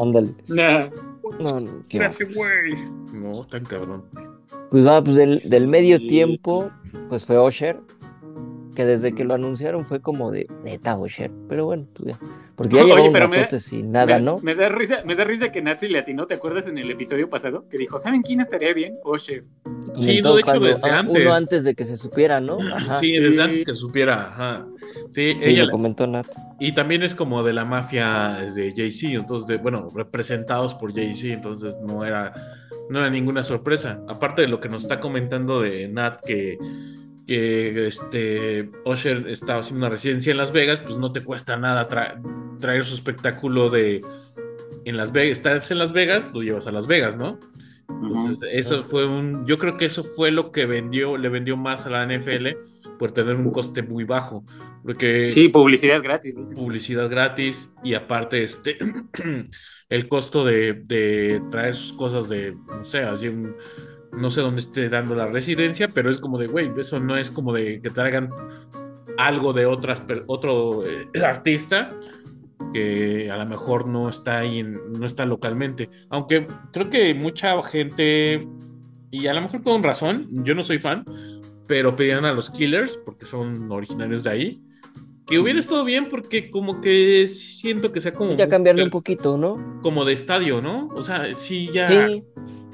Ándale. 0.00 0.28
Ya. 0.46 0.90
No. 1.38 1.64
Gracias, 1.90 2.28
güey. 2.34 2.74
No, 3.14 3.44
tan 3.44 3.64
cabrón. 3.64 4.04
Pues 4.70 4.84
va, 4.86 5.02
pues 5.02 5.16
del, 5.16 5.40
del 5.48 5.66
medio 5.68 5.98
Sí. 5.98 6.08
tiempo, 6.08 6.70
pues 7.08 7.24
fue 7.24 7.36
Osher, 7.36 7.78
que 8.80 8.86
desde 8.86 9.14
que 9.14 9.24
lo 9.24 9.34
anunciaron 9.34 9.84
fue 9.84 10.00
como 10.00 10.30
de 10.30 10.46
neta 10.64 10.96
Osher, 10.96 11.30
pero 11.50 11.66
bueno, 11.66 11.86
pues 11.92 12.16
ya. 12.16 12.26
Porque 12.56 12.76
ya 12.76 12.84
Oye, 12.84 13.10
pero 13.12 13.28
me 13.28 13.36
da- 13.36 13.48
y 13.70 13.82
nada, 13.82 14.18
me, 14.18 14.24
¿no? 14.24 14.36
Me 14.42 14.54
da 14.54 14.70
risa, 14.70 15.02
me 15.06 15.14
da 15.14 15.24
risa 15.24 15.52
que 15.52 15.60
Nazi 15.60 15.86
le 15.88 15.98
atinó, 15.98 16.26
¿te 16.26 16.32
acuerdas 16.32 16.66
en 16.66 16.78
el 16.78 16.90
episodio 16.90 17.28
pasado? 17.28 17.66
Que 17.68 17.76
dijo, 17.76 17.98
¿saben 17.98 18.22
quién 18.22 18.40
estaría 18.40 18.72
bien? 18.72 18.94
Oye. 19.04 19.44
Sí, 20.00 20.22
no, 20.22 20.32
de 20.34 20.40
hecho, 20.40 20.44
cuando- 20.46 20.66
desde 20.66 20.88
ah, 20.88 20.98
antes. 21.00 21.26
Uno 21.26 21.34
antes 21.34 21.62
de 21.64 21.74
que 21.74 21.84
se 21.84 21.98
supiera, 21.98 22.40
¿no? 22.40 22.56
Ajá. 22.74 23.00
Sí, 23.00 23.16
sí. 23.16 23.18
desde 23.22 23.42
antes 23.42 23.64
que 23.66 23.74
supiera. 23.74 24.22
Ajá. 24.22 24.66
Sí, 25.10 25.32
Sí, 25.32 25.38
ella. 25.42 25.64
lo 25.66 25.72
comentó 25.72 26.06
Nat. 26.06 26.26
Y 26.58 26.72
también 26.72 27.02
es 27.02 27.14
como 27.14 27.42
de 27.42 27.52
la 27.52 27.66
mafia 27.66 28.46
de 28.54 28.72
Jay-Z, 28.74 29.12
entonces, 29.14 29.46
de, 29.46 29.58
bueno, 29.58 29.88
representados 29.94 30.74
por 30.74 30.94
Jay-Z, 30.94 31.34
entonces 31.34 31.76
no 31.86 32.02
era, 32.06 32.32
no 32.88 32.98
era 33.00 33.10
ninguna 33.10 33.42
sorpresa. 33.42 34.00
Aparte 34.08 34.40
de 34.40 34.48
lo 34.48 34.58
que 34.58 34.70
nos 34.70 34.84
está 34.84 35.00
comentando 35.00 35.60
de 35.60 35.86
Nat, 35.88 36.20
que, 36.24 36.56
que 37.30 37.86
este, 37.86 38.70
Usher 38.84 39.28
estaba 39.28 39.60
haciendo 39.60 39.86
una 39.86 39.90
residencia 39.94 40.32
en 40.32 40.36
Las 40.38 40.50
Vegas, 40.50 40.80
pues 40.80 40.96
no 40.96 41.12
te 41.12 41.22
cuesta 41.22 41.56
nada 41.56 41.88
tra- 41.88 42.20
traer 42.58 42.84
su 42.84 42.94
espectáculo 42.94 43.70
de 43.70 44.00
en 44.84 44.96
Las 44.96 45.12
Vegas, 45.12 45.38
estás 45.38 45.70
en 45.70 45.78
Las 45.78 45.92
Vegas, 45.92 46.30
lo 46.34 46.42
llevas 46.42 46.66
a 46.66 46.72
Las 46.72 46.88
Vegas, 46.88 47.16
¿no? 47.16 47.38
Entonces, 47.88 48.48
eso 48.52 48.82
fue 48.82 49.06
un, 49.06 49.46
yo 49.46 49.58
creo 49.58 49.76
que 49.76 49.84
eso 49.84 50.02
fue 50.02 50.32
lo 50.32 50.50
que 50.50 50.66
vendió, 50.66 51.16
le 51.16 51.28
vendió 51.28 51.56
más 51.56 51.86
a 51.86 51.90
la 51.90 52.02
NFL 52.04 52.48
por 52.98 53.12
tener 53.12 53.36
un 53.36 53.52
coste 53.52 53.82
muy 53.84 54.02
bajo, 54.04 54.44
porque 54.82 55.28
Sí, 55.28 55.48
publicidad 55.48 56.02
gratis. 56.02 56.36
publicidad 56.54 57.08
gratis 57.10 57.72
y 57.84 57.94
aparte 57.94 58.42
este 58.42 58.76
el 59.88 60.08
costo 60.08 60.44
de, 60.44 60.72
de 60.84 61.42
traer 61.50 61.74
sus 61.76 61.92
cosas 61.92 62.28
de, 62.28 62.56
no 62.66 62.84
sé, 62.84 63.00
así 63.00 63.28
un, 63.28 63.54
no 64.12 64.30
sé 64.30 64.40
dónde 64.40 64.60
esté 64.60 64.88
dando 64.88 65.14
la 65.14 65.26
residencia, 65.26 65.88
pero 65.88 66.10
es 66.10 66.18
como 66.18 66.38
de, 66.38 66.46
güey, 66.46 66.70
eso 66.78 67.00
no 67.00 67.16
es 67.16 67.30
como 67.30 67.52
de 67.52 67.80
que 67.80 67.90
traigan 67.90 68.28
algo 69.18 69.52
de 69.52 69.66
otras, 69.66 70.02
otro 70.26 70.82
eh, 70.86 71.08
artista 71.24 71.90
que 72.72 73.30
a 73.30 73.36
lo 73.36 73.46
mejor 73.46 73.86
no 73.88 74.08
está 74.08 74.38
ahí, 74.38 74.60
en- 74.60 74.92
no 74.92 75.06
está 75.06 75.26
localmente. 75.26 75.90
Aunque 76.10 76.46
creo 76.72 76.88
que 76.90 77.14
mucha 77.14 77.60
gente, 77.62 78.46
y 79.10 79.26
a 79.26 79.34
lo 79.34 79.42
mejor 79.42 79.62
con 79.62 79.82
razón, 79.82 80.28
yo 80.30 80.54
no 80.54 80.62
soy 80.62 80.78
fan, 80.78 81.04
pero 81.66 81.96
pedían 81.96 82.24
a 82.24 82.32
los 82.32 82.50
Killers 82.50 82.96
porque 83.04 83.26
son 83.26 83.70
originarios 83.70 84.22
de 84.24 84.30
ahí. 84.30 84.62
Que 85.30 85.38
hubiera 85.38 85.60
estado 85.60 85.84
bien 85.84 86.10
porque 86.10 86.50
como 86.50 86.80
que 86.80 87.28
siento 87.28 87.92
que 87.92 88.00
sea 88.00 88.12
como, 88.12 88.34
Ya 88.36 88.48
cambiarle 88.48 88.84
un 88.84 88.90
poquito, 88.90 89.38
¿no? 89.38 89.80
como 89.82 90.04
de 90.04 90.12
estadio, 90.12 90.60
¿no? 90.60 90.88
O 90.88 91.02
sea, 91.02 91.32
sí 91.34 91.70
ya... 91.72 91.88
Sí. 91.88 92.24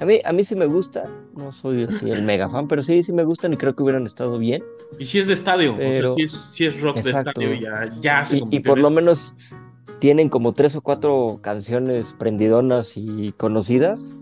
A 0.01 0.05
mí, 0.05 0.19
a 0.25 0.33
mí 0.33 0.45
sí 0.45 0.57
me 0.57 0.67
gusta. 0.67 1.05
No 1.39 1.53
soy 1.53 1.85
así 1.85 2.11
el 2.11 2.23
mega 2.25 2.49
fan, 2.49 2.67
pero 2.67 2.83
sí, 2.83 3.03
sí 3.03 3.13
me 3.13 3.25
gustan 3.25 3.53
y 3.53 3.57
creo 3.57 3.75
que 3.77 3.83
hubieran 3.83 4.07
estado 4.07 4.39
bien. 4.39 4.65
Y 4.99 5.07
sí 5.07 5.19
es 5.19 5.27
de 5.27 5.35
estadio, 5.35 5.75
o 5.75 5.93
sea, 5.93 6.09
sí 6.09 6.23
es, 6.23 6.33
sí 6.33 6.65
es 6.65 6.81
rock 6.81 6.99
Exacto. 6.99 7.41
de 7.41 7.53
estadio, 7.55 7.71
ya, 7.71 7.97
ya 8.01 8.25
se 8.25 8.39
Y, 8.39 8.43
y 8.51 8.61
por 8.61 8.79
lo 8.79 8.91
menos 8.91 9.35
tienen 9.99 10.29
como 10.29 10.53
tres 10.53 10.77
o 10.77 10.81
cuatro 10.81 11.39
canciones 11.43 12.15
prendidonas 12.19 12.97
y 12.97 13.33
conocidas. 13.33 14.21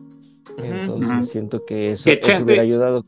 Entonces 0.63 1.31
siento 1.31 1.65
que 1.65 1.93
eso, 1.93 2.05
¿Qué 2.05 2.21
eso 2.23 2.43
hubiera 2.45 2.63
ayudado 2.63 3.05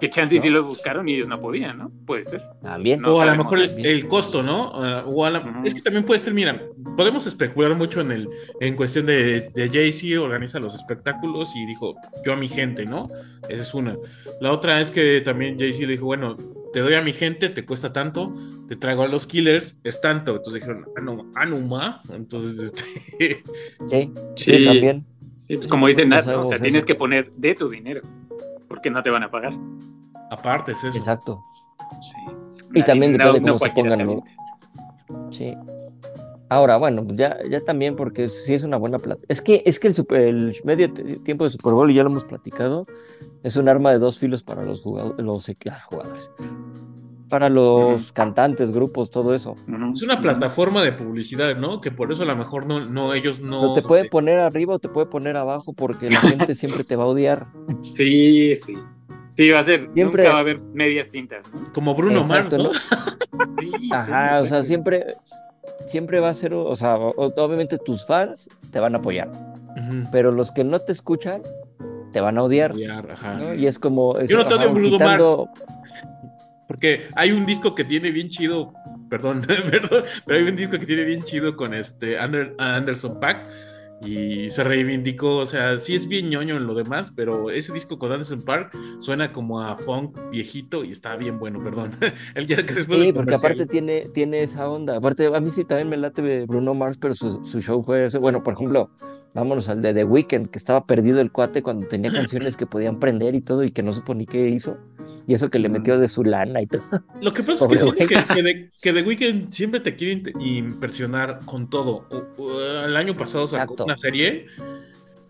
Que 0.00 0.10
chance 0.10 0.34
y 0.34 0.38
¿No? 0.38 0.44
sí 0.44 0.50
los 0.50 0.64
buscaron 0.64 1.08
y 1.08 1.14
ellos 1.14 1.26
no 1.28 1.40
podían, 1.40 1.78
¿no? 1.78 1.90
Puede 2.06 2.24
ser. 2.24 2.42
también. 2.62 3.00
No 3.02 3.14
o 3.16 3.20
a 3.20 3.26
lo 3.26 3.36
mejor 3.36 3.58
el, 3.60 4.06
costo, 4.06 4.42
¿no? 4.42 4.70
Ah, 4.74 5.04
o 5.06 5.24
a 5.24 5.30
la- 5.30 5.40
Ujú. 5.40 5.64
Es 5.66 5.74
que 5.74 5.80
también 5.82 6.04
puede 6.04 6.20
ser, 6.20 6.34
mira, 6.34 6.60
podemos 6.96 7.26
especular 7.26 7.74
mucho 7.76 8.00
en 8.00 8.12
el 8.12 8.28
en 8.60 8.76
cuestión 8.76 9.06
de, 9.06 9.50
de 9.54 9.68
Jay-Z, 9.68 10.20
organiza 10.20 10.60
los 10.60 10.74
espectáculos 10.74 11.50
y 11.56 11.66
dijo, 11.66 11.96
yo 12.24 12.32
a 12.32 12.36
mi 12.36 12.48
gente, 12.48 12.84
¿no? 12.84 13.08
Esa 13.48 13.62
es 13.62 13.74
una. 13.74 13.96
La 14.40 14.52
otra 14.52 14.80
es 14.80 14.90
que 14.90 15.20
también 15.20 15.58
Jay-Z 15.58 15.82
le 15.86 15.92
dijo, 15.92 16.06
bueno, 16.06 16.36
te 16.72 16.80
doy 16.80 16.94
a 16.94 17.02
mi 17.02 17.12
gente, 17.12 17.48
te 17.48 17.64
cuesta 17.64 17.92
tanto, 17.92 18.32
te 18.68 18.76
traigo 18.76 19.02
a 19.02 19.08
los 19.08 19.26
killers, 19.26 19.76
es 19.84 20.00
tanto. 20.00 20.36
Entonces 20.36 20.62
dijeron, 20.62 20.84
ah, 20.96 21.00
no, 21.00 21.30
ah, 21.34 21.46
no, 21.46 21.58
ma. 21.60 22.00
Entonces, 22.14 22.58
este, 23.18 23.42
Sí, 23.88 24.12
Sí. 24.36 24.52
sí, 24.58 24.64
también. 24.64 25.04
Sí, 25.38 25.56
pues 25.56 25.68
como 25.68 25.86
dice 25.86 26.04
No 26.04 26.18
o 26.18 26.22
sea, 26.22 26.40
eso. 26.56 26.62
tienes 26.62 26.84
que 26.84 26.94
poner 26.94 27.30
de 27.32 27.54
tu 27.54 27.68
dinero, 27.68 28.02
porque 28.68 28.90
no 28.90 29.02
te 29.02 29.10
van 29.10 29.22
a 29.22 29.30
pagar. 29.30 29.52
aparte 30.30 30.72
es 30.72 30.84
eso. 30.84 30.96
Exacto. 30.96 31.42
Sí. 32.02 32.68
Y 32.74 32.82
también 32.82 33.12
depende 33.12 33.40
no 33.40 33.58
cómo 33.58 33.58
se 33.58 33.70
pongan, 33.70 33.98
¿no? 34.00 34.22
Sí. 35.30 35.56
Ahora, 36.50 36.78
bueno, 36.78 37.04
ya, 37.08 37.38
ya 37.48 37.60
también 37.60 37.94
porque 37.94 38.28
sí 38.28 38.54
es 38.54 38.62
una 38.62 38.78
buena 38.78 38.98
plata. 38.98 39.22
Es 39.28 39.42
que, 39.42 39.62
es 39.66 39.78
que 39.78 39.88
el, 39.88 39.94
super- 39.94 40.22
el 40.22 40.56
medio 40.64 40.90
tiempo 40.92 41.44
de 41.44 41.50
Super 41.50 41.74
Bowl, 41.74 41.90
y 41.90 41.94
ya 41.94 42.02
lo 42.02 42.10
hemos 42.10 42.24
platicado, 42.24 42.86
es 43.42 43.56
un 43.56 43.68
arma 43.68 43.90
de 43.92 43.98
dos 43.98 44.18
filos 44.18 44.42
para 44.42 44.64
los 44.64 44.80
jugadores, 44.80 45.24
los 45.24 45.46
ah, 45.70 45.86
jugadores. 45.90 46.30
Para 47.28 47.48
los 47.50 48.10
cantantes, 48.12 48.72
grupos, 48.72 49.10
todo 49.10 49.34
eso. 49.34 49.50
Ujú. 49.52 49.92
Es 49.92 50.02
una 50.02 50.20
plataforma 50.20 50.82
de 50.82 50.92
publicidad, 50.92 51.56
¿no? 51.56 51.80
Que 51.80 51.90
por 51.90 52.10
eso 52.12 52.22
a 52.22 52.26
lo 52.26 52.34
mejor 52.36 52.66
no, 52.66 52.80
no 52.86 53.12
ellos 53.12 53.40
no. 53.40 53.60
Pero 53.60 53.74
te 53.74 53.82
puede 53.82 54.08
poner 54.08 54.38
arriba 54.38 54.74
o 54.74 54.78
te 54.78 54.88
puede 54.88 55.06
poner 55.08 55.36
abajo 55.36 55.72
porque 55.74 56.08
la 56.10 56.20
gente 56.20 56.54
siempre 56.54 56.84
te 56.84 56.96
va 56.96 57.04
a 57.04 57.08
odiar. 57.08 57.46
Sí, 57.82 58.54
sí. 58.56 58.74
Sí, 59.30 59.50
va 59.50 59.60
a 59.60 59.62
ser. 59.62 59.90
Siempre- 59.94 60.22
Nunca 60.24 60.32
va 60.32 60.38
a 60.38 60.40
haber 60.40 60.60
medias 60.72 61.08
tintas, 61.10 61.52
¿no? 61.52 61.72
Como 61.72 61.94
Bruno 61.94 62.24
Mars, 62.24 62.52
Exacto, 62.52 62.72
¿no? 62.72 62.72
Sí, 63.60 63.90
Ajá, 63.92 64.38
sí, 64.40 64.44
o 64.44 64.48
sea, 64.48 64.62
siempre, 64.62 65.06
siempre 65.86 66.18
va 66.20 66.30
a 66.30 66.34
ser, 66.34 66.54
o 66.54 66.74
sea, 66.74 66.96
obviamente 66.96 67.78
tus 67.78 68.04
fans 68.06 68.48
te 68.72 68.80
van 68.80 68.94
a 68.96 68.98
apoyar, 68.98 69.30
pero 70.10 70.32
los 70.32 70.50
que 70.50 70.64
no 70.64 70.78
te 70.80 70.92
escuchan 70.92 71.42
te 72.12 72.20
van 72.20 72.38
a 72.38 72.42
odiar. 72.42 72.72
Odiar, 72.72 73.10
ajá. 73.12 73.34
¿no? 73.34 73.54
Y 73.54 73.66
es 73.66 73.78
como. 73.78 74.18
es- 74.18 74.28
Yo 74.30 74.38
no 74.38 74.46
te 74.46 74.54
odio 74.54 74.64
ajá, 74.64 74.72
Bruno 74.72 74.90
quitando- 74.90 75.48
Porque 76.68 77.08
hay 77.16 77.32
un 77.32 77.46
disco 77.46 77.74
que 77.74 77.82
tiene 77.84 78.10
bien 78.12 78.28
chido, 78.28 78.72
perdón, 79.10 79.40
perdón, 79.46 80.04
pero 80.26 80.38
hay 80.38 80.48
un 80.48 80.54
disco 80.54 80.78
que 80.78 80.86
tiene 80.86 81.04
bien 81.04 81.22
chido 81.22 81.56
con 81.56 81.74
este 81.74 82.18
Ander- 82.20 82.54
Anderson 82.58 83.18
Pack 83.18 83.48
y 84.00 84.48
se 84.50 84.62
reivindicó, 84.62 85.38
o 85.38 85.46
sea, 85.46 85.78
sí 85.78 85.94
es 85.96 86.06
bien 86.06 86.28
ñoño 86.28 86.56
en 86.56 86.66
lo 86.66 86.74
demás, 86.74 87.12
pero 87.16 87.50
ese 87.50 87.72
disco 87.72 87.98
con 87.98 88.12
Anderson 88.12 88.42
Park 88.42 88.76
suena 89.00 89.32
como 89.32 89.60
a 89.60 89.76
funk 89.76 90.16
viejito 90.30 90.84
y 90.84 90.92
está 90.92 91.16
bien 91.16 91.38
bueno, 91.40 91.62
perdón. 91.64 91.90
El 92.36 92.46
ya 92.46 92.56
que 92.56 92.74
después 92.74 93.00
Sí, 93.00 93.12
porque 93.12 93.34
aparte 93.34 93.66
tiene, 93.66 94.02
tiene 94.14 94.42
esa 94.44 94.68
onda. 94.68 94.98
Aparte, 94.98 95.26
a 95.34 95.40
mí 95.40 95.50
sí 95.50 95.64
también 95.64 95.88
me 95.88 95.96
late 95.96 96.44
Bruno 96.46 96.74
Mars, 96.74 96.96
pero 97.00 97.14
su, 97.14 97.44
su 97.44 97.60
show 97.60 97.82
fue. 97.82 98.08
Bueno, 98.20 98.44
por 98.44 98.54
ejemplo, 98.54 98.90
vámonos 99.34 99.68
al 99.68 99.82
de 99.82 99.92
The 99.92 100.04
Weeknd, 100.04 100.48
que 100.50 100.58
estaba 100.58 100.86
perdido 100.86 101.20
el 101.20 101.32
cuate 101.32 101.62
cuando 101.62 101.88
tenía 101.88 102.12
canciones 102.12 102.56
que 102.56 102.66
podían 102.66 103.00
prender 103.00 103.34
y 103.34 103.40
todo, 103.40 103.64
y 103.64 103.72
que 103.72 103.82
no 103.82 103.92
supo 103.92 104.14
ni 104.14 104.26
qué 104.26 104.48
hizo. 104.48 104.78
Y 105.28 105.34
eso 105.34 105.50
que 105.50 105.58
le 105.58 105.68
metió 105.68 105.98
de 106.00 106.08
su 106.08 106.24
lana 106.24 106.62
y 106.62 106.66
todo. 106.66 106.82
Lo 107.22 107.32
que 107.34 107.42
pasa 107.42 107.66
es 107.70 107.84
que, 107.94 108.06
que, 108.06 108.24
que 108.34 108.42
de, 108.42 108.70
que 108.82 108.92
The 108.94 109.02
Weeknd 109.02 109.52
siempre 109.52 109.78
te 109.78 109.94
quiere 109.94 110.22
impresionar 110.40 111.40
con 111.44 111.68
todo. 111.68 112.06
El 112.84 112.96
año 112.96 113.14
pasado 113.16 113.46
sacó 113.46 113.74
Exacto. 113.74 113.84
una 113.84 113.96
serie 113.98 114.46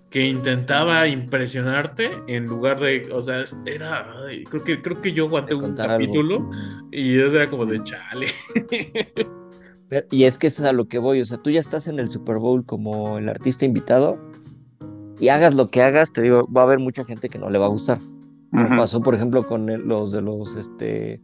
que 0.08 0.24
intentaba 0.26 1.06
impresionarte 1.08 2.10
en 2.28 2.44
lugar 2.46 2.78
de, 2.80 3.08
o 3.12 3.20
sea, 3.20 3.44
era, 3.66 4.08
creo 4.48 4.64
que 4.64 4.80
creo 4.80 5.02
que 5.02 5.12
yo 5.12 5.26
aguanté 5.26 5.54
un 5.54 5.64
algo. 5.64 5.76
capítulo 5.76 6.50
y 6.92 7.18
eso 7.18 7.34
era 7.34 7.50
como 7.50 7.66
de 7.66 7.82
chale. 7.82 8.28
Pero- 9.88 10.06
Y 10.12 10.24
es 10.24 10.38
que 10.38 10.46
eso 10.46 10.62
es 10.62 10.68
a 10.68 10.72
lo 10.72 10.86
que 10.86 10.98
voy. 10.98 11.20
O 11.20 11.26
sea, 11.26 11.38
tú 11.38 11.50
ya 11.50 11.60
estás 11.60 11.88
en 11.88 11.98
el 11.98 12.10
Super 12.10 12.36
Bowl 12.36 12.64
como 12.64 13.18
el 13.18 13.28
artista 13.28 13.64
invitado. 13.64 14.18
Y 15.18 15.28
hagas 15.30 15.54
lo 15.54 15.68
que 15.68 15.82
hagas, 15.82 16.12
te 16.12 16.22
digo, 16.22 16.46
va 16.56 16.60
a 16.60 16.64
haber 16.64 16.78
mucha 16.78 17.04
gente 17.04 17.28
que 17.28 17.38
no 17.38 17.50
le 17.50 17.58
va 17.58 17.66
a 17.66 17.70
gustar. 17.70 17.98
Como 18.50 18.66
Ujú. 18.66 18.76
pasó, 18.76 19.00
por 19.00 19.14
ejemplo, 19.14 19.42
con 19.42 19.66
los 19.88 20.12
de 20.12 20.22
los 20.22 20.56
este 20.56 21.20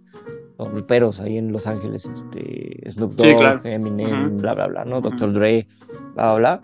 los 0.58 0.72
raperos 0.72 1.18
ahí 1.20 1.36
en 1.36 1.50
Los 1.52 1.66
Ángeles, 1.66 2.04
este 2.06 2.88
Snoop 2.90 3.12
Sí, 3.12 3.28
Dogg, 3.30 3.38
claro. 3.38 3.60
Eminem, 3.64 4.26
Ujú. 4.28 4.36
bla 4.42 4.54
bla 4.54 4.66
bla, 4.68 4.84
¿no? 4.84 5.00
Dr. 5.00 5.32
Dre, 5.32 5.66
bla 6.14 6.34
bla. 6.34 6.60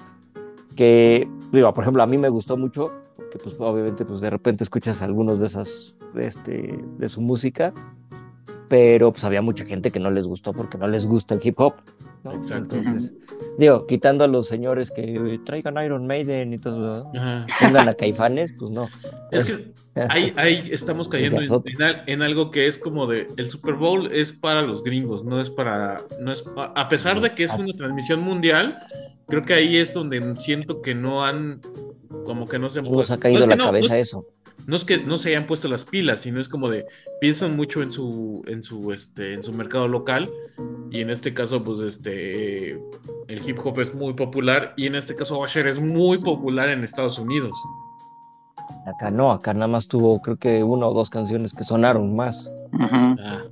Que 0.76 1.28
digo, 1.52 1.72
por 1.74 1.82
ejemplo, 1.84 2.02
a 2.02 2.06
mí 2.06 2.16
me 2.16 2.28
gustó 2.28 2.56
mucho, 2.56 2.90
porque 3.16 3.38
pues 3.42 3.60
obviamente 3.60 4.04
pues 4.04 4.20
de 4.20 4.30
repente 4.30 4.62
escuchas 4.64 5.02
algunos 5.02 5.40
de 5.40 5.46
esas 5.46 5.96
de 6.14 6.26
este 6.26 6.78
de 6.98 7.08
su 7.08 7.20
música, 7.20 7.72
pero 8.68 9.10
pues 9.12 9.24
había 9.24 9.42
mucha 9.42 9.64
gente 9.64 9.90
que 9.90 9.98
no 9.98 10.10
les 10.10 10.26
gustó 10.26 10.52
porque 10.52 10.78
no 10.78 10.86
les 10.86 11.06
gusta 11.06 11.34
el 11.34 11.40
hip 11.42 11.58
hop, 11.58 11.74
¿no? 12.24 12.32
Exacto. 12.32 12.76
Entonces, 12.76 13.12
digo, 13.58 13.86
quitando 13.86 14.24
a 14.24 14.26
los 14.26 14.46
señores 14.48 14.90
que 14.90 15.40
traigan 15.44 15.82
Iron 15.84 16.06
Maiden 16.06 16.52
y 16.54 16.58
todo, 16.58 17.10
¿no? 17.12 17.46
Pongan 17.60 17.88
a 17.88 17.94
Caifanes, 17.94 18.52
pues 18.58 18.70
no. 18.70 18.88
Es 19.30 19.44
que 19.56 19.72
ahí, 20.08 20.32
ahí 20.36 20.68
estamos 20.72 21.08
cayendo 21.10 21.40
en, 22.06 22.22
algo 22.22 22.50
que 22.50 22.66
es 22.66 22.78
como 22.78 23.06
de 23.06 23.26
el 23.36 23.48
Super 23.50 23.74
Bowl 23.74 24.10
es 24.12 24.32
para 24.32 24.62
los 24.62 24.82
gringos, 24.82 25.24
no 25.24 25.40
es 25.40 25.50
para, 25.50 26.00
no 26.20 26.32
es 26.32 26.44
a 26.56 26.64
a 26.82 26.88
pesar 26.88 27.20
de 27.20 27.30
que 27.30 27.44
es 27.44 27.52
una 27.54 27.72
transmisión 27.72 28.20
mundial, 28.20 28.78
creo 29.28 29.42
que 29.42 29.54
ahí 29.54 29.76
es 29.76 29.94
donde 29.94 30.34
siento 30.36 30.82
que 30.82 30.94
no 30.94 31.24
han 31.24 31.60
como 32.24 32.46
que 32.46 32.58
no 32.58 32.68
se 32.68 32.80
han 32.80 32.84
nos 32.86 32.94
puesto- 32.94 33.14
ha 33.14 33.18
caído 33.18 33.38
no 33.38 33.44
es 33.44 33.48
la 33.48 33.54
que 33.54 33.58
no, 33.58 33.64
no 33.66 33.70
cabeza 33.72 33.98
es- 33.98 34.08
eso. 34.08 34.26
no 34.66 34.76
es 34.76 34.84
que 34.84 34.98
no 34.98 35.16
se 35.16 35.30
hayan 35.30 35.46
puesto 35.46 35.68
las 35.68 35.84
pilas, 35.84 36.20
sino 36.20 36.40
es 36.40 36.48
como 36.48 36.68
de 36.68 36.86
piensan 37.20 37.56
mucho 37.56 37.82
en 37.82 37.90
su 37.92 38.42
en 38.46 38.62
su 38.62 38.92
este 38.92 39.32
en 39.34 39.42
su 39.42 39.52
mercado 39.52 39.88
local 39.88 40.28
y 40.90 41.00
en 41.00 41.10
este 41.10 41.32
caso 41.32 41.62
pues 41.62 41.78
este 41.80 42.09
el 42.10 43.48
hip 43.48 43.58
hop 43.64 43.80
es 43.80 43.94
muy 43.94 44.14
popular 44.14 44.74
y 44.76 44.86
en 44.86 44.94
este 44.94 45.14
caso 45.14 45.40
Usher 45.40 45.66
es 45.66 45.80
muy 45.80 46.18
popular 46.18 46.68
en 46.68 46.84
Estados 46.84 47.18
Unidos. 47.18 47.52
Acá 48.86 49.10
no, 49.10 49.32
acá 49.32 49.52
nada 49.54 49.68
más 49.68 49.88
tuvo 49.88 50.20
creo 50.20 50.36
que 50.36 50.62
una 50.64 50.86
o 50.86 50.94
dos 50.94 51.10
canciones 51.10 51.52
que 51.52 51.64
sonaron 51.64 52.14
más. 52.14 52.50
Ah. 52.72 53.42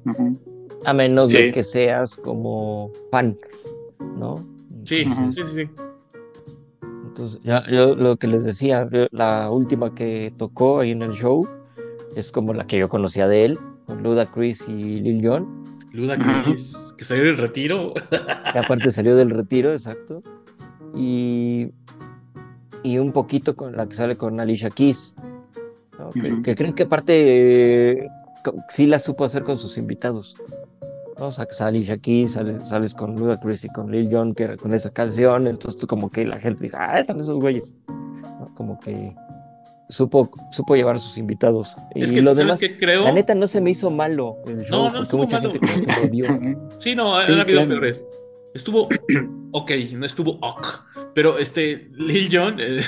A 0.84 0.92
menos 0.92 1.32
de 1.32 1.50
que 1.50 1.64
seas 1.64 2.16
como 2.16 2.90
fan, 3.10 3.36
¿no? 4.16 4.36
sí, 4.84 5.04
sí, 5.04 5.32
sí, 5.34 5.42
sí. 5.54 5.70
Entonces, 7.04 7.40
ya, 7.42 7.64
yo 7.68 7.96
lo 7.96 8.16
que 8.16 8.28
les 8.28 8.44
decía, 8.44 8.88
la 9.10 9.50
última 9.50 9.92
que 9.94 10.32
tocó 10.36 10.80
ahí 10.80 10.92
en 10.92 11.02
el 11.02 11.12
show 11.12 11.46
es 12.14 12.30
como 12.30 12.54
la 12.54 12.66
que 12.66 12.78
yo 12.78 12.88
conocía 12.88 13.26
de 13.26 13.44
él, 13.44 13.58
con 13.86 14.02
Ludacris 14.02 14.68
y 14.68 15.00
Lil 15.00 15.26
Jon, 15.26 15.64
Ludacris, 15.92 16.94
que 16.96 17.04
salió 17.04 17.24
del 17.24 17.38
retiro. 17.38 17.94
que 18.52 18.58
aparte 18.58 18.90
salió 18.90 19.16
del 19.16 19.30
retiro, 19.30 19.72
exacto, 19.72 20.22
y, 20.94 21.70
y 22.82 22.98
un 22.98 23.12
poquito 23.12 23.56
con 23.56 23.76
la 23.76 23.88
que 23.88 23.94
sale 23.94 24.16
con 24.16 24.38
Alicia 24.40 24.70
Keys, 24.70 25.14
¿no? 25.98 26.10
que, 26.10 26.42
que 26.42 26.54
creo 26.54 26.74
que 26.74 26.84
aparte 26.84 28.02
eh, 28.02 28.08
sí 28.68 28.86
la 28.86 28.98
supo 28.98 29.24
hacer 29.24 29.44
con 29.44 29.58
sus 29.58 29.78
invitados. 29.78 30.34
¿no? 31.18 31.28
O 31.28 31.32
sea, 31.32 31.46
que 31.46 31.54
sale 31.54 31.78
Alicia 31.78 31.98
Keys, 31.98 32.32
sales, 32.32 32.68
sales 32.68 32.94
con 32.94 33.16
Ludacris 33.16 33.64
y 33.64 33.68
con 33.68 33.90
Lil 33.90 34.08
Jon, 34.10 34.34
que 34.34 34.44
era 34.44 34.56
con 34.56 34.72
esa 34.72 34.90
canción, 34.90 35.46
entonces 35.46 35.80
tú 35.80 35.86
como 35.86 36.10
que 36.10 36.24
la 36.24 36.38
gente 36.38 36.64
dijo, 36.64 36.76
ah, 36.78 37.00
están 37.00 37.20
esos 37.20 37.38
güeyes. 37.40 37.74
¿no? 38.38 38.54
Como 38.54 38.78
que 38.78 39.14
supo, 39.88 40.30
supo 40.52 40.74
llevar 40.76 40.96
a 40.96 40.98
sus 40.98 41.18
invitados. 41.18 41.74
Es 41.94 42.12
y 42.12 42.16
que, 42.16 42.22
lo 42.22 42.34
¿sabes 42.34 42.38
demás, 42.46 42.56
qué 42.58 42.78
creo? 42.78 43.04
la 43.04 43.12
neta 43.12 43.34
no 43.34 43.46
se 43.46 43.60
me 43.60 43.70
hizo 43.70 43.90
malo 43.90 44.36
el 44.46 44.58
show, 44.60 44.84
No, 44.86 44.90
no 44.92 45.02
estuvo 45.02 45.24
mucha 45.24 45.40
malo. 45.40 45.52
gente 45.52 45.66
que. 45.66 46.56
Sí, 46.78 46.94
no, 46.94 47.16
han 47.16 47.26
Sí, 47.26 47.32
habido 47.32 47.46
claro. 47.46 47.68
peores. 47.68 48.06
Estuvo 48.54 48.88
ok, 49.52 49.70
no 49.96 50.06
estuvo 50.06 50.32
ok. 50.40 50.66
Pero 51.14 51.38
este, 51.38 51.90
Lil 51.94 52.28
Jon 52.32 52.56
eh, 52.60 52.80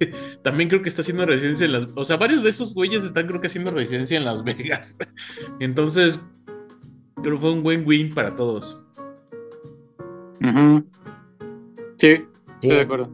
también 0.42 0.68
creo 0.68 0.82
que 0.82 0.88
está 0.88 1.02
haciendo 1.02 1.26
residencia 1.26 1.64
en 1.66 1.72
las. 1.72 1.86
O 1.96 2.04
sea, 2.04 2.16
varios 2.16 2.42
de 2.42 2.50
esos 2.50 2.74
güeyes 2.74 3.02
están, 3.04 3.26
creo 3.26 3.40
que 3.40 3.46
haciendo 3.48 3.70
residencia 3.70 4.16
en 4.16 4.24
Las 4.24 4.44
Vegas. 4.44 4.96
Entonces, 5.60 6.20
creo 7.22 7.34
que 7.36 7.40
fue 7.40 7.52
un 7.52 7.62
buen 7.62 7.86
win 7.86 8.14
para 8.14 8.34
todos. 8.36 8.82
Sí, 11.98 12.08
estoy 12.62 12.76
de 12.76 12.80
acuerdo. 12.80 13.10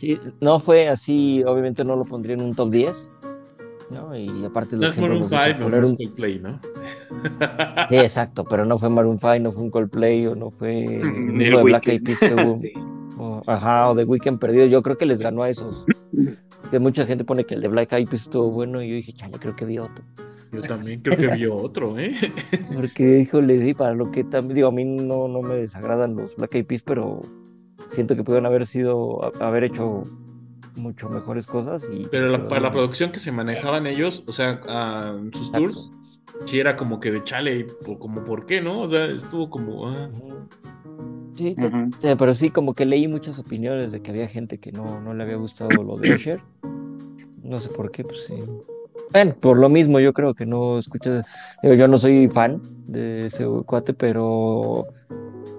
Sí, 0.00 0.18
no 0.40 0.58
fue 0.60 0.88
así, 0.88 1.42
obviamente 1.44 1.84
no 1.84 1.96
lo 1.96 2.04
pondría 2.04 2.34
en 2.34 2.42
un 2.42 2.54
top 2.54 2.70
10, 2.70 3.10
¿no? 3.90 4.16
Y 4.16 4.44
aparte 4.44 4.76
No 4.76 4.82
lo 4.82 4.88
es 4.88 4.96
Maroon 4.98 5.14
me 5.18 5.20
gusta 5.22 5.46
5, 5.46 5.58
no, 5.58 5.64
poner 5.66 5.80
no 5.80 5.86
es 5.86 5.90
un- 5.92 5.96
Coldplay, 5.96 6.38
¿no? 6.40 6.58
Sí, 7.88 7.96
exacto, 7.96 8.44
pero 8.44 8.64
no 8.64 8.78
fue 8.78 8.88
Maroon 8.88 9.18
5, 9.18 9.38
no 9.40 9.52
fue 9.52 9.62
un 9.62 9.70
Coldplay 9.70 10.26
o 10.26 10.34
no 10.34 10.50
fue 10.50 10.84
el 10.84 11.38
de 11.38 11.62
Black 11.62 11.86
Eyed 11.88 12.02
Weeknd. 12.02 12.18
Peas 12.18 12.18
que 12.20 12.34
hubo. 12.46 12.56
Sí. 12.58 12.72
o, 13.18 13.42
ajá, 13.46 13.90
o 13.90 13.94
de 13.94 14.04
Weekend 14.04 14.38
perdido. 14.38 14.66
Yo 14.66 14.82
creo 14.82 14.96
que 14.96 15.06
les 15.06 15.20
ganó 15.20 15.42
a 15.42 15.50
esos. 15.50 15.84
Que 16.70 16.78
mucha 16.78 17.04
gente 17.04 17.24
pone 17.24 17.42
que 17.44 17.54
el 17.54 17.62
de 17.62 17.68
Black 17.68 17.92
Eyed 17.94 18.06
Peas 18.08 18.22
estuvo 18.22 18.48
bueno 18.50 18.80
y 18.80 18.88
yo 18.88 18.94
dije, 18.94 19.12
chale, 19.12 19.32
creo 19.40 19.56
que 19.56 19.64
vi 19.64 19.78
otro. 19.78 20.04
Yo 20.52 20.62
también 20.62 21.00
creo 21.00 21.16
que 21.16 21.26
vio 21.28 21.56
otro, 21.56 21.98
¿eh? 21.98 22.12
Porque, 22.72 23.20
híjole, 23.20 23.58
sí, 23.58 23.74
para 23.74 23.92
lo 23.94 24.12
que 24.12 24.22
también, 24.22 24.54
digo, 24.54 24.68
a 24.68 24.70
mí 24.72 24.84
no, 24.84 25.26
no 25.26 25.42
me 25.42 25.54
desagradan 25.56 26.14
los 26.14 26.36
Black 26.36 26.54
Eyed 26.56 26.66
Peas, 26.66 26.82
pero 26.82 27.20
siento 27.90 28.16
que 28.16 28.24
pudieron 28.24 28.46
haber 28.46 28.66
sido, 28.66 29.24
a- 29.24 29.46
haber 29.46 29.64
hecho 29.64 30.02
mucho 30.76 31.08
mejores 31.08 31.46
cosas. 31.46 31.86
Y, 31.92 32.06
Pero 32.10 32.28
la- 32.30 32.48
para 32.48 32.60
la 32.60 32.70
producción 32.72 33.12
que 33.12 33.18
se 33.18 33.32
manejaban 33.32 33.86
ellos, 33.86 34.24
o 34.26 34.32
sea, 34.32 34.60
en 35.18 35.32
sus 35.32 35.48
Exacto. 35.48 35.58
tours, 35.68 35.90
sí 36.46 36.60
era 36.60 36.76
como 36.76 37.00
que 37.00 37.10
de 37.10 37.22
chale, 37.24 37.66
como 37.98 38.24
por 38.24 38.46
qué, 38.46 38.60
¿no? 38.60 38.80
O 38.82 38.88
sea, 38.88 39.06
estuvo 39.06 39.50
como... 39.50 39.88
ah. 39.88 40.08
Sí, 41.32 41.56
pero 42.18 42.34
sí, 42.34 42.50
como 42.50 42.74
que 42.74 42.84
leí 42.84 43.08
muchas 43.08 43.38
opiniones 43.38 43.92
de 43.92 44.02
que 44.02 44.10
había 44.10 44.28
gente 44.28 44.58
que 44.58 44.72
no, 44.72 45.00
no 45.00 45.14
le 45.14 45.22
había 45.22 45.36
gustado 45.36 45.82
lo 45.82 45.96
de 45.96 46.12
Usher. 46.12 46.40
No 47.42 47.58
sé 47.58 47.70
por 47.70 47.90
qué, 47.90 48.04
pues 48.04 48.24
sí. 48.26 48.34
Bueno, 49.12 49.34
por 49.40 49.56
lo 49.58 49.68
mismo 49.70 49.98
yo 50.00 50.12
creo 50.12 50.34
que 50.34 50.44
no 50.44 50.78
escuchas. 50.78 51.26
Digo, 51.62 51.74
yo 51.74 51.88
no 51.88 51.98
soy 51.98 52.28
fan 52.28 52.60
de 52.86 53.26
ese 53.26 53.46
cuate, 53.64 53.94
pero 53.94 54.86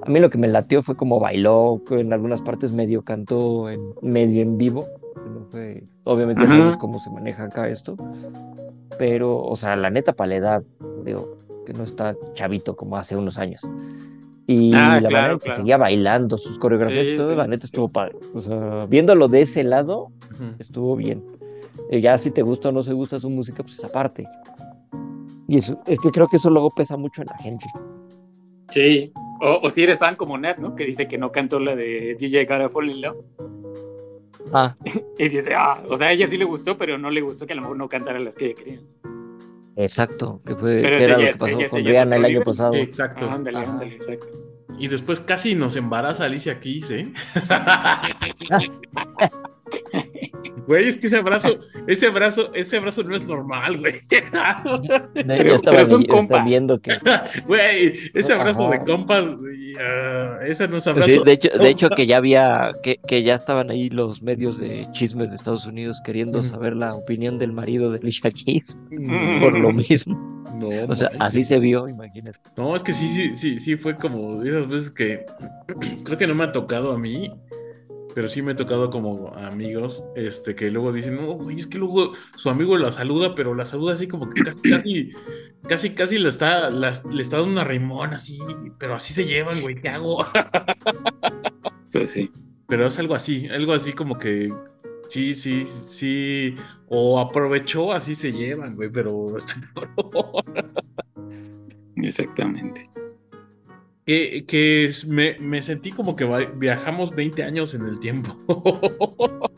a 0.05 0.09
mí 0.09 0.19
lo 0.19 0.29
que 0.29 0.37
me 0.37 0.47
latió 0.47 0.81
fue 0.83 0.95
como 0.95 1.19
bailó, 1.19 1.81
en 1.91 2.11
algunas 2.13 2.41
partes 2.41 2.73
medio 2.73 3.03
cantó 3.03 3.69
en 3.69 3.81
medio 4.01 4.41
en 4.41 4.57
vivo. 4.57 4.85
no 5.15 5.45
fue- 5.51 5.83
obviamente 6.05 6.43
Ajá. 6.43 6.51
sabemos 6.53 6.77
cómo 6.77 6.99
se 6.99 7.09
maneja 7.11 7.43
acá 7.43 7.67
esto. 7.69 7.95
Pero, 8.97 9.37
o 9.41 9.55
sea, 9.55 9.75
la 9.75 9.89
neta, 9.89 10.13
para 10.13 10.29
la 10.29 10.35
edad, 10.35 10.63
digo, 11.05 11.35
que 11.65 11.73
no 11.73 11.83
está 11.83 12.15
chavito 12.33 12.75
como 12.75 12.97
hace 12.97 13.15
unos 13.15 13.37
años. 13.37 13.61
Y 14.47 14.73
Ah, 14.73 14.99
la 14.99 15.07
claro, 15.07 15.11
manera 15.11 15.31
en 15.33 15.37
que 15.39 15.43
claro. 15.45 15.57
seguía 15.59 15.77
bailando, 15.77 16.37
sus 16.37 16.57
coreografías 16.59 17.05
y 17.05 17.09
Sí, 17.11 17.17
todo, 17.17 17.29
sí. 17.29 17.35
la 17.35 17.47
neta 17.47 17.65
estuvo 17.65 17.87
padre. 17.87 18.15
O 18.33 18.41
sea, 18.41 18.85
viéndolo 18.87 19.27
de 19.27 19.41
ese 19.43 19.63
lado, 19.63 20.11
Ujú. 20.31 20.43
estuvo 20.59 20.95
bien. 20.95 21.23
Eh, 21.89 22.01
ya 22.01 22.17
si 22.17 22.31
te 22.31 22.41
gusta 22.41 22.69
o 22.69 22.71
no 22.71 22.83
se 22.83 22.93
gusta 22.93 23.19
su 23.19 23.29
música, 23.29 23.63
pues 23.63 23.77
esa 23.79 23.87
parte. 23.89 24.27
Y 25.47 25.57
eso, 25.57 25.79
es 25.85 25.99
que 25.99 26.09
creo 26.11 26.27
que 26.27 26.37
eso 26.37 26.49
luego 26.49 26.69
pesa 26.75 26.97
mucho 26.97 27.21
en 27.21 27.27
la 27.27 27.37
gente. 27.37 27.65
Sí. 28.69 29.11
O, 29.41 29.59
o 29.63 29.69
si 29.69 29.83
eres 29.83 29.97
fan 29.99 30.15
como 30.15 30.37
Nat, 30.37 30.59
¿no? 30.59 30.75
Que 30.75 30.85
dice 30.85 31.07
que 31.07 31.17
no 31.17 31.31
cantó 31.31 31.59
la 31.59 31.75
de 31.75 32.15
DJ 32.19 32.45
Gotta 32.45 32.69
Fall 32.69 32.91
in 32.91 33.01
Love. 33.01 33.17
Ah, 34.53 34.75
Y 35.17 35.29
dice, 35.29 35.53
ah, 35.55 35.81
o 35.89 35.97
sea, 35.97 36.07
a 36.07 36.11
ella 36.11 36.27
sí 36.27 36.37
le 36.37 36.45
gustó, 36.45 36.77
pero 36.77 36.97
no 36.97 37.09
le 37.09 37.21
gustó 37.21 37.45
que 37.47 37.53
a 37.53 37.55
lo 37.55 37.63
mejor 37.63 37.77
no 37.77 37.89
cantara 37.89 38.19
las 38.19 38.35
que 38.35 38.45
ella 38.47 38.55
quería. 38.55 38.79
exacto, 39.75 40.39
que 40.45 40.55
fue 40.55 40.79
Pero 40.81 40.97
era 40.97 41.17
ya 41.17 41.25
lo 41.25 41.31
que 41.31 41.37
pasó 41.37 41.59
ese 41.59 41.69
con 41.69 41.85
Rihanna 41.85 42.15
el 42.17 42.25
año 42.25 42.41
pasado. 42.43 42.73
Exacto. 42.75 43.27
Ah, 43.29 43.33
ándale, 43.33 43.57
Ajá. 43.59 43.71
ándale, 43.71 43.95
exacto. 43.95 44.27
Y 44.77 44.87
después 44.87 45.19
casi 45.19 45.55
nos 45.55 45.75
embaraza 45.75 46.25
Alicia 46.25 46.59
Keys, 46.59 46.91
¿eh? 46.91 47.11
Güey, 50.71 50.87
es 50.87 50.95
que 50.95 51.07
ese 51.07 51.17
abrazo, 51.17 51.59
ese 51.85 52.07
abrazo, 52.07 52.49
ese 52.55 52.77
abrazo 52.77 53.03
no 53.03 53.13
es 53.13 53.27
normal, 53.27 53.77
güey. 53.79 53.93
No, 55.25 55.35
yo 55.35 55.55
estaba 55.55 56.43
viendo 56.45 56.79
que 56.79 56.93
Güey, 57.45 57.91
ese 58.13 58.31
abrazo 58.31 58.69
Ajá. 58.69 58.79
de 58.79 58.85
compas, 58.85 59.35
güey, 59.35 59.75
ah, 59.81 60.39
ese 60.47 60.69
no 60.69 60.77
es 60.77 60.83
Sí, 60.85 60.89
abrazo. 60.89 61.23
de 61.25 61.31
hecho, 61.33 61.49
de 61.49 61.69
hecho 61.69 61.89
que 61.95 62.07
ya 62.07 62.15
había, 62.15 62.69
que, 62.83 63.01
que 63.05 63.21
ya 63.23 63.35
estaban 63.35 63.69
ahí 63.69 63.89
los 63.89 64.21
medios 64.21 64.59
de 64.59 64.87
chismes 64.93 65.31
de 65.31 65.35
Estados 65.35 65.65
Unidos 65.65 66.01
queriendo 66.05 66.41
saber 66.41 66.77
la 66.77 66.93
opinión 66.93 67.37
del 67.37 67.51
marido 67.51 67.91
de 67.91 67.99
Alicia 67.99 68.31
Keys 68.31 68.81
por 69.41 69.59
lo 69.59 69.73
mismo. 69.73 70.15
no, 70.55 70.69
O 70.87 70.95
sea, 70.95 71.11
así 71.19 71.43
se 71.43 71.59
vio, 71.59 71.85
imagínate. 71.89 72.39
No, 72.55 72.77
es 72.77 72.83
que 72.83 72.93
sí, 72.93 73.07
sí, 73.13 73.35
sí, 73.35 73.59
sí, 73.59 73.75
fue 73.75 73.95
como 73.97 74.39
de 74.41 74.51
esas 74.51 74.67
veces 74.71 74.89
que 74.91 75.25
creo 76.05 76.17
que 76.17 76.27
no 76.27 76.35
me 76.35 76.45
ha 76.45 76.53
tocado 76.53 76.93
a 76.93 76.97
mí, 76.97 77.29
pero 78.13 78.27
sí 78.27 78.41
me 78.41 78.51
ha 78.51 78.55
tocado 78.55 78.89
como 78.89 79.29
amigos, 79.35 80.03
este, 80.15 80.55
que 80.55 80.69
luego 80.69 80.91
dicen, 80.91 81.15
no, 81.15 81.33
güey, 81.33 81.59
es 81.59 81.67
que 81.67 81.77
luego 81.77 82.13
su 82.35 82.49
amigo 82.49 82.77
la 82.77 82.91
saluda, 82.91 83.35
pero 83.35 83.55
la 83.55 83.65
saluda 83.65 83.93
así 83.93 84.07
como 84.07 84.29
que 84.29 84.41
casi, 84.43 84.69
casi, 84.69 85.09
casi, 85.67 85.89
casi 85.91 86.17
le 86.19 86.29
está, 86.29 86.69
las- 86.69 87.05
le 87.05 87.21
está 87.21 87.37
dando 87.37 87.51
una 87.53 87.63
rimón 87.63 88.13
así, 88.13 88.37
pero 88.77 88.95
así 88.95 89.13
se 89.13 89.25
llevan, 89.25 89.61
güey, 89.61 89.75
¿qué 89.81 89.89
hago? 89.89 90.25
Pues 91.91 92.11
sí. 92.11 92.31
Pero 92.67 92.87
es 92.87 92.97
algo 92.99 93.15
así, 93.15 93.47
algo 93.49 93.73
así 93.73 93.91
como 93.91 94.17
que 94.17 94.49
sí, 95.09 95.35
sí, 95.35 95.67
sí, 95.67 96.55
o 96.87 97.19
aprovechó, 97.19 97.91
así 97.91 98.15
se 98.15 98.31
llevan, 98.31 98.77
güey, 98.77 98.89
pero 98.89 99.37
está 99.37 99.55
cabrón. 99.73 100.71
Exactamente. 101.97 102.89
Que, 104.11 104.43
que 104.45 104.83
es- 104.87 105.07
me, 105.07 105.37
me 105.39 105.61
sentí 105.61 105.89
como 105.91 106.17
que 106.17 106.25
viajamos 106.57 107.15
20 107.15 107.43
años 107.43 107.73
en 107.73 107.83
el 107.87 107.97
tiempo. 107.99 108.35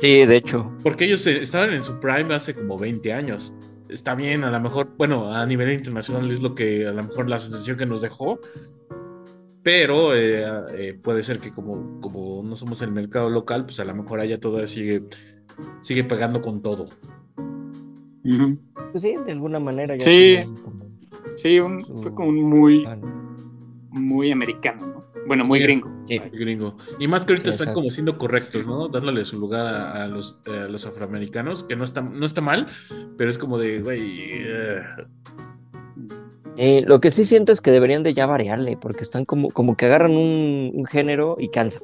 Sí, 0.00 0.24
de 0.24 0.36
hecho. 0.36 0.72
Porque 0.82 1.04
ellos 1.04 1.24
eh, 1.26 1.42
estaban 1.42 1.74
en 1.74 1.84
su 1.84 2.00
prime 2.00 2.32
hace 2.34 2.54
como 2.54 2.78
20 2.78 3.12
años. 3.12 3.52
Está 3.90 4.14
bien, 4.14 4.42
a 4.42 4.50
lo 4.50 4.58
mejor, 4.58 4.94
bueno, 4.96 5.30
a 5.32 5.44
nivel 5.44 5.70
internacional 5.70 6.28
es 6.30 6.40
lo 6.40 6.54
que 6.54 6.86
a 6.88 6.92
lo 6.92 7.02
mejor 7.04 7.28
la 7.28 7.38
sensación 7.38 7.76
que 7.76 7.84
nos 7.84 8.00
dejó. 8.00 8.40
Pero 9.62 10.16
eh, 10.16 10.44
eh, 10.74 10.98
puede 11.00 11.22
ser 11.22 11.38
que 11.38 11.52
como, 11.52 12.00
como 12.00 12.42
no 12.42 12.56
somos 12.56 12.80
el 12.80 12.90
mercado 12.90 13.28
local, 13.28 13.66
pues 13.66 13.78
a 13.80 13.84
lo 13.84 13.94
mejor 13.94 14.18
allá 14.20 14.40
todavía 14.40 14.66
sigue, 14.66 15.04
sigue 15.82 16.02
pegando 16.04 16.40
con 16.40 16.62
todo. 16.62 16.86
Ujú. 18.24 18.58
Pues 18.92 19.02
sí, 19.02 19.12
de 19.26 19.32
alguna 19.32 19.60
manera 19.60 19.94
ya 19.96 20.04
Sí. 20.06 20.38
como 20.64 20.90
Sí, 21.36 21.60
un- 21.60 21.84
Su- 21.84 21.98
fue 21.98 22.14
como 22.14 22.30
un 22.30 22.42
muy. 22.42 22.84
Muy 23.92 24.30
americano, 24.32 24.86
¿no? 24.86 25.12
Bueno, 25.26 25.44
muy 25.44 25.60
Sí. 25.60 25.64
gringo. 25.64 25.90
Sí. 26.08 26.18
Gringo. 26.32 26.76
Y 26.98 27.06
más 27.06 27.24
que 27.24 27.32
ahorita 27.34 27.50
están 27.50 27.72
como 27.74 27.90
siendo 27.90 28.18
correctos, 28.18 28.66
¿no? 28.66 28.88
Dándole 28.88 29.24
su 29.24 29.38
lugar 29.38 29.66
a, 29.66 30.02
a 30.04 30.08
los, 30.08 30.40
a 30.46 30.68
los 30.68 30.84
afroamericanos, 30.86 31.62
que 31.64 31.76
no 31.76 31.84
está, 31.84 32.00
no 32.00 32.26
está 32.26 32.40
mal, 32.40 32.66
pero 33.16 33.30
es 33.30 33.38
como 33.38 33.58
de, 33.58 33.80
güey, 33.80 34.00
eh, 34.44 34.82
Eh, 36.58 36.84
lo 36.86 37.00
que 37.00 37.10
sí 37.10 37.24
siento 37.24 37.50
es 37.52 37.60
que 37.60 37.70
deberían 37.70 38.02
de 38.02 38.12
ya 38.14 38.26
variarle, 38.26 38.76
porque 38.76 39.02
están 39.04 39.24
como, 39.24 39.48
como 39.50 39.76
que 39.76 39.86
agarran 39.86 40.12
un, 40.12 40.70
un 40.74 40.84
género 40.84 41.36
y 41.38 41.48
cansan. 41.48 41.82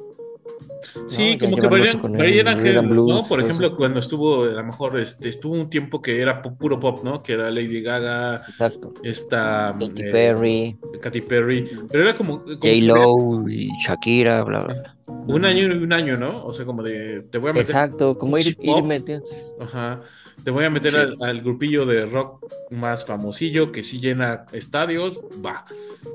Sí, 1.07 1.37
como 1.39 1.57
que 1.57 1.67
varían, 1.67 2.01
varían 2.01 2.45
rhythm 2.47 2.63
géneros, 2.63 2.89
blues, 2.89 3.09
¿no? 3.09 3.27
Por 3.27 3.39
ejemplo, 3.41 3.67
eso. 3.67 3.75
cuando 3.75 3.99
estuvo, 3.99 4.43
a 4.43 4.47
lo 4.47 4.63
mejor, 4.63 4.99
este, 4.99 5.29
estuvo 5.29 5.53
un 5.53 5.69
tiempo 5.69 6.01
que 6.01 6.21
era 6.21 6.41
pu- 6.41 6.57
puro 6.57 6.79
pop, 6.79 6.99
¿no? 7.03 7.21
Que 7.23 7.33
era 7.33 7.49
Lady 7.51 7.81
Gaga, 7.81 8.35
Exacto. 8.35 8.93
esta 9.03 9.75
Katy 9.79 10.01
eh, 10.01 10.11
Perry, 10.11 10.77
Katy 11.01 11.21
Perry, 11.21 11.69
pero 11.91 12.03
era 12.03 12.15
como, 12.15 12.43
como 12.43 12.55
J. 12.59 12.67
Lo 12.81 13.49
y 13.49 13.69
Shakira, 13.85 14.43
bla, 14.43 14.61
bla, 14.61 14.73
bla. 14.73 14.95
Un 15.09 15.45
año 15.45 15.63
y 15.63 15.77
un 15.83 15.91
año, 15.93 16.17
¿no? 16.17 16.45
O 16.45 16.51
sea, 16.51 16.65
como 16.65 16.83
de, 16.83 17.21
te 17.29 17.37
voy 17.37 17.49
a 17.51 17.53
meter, 17.53 17.69
Exacto, 17.69 18.17
como 18.17 18.37
ir, 18.37 18.57
ir 18.61 18.83
metiendo. 18.83 19.25
ajá, 19.59 20.01
te 20.43 20.51
voy 20.51 20.65
a 20.65 20.69
meter 20.69 20.91
Sí. 20.91 20.97
al, 20.97 21.17
al 21.21 21.41
grupillo 21.41 21.85
de 21.85 22.05
rock 22.05 22.45
más 22.71 23.05
famosillo 23.05 23.71
que 23.71 23.83
sí 23.83 23.99
llena 23.99 24.45
estadios, 24.53 25.19
va, 25.45 25.65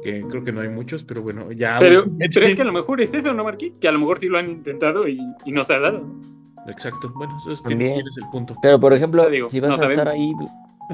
que 0.03 0.23
creo 0.23 0.43
que 0.45 0.53
no 0.53 0.61
hay 0.63 0.69
muchos, 0.69 1.03
pero 1.03 1.23
bueno, 1.23 1.53
ya. 1.53 1.79
Pero, 1.79 1.99
últimamente- 2.01 2.31
pero 2.35 2.47
es 2.47 2.55
que 2.57 2.63
a 2.63 2.67
lo 2.67 2.73
mejor 2.73 3.01
es 3.01 3.13
eso, 3.15 3.33
¿no, 3.35 3.45
Marquí? 3.45 3.73
Que 3.81 3.89
a 3.89 3.93
lo 3.93 3.99
mejor 4.01 4.19
sí 4.19 4.27
lo 4.29 4.39
han 4.39 4.49
intentado 4.51 5.07
y, 5.09 5.19
y 5.45 5.53
no 5.53 5.63
se 5.65 5.75
ha 5.75 5.81
dado. 5.81 6.07
Exacto, 6.67 7.13
bueno, 7.15 7.37
eso 7.41 7.51
es, 7.51 7.63
También. 7.63 7.93
tienes 7.93 8.17
el 8.17 8.25
punto. 8.33 8.57
Pero 8.63 8.81
por 8.81 8.95
ejemplo, 8.95 9.21
O 9.23 9.25
sea, 9.27 9.33
digo, 9.33 9.51
si 9.51 9.61
vas 9.61 9.79
no 9.79 9.87
a 9.87 9.91
estar 9.91 10.09
ahí, 10.09 10.33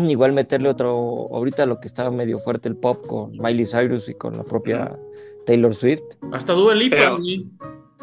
igual 0.08 0.32
meterle 0.32 0.68
otro, 0.68 0.90
ahorita 0.92 1.64
lo 1.66 1.78
que 1.80 1.86
estaba 1.86 2.10
medio 2.10 2.38
fuerte 2.40 2.68
el 2.68 2.76
pop 2.76 3.06
con 3.06 3.30
Miley 3.38 3.66
Cyrus 3.66 4.08
y 4.08 4.14
con 4.14 4.36
la 4.36 4.42
propia 4.42 4.98
Taylor 5.46 5.72
Swift, 5.74 6.00
Hasta 6.32 6.52
Dua 6.54 6.74
Lipa, 6.74 6.96
Pero- 6.96 7.18
güey. 7.18 7.46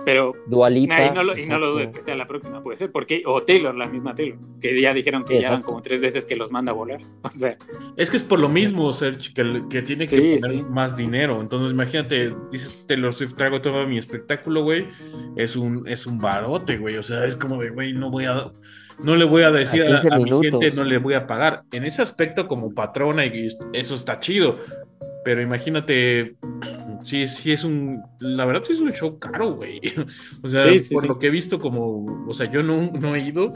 Pero 0.05 0.33
Dua 0.47 0.69
Lipa. 0.69 1.05
y 1.07 1.11
no, 1.11 1.23
lo, 1.23 1.37
y 1.37 1.45
no 1.47 1.57
lo 1.59 1.71
dudes 1.71 1.89
exacto. 1.89 1.99
que 1.99 2.05
sea 2.05 2.15
la 2.15 2.27
próxima, 2.27 2.61
puede 2.63 2.77
ser. 2.77 2.91
Porque, 2.91 3.23
o 3.25 3.41
Taylor, 3.43 3.75
la 3.75 3.87
misma 3.87 4.13
Taylor, 4.15 4.37
que 4.61 4.79
ya 4.79 4.93
dijeron 4.93 5.23
que 5.25 5.35
ya 5.41 5.49
van 5.49 5.57
Exacto. 5.59 5.65
como 5.67 5.81
tres 5.81 6.01
veces 6.01 6.25
que 6.25 6.35
los 6.35 6.51
manda 6.51 6.71
a 6.71 6.75
volar. 6.75 6.99
O 7.23 7.29
sea, 7.29 7.57
Es 7.95 8.09
que 8.11 8.17
es 8.17 8.23
por 8.23 8.39
lo 8.39 8.49
mismo, 8.49 8.93
Serge, 8.93 9.33
que, 9.33 9.63
que 9.69 9.81
tiene 9.81 10.07
que 10.07 10.15
Sí, 10.15 10.41
poner 10.41 10.57
sí. 10.57 10.63
más 10.69 10.95
dinero. 10.95 11.41
Entonces, 11.41 11.71
imagínate, 11.71 12.33
dices 12.51 12.83
Taylor 12.87 13.13
Swift, 13.13 13.33
traigo 13.35 13.61
todo 13.61 13.85
mi 13.87 13.97
espectáculo, 13.97 14.63
güey. 14.63 14.87
Es 15.35 15.55
un, 15.55 15.87
es 15.87 16.05
un 16.05 16.19
barote, 16.19 16.77
güey. 16.77 16.95
O 16.97 17.03
sea, 17.03 17.25
es 17.25 17.35
como 17.35 17.61
de, 17.61 17.69
güey, 17.71 17.93
no 17.93 18.09
voy 18.09 18.25
a. 18.25 18.51
No 19.03 19.15
le 19.15 19.25
voy 19.25 19.43
a 19.43 19.51
decir 19.51 19.83
A 19.83 19.97
a, 19.97 20.01
15 20.01 20.15
a 20.15 20.19
mi 20.19 20.31
gente, 20.43 20.71
no 20.71 20.83
le 20.83 20.97
voy 20.97 21.13
a 21.13 21.27
pagar. 21.27 21.63
En 21.71 21.83
ese 21.83 22.01
aspecto, 22.01 22.47
como 22.47 22.73
patrona, 22.73 23.25
y 23.25 23.47
eso 23.73 23.93
está 23.95 24.19
chido. 24.19 24.57
Pero 25.27 25.41
imagínate, 25.41 26.37
sí, 27.03 27.27
sí 27.27 27.51
es 27.51 27.65
un. 27.65 28.01
La 28.21 28.45
verdad, 28.45 28.63
sí 28.63 28.71
es 28.71 28.79
un 28.79 28.93
show 28.93 29.19
caro, 29.19 29.55
güey. 29.55 29.81
O 30.41 30.47
sea, 30.47 30.69
Sí, 30.69 30.79
sí, 30.79 30.93
por 30.93 31.03
sí. 31.03 31.09
lo 31.09 31.19
que 31.19 31.27
he 31.27 31.29
visto, 31.29 31.59
como. 31.59 32.05
O 32.25 32.33
sea, 32.33 32.49
yo 32.49 32.63
no, 32.63 32.93
no 32.93 33.13
he 33.13 33.19
ido, 33.27 33.51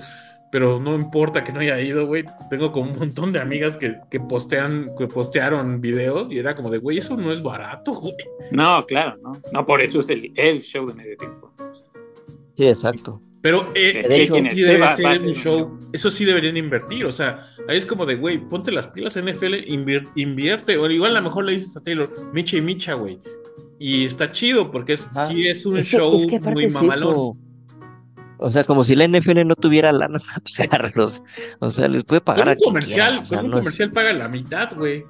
pero 0.52 0.82
no 0.82 0.96
importa 0.96 1.46
que 1.46 1.54
no 1.54 1.62
haya 1.62 1.80
ido, 1.80 2.08
güey. 2.08 2.26
Tengo 2.50 2.74
como 2.74 2.92
un 2.92 3.00
montón 3.00 3.32
de 3.32 3.40
amigas 3.40 3.78
que, 3.78 3.96
que 4.10 4.20
postean, 4.20 4.92
que 4.98 5.08
postearon 5.08 5.80
videos 5.80 6.30
y 6.30 6.40
era 6.40 6.56
como 6.56 6.70
de, 6.70 6.80
güey, 6.80 6.98
eso 6.98 7.16
no 7.16 7.32
es 7.32 7.42
barato, 7.42 7.94
güey. 7.94 8.16
no, 8.52 8.86
claro, 8.86 9.16
no. 9.24 9.32
No, 9.54 9.66
por 9.66 9.82
eso 9.82 10.02
es 10.02 10.10
el, 10.10 10.34
el 10.36 10.60
show 10.64 10.86
de 10.86 10.94
medio 10.94 11.16
tiempo. 11.16 11.54
Sí, 12.58 12.66
exacto. 12.66 13.22
Pero 13.42 13.68
eh, 13.74 14.04
De 14.08 14.24
eso 14.24 14.36
sí 14.36 14.62
debe 14.62 14.78
va- 14.80 14.92
ser 14.96 15.06
va 15.06 15.20
un 15.20 15.34
show. 15.34 15.80
Eso 15.94 16.12
sí 16.12 16.26
deberían 16.26 16.58
invertir. 16.58 17.06
O 17.06 17.12
sea, 17.12 17.48
ahí 17.68 17.78
es 17.78 17.86
como 17.88 18.06
de, 18.06 18.16
güey, 18.16 18.38
ponte 18.38 18.72
las 18.72 18.88
pilas 18.88 19.16
NFL, 19.18 19.56
invierte. 20.16 20.78
O 20.78 20.88
igual 20.90 21.12
a 21.18 21.20
lo 21.22 21.24
mejor 21.24 21.46
le 21.46 21.54
dices 21.54 21.76
a 21.76 21.82
Taylor, 21.82 22.10
Micha 22.34 22.58
y 22.58 22.62
Micha, 22.62 22.94
güey. 22.94 23.20
Y 23.80 24.06
está 24.06 24.32
chido 24.32 24.70
porque 24.72 24.94
es, 24.94 25.08
sí 25.28 25.48
es 25.48 25.66
un 25.66 25.78
Es 25.78 25.90
que- 25.90 25.98
show 25.98 26.16
es 26.16 26.28
que 26.28 26.36
aparte 26.36 26.54
muy 26.54 26.70
mamalón. 26.70 27.40
O 28.44 28.50
sea, 28.50 28.64
como 28.64 28.84
si 28.84 28.96
la 28.96 29.06
NFL 29.08 29.44
no 29.46 29.56
tuviera 29.56 29.92
lana 29.92 30.20
para 30.56 30.70
pagarlos. 30.70 31.24
O 31.60 31.70
sea, 31.72 31.88
les 31.88 32.04
puede 32.04 32.22
pagar 32.22 32.42
Con 32.44 32.50
a 32.50 32.52
un 32.52 32.58
quien 32.58 32.70
comercial, 32.70 33.08
quiera, 33.10 33.22
o 33.22 33.26
sea, 33.26 33.38
con 33.40 33.46
un 33.46 33.52
no 33.52 33.58
es- 33.58 33.64
comercial 33.64 33.92
paga 33.92 34.14
la 34.14 34.28
mitad, 34.28 34.76
güey. 34.76 35.04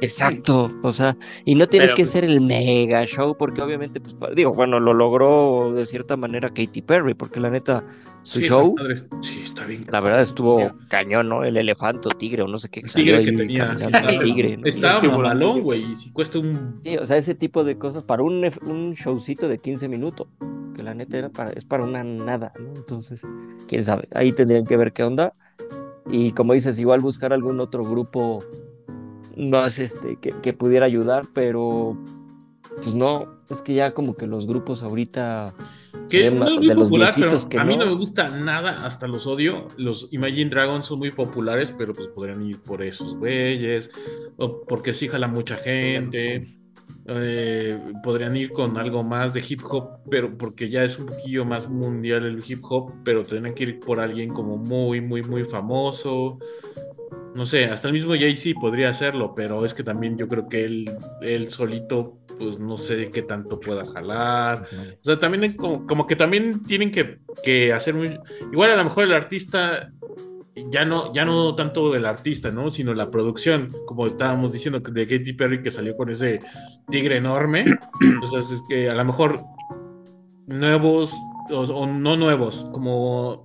Exacto, 0.00 0.70
o 0.82 0.92
sea, 0.92 1.16
y 1.44 1.54
no 1.54 1.66
tiene 1.68 1.86
Pero, 1.86 1.96
que 1.96 2.02
pues- 2.02 2.10
ser 2.10 2.24
el 2.24 2.40
mega 2.40 3.04
show, 3.06 3.36
porque 3.36 3.62
obviamente, 3.62 4.00
pues, 4.00 4.14
digo, 4.34 4.52
bueno, 4.52 4.80
lo 4.80 4.92
logró 4.92 5.72
de 5.72 5.86
cierta 5.86 6.16
manera 6.16 6.48
Katy 6.50 6.82
Perry, 6.82 7.14
porque 7.14 7.40
la 7.40 7.48
neta, 7.50 7.84
su 8.22 8.40
Sí, 8.40 8.46
show, 8.46 8.74
sí, 9.22 9.42
está 9.44 9.66
bien. 9.66 9.84
la 9.90 10.00
verdad 10.00 10.22
estuvo 10.22 10.56
Bien. 10.56 10.72
cañón, 10.88 11.28
¿no? 11.28 11.44
El 11.44 11.56
elefante 11.56 12.08
o 12.08 12.10
tigre, 12.10 12.42
o 12.42 12.48
no 12.48 12.58
sé 12.58 12.68
qué, 12.70 12.80
El 12.80 12.92
tigre 12.92 13.22
que 13.22 13.32
tenía. 13.32 13.78
sí, 13.78 13.84
estaba, 13.84 14.10
el 14.10 14.22
tigre, 14.24 14.56
¿no? 14.56 14.66
estaba 14.66 15.00
sí. 15.00 15.60
güey. 15.62 15.82
Y 15.82 15.94
si 15.94 16.10
cuesta 16.12 16.38
un. 16.38 16.80
Sí, 16.82 16.96
o 16.96 17.06
sea, 17.06 17.16
ese 17.16 17.34
tipo 17.34 17.62
de 17.64 17.78
cosas 17.78 18.02
para 18.04 18.22
un, 18.22 18.44
un 18.66 18.94
showcito 18.94 19.48
de 19.48 19.58
15 19.58 19.88
minutos, 19.88 20.26
que 20.76 20.82
la 20.82 20.94
neta 20.94 21.18
era 21.18 21.28
para, 21.28 21.50
es 21.52 21.64
para 21.64 21.84
una 21.84 22.02
nada, 22.02 22.52
¿no? 22.58 22.72
Entonces, 22.74 23.20
quién 23.68 23.84
sabe, 23.84 24.08
ahí 24.14 24.32
tendrían 24.32 24.66
que 24.66 24.76
ver 24.76 24.92
qué 24.92 25.04
onda. 25.04 25.32
Y 26.10 26.32
como 26.32 26.52
dices, 26.52 26.78
igual 26.78 27.00
buscar 27.00 27.32
algún 27.32 27.60
otro 27.60 27.82
grupo 27.82 28.40
más 29.36 29.78
este 29.78 30.18
que, 30.20 30.40
que 30.40 30.52
pudiera 30.54 30.86
ayudar, 30.86 31.28
pero 31.34 32.02
pues 32.82 32.94
no, 32.94 33.40
es 33.50 33.62
que 33.62 33.74
ya 33.74 33.94
como 33.94 34.16
que 34.16 34.26
los 34.26 34.46
grupos 34.46 34.82
ahorita 34.82 35.54
Que 36.08 36.24
de 36.24 36.30
no 36.30 36.46
es 36.46 36.56
muy 36.56 36.68
de 36.68 36.72
popular, 36.72 37.16
pero 37.18 37.48
que 37.48 37.58
a 37.58 37.64
mí 37.64 37.76
no 37.76 37.86
no. 37.86 37.86
me 37.86 37.94
gusta 37.94 38.28
nada, 38.30 38.84
hasta 38.86 39.08
los 39.08 39.26
odio. 39.26 39.68
Los 39.76 40.08
Imagine 40.12 40.50
Dragons 40.50 40.86
son 40.86 40.98
muy 40.98 41.10
populares, 41.12 41.72
pero 41.76 41.94
pues 41.94 42.08
podrían 42.08 42.42
ir 42.42 42.60
por 42.62 42.82
esos 42.82 43.16
güeyes, 43.16 43.90
o 44.36 44.66
porque 44.66 44.92
sí 44.94 45.08
jala 45.08 45.28
mucha 45.28 45.56
gente. 45.56 46.48
eh, 47.06 47.78
podrían 48.02 48.36
ir 48.36 48.52
con 48.52 48.78
algo 48.78 49.02
más 49.02 49.34
de 49.34 49.44
hip 49.48 49.60
hop, 49.70 50.00
pero 50.10 50.36
porque 50.38 50.70
ya 50.70 50.84
es 50.84 50.98
un 50.98 51.06
poquillo 51.06 51.44
más 51.44 51.68
mundial 51.68 52.24
el 52.26 52.42
hip 52.46 52.60
hop, 52.64 52.94
pero 53.04 53.24
tendrían 53.24 53.54
que 53.54 53.64
ir 53.64 53.80
por 53.80 54.00
alguien 54.00 54.32
como 54.32 54.58
muy, 54.58 55.00
muy, 55.00 55.22
muy 55.22 55.44
famoso. 55.44 56.38
No 57.34 57.46
sé, 57.46 57.64
hasta 57.64 57.88
el 57.88 57.94
mismo 57.94 58.14
Jay-Z 58.14 58.60
podría 58.60 58.90
hacerlo, 58.90 59.34
pero 59.34 59.64
es 59.64 59.74
que 59.74 59.82
también 59.82 60.16
yo 60.16 60.28
creo 60.28 60.48
que 60.48 60.64
él, 60.64 60.90
él 61.20 61.50
solito, 61.50 62.18
pues 62.38 62.60
no 62.60 62.78
sé 62.78 63.10
qué 63.10 63.22
tanto 63.22 63.58
pueda 63.58 63.84
jalar. 63.84 64.64
O 65.00 65.04
sea, 65.04 65.18
también 65.18 65.54
como, 65.54 65.84
como 65.84 66.06
que 66.06 66.14
también 66.14 66.62
tienen 66.62 66.92
que, 66.92 67.18
que 67.42 67.72
hacer 67.72 67.94
muy... 67.94 68.18
Igual 68.52 68.70
a 68.70 68.76
lo 68.76 68.84
mejor 68.84 69.04
el 69.04 69.12
artista, 69.12 69.92
ya 70.70 70.84
no, 70.84 71.12
ya 71.12 71.24
no 71.24 71.56
tanto 71.56 71.96
el 71.96 72.06
artista, 72.06 72.52
¿no? 72.52 72.70
Sino 72.70 72.94
la 72.94 73.10
producción, 73.10 73.68
como 73.86 74.06
estábamos 74.06 74.52
diciendo 74.52 74.78
de 74.78 75.06
Katy 75.06 75.32
Perry 75.32 75.60
que 75.60 75.72
salió 75.72 75.96
con 75.96 76.10
ese 76.10 76.38
tigre 76.88 77.16
enorme. 77.16 77.64
Entonces 78.00 78.50
es 78.52 78.62
que 78.68 78.88
a 78.88 78.94
lo 78.94 79.04
mejor 79.04 79.40
nuevos 80.46 81.12
o, 81.50 81.60
o 81.62 81.86
no 81.86 82.16
nuevos, 82.16 82.64
como 82.72 83.42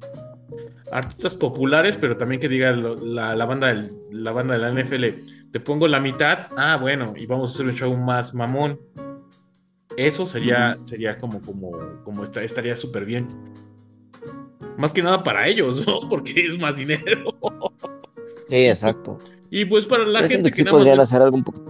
artistas 0.91 1.35
populares, 1.35 1.97
pero 1.97 2.17
también 2.17 2.39
que 2.41 2.49
diga 2.49 2.71
lo- 2.71 2.95
la, 2.95 3.35
la 3.35 3.45
banda 3.45 3.67
del- 3.67 3.91
la 4.11 4.31
banda 4.31 4.53
de 4.53 4.59
la 4.59 4.69
NFL, 4.71 5.05
te 5.51 5.59
pongo 5.59 5.87
la 5.87 5.99
mitad, 5.99 6.47
ah, 6.57 6.77
bueno, 6.77 7.13
y 7.15 7.25
vamos 7.25 7.51
a 7.51 7.53
hacer 7.53 7.65
un 7.67 7.73
show 7.73 7.95
más 7.97 8.33
mamón. 8.33 8.79
Eso 9.97 10.25
sería, 10.25 10.75
sería 10.83 11.17
como, 11.17 11.41
como, 11.41 11.71
como 12.03 12.23
esta- 12.23 12.41
estaría 12.43 12.75
súper 12.75 13.05
bien. 13.05 13.27
Más 14.77 14.93
que 14.93 15.03
nada 15.03 15.23
para 15.23 15.47
ellos, 15.47 15.85
¿no? 15.85 16.01
Porque 16.09 16.31
es 16.45 16.57
más 16.57 16.75
dinero. 16.75 17.35
Sí, 18.47 18.55
exacto. 18.65 19.17
Y 19.51 19.65
pues 19.65 19.85
para 19.85 20.05
la 20.05 20.21
Yo 20.21 20.27
gente 20.29 20.49
que 20.51 20.51
que 20.51 20.57
sí 20.59 20.63
nada 20.63 20.77
podrían 20.77 20.99
hacer 20.99 21.21
algo 21.21 21.35
un 21.35 21.43
poco. 21.43 21.63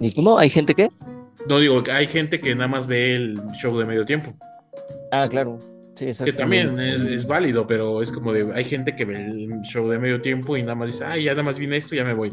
¿Y 0.00 0.12
cómo? 0.14 0.38
¿Hay 0.38 0.48
gente 0.50 0.74
que? 0.74 0.90
No 1.48 1.58
digo, 1.58 1.82
que 1.82 1.92
hay 1.92 2.06
gente 2.06 2.40
que 2.40 2.54
nada 2.54 2.68
más 2.68 2.86
ve 2.86 3.16
el 3.16 3.40
show 3.60 3.76
de 3.78 3.84
medio 3.84 4.04
tiempo. 4.04 4.34
Ah, 5.12 5.26
claro. 5.28 5.58
Sí. 6.00 6.24
Que 6.24 6.32
también 6.32 6.80
es, 6.80 7.00
es 7.00 7.26
válido, 7.26 7.66
pero 7.66 8.00
es 8.00 8.10
como 8.10 8.32
de, 8.32 8.50
hay 8.54 8.64
gente 8.64 8.96
que 8.96 9.04
ve 9.04 9.16
el 9.16 9.60
show 9.64 9.86
de 9.86 9.98
medio 9.98 10.22
tiempo 10.22 10.56
y 10.56 10.62
nada 10.62 10.74
más 10.74 10.88
dice, 10.88 11.04
ay, 11.04 11.24
ya 11.24 11.32
nada 11.32 11.42
más 11.42 11.58
vine 11.58 11.76
esto, 11.76 11.94
ya 11.94 12.06
me 12.06 12.14
voy. 12.14 12.32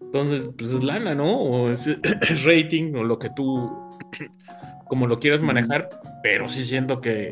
Entonces, 0.00 0.48
pues 0.56 0.72
es 0.72 0.84
lana, 0.84 1.12
¿no? 1.12 1.36
O 1.36 1.68
es, 1.68 1.86
es 2.20 2.44
rating 2.44 2.94
o 2.94 3.02
lo 3.02 3.18
que 3.18 3.28
tú, 3.30 3.90
como 4.86 5.08
lo 5.08 5.18
quieras 5.18 5.42
manejar, 5.42 5.88
pero 6.22 6.48
sí 6.48 6.62
siento 6.62 7.00
que, 7.00 7.30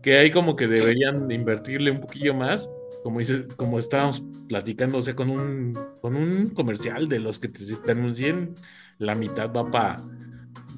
que 0.00 0.16
hay 0.16 0.30
como 0.30 0.56
que 0.56 0.66
deberían 0.66 1.30
invertirle 1.30 1.90
un 1.90 2.00
poquillo 2.00 2.32
más, 2.32 2.66
como 3.02 3.18
dices, 3.18 3.44
como 3.56 3.78
estábamos 3.78 4.24
platicando, 4.48 4.96
o 4.96 5.02
sea, 5.02 5.14
con 5.14 5.28
un, 5.28 5.78
con 6.00 6.16
un 6.16 6.48
comercial 6.54 7.10
de 7.10 7.20
los 7.20 7.38
que 7.38 7.48
te, 7.48 7.60
te 7.84 7.92
anuncien, 7.92 8.54
la 8.96 9.14
mitad 9.14 9.52
va 9.52 9.70
para 9.70 9.96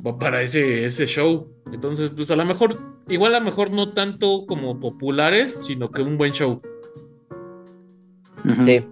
va 0.05 0.19
para 0.19 0.43
ese, 0.43 0.85
ese 0.85 1.07
show. 1.07 1.53
Entonces, 1.73 2.11
pues 2.11 2.31
a 2.31 2.37
lo 2.37 2.45
mejor, 2.45 2.77
igual 3.09 3.35
a 3.35 3.39
lo 3.41 3.45
mejor 3.45 3.71
no 3.71 3.93
tanto 3.93 4.45
como 4.47 4.79
populares, 4.81 5.55
sino 5.63 5.91
que 5.91 6.03
un 6.03 6.19
buen 6.19 6.33
show. 6.33 6.61
Sí, 8.65 8.85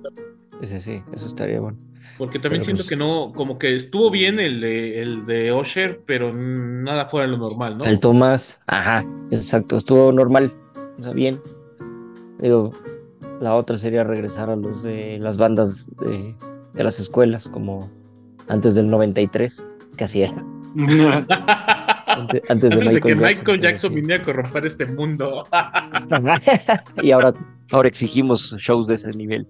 sí, 0.64 0.80
sí, 0.80 1.02
eso 1.12 1.26
estaría 1.26 1.60
bueno. 1.60 1.78
Porque 2.18 2.38
también 2.38 2.60
Pero, 2.60 2.64
siento 2.64 2.82
pues, 2.82 2.88
que 2.88 2.96
no, 2.96 3.32
como 3.34 3.58
que 3.58 3.74
estuvo 3.74 4.10
bien 4.10 4.40
el 4.40 4.60
de, 4.60 5.02
el 5.02 5.26
de 5.26 5.52
Osher, 5.52 6.00
pero 6.06 6.32
nada 6.32 7.06
fuera 7.06 7.26
de 7.26 7.32
lo 7.32 7.38
normal, 7.38 7.76
¿no? 7.76 7.84
El 7.84 8.00
Tomás, 8.00 8.58
ajá, 8.66 9.06
exacto, 9.30 9.76
estuvo 9.76 10.10
normal, 10.12 10.52
o 10.98 11.02
sea, 11.02 11.12
bien. 11.12 11.38
Digo, 12.38 12.72
la 13.40 13.54
otra 13.54 13.76
sería 13.76 14.02
regresar 14.02 14.48
a 14.48 14.56
los 14.56 14.82
de 14.82 15.18
las 15.20 15.36
bandas 15.36 15.86
de, 15.98 16.34
de 16.72 16.84
las 16.84 16.98
escuelas, 17.00 17.48
como 17.48 17.80
antes 18.48 18.74
del 18.74 18.88
93, 18.88 19.62
que 19.96 20.04
así 20.04 20.22
era. 20.22 20.42
Antes, 20.78 22.42
antes 22.50 22.70
de 22.70 22.76
Antes 22.76 22.92
de 22.94 23.00
que 23.00 23.14
Michael 23.14 23.36
Michael 23.38 23.60
Jackson 23.60 23.90
sí. 23.90 23.96
viniera 23.96 24.22
a 24.22 24.24
corromper 24.24 24.66
este 24.66 24.86
mundo. 24.86 25.46
y 27.02 27.10
ahora, 27.10 27.34
ahora 27.72 27.88
exigimos 27.88 28.54
shows 28.58 28.86
de 28.88 28.94
ese 28.94 29.10
nivel. 29.10 29.46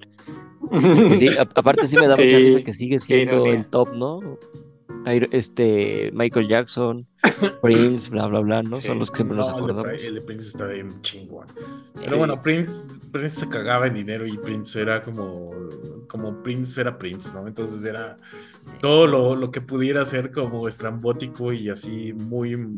Sí, 1.18 1.28
a- 1.28 1.42
aparte 1.54 1.86
sí 1.88 1.96
me 1.96 2.08
da 2.08 2.16
mucha 2.16 2.36
risa 2.36 2.62
que 2.62 2.72
sigue 2.72 2.98
siendo 2.98 3.46
el 3.46 3.66
top, 3.66 3.94
¿no? 3.94 4.20
Este, 5.30 6.10
Michael 6.12 6.48
Jackson, 6.48 7.06
Prince, 7.62 8.10
bla, 8.10 8.26
bla, 8.26 8.40
bla, 8.40 8.62
¿no? 8.64 8.74
Sí. 8.76 8.88
Son 8.88 8.98
los 8.98 9.08
que 9.12 9.18
siempre 9.18 9.36
nos 9.36 9.48
No, 9.48 9.58
el 9.58 9.66
de 9.66 9.72
acordamos. 9.72 10.02
El 10.02 10.14
de 10.16 10.20
Prince 10.22 10.46
está 10.48 10.66
bien 10.66 10.88
chingón. 11.02 11.46
Pero 11.94 12.08
Sí. 12.10 12.16
bueno, 12.16 12.42
Prince, 12.42 12.98
Prince 13.12 13.40
se 13.40 13.48
cagaba 13.48 13.86
en 13.86 13.94
dinero 13.94 14.26
y 14.26 14.36
Prince 14.38 14.80
era 14.80 15.00
como, 15.02 15.52
como 16.08 16.42
Prince 16.42 16.80
era 16.80 16.98
Prince, 16.98 17.30
¿no? 17.32 17.46
Entonces 17.46 17.84
era 17.84 18.16
todo 18.80 19.06
lo, 19.06 19.36
lo 19.36 19.50
que 19.50 19.60
pudiera 19.60 20.04
ser 20.04 20.30
como 20.32 20.68
estrambótico 20.68 21.52
y 21.52 21.68
así 21.70 22.12
muy... 22.14 22.74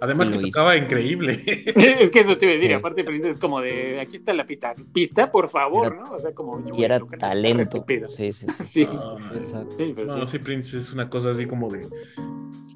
Además 0.00 0.30
que 0.30 0.38
tocaba 0.38 0.76
increíble. 0.76 1.32
Es 1.76 2.10
que 2.10 2.20
eso 2.20 2.36
te 2.36 2.46
iba 2.46 2.52
a 2.52 2.54
decir, 2.56 2.70
Sí. 2.70 2.74
aparte 2.74 3.04
Prince 3.04 3.28
es 3.28 3.38
como 3.38 3.60
de, 3.60 4.00
aquí 4.00 4.16
está 4.16 4.32
la 4.32 4.44
pista, 4.44 4.72
pista, 4.92 5.30
por 5.30 5.48
favor, 5.48 5.86
Era- 5.94 5.96
¿no? 6.02 6.12
O 6.12 6.18
sea, 6.18 6.32
como 6.34 6.64
yo 6.66 6.74
Y 6.74 6.84
era 6.84 6.98
talento. 7.18 7.84
Sí, 8.08 8.32
sí, 8.32 8.46
sí. 8.46 8.46
Sí, 8.64 8.86
Ah, 8.90 9.64
sí, 9.68 9.92
pues 9.94 10.08
no, 10.08 10.26
sí. 10.28 10.32
sí, 10.32 10.38
Prince 10.44 10.76
es 10.78 10.92
una 10.92 11.08
cosa 11.08 11.30
así 11.30 11.46
como 11.46 11.70
de... 11.70 11.86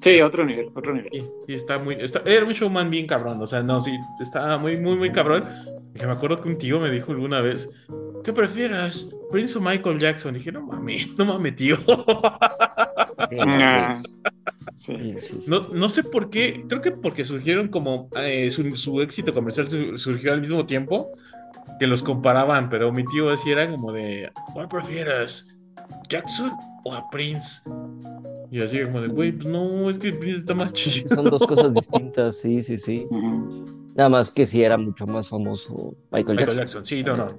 Sí, 0.01 0.21
otro 0.21 0.45
nivel, 0.45 0.69
otro 0.73 0.93
nivel. 0.93 1.09
Y, 1.13 1.51
y 1.51 1.55
está 1.55 1.77
muy... 1.77 1.95
Está, 1.95 2.21
era 2.25 2.45
un 2.45 2.51
showman 2.53 2.89
bien 2.89 3.05
cabrón, 3.05 3.41
o 3.41 3.47
sea, 3.47 3.63
no, 3.63 3.81
sí, 3.81 3.91
estaba 4.21 4.57
muy, 4.57 4.77
muy, 4.77 4.95
muy 4.95 5.11
cabrón. 5.11 5.43
Que 5.93 6.05
me 6.07 6.13
acuerdo 6.13 6.41
que 6.41 6.49
un 6.49 6.57
tío 6.57 6.79
me 6.79 6.89
dijo 6.89 7.11
alguna 7.11 7.39
vez, 7.41 7.69
¿qué 8.23 8.33
prefieras? 8.33 9.07
¿Prince 9.31 9.57
o 9.57 9.61
Michael 9.61 9.99
Jackson? 9.99 10.33
dije, 10.33 10.51
no 10.51 10.61
mames, 10.61 11.17
no 11.17 11.25
mames, 11.25 11.55
tío. 11.55 11.77
Ah, 13.39 13.99
sí. 14.75 14.95
sí, 14.97 15.15
sí, 15.21 15.35
sí. 15.41 15.43
No, 15.47 15.67
no 15.69 15.89
sé 15.89 16.03
por 16.03 16.29
qué, 16.29 16.65
creo 16.67 16.81
que 16.81 16.91
porque 16.91 17.25
surgieron 17.25 17.67
como 17.67 18.09
eh, 18.15 18.51
su, 18.51 18.75
su 18.75 19.01
éxito 19.01 19.33
comercial 19.33 19.69
su- 19.69 19.97
surgió 19.97 20.33
al 20.33 20.41
mismo 20.41 20.65
tiempo 20.65 21.11
que 21.79 21.87
los 21.87 22.03
comparaban, 22.03 22.69
pero 22.69 22.91
mi 22.91 23.03
tío 23.05 23.29
así 23.29 23.51
era 23.51 23.69
como 23.69 23.91
de, 23.91 24.31
¿cuál 24.53 24.67
prefieres? 24.67 25.47
¿Jackson 26.09 26.51
o 26.83 26.93
a 26.93 27.09
Prince? 27.09 27.61
Y 28.51 28.61
así 28.61 28.81
como 28.83 29.01
de, 29.01 29.07
güey, 29.07 29.31
pues 29.31 29.47
no, 29.47 29.89
es 29.89 29.97
que 29.97 30.13
Prince 30.13 30.37
está 30.39 30.53
más 30.53 30.71
chido. 30.73 31.09
Son 31.09 31.25
dos 31.25 31.45
cosas 31.47 31.73
distintas, 31.73 32.37
sí, 32.37 32.61
sí, 32.61 32.77
sí. 32.77 33.07
Nada 33.95 34.09
más 34.09 34.29
que 34.29 34.45
sí 34.45 34.61
era 34.63 34.77
mucho 34.77 35.05
más 35.07 35.27
famoso 35.29 35.95
Michael 36.11 36.37
Michael 36.37 36.57
Jackson. 36.57 36.83
Jackson, 36.83 36.85
sí, 36.85 37.03
no, 37.03 37.17
no. 37.17 37.37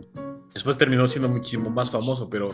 Después 0.55 0.79
terminó 0.79 1.07
siendo 1.09 1.29
muchísimo 1.29 1.69
más 1.69 1.91
famoso, 1.91 2.31
pero 2.31 2.49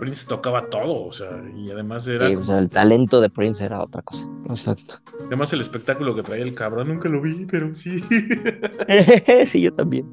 Prince 0.00 0.26
tocaba 0.26 0.68
todo, 0.68 1.04
o 1.06 1.12
sea, 1.12 1.28
y 1.54 1.70
además 1.70 2.06
era, 2.08 2.26
Sí, 2.26 2.34
o 2.34 2.44
sea, 2.44 2.58
el 2.58 2.68
talento 2.68 3.20
de 3.20 3.30
Prince 3.30 3.64
era 3.64 3.80
otra 3.80 4.02
cosa. 4.02 4.28
Exacto. 4.50 4.96
además 5.26 5.52
el 5.52 5.60
espectáculo 5.60 6.14
que 6.16 6.22
traía 6.24 6.42
el 6.42 6.54
cabrón, 6.54 6.88
nunca 6.88 7.08
lo 7.08 7.20
vi, 7.20 7.46
pero 7.48 7.72
sí. 7.74 8.02
sí, 9.46 9.60
yo 9.62 9.72
también. 9.72 10.10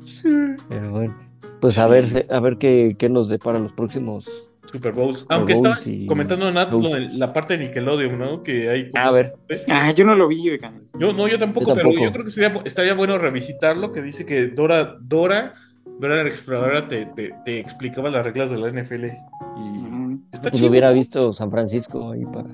Pero 0.70 0.92
bueno, 0.92 1.16
pues 1.60 1.78
a 1.80 1.88
ver, 1.88 2.28
a 2.30 2.40
ver 2.40 2.58
qué, 2.58 2.96
qué 2.98 3.10
nos 3.10 3.30
depara 3.30 3.58
los 3.60 3.74
próximos. 3.74 4.30
Super 4.66 4.94
Bowls. 4.94 5.26
Aunque 5.30 5.56
Bowls 5.56 5.68
estabas 5.68 5.88
y 5.88 6.06
comentando, 6.06 6.50
Nat, 6.52 6.72
lo 6.72 6.90
de 6.90 7.10
la 7.14 7.34
parte 7.34 7.58
de 7.58 7.66
Nickelodeon, 7.66 8.18
¿no? 8.18 8.44
Que 8.44 8.70
hay 8.70 8.90
como- 8.90 9.04
A 9.04 9.12
ver. 9.12 9.34
Ah, 9.70 9.92
yo 9.92 10.06
no 10.06 10.16
lo 10.16 10.28
vi, 10.28 10.50
oigan. 10.50 10.82
Yo 10.98 11.12
no, 11.14 11.28
yo 11.28 11.38
tampoco, 11.38 11.70
Yo 11.70 11.76
pero 11.76 11.92
yo 11.92 12.12
creo 12.14 12.24
que 12.26 12.32
sería, 12.32 12.62
estaría 12.64 12.94
bueno 12.94 13.18
revisitarlo, 13.18 13.92
que 13.92 14.02
dice 14.02 14.26
que 14.26 14.48
Dora, 14.48 14.98
Dora, 15.02 15.52
Dora 16.00 16.16
la 16.24 16.28
exploradora 16.30 16.88
te, 16.88 17.06
te, 17.08 17.34
te 17.46 17.60
explicaba 17.60 18.10
las 18.10 18.26
reglas 18.26 18.50
de 18.50 18.58
la 18.58 18.70
NFL. 18.70 19.06
Y 19.06 19.80
Ujú. 19.80 20.20
está 20.32 20.50
Pues 20.50 20.54
chido. 20.56 20.70
hubiera 20.70 20.92
visto 20.92 21.32
San 21.34 21.52
Francisco 21.52 22.12
ahí 22.12 22.26
para. 22.26 22.50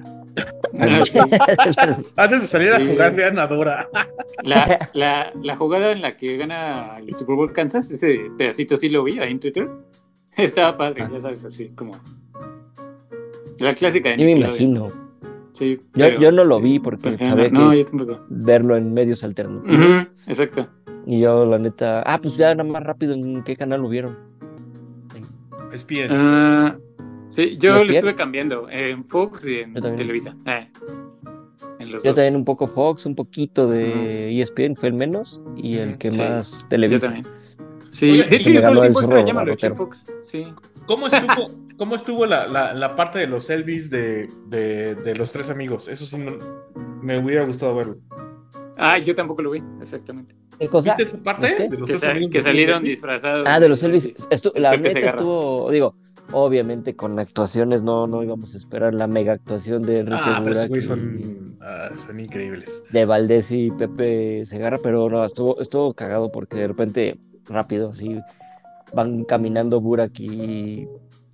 Ah. 0.80 1.04
Antes 2.18 2.42
de 2.42 2.48
salir 2.48 2.74
a 2.74 2.80
Sí. 2.80 2.88
jugar 2.90 3.16
de 3.16 3.26
Anadora. 3.26 3.90
La, 4.44 4.90
la, 4.94 5.32
la 5.42 5.56
jugada 5.56 5.92
en 5.92 6.02
la 6.02 6.16
que 6.18 6.38
gana 6.38 6.98
el 7.00 7.14
Super 7.16 7.36
Bowl 7.36 7.52
Kansas, 7.54 7.90
ese 7.92 8.30
pedacito 8.38 8.78
sí 8.78 8.90
lo 8.90 9.04
vi 9.04 9.20
ahí 9.20 9.32
en 9.32 9.40
Twitter. 9.40 9.68
Estaba 10.38 10.78
padre, 10.78 11.08
ya 11.12 11.22
sabes, 11.22 11.44
así 11.46 11.70
como. 11.70 11.92
La 13.60 13.74
clásica 13.74 14.10
de 14.10 14.18
Yo 14.18 14.26
me 14.26 14.32
imagino. 14.32 14.88
Sí, 15.54 15.78
Yo, 15.78 15.88
pero- 15.94 16.20
yo 16.22 16.32
no 16.32 16.44
lo 16.46 16.62
vi 16.62 16.80
porque 16.80 17.10
Ajá, 17.10 17.30
sabía 17.30 17.50
no, 17.50 17.72
que 17.72 17.80
yo 17.80 17.86
tampoco. 17.86 18.20
verlo 18.30 18.78
en 18.78 18.94
medios 18.94 19.24
alternativos. 19.26 20.08
Exacto. 20.28 20.68
Y 21.11 21.22
yo, 21.22 21.44
la 21.44 21.57
neta. 21.57 22.03
Ah, 22.06 22.19
pues 22.22 22.38
ya 22.38 22.53
nada 22.53 22.69
más 22.69 22.84
rápido, 22.84 23.15
¿en 23.15 23.44
qué 23.44 23.56
canal 23.56 23.81
lo 23.81 23.90
vieron? 23.90 24.15
Es 25.73 25.86
bien. 25.88 26.10
Ah, 26.11 26.77
sí, 27.30 27.57
yo 27.57 27.84
lo 27.84 27.91
estuve 27.91 28.14
cambiando 28.14 28.68
en 28.69 29.03
Fox 29.06 29.44
y 29.48 29.61
en 29.61 29.73
Yo. 29.73 29.95
Televisa. 29.95 30.36
Eh, 30.45 30.69
en 31.80 31.91
los 31.91 32.03
Yo 32.03 32.11
dos. 32.11 32.15
también 32.15 32.36
un 32.36 32.45
poco 32.45 32.68
Fox, 32.68 33.07
un 33.07 33.15
poquito 33.15 33.68
de 33.68 34.30
E 34.30 34.40
ESPN, 34.41 34.76
fue 34.76 34.90
el 34.90 34.95
menos. 34.95 35.41
Y 35.57 35.77
el 35.77 35.98
que 35.98 36.11
sí. 36.11 36.19
más 36.19 36.61
Yo 36.61 36.68
Televisa. 36.68 37.07
también. 37.07 37.26
Sí, 37.90 38.11
Oye, 38.11 38.38
yo 38.40 38.53
me 38.53 38.61
todo 38.61 38.72
el 38.73 38.80
tiempo 38.81 38.99
extrañaba 39.02 39.45
lo. 39.45 39.76
Fox. 39.76 40.06
Sí. 40.19 40.45
¿Cómo 40.86 41.07
estuvo, 41.07 41.48
cómo 41.77 41.95
estuvo 41.95 42.26
la, 42.27 42.45
la- 42.48 42.73
la 42.76 42.95
parte 42.95 43.18
de 43.18 43.26
los 43.26 43.49
Elvis 43.49 43.90
de, 43.90 44.27
de- 44.48 44.94
de 44.94 45.15
los 45.15 45.31
tres 45.31 45.49
amigos? 45.49 45.88
Eso 45.88 46.06
sí, 46.06 46.18
no- 46.19 46.38
me 47.02 47.18
hubiera 47.18 47.45
gustado 47.45 47.76
verlo. 47.76 47.98
Ah, 48.80 48.98
yo 48.98 49.14
tampoco 49.14 49.42
lo 49.42 49.52
vi, 49.52 49.62
exactamente. 49.82 50.36
¿Qué 50.58 50.68
cosa? 50.68 50.96
¿Viste 50.96 51.16
esa 51.16 51.24
parte? 51.24 51.70
De 51.70 51.78
los 51.78 51.90
Que, 52.02 52.08
amigos 52.08 52.32
que 52.32 52.42
salieron 52.42 52.78
Elvis? 52.78 52.90
disfrazados. 52.92 53.46
Ah, 53.48 53.60
de 53.60 53.70
los 53.70 53.84
Elvis. 53.84 54.30
Estu- 54.30 54.54
la 54.56 54.76
neta 54.78 55.00
estuvo, 55.00 55.70
digo, 55.72 55.96
obviamente 56.32 56.96
con 56.96 57.18
actuaciones 57.20 57.82
no, 57.82 58.08
no 58.08 58.24
íbamos 58.24 58.54
a 58.54 58.58
esperar 58.58 58.94
la 58.94 59.08
mega 59.08 59.34
actuación 59.34 59.82
de 59.82 60.00
Enrique 60.00 60.22
Ah, 60.26 60.40
pero 60.42 60.54
esos 60.54 60.68
güeyes 60.70 60.86
son, 60.86 61.58
ah, 61.62 61.90
son 62.06 62.20
increíbles. 62.20 62.84
de 62.92 63.06
Valdés 63.06 63.52
y 63.52 63.70
Pepe 63.72 64.46
Segarra, 64.46 64.78
pero 64.82 65.10
no, 65.10 65.24
estuvo, 65.26 65.60
estuvo 65.62 65.94
cagado 65.94 66.32
porque 66.32 66.58
de 66.58 66.68
repente 66.68 67.20
rápido, 67.48 67.90
así 67.90 68.20
van 68.94 69.24
caminando 69.24 69.80
Burak 69.82 70.20
y, 70.20 70.88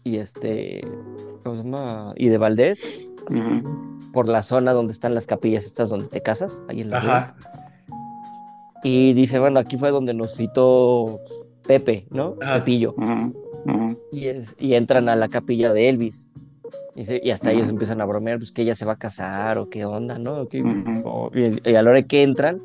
y 0.04 0.18
este, 0.18 0.82
¿cómo 1.44 1.56
se 1.56 1.64
llama? 1.64 2.14
Y 2.16 2.30
de 2.30 2.38
Valdés 2.38 3.10
Por 4.14 4.28
la 4.28 4.42
zona 4.42 4.72
donde 4.74 4.94
están 4.94 5.14
las 5.16 5.26
capillas 5.26 5.66
estas 5.66 5.90
donde 5.90 6.08
te 6.08 6.22
casas, 6.22 6.62
ahí 6.68 6.82
en 6.82 6.90
la 6.90 6.98
Ajá. 6.98 7.36
Y 8.84 9.14
dice, 9.14 9.40
bueno, 9.40 9.60
aquí 9.60 9.78
fue 9.78 9.90
donde 9.92 10.14
nos 10.14 10.36
citó 10.36 11.20
Pepe, 11.68 12.06
¿no? 12.12 12.36
Ajá. 12.42 12.56
Pepillo. 12.60 12.94
Ujú. 12.98 13.34
Y, 14.12 14.28
es- 14.28 14.56
y 14.60 14.76
entran 14.76 15.10
a 15.10 15.16
la 15.16 15.28
capilla 15.28 15.74
de 15.74 15.90
Elvis. 15.90 16.30
Y, 16.96 17.06
se- 17.06 17.20
y 17.24 17.32
hasta 17.32 17.52
ellos 17.52 17.68
empiezan 17.68 18.00
a 18.02 18.06
bromear, 18.06 18.38
pues 18.38 18.52
que 18.52 18.62
ella 18.62 18.76
se 18.76 18.86
va 18.86 18.94
a 18.94 18.98
casar 18.98 19.58
o 19.58 19.70
qué 19.70 19.86
onda, 19.86 20.20
¿no? 20.20 20.48
¿Qué- 20.48 20.60
y, 20.60 21.70
y 21.70 21.76
a 21.76 21.82
la 21.82 21.90
hora 21.90 22.02
que 22.04 22.22
entran, 22.24 22.62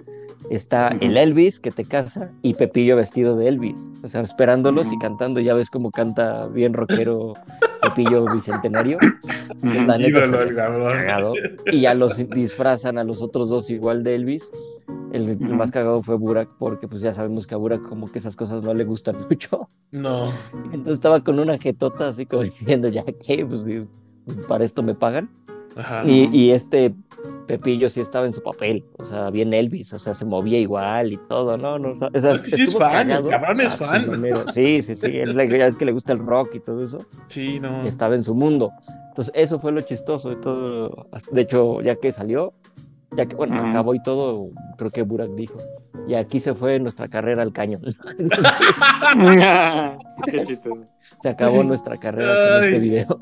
está 0.50 0.88
el 0.88 1.16
Elvis 1.16 1.60
que 1.60 1.70
te 1.70 1.84
casa 1.84 2.30
y 2.42 2.54
Pepillo 2.54 2.96
vestido 2.96 3.36
de 3.36 3.48
Elvis. 3.48 3.88
O 4.02 4.08
sea, 4.08 4.20
esperándolos 4.20 4.92
y 4.92 4.98
cantando. 4.98 5.40
Ya 5.40 5.54
ves 5.54 5.70
cómo 5.70 5.90
canta 5.90 6.46
bien 6.48 6.74
rockero 6.74 7.34
Pepillo 7.82 8.26
Bicentenario. 8.34 8.98
La 9.62 9.96
neta 9.96 10.30
cagado. 10.54 11.34
Y 11.66 11.82
ya 11.82 11.94
los 11.94 12.16
disfrazan 12.30 12.98
a 12.98 13.04
los 13.04 13.22
otros 13.22 13.48
dos 13.48 13.70
igual 13.70 14.02
de 14.02 14.16
Elvis. 14.16 14.50
El, 15.12 15.38
más 15.38 15.70
cagado 15.70 16.02
fue 16.02 16.16
Burak, 16.16 16.48
porque 16.58 16.86
pues 16.86 17.02
ya 17.02 17.12
sabemos 17.12 17.46
que 17.46 17.54
a 17.54 17.58
Burak 17.58 17.82
como 17.82 18.10
que 18.10 18.18
esas 18.18 18.36
cosas 18.36 18.62
no 18.62 18.74
le 18.74 18.84
gustan 18.84 19.16
mucho. 19.30 19.68
No. 19.92 20.32
Entonces 20.64 20.94
estaba 20.94 21.22
con 21.22 21.38
una 21.38 21.58
jetota 21.58 22.08
así 22.08 22.26
como 22.26 22.42
diciendo, 22.42 22.88
ya 22.88 23.04
que, 23.04 23.46
pues 23.46 23.84
para 24.48 24.64
esto 24.64 24.82
me 24.82 24.94
pagan. 24.94 25.30
Ajá. 25.76 26.04
Y, 26.04 26.28
y 26.36 26.50
este 26.50 26.94
Pepillo 27.46 27.88
sí 27.88 28.00
estaba 28.00 28.26
en 28.26 28.32
su 28.32 28.42
papel, 28.42 28.84
o 28.98 29.04
sea, 29.04 29.30
bien 29.30 29.52
Elvis, 29.52 29.92
o 29.92 29.98
sea, 29.98 30.14
se 30.14 30.24
movía 30.24 30.58
igual 30.58 31.12
y 31.12 31.16
todo, 31.28 31.56
¿no? 31.58 31.78
no 31.78 31.92
o 31.92 31.96
sea, 32.20 32.32
Es 32.32 32.40
que 32.42 32.50
sí 32.56 32.62
es 32.62 32.76
fan, 32.76 33.10
el 33.10 33.16
cagado. 33.24 33.28
cabrón 33.28 33.60
es 33.60 33.72
Ah, 33.74 33.76
fan. 33.86 34.10
Sí, 34.52 34.82
sí, 34.82 34.94
sí, 34.94 35.18
es, 35.18 35.34
la- 35.34 35.44
ya 35.44 35.66
es 35.66 35.76
que 35.76 35.84
le 35.84 35.92
gusta 35.92 36.12
el 36.12 36.18
rock 36.20 36.54
y 36.54 36.60
todo 36.60 36.82
eso, 36.84 36.98
Sí, 37.28 37.58
no. 37.60 37.84
y 37.84 37.88
estaba 37.88 38.14
en 38.14 38.22
su 38.24 38.34
mundo. 38.34 38.70
Entonces, 39.08 39.34
eso 39.36 39.58
fue 39.58 39.72
lo 39.72 39.80
chistoso 39.82 40.30
de 40.30 40.36
todo. 40.36 41.08
De 41.32 41.40
hecho, 41.40 41.80
ya 41.82 41.96
que 41.96 42.12
salió, 42.12 42.52
ya 43.16 43.26
que, 43.26 43.34
bueno, 43.34 43.56
acabó 43.68 43.94
y 43.94 44.02
todo, 44.02 44.50
creo 44.78 44.90
que 44.90 45.02
Burak 45.02 45.30
dijo, 45.30 45.58
y 46.06 46.14
aquí 46.14 46.38
se 46.38 46.54
fue 46.54 46.78
nuestra 46.78 47.08
carrera 47.08 47.42
al 47.42 47.52
caño. 47.52 47.78
Qué 50.30 50.42
chistoso. 50.44 50.84
se 51.20 51.28
acabó 51.28 51.62
nuestra 51.64 51.96
carrera 51.96 52.32
con 52.54 52.64
este 52.64 52.78
video. 52.78 53.18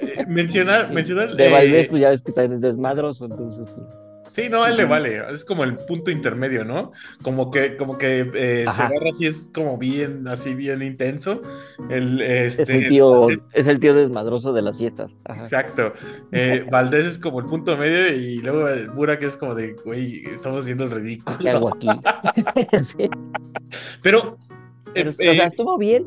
Eh, 0.00 0.24
mencionar, 0.28 0.90
mencionar. 0.92 1.34
De 1.36 1.48
eh, 1.48 1.52
Valdés, 1.52 1.88
pues 1.88 2.00
ya 2.02 2.10
ves 2.10 2.22
que 2.22 2.32
también 2.32 2.54
es 2.54 2.60
desmadroso, 2.60 3.26
entonces. 3.26 3.72
pues, 3.74 3.86
Sí, 4.32 4.48
no, 4.48 4.62
a 4.62 4.70
él 4.70 4.76
le 4.76 4.84
vale. 4.84 5.20
Es 5.32 5.44
como 5.44 5.64
el 5.64 5.74
punto 5.74 6.12
intermedio, 6.12 6.64
¿no? 6.64 6.92
Como 7.24 7.50
que, 7.50 7.76
como 7.76 7.98
que 7.98 8.30
eh, 8.34 8.64
Ajá. 8.68 8.86
Segarra 8.86 9.10
sí 9.12 9.26
es 9.26 9.50
como 9.52 9.78
bien, 9.78 10.28
así 10.28 10.54
bien 10.54 10.80
intenso. 10.82 11.40
El, 11.90 12.20
es 12.20 12.56
este, 12.60 12.76
el 12.78 12.88
tío, 12.88 13.08
Valdés- 13.26 13.42
es 13.54 13.66
el 13.66 13.80
tío 13.80 13.94
desmadroso 13.94 14.52
de 14.52 14.62
las 14.62 14.78
fiestas. 14.78 15.10
Ajá. 15.24 15.40
Exacto. 15.42 15.92
Eh, 16.30 16.64
Valdés 16.70 17.06
es 17.06 17.18
como 17.18 17.40
el 17.40 17.46
punto 17.46 17.76
medio 17.76 18.14
y 18.14 18.38
luego 18.38 18.68
el 18.68 18.90
Burak 18.90 19.22
es 19.24 19.36
como 19.36 19.56
de, 19.56 19.72
güey, 19.84 20.22
estamos 20.26 20.60
haciendo 20.62 20.84
el 20.84 20.92
ridículo. 20.92 21.38
¿Qué 21.38 21.50
hago 21.50 21.74
aquí? 21.74 21.88
Sí, 22.82 23.08
Pero, 24.02 24.38
pero, 24.94 25.10
eh, 25.18 25.30
o 25.30 25.34
sea, 25.34 25.46
estuvo 25.46 25.76
bien 25.78 26.06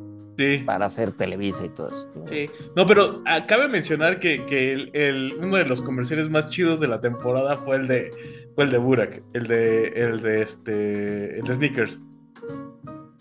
sí, 0.58 0.64
para 0.64 0.86
hacer 0.86 1.12
Televisa 1.12 1.66
y 1.66 1.70
todo 1.70 1.88
eso. 1.88 2.10
¿no? 2.16 2.28
sí. 2.28 2.50
No, 2.76 2.86
pero 2.88 3.22
ah, 3.26 3.46
cabe 3.46 3.68
mencionar 3.68 4.20
que, 4.20 4.46
que 4.46 4.74
el, 4.74 4.90
el- 4.94 5.34
uno 5.40 5.58
de 5.58 5.66
los 5.66 5.82
comerciales 5.82 6.30
más 6.30 6.50
chidos 6.50 6.80
de 6.80 6.88
la 6.88 7.00
temporada 7.02 7.56
fue 7.56 7.76
el 7.78 7.88
de, 7.88 8.12
fue 8.56 8.64
el 8.66 8.72
de 8.72 8.78
Burak, 8.78 9.22
el 9.34 9.48
de, 9.48 9.88
el 9.90 10.22
de 10.22 10.42
este, 10.42 11.40
el 11.40 11.44
de 11.46 11.54
Sneakers. 11.56 12.02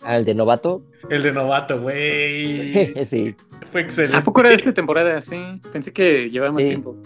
Ah, 0.03 0.17
el 0.17 0.25
de 0.25 0.35
novato. 0.35 0.83
El 1.11 1.23
de 1.23 1.33
novato, 1.33 1.81
güey. 1.83 3.05
sí. 3.05 3.35
Fue 3.71 3.83
excelente. 3.83 4.17
¿A 4.17 4.25
poco 4.25 4.41
era 4.41 4.49
de 4.49 4.55
esta 4.57 4.73
temporada? 4.73 5.21
Sí, 5.21 5.37
pensé 5.73 5.93
que 5.93 6.31
llevaba 6.31 6.53
más 6.55 6.63
Sí. 6.63 6.69
tiempo. 6.71 6.97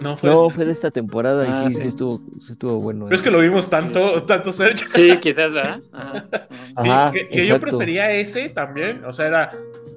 No, 0.00 0.16
fue 0.16 0.30
No, 0.30 0.50
fue 0.50 0.64
de 0.64 0.72
esta 0.72 0.90
temporada 0.90 1.44
Ah, 1.48 1.64
y 1.66 1.70
sí, 1.70 1.76
sí. 1.76 1.82
sí 1.82 1.88
estuvo, 1.88 2.18
sí 2.44 2.52
estuvo 2.52 2.80
bueno. 2.80 3.04
Pero 3.04 3.14
es 3.14 3.20
eh. 3.20 3.24
que 3.24 3.30
lo 3.30 3.38
vimos 3.40 3.70
tanto, 3.70 4.22
tanto 4.22 4.52
Sergio. 4.52 4.86
Sí, 4.92 5.18
quizás, 5.18 5.52
¿verdad? 5.52 5.80
Ajá. 5.92 6.26
Ajá, 6.76 7.12
que, 7.12 7.28
que 7.28 7.46
yo 7.46 7.60
prefería 7.60 8.10
ese 8.12 8.48
también. 8.48 9.04
O 9.04 9.12
sea, 9.12 9.26
era 9.28 9.50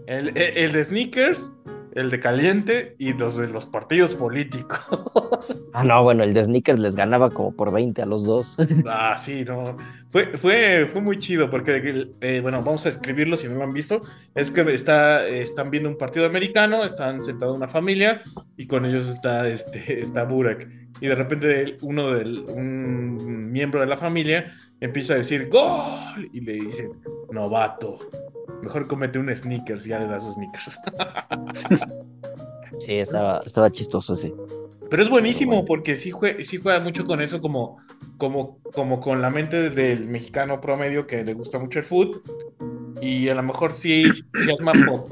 el, 0.05 0.29
el- 0.29 0.37
el 0.57 0.71
de 0.71 0.83
sneakers, 0.83 1.51
el 1.97 2.11
de 2.11 2.19
caliente 2.19 2.95
y 2.99 3.13
los 3.13 3.37
de 3.37 3.49
los 3.49 3.65
partidos 3.65 4.13
políticos. 4.13 4.79
Ah, 5.73 5.83
no, 5.83 6.01
bueno, 6.01 6.23
el 6.23 6.33
de 6.33 6.43
Sneakers 6.43 6.79
les 6.79 6.95
ganaba 6.95 7.29
como 7.29 7.55
por 7.55 7.71
20 7.71 8.01
a 8.01 8.07
los 8.07 8.25
dos. 8.25 8.57
ah, 8.87 9.15
sí, 9.15 9.45
no. 9.45 9.77
Fue, 10.09 10.35
fue, 10.35 10.87
fue 10.91 11.01
muy 11.01 11.19
chido 11.19 11.51
porque, 11.51 12.09
eh, 12.19 12.39
bueno, 12.41 12.63
vamos 12.63 12.87
a 12.87 12.89
escribirlo 12.89 13.37
si 13.37 13.47
no 13.47 13.55
lo 13.55 13.63
han 13.63 13.73
visto. 13.73 14.01
Es 14.33 14.49
que 14.49 14.61
está, 14.73 15.27
están 15.27 15.69
viendo 15.69 15.87
un 15.87 15.97
partido 15.97 16.25
americano, 16.25 16.83
están 16.83 17.21
sentados 17.21 17.57
una 17.57 17.67
familia 17.67 18.23
y 18.57 18.65
con 18.65 18.85
ellos 18.85 19.07
está, 19.07 19.47
este, 19.47 20.01
está 20.01 20.23
Burak. 20.23 20.67
Y 20.99 21.07
de 21.07 21.15
repente 21.15 21.77
uno 21.83 22.11
del, 22.11 22.43
un 22.47 23.51
miembro 23.51 23.79
de 23.79 23.85
la 23.85 23.97
familia 23.97 24.51
empieza 24.79 25.13
a 25.13 25.17
decir 25.17 25.47
¡Gol! 25.47 26.27
Y 26.33 26.41
le 26.41 26.53
dicen, 26.53 26.89
novato. 27.31 27.99
Mejor 28.61 28.87
comete 28.87 29.19
un 29.19 29.35
sneakers 29.35 29.85
y 29.85 29.89
ya 29.89 29.99
le 29.99 30.07
das 30.07 30.23
sus 30.23 30.33
sneakers. 30.35 30.79
Sí, 32.79 32.93
estaba, 32.93 33.41
estaba 33.45 33.71
chistoso 33.71 34.13
ese. 34.13 34.33
Pero 34.89 35.03
es 35.03 35.09
buenísimo 35.09 35.51
Pero 35.51 35.61
bueno. 35.61 35.67
porque 35.67 35.95
sí, 35.95 36.11
jue- 36.11 36.43
sí 36.43 36.57
juega 36.61 36.79
mucho 36.79 37.05
con 37.05 37.21
eso, 37.21 37.41
como, 37.41 37.77
como, 38.17 38.59
como 38.73 38.99
con 39.01 39.21
la 39.21 39.29
mente 39.29 39.69
del 39.69 40.07
mexicano 40.07 40.61
promedio 40.61 41.07
que 41.07 41.23
le 41.23 41.33
gusta 41.33 41.59
mucho 41.59 41.79
el 41.79 41.85
fútbol. 41.85 42.21
Y 43.01 43.29
a 43.29 43.35
lo 43.35 43.43
mejor 43.43 43.73
sí 43.73 44.03
se 44.03 44.23
entusiasma 44.25 44.73
por, 44.85 45.03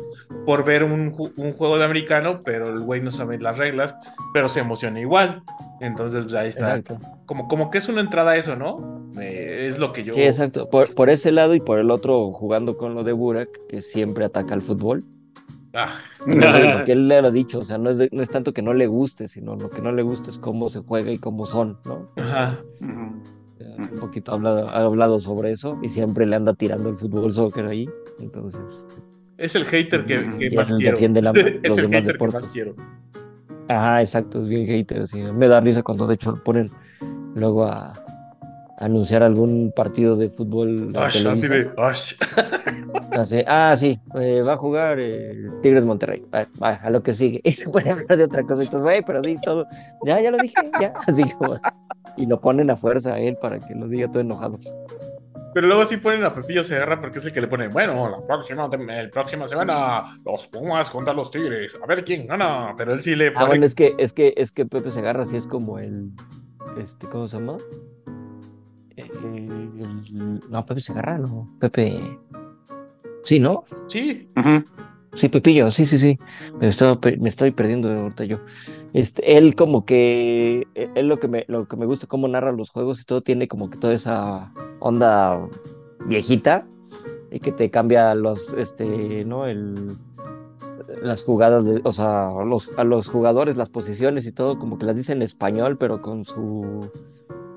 por 0.46 0.66
ver 0.66 0.84
un, 0.84 1.16
un 1.38 1.54
juego 1.54 1.78
de 1.78 1.86
americano, 1.86 2.40
pero 2.44 2.70
el 2.70 2.80
güey 2.80 3.02
no 3.02 3.12
sabe 3.12 3.38
las 3.40 3.58
reglas, 3.58 3.96
pero 4.34 4.50
se 4.50 4.62
emociona 4.62 5.00
igual. 5.00 5.44
Entonces, 5.82 6.24
pues, 6.24 6.36
ahí 6.36 6.50
está. 6.50 6.78
Exacto. 6.78 6.98
Como, 7.26 7.48
como 7.48 7.70
que 7.70 7.78
es 7.78 7.88
una 7.88 8.02
entrada 8.02 8.32
a 8.32 8.38
eso, 8.38 8.56
¿no? 8.56 9.10
Eh, 9.20 9.68
es 9.70 9.78
lo 9.78 9.94
que 9.94 10.04
yo. 10.04 10.14
Sí, 10.16 10.22
exacto. 10.22 10.70
Por, 10.70 10.94
por 10.96 11.10
ese 11.10 11.32
lado 11.32 11.54
y 11.56 11.60
por 11.60 11.80
el 11.80 11.92
otro 11.92 12.32
jugando 12.32 12.78
con 12.78 12.96
lo 12.96 13.04
de 13.04 13.14
Burak, 13.14 13.50
que 13.70 13.82
siempre 13.82 14.26
ataca 14.26 14.54
al 14.54 14.62
fútbol. 14.62 15.04
Ah, 15.74 15.94
Porque 16.20 16.86
él 16.94 17.08
le 17.10 17.22
lo 17.22 17.28
ha 17.28 17.32
dicho, 17.32 17.58
o 17.60 17.62
sea, 17.62 17.78
no 17.78 17.90
es, 17.90 17.98
de- 17.98 18.10
no 18.14 18.24
es 18.24 18.30
tanto 18.30 18.54
que 18.54 18.62
no 18.62 18.74
le 18.74 18.88
guste, 18.88 19.28
sino 19.28 19.56
lo 19.58 19.70
que 19.70 19.82
no 19.82 19.92
le 19.92 20.04
gusta 20.04 20.30
es 20.32 20.40
cómo 20.40 20.70
se 20.70 20.80
juega 20.80 21.12
y 21.12 21.18
cómo 21.18 21.46
son, 21.46 21.78
¿no? 21.86 22.10
ajá. 22.18 22.56
Un 23.60 24.00
poquito 24.00 24.32
ha 24.32 24.36
hablado, 24.36 24.68
ha 24.68 24.82
hablado 24.82 25.20
sobre 25.20 25.52
eso 25.52 25.78
y 25.82 25.90
siempre 25.90 26.26
le 26.26 26.36
anda 26.36 26.54
tirando 26.54 26.90
el 26.90 26.98
fútbol 26.98 27.32
soccer 27.34 27.66
ahí. 27.66 27.88
Entonces, 28.20 28.84
Es 29.38 29.56
el 29.56 29.66
hater 29.66 30.06
que, 30.06 30.30
que 30.38 30.52
más 30.56 30.72
quiero. 30.72 30.92
defiende 30.94 31.22
la- 31.22 31.32
es 31.64 31.70
los 31.70 31.78
el 31.78 31.86
demás 31.90 31.92
hater 31.92 32.02
que 32.06 32.12
deportes. 32.14 32.42
más 32.42 32.50
quiero. 32.50 32.76
ajá, 33.68 34.02
exacto, 34.02 34.42
es 34.42 34.50
bien 34.50 34.66
hater. 34.68 35.04
así. 35.04 35.22
Me 35.22 35.48
da 35.48 35.60
risa 35.60 35.84
cuando 35.84 36.06
de 36.08 36.16
hecho 36.16 36.36
ponen 36.44 36.70
luego 37.36 37.66
a, 37.66 37.94
anunciar 38.80 39.24
algún 39.24 39.72
partido 39.74 40.16
de 40.18 40.30
fútbol. 40.30 40.90
Osh, 40.96 41.26
así 41.26 41.48
de. 41.48 41.72
Así, 43.12 43.38
ah, 43.48 43.74
sí, 43.78 43.98
eh, 44.20 44.42
va 44.46 44.54
a 44.54 44.58
jugar 44.58 44.98
eh, 45.00 45.48
Tigres 45.62 45.86
Monterrey. 45.86 46.26
Va, 46.34 46.70
a 46.74 46.90
lo 46.90 47.02
que 47.02 47.14
sigue. 47.14 47.40
Y 47.46 47.54
se 47.54 47.70
puede 47.70 47.90
hablar 47.92 48.18
de 48.18 48.24
otra 48.26 48.42
cosa. 48.44 48.64
Entonces, 48.64 48.82
güey, 48.82 49.02
pero 49.06 49.22
di 49.22 49.36
todo. 49.38 49.66
Ya, 50.06 50.20
ya 50.20 50.32
lo 50.32 50.38
dije, 50.38 50.56
ya. 50.82 50.92
Así 51.08 51.24
como. 51.34 51.58
Y 52.18 52.26
lo 52.26 52.40
ponen 52.40 52.70
a 52.70 52.76
fuerza 52.78 53.14
a 53.14 53.20
él 53.20 53.38
para 53.42 53.60
que 53.60 53.76
lo 53.76 53.88
diga 53.88 54.08
todo 54.10 54.20
enojado. 54.22 54.60
Pero 55.54 55.68
luego 55.68 55.86
sí 55.86 55.98
ponen 55.98 56.24
a 56.26 56.34
Pepillo 56.36 56.64
se 56.66 56.76
agarra 56.76 57.00
porque 57.00 57.20
es 57.20 57.26
el 57.26 57.32
que 57.32 57.40
le 57.40 57.48
pone, 57.48 57.70
bueno, 57.70 58.10
la 58.10 58.26
próxima, 58.28 58.70
el 58.90 59.10
próxima 59.10 59.48
semana, 59.48 60.18
los 60.26 60.48
Pumas 60.48 60.90
contra 60.90 61.14
los 61.14 61.32
Tigres, 61.32 61.78
a 61.82 61.86
ver 61.86 62.04
quién 62.04 62.28
gana. 62.28 62.74
Pero 62.78 62.94
él 62.94 63.02
sí 63.02 63.16
le 63.16 63.28
Ah, 63.30 63.34
pone. 63.36 63.48
bueno, 63.48 63.66
es 63.66 63.74
que, 63.74 63.96
es 63.98 64.12
que, 64.12 64.34
es 64.36 64.52
que 64.52 64.66
Pepe 64.66 64.92
Segarra 64.92 65.24
sí 65.26 65.38
es 65.38 65.48
como 65.48 65.80
el. 65.80 66.12
Este, 66.78 67.08
¿cómo 67.08 67.28
se 67.28 67.38
llama? 67.40 67.56
Eh, 68.98 69.08
el- 69.24 70.42
no, 70.50 70.66
Pepe 70.66 70.82
Segarra, 70.82 71.18
no. 71.18 71.50
Pepe. 71.60 72.20
Sí, 73.24 73.40
¿no? 73.40 73.64
Sí, 73.88 74.30
Ujú. 74.38 74.64
Sí, 75.16 75.30
Pepillo, 75.30 75.72
sí, 75.72 75.86
sí, 75.86 75.98
sí. 75.98 76.16
Me, 76.60 76.70
per- 76.98 77.20
me 77.20 77.30
estoy 77.30 77.52
perdiendo 77.52 77.90
ahorita 77.92 78.26
yo. 78.26 78.40
Este, 78.94 79.38
él 79.38 79.56
como 79.56 79.86
que, 79.86 80.68
eh, 80.76 80.90
él 80.96 81.08
lo 81.08 81.18
que 81.18 81.28
me, 81.28 81.46
lo 81.48 81.68
que 81.68 81.76
me 81.78 81.86
gusta 81.86 82.08
cómo 82.08 82.28
narra 82.28 82.52
los 82.52 82.70
juegos 82.70 83.02
y 83.02 83.06
todo 83.06 83.22
tiene 83.22 83.48
como 83.48 83.70
que 83.70 83.78
toda 83.78 83.94
esa 83.94 84.52
onda 84.80 85.40
viejita 86.06 86.66
y 87.32 87.40
que 87.40 87.52
te 87.52 87.70
cambia 87.70 88.14
los, 88.16 88.54
este, 88.54 89.26
¿no? 89.26 89.46
El, 89.46 89.76
las 91.02 91.24
jugadas, 91.24 91.66
de- 91.66 91.82
o 91.84 91.92
sea, 91.94 92.30
los, 92.46 92.78
a 92.78 92.84
los 92.84 93.08
jugadores, 93.08 93.58
las 93.58 93.70
posiciones 93.70 94.26
y 94.26 94.32
todo, 94.32 94.60
como 94.60 94.78
que 94.78 94.86
las 94.86 94.96
dice 94.96 95.14
en 95.14 95.22
español, 95.22 95.78
pero 95.78 96.02
con 96.02 96.24
su, 96.26 96.90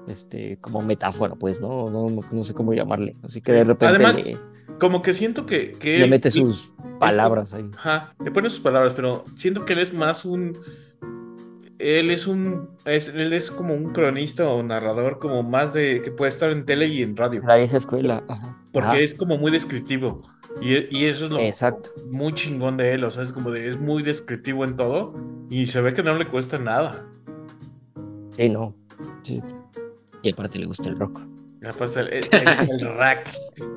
este, 0.08 0.56
como 0.60 0.80
metáfora, 0.82 1.34
pues, 1.34 1.60
¿no? 1.60 1.90
No, 1.90 2.08
no- 2.08 2.20
no 2.30 2.44
sé 2.44 2.54
cómo 2.54 2.72
llamarle. 2.72 3.14
Así 3.22 3.40
que 3.40 3.52
de 3.52 3.64
repente 3.64 3.86
Además, 3.86 4.16
le, 4.16 4.36
como 4.78 5.02
que 5.02 5.12
siento 5.12 5.46
que. 5.46 5.72
que 5.72 5.98
le 5.98 6.06
mete 6.08 6.30
sus 6.30 6.70
palabras 6.98 7.54
ahí. 7.54 7.68
Ajá, 7.76 8.14
le 8.24 8.30
pone 8.30 8.50
sus 8.50 8.60
palabras, 8.60 8.92
pero 8.94 9.24
siento 9.36 9.64
que 9.64 9.72
él 9.74 9.78
es 9.80 9.92
más 9.94 10.24
un. 10.24 10.56
Él 11.78 12.10
es 12.10 12.26
un. 12.26 12.70
es- 12.86 13.08
él 13.08 13.32
es 13.32 13.50
como 13.50 13.72
un 13.74 13.92
cronista 13.92 14.48
o 14.48 14.62
narrador, 14.62 15.18
como 15.18 15.42
más 15.42 15.72
de. 15.72 16.02
que 16.02 16.10
puede 16.10 16.30
estar 16.30 16.50
en 16.50 16.64
tele 16.66 16.86
y 16.88 17.02
en 17.02 17.16
radio. 17.16 17.40
La 17.46 17.56
vieja 17.56 17.76
escuela, 17.76 18.24
ajá. 18.28 18.56
Porque 18.72 18.88
Ajá. 18.88 18.98
es 18.98 19.14
como 19.14 19.38
muy 19.38 19.50
descriptivo. 19.52 20.22
Y, 20.60 20.74
y 20.96 21.04
eso 21.06 21.26
es 21.26 21.30
lo 21.30 21.38
Exacto. 21.38 21.90
muy 22.10 22.32
chingón 22.32 22.76
de 22.76 22.92
él. 22.94 23.04
O 23.04 23.10
sea, 23.10 23.22
es 23.22 23.32
como 23.32 23.50
de. 23.50 23.68
es 23.68 23.78
muy 23.78 24.02
descriptivo 24.02 24.64
en 24.64 24.76
todo. 24.76 25.14
Y 25.50 25.66
se 25.66 25.80
ve 25.80 25.94
que 25.94 26.02
no 26.02 26.16
le 26.16 26.26
cuesta 26.26 26.58
nada. 26.58 27.06
Sí, 28.30 28.48
no. 28.48 28.74
Sí. 29.22 29.40
Y 30.22 30.32
aparte 30.32 30.58
le 30.58 30.66
gusta 30.66 30.88
el 30.88 30.98
rock. 30.98 31.20
Ya 31.60 31.72
pasa 31.72 32.00
el, 32.02 32.12
el- 32.12 32.28
el 32.70 32.80
rack. 32.96 33.28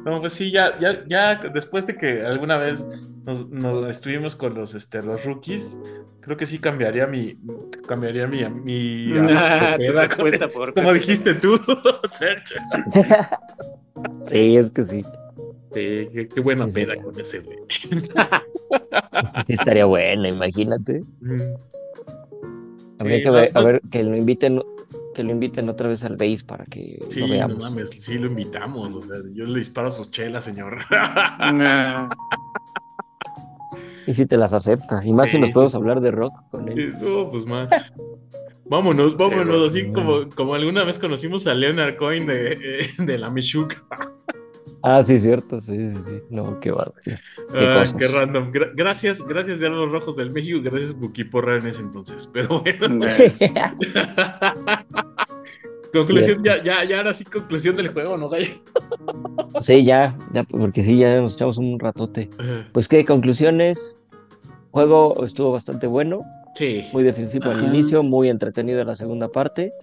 No, 0.05 0.19
pues 0.19 0.33
sí, 0.33 0.51
ya, 0.51 0.77
ya, 0.77 1.03
ya 1.07 1.35
después 1.53 1.87
de 1.87 1.95
que 1.97 2.21
alguna 2.21 2.57
vez 2.57 2.85
nos, 3.25 3.49
nos 3.49 3.89
estuvimos 3.89 4.35
con 4.35 4.53
los, 4.53 4.75
este, 4.75 5.01
los 5.01 5.25
rookies, 5.25 5.75
creo 6.21 6.37
que 6.37 6.45
sí 6.45 6.59
cambiaría 6.59 7.07
mi, 7.07 7.39
cambiaría 7.87 8.27
mi, 8.27 8.43
mi 8.47 9.11
Ah, 9.31 9.77
respuesta 9.79 10.47
por 10.47 10.73
como 10.75 10.93
dijiste 10.93 11.33
tú, 11.35 11.59
Sergio. 12.11 12.57
sí, 14.25 14.57
es 14.57 14.69
que 14.69 14.83
sí. 14.83 15.01
Sí, 15.73 16.07
qué, 16.13 16.27
qué 16.35 16.41
buena 16.41 16.65
Sí, 16.65 16.71
sí. 16.71 16.85
peda 16.85 17.01
con 17.01 17.19
ese 17.19 17.39
güey. 17.39 17.57
Sí 19.45 19.53
estaría 19.53 19.85
buena, 19.85 20.27
imagínate. 20.27 21.01
Mm. 21.21 21.41
Habría 22.99 23.17
Sí, 23.17 23.23
que 23.23 23.29
ver, 23.31 23.51
no, 23.53 23.59
a 23.59 23.63
no. 23.63 23.67
ver 23.67 23.81
que 23.89 24.03
lo 24.03 24.15
inviten, 24.17 24.61
que 25.13 25.23
lo 25.23 25.31
inviten 25.31 25.67
otra 25.69 25.87
vez 25.89 26.03
al 26.03 26.15
base 26.17 26.43
para 26.45 26.65
que 26.65 26.97
lo 27.01 27.09
Sí, 27.11 27.25
no 27.47 27.55
mames, 27.57 27.89
sí 27.91 28.17
lo 28.19 28.27
invitamos. 28.27 28.95
O 28.95 29.01
sea, 29.01 29.17
yo 29.33 29.45
le 29.45 29.59
disparo 29.59 29.87
a 29.89 29.91
sus 29.91 30.09
chelas, 30.11 30.45
señor. 30.45 30.77
Y 34.07 34.13
si 34.13 34.25
te 34.25 34.35
las 34.37 34.53
acepta. 34.53 35.01
Y 35.05 35.13
más 35.13 35.27
Sí, 35.29 35.33
si 35.35 35.39
nos 35.39 35.49
sí. 35.49 35.53
podemos 35.53 35.75
hablar 35.75 36.01
de 36.01 36.11
rock 36.11 36.33
con 36.49 36.67
él. 36.69 36.79
Eso, 36.79 37.29
pues 37.31 37.45
más. 37.45 37.69
Vámonos, 38.65 39.15
vámonos, 39.17 39.69
así 39.69 39.81
Sí. 39.81 39.91
como, 39.91 40.27
como 40.35 40.55
alguna 40.55 40.83
vez 40.83 40.97
conocimos 40.97 41.45
a 41.47 41.53
Leonard 41.53 41.97
Cohen 41.97 42.25
de, 42.25 42.53
eh, 42.53 42.87
de 42.99 43.17
la 43.17 43.29
Michuca. 43.29 43.77
Ah, 44.83 45.03
sí, 45.03 45.19
cierto. 45.19 45.61
Sí, 45.61 45.75
sí, 45.95 46.01
sí. 46.03 46.19
No, 46.29 46.59
qué 46.59 46.71
bárbaro. 46.71 46.93
Qué 47.03 48.07
random. 48.07 48.51
Gra- 48.51 48.71
gracias, 48.75 49.21
gracias 49.21 49.59
de 49.59 49.69
los 49.69 49.91
rojos 49.91 50.15
del 50.15 50.31
México, 50.31 50.59
gracias 50.63 50.93
Buki 50.93 51.23
Porra 51.25 51.57
en 51.57 51.67
ese 51.67 51.81
entonces. 51.81 52.27
Pero 52.33 52.61
bueno, 52.61 53.05
conclusión, 55.93 56.43
ya, 56.43 56.63
ya, 56.63 56.83
ya 56.83 56.97
ahora 56.97 57.13
sí 57.13 57.23
conclusión 57.25 57.75
del 57.75 57.89
juego, 57.89 58.17
¿no, 58.17 58.29
Gallo? 58.29 58.53
sí, 59.59 59.83
ya, 59.83 60.15
ya, 60.33 60.43
porque 60.43 60.83
sí, 60.83 60.97
ya 60.97 61.19
nos 61.21 61.33
echamos 61.33 61.57
un 61.57 61.79
ratote. 61.79 62.29
Pues 62.71 62.87
qué 62.87 63.05
conclusiones. 63.05 63.97
Juego 64.71 65.25
estuvo 65.25 65.51
bastante 65.51 65.85
bueno, 65.85 66.21
Sí. 66.55 66.85
muy 66.93 67.03
defensivo 67.03 67.49
al 67.51 67.63
inicio, 67.65 68.03
muy 68.03 68.29
entretenido 68.29 68.79
en 68.79 68.87
la 68.87 68.95
segunda 68.95 69.27
parte. 69.27 69.73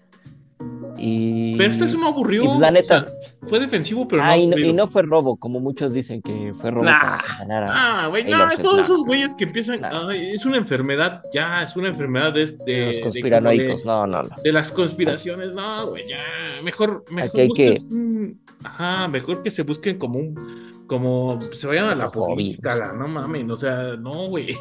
Y 1.00 1.56
Pero 1.56 1.70
este 1.70 1.86
se 1.86 1.96
me 1.96 2.08
aburrió. 2.08 2.56
y 2.56 2.58
la 2.58 2.72
neta, 2.72 2.96
o 2.96 3.00
sea, 3.00 3.08
fue 3.46 3.60
defensivo, 3.60 4.08
pero 4.08 4.22
ah, 4.24 4.36
y, 4.36 4.48
no, 4.48 4.58
y 4.58 4.72
no 4.72 4.88
fue 4.88 5.02
robo, 5.02 5.36
como 5.36 5.60
muchos 5.60 5.92
dicen 5.92 6.20
que 6.20 6.52
fue 6.58 6.72
robo 6.72 6.84
Nah. 6.86 7.18
para. 7.38 7.68
Ah, 7.70 8.06
güey, 8.08 8.22
Swift, 8.24 8.60
todos 8.62 8.76
nah. 8.76 8.82
esos 8.82 9.04
güeyes 9.04 9.34
que 9.36 9.44
empiezan. 9.44 9.80
Nah. 9.82 10.08
ay, 10.08 10.30
es 10.30 10.44
una 10.44 10.56
enfermedad, 10.56 11.22
ya, 11.32 11.62
es 11.62 11.76
una 11.76 11.88
enfermedad 11.88 12.32
de. 12.32 12.46
de 12.66 12.86
los 12.94 13.00
conspiranoicos, 13.02 13.80
de- 13.82 13.86
no, 13.86 14.06
no, 14.08 14.22
no. 14.24 14.28
de 14.42 14.52
las 14.52 14.72
conspiraciones, 14.72 15.52
no, 15.52 15.86
güey, 15.90 16.02
ya, 16.08 16.18
mejor, 16.64 17.04
mejor 17.12 17.32
que- 17.32 17.46
búsquense 17.46 17.86
un- 17.94 18.40
ajá, 18.64 19.06
mejor 19.06 19.42
que 19.44 19.52
se 19.52 19.62
busquen 19.62 19.98
como 19.98 20.18
un, 20.18 20.70
como 20.88 21.38
se 21.52 21.68
vayan 21.68 21.90
a 21.90 21.94
la 21.94 22.10
política, 22.10 22.74
la- 22.74 22.92
no 22.92 23.06
mames, 23.06 23.44
o 23.48 23.54
sea, 23.56 23.96
no, 24.00 24.26
güey. 24.26 24.56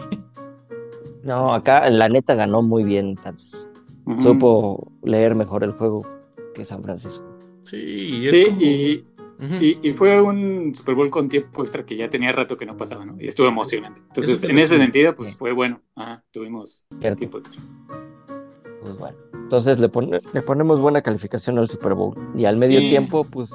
No, 1.24 1.54
acá 1.54 1.90
la 1.90 2.08
neta 2.08 2.36
ganó 2.36 2.62
muy 2.62 2.84
bien, 2.86 3.08
entonces. 3.10 3.67
Supo 4.22 4.92
leer 5.04 5.36
mejor 5.36 5.64
el 5.64 5.72
juego 5.74 6.06
que 6.56 6.66
San 6.66 6.82
Francisco. 6.84 7.24
Sí, 7.64 8.24
es 8.26 8.32
Sí, 8.36 8.46
como- 8.46 8.62
y, 8.62 9.06
y, 9.84 9.90
y 9.90 9.94
fue 9.94 10.20
un 10.22 10.74
Super 10.74 10.96
Bowl 10.96 11.10
con 11.12 11.30
tiempo 11.30 11.62
extra 11.62 11.86
que 11.86 11.96
ya 11.98 12.10
tenía 12.10 12.32
rato 12.32 12.58
que 12.58 12.66
no 12.66 12.76
pasaba, 12.78 13.06
¿no? 13.06 13.16
Y 13.20 13.28
estuvo 13.28 13.48
emocionante. 13.48 14.02
Entonces, 14.08 14.42
es 14.44 14.50
en 14.50 14.58
ese 14.60 14.78
sentido, 14.78 15.16
pues 15.16 15.36
fue 15.36 15.52
bueno. 15.52 15.82
Ajá, 15.96 16.24
tuvimos 16.32 16.86
Cierto. 17.00 17.18
tiempo 17.20 17.38
extra. 17.40 17.62
Pues 18.82 18.98
bueno. 18.98 19.18
Entonces 19.34 19.80
le, 19.80 19.90
pone- 19.90 20.20
le 20.34 20.42
ponemos 20.42 20.80
buena 20.80 21.02
calificación 21.02 21.58
al 21.58 21.70
Super 21.70 21.94
Bowl. 21.94 22.16
Y 22.36 22.46
al 22.46 22.58
medio 22.58 22.80
Sí. 22.80 22.90
tiempo, 22.90 23.24
pues, 23.30 23.50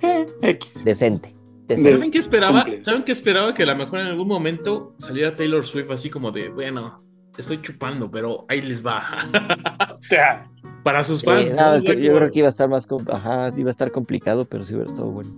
Sí, 0.00 0.06
X. 0.42 0.84
decente. 0.84 1.34
decente. 1.66 1.92
¿Saben 1.94 2.10
qué 2.10 2.18
esperaba? 2.18 2.62
Cumple. 2.64 2.82
¿Saben 2.82 3.02
qué 3.04 3.12
esperaba? 3.12 3.54
Que 3.54 3.62
a 3.62 3.66
lo 3.66 3.76
mejor 3.76 4.00
en 4.00 4.06
algún 4.06 4.28
momento 4.28 4.94
saliera 4.98 5.32
Taylor 5.32 5.64
Swift 5.64 5.90
así 5.90 6.10
como 6.10 6.30
de, 6.30 6.48
bueno, 6.50 7.00
estoy 7.36 7.60
chupando, 7.62 8.10
pero 8.10 8.44
ahí 8.48 8.60
les 8.62 8.84
va. 8.84 9.02
Para 10.82 11.02
sus 11.02 11.20
Sí, 11.20 11.26
fans. 11.26 11.50
yo 11.84 11.94
creo 12.16 12.30
que 12.30 12.38
iba 12.40 12.46
a 12.48 12.50
estar 12.50 12.68
más, 12.68 12.86
ajá, 13.10 13.50
iba 13.56 13.68
a 13.68 13.70
estar 13.70 13.90
complicado, 13.90 14.44
pero 14.44 14.64
sí 14.64 14.74
hubiera 14.74 14.90
estado 14.90 15.08
bueno. 15.10 15.30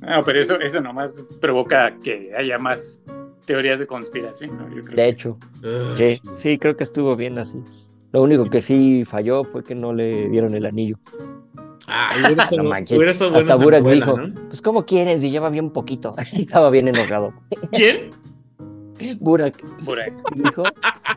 No, 0.00 0.24
pero 0.24 0.40
eso, 0.40 0.58
eso 0.58 0.80
nomás 0.80 1.28
provoca 1.40 1.94
que 2.02 2.32
haya 2.34 2.58
más 2.58 3.04
teorías 3.46 3.78
de 3.78 3.86
conspiración, 3.86 4.56
¿no? 4.56 4.74
Yo 4.74 4.82
creo. 4.82 4.96
De 4.96 5.08
hecho, 5.08 5.38
sí, 5.98 6.20
sí, 6.38 6.58
creo 6.58 6.76
que 6.76 6.84
estuvo 6.84 7.14
bien 7.16 7.38
así. 7.38 7.58
Lo 8.12 8.22
único 8.22 8.48
que 8.48 8.60
sí 8.62 9.04
falló 9.04 9.44
fue 9.44 9.62
que 9.62 9.74
no 9.74 9.92
le 9.92 10.28
dieron 10.30 10.54
el 10.54 10.64
anillo. 10.64 10.96
Ah, 11.86 12.08
hubiera 12.24 12.44
estado- 12.44 12.62
No 12.62 12.70
manches. 12.70 12.96
hubiera 12.96 13.12
Hasta 13.12 13.54
Burak 13.56 13.84
dijo, 13.84 14.16
pues 14.48 14.62
¿cómo 14.62 14.86
quieren 14.86 15.20
si 15.20 15.30
lleva 15.30 15.50
bien 15.50 15.70
poquito? 15.70 16.12
Estaba 16.32 16.70
bien 16.70 16.88
enojado. 16.88 17.34
¿Quién? 17.72 18.10
Burak 19.20 19.54
Burak. 19.82 20.12
dijo, 20.36 20.62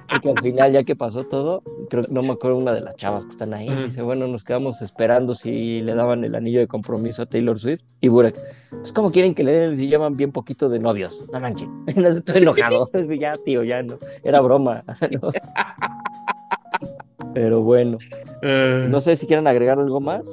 porque 0.10 0.30
al 0.30 0.42
final 0.42 0.72
ya 0.74 0.84
que 0.84 0.96
pasó 0.96 1.24
todo, 1.24 1.64
creo 1.90 2.04
que 2.04 2.12
no 2.12 2.22
me 2.22 2.32
acuerdo 2.32 2.58
una 2.58 2.74
de 2.74 2.82
las 2.82 2.96
chavas 2.98 3.26
que 3.26 3.32
están 3.32 3.54
ahí, 3.54 3.70
dice, 3.86 4.02
bueno, 4.02 4.28
nos 4.28 4.44
quedamos 4.44 4.82
esperando 4.82 5.36
si 5.36 5.82
le 5.82 5.96
daban 5.96 6.24
el 6.24 6.36
anillo 6.36 6.60
de 6.60 6.68
compromiso 6.68 7.22
a 7.24 7.26
Taylor 7.26 7.60
Swift 7.60 7.82
y 8.02 8.08
Burak, 8.08 8.36
pues 8.70 8.94
¿cómo 8.94 9.12
quieren 9.12 9.34
que 9.36 9.44
le 9.44 9.52
den 9.52 9.78
si 9.78 9.88
llevan 9.88 10.16
bien 10.18 10.32
poquito 10.32 10.70
de 10.70 10.80
novios? 10.80 11.28
No 11.32 11.40
manchen, 11.40 11.70
estoy 11.88 12.38
enojado, 12.44 12.90
ya 13.20 13.38
tío, 13.38 13.64
ya 13.64 13.82
no, 13.84 13.98
era 14.24 14.40
broma. 14.42 14.84
¿no? 15.22 15.30
Pero 17.34 17.62
bueno, 17.64 17.98
Eh, 18.44 18.88
no 18.90 19.02
sé 19.02 19.16
si 19.16 19.26
quieren 19.26 19.48
agregar 19.48 19.80
algo 19.80 20.00
más. 20.02 20.28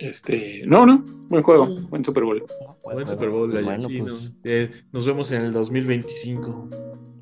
Este, 0.00 0.62
no, 0.66 0.86
no, 0.86 1.04
buen 1.28 1.42
juego, 1.42 1.66
buen 1.90 2.02
Super 2.04 2.24
Bowl. 2.24 2.42
Buen 2.84 3.06
Super 3.06 3.28
Bowl, 3.28 3.50
Bueno, 3.50 3.88
sí, 3.88 4.00
pues 4.00 4.12
¿no? 4.14 4.18
Eh, 4.44 4.70
nos 4.92 5.06
vemos 5.06 5.30
en 5.30 5.42
el 5.42 5.52
2025. 5.52 6.68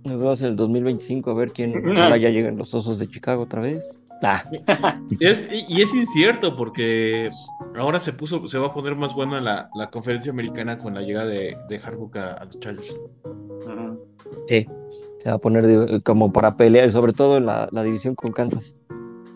nos 0.04 0.22
vemos 0.22 0.40
en 0.42 0.46
el 0.48 0.56
2025 0.56 1.30
a 1.30 1.34
ver 1.34 1.50
quién, 1.52 1.74
ojalá 1.90 2.16
ya 2.16 2.30
lleguen 2.30 2.56
los 2.56 2.72
osos 2.74 2.98
de 3.00 3.08
Chicago 3.08 3.42
otra 3.42 3.60
vez. 3.62 3.82
Ah, 4.22 4.42
Es, 5.20 5.48
y 5.68 5.82
es 5.82 5.92
incierto 5.94 6.54
porque 6.54 7.30
ahora 7.76 7.98
se 8.00 8.12
puso, 8.12 8.46
se 8.48 8.58
va 8.58 8.68
a 8.68 8.74
poner 8.74 8.94
más 8.96 9.14
buena 9.14 9.40
la, 9.40 9.70
la 9.74 9.90
conferencia 9.90 10.30
americana 10.32 10.78
con 10.78 10.94
la 10.94 11.02
llegada 11.02 11.26
de, 11.26 11.56
de 11.68 11.76
Harbaugh 11.78 12.16
a, 12.16 12.32
a 12.34 12.44
los 12.44 12.58
Chargers. 12.60 13.00
Sí, 14.48 14.66
se 15.18 15.28
va 15.28 15.34
a 15.36 15.38
poner 15.38 15.66
de- 15.66 16.00
como 16.02 16.32
para 16.32 16.56
pelear, 16.56 16.90
sobre 16.92 17.12
todo 17.12 17.36
en 17.38 17.46
la, 17.46 17.68
la 17.72 17.82
división 17.82 18.14
con 18.14 18.32
Kansas. 18.32 18.76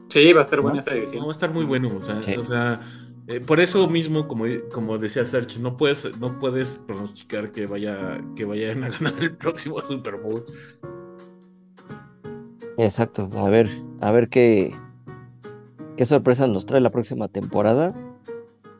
Sí, 0.09 0.33
va 0.33 0.41
a 0.41 0.43
estar 0.43 0.61
buena 0.61 0.75
¿No? 0.75 0.81
esa 0.81 0.91
No, 0.91 0.97
edición. 0.97 1.25
va 1.25 1.29
a 1.29 1.33
estar 1.33 1.53
muy 1.55 1.65
bueno, 1.65 1.89
o 1.97 2.03
sea, 2.03 2.23
Sí. 2.23 2.35
o 2.35 2.45
sea, 2.45 2.81
eh, 3.29 3.41
por 3.41 3.61
eso 3.61 3.89
mismo, 3.89 4.27
como, 4.27 4.45
como 4.73 4.99
decía 4.99 5.25
Sergio, 5.25 5.61
no 5.61 5.77
puedes, 5.77 6.19
no 6.19 6.39
puedes 6.39 6.77
pronosticar 6.77 7.53
que 7.53 7.67
vaya, 7.67 8.21
que 8.35 8.45
vayan 8.45 8.85
a 8.85 8.89
ganar 9.01 9.23
el 9.23 9.37
próximo 9.37 9.81
Super 9.81 10.17
Bowl. 10.17 10.45
Exacto, 12.79 13.29
a 13.37 13.49
ver, 13.49 13.69
a 14.01 14.11
ver 14.11 14.29
qué, 14.29 14.73
qué 15.97 16.07
sorpresas 16.07 16.49
nos 16.49 16.67
trae 16.67 16.81
la 16.81 16.91
próxima 16.91 17.29
temporada. 17.29 17.95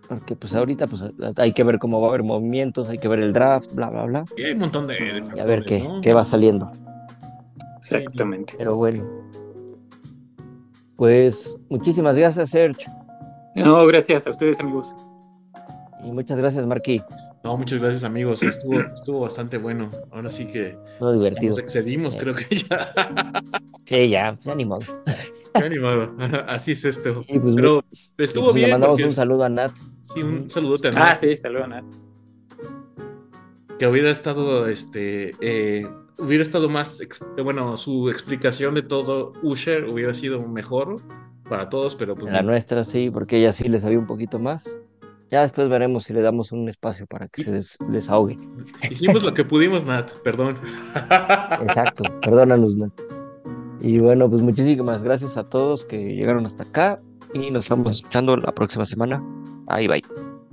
Porque 0.09 0.37
pues 0.37 0.55
ahorita 0.55 0.87
pues 0.89 1.03
hay 1.37 1.53
que 1.53 1.65
ver 1.65 1.79
cómo 1.79 2.01
va 2.01 2.09
a 2.09 2.11
haber 2.11 2.23
movimientos, 2.23 2.91
hay 2.91 2.99
que 2.99 3.09
ver 3.09 3.21
el 3.21 3.33
draft, 3.33 3.75
bla, 3.75 3.89
bla, 3.89 4.05
bla. 4.05 4.25
Y 4.37 4.43
hay 4.43 4.53
un 4.53 4.59
montón 4.59 4.87
de, 4.87 4.95
de 4.95 5.23
Y 5.37 5.41
a 5.41 5.45
ver 5.45 5.65
qué, 5.65 5.81
¿no? 5.81 6.03
qué 6.03 6.13
va 6.13 6.25
saliendo. 6.25 6.71
Exactamente. 7.79 8.55
Pero 8.59 8.77
bueno. 8.77 9.09
Pues 10.97 11.57
muchísimas 11.71 12.19
gracias, 12.19 12.51
Sergio. 12.51 12.93
No, 13.55 13.87
gracias 13.87 14.27
a 14.27 14.31
ustedes, 14.31 14.59
amigos. 14.61 14.95
Y 16.05 16.11
muchas 16.11 16.39
gracias, 16.41 16.67
Marquí. 16.67 17.01
No, 17.45 17.57
muchas 17.57 17.81
gracias, 17.81 18.05
amigos. 18.05 18.43
Estuvo, 18.43 18.81
estuvo 18.81 19.21
bastante 19.21 19.59
bueno. 19.59 19.89
Ahora 20.11 20.31
sí 20.31 20.47
que 20.47 20.77
Todo 20.99 21.13
divertido. 21.13 21.51
nos 21.51 21.59
excedimos, 21.59 22.13
Sí. 22.15 22.19
creo 22.21 22.35
que 22.35 22.57
ya. 22.57 22.93
Sí, 23.85 24.09
ya, 24.09 24.39
ya 24.45 24.55
ni 24.55 24.65
modo. 24.65 24.81
Así 26.49 26.73
es 26.73 26.85
esto. 26.85 27.25
Pues, 27.29 27.41
Pero 27.57 27.85
estuvo 28.19 28.45
pues, 28.47 28.55
le 28.55 28.61
bien. 28.61 28.71
mandamos 28.71 28.95
porque- 29.01 29.09
un 29.09 29.15
saludo 29.15 29.45
a 29.45 29.49
Nat. 29.49 29.73
Sí, 30.03 30.23
un 30.23 30.49
saludote 30.49 30.89
a 30.89 30.91
Ah, 30.93 30.95
Nat, 30.95 31.17
sí, 31.19 31.37
saludos, 31.37 31.69
Nat. 31.69 31.85
que 33.79 33.87
hubiera 33.87 34.11
estado, 34.11 34.67
este, 34.69 35.33
eh, 35.41 35.87
hubiera 36.19 36.43
estado 36.43 36.69
más, 36.69 37.01
bueno, 37.43 37.77
su 37.77 38.09
explicación 38.09 38.75
de 38.75 38.83
todo 38.83 39.33
Usher 39.43 39.85
hubiera 39.89 40.15
sido 40.15 40.41
mejor 40.49 41.01
para 41.53 41.69
todos, 41.69 41.95
pero 41.97 42.15
pues 42.15 42.33
La 42.33 42.41
no. 42.43 42.51
nuestra 42.51 42.83
sí, 42.85 43.11
porque 43.11 43.37
ella 43.39 43.53
sí 43.53 43.69
le 43.69 43.79
sabía 43.79 43.99
un 43.99 44.07
poquito 44.07 44.39
más. 44.39 44.69
Ya 45.31 45.43
después 45.43 45.69
veremos 45.69 46.05
si 46.05 46.13
le 46.13 46.21
damos 46.23 46.51
un 46.53 46.69
espacio 46.69 47.07
para 47.07 47.29
que 47.29 47.43
se 47.45 47.51
des- 47.53 47.77
desahogue. 47.89 48.37
hicimos 48.91 49.23
lo 49.23 49.33
que 49.35 49.45
pudimos, 49.45 49.85
Nat, 49.87 50.11
perdón. 50.25 50.57
Exacto, 51.63 52.05
perdónanos, 52.23 52.75
Nat. 52.77 52.93
Y 53.81 53.99
bueno, 53.99 54.31
pues 54.31 54.43
muchísimas 54.43 55.03
gracias 55.03 55.37
a 55.37 55.45
todos 55.45 55.85
que 55.85 56.15
llegaron 56.15 56.47
hasta 56.47 56.63
acá 56.65 57.01
y 57.35 57.51
nos 57.51 57.65
estamos 57.65 57.97
escuchando 57.97 58.37
la 58.37 58.53
próxima 58.53 58.85
semana. 58.87 59.23
Ahí 59.69 59.89
bye. 59.89 60.32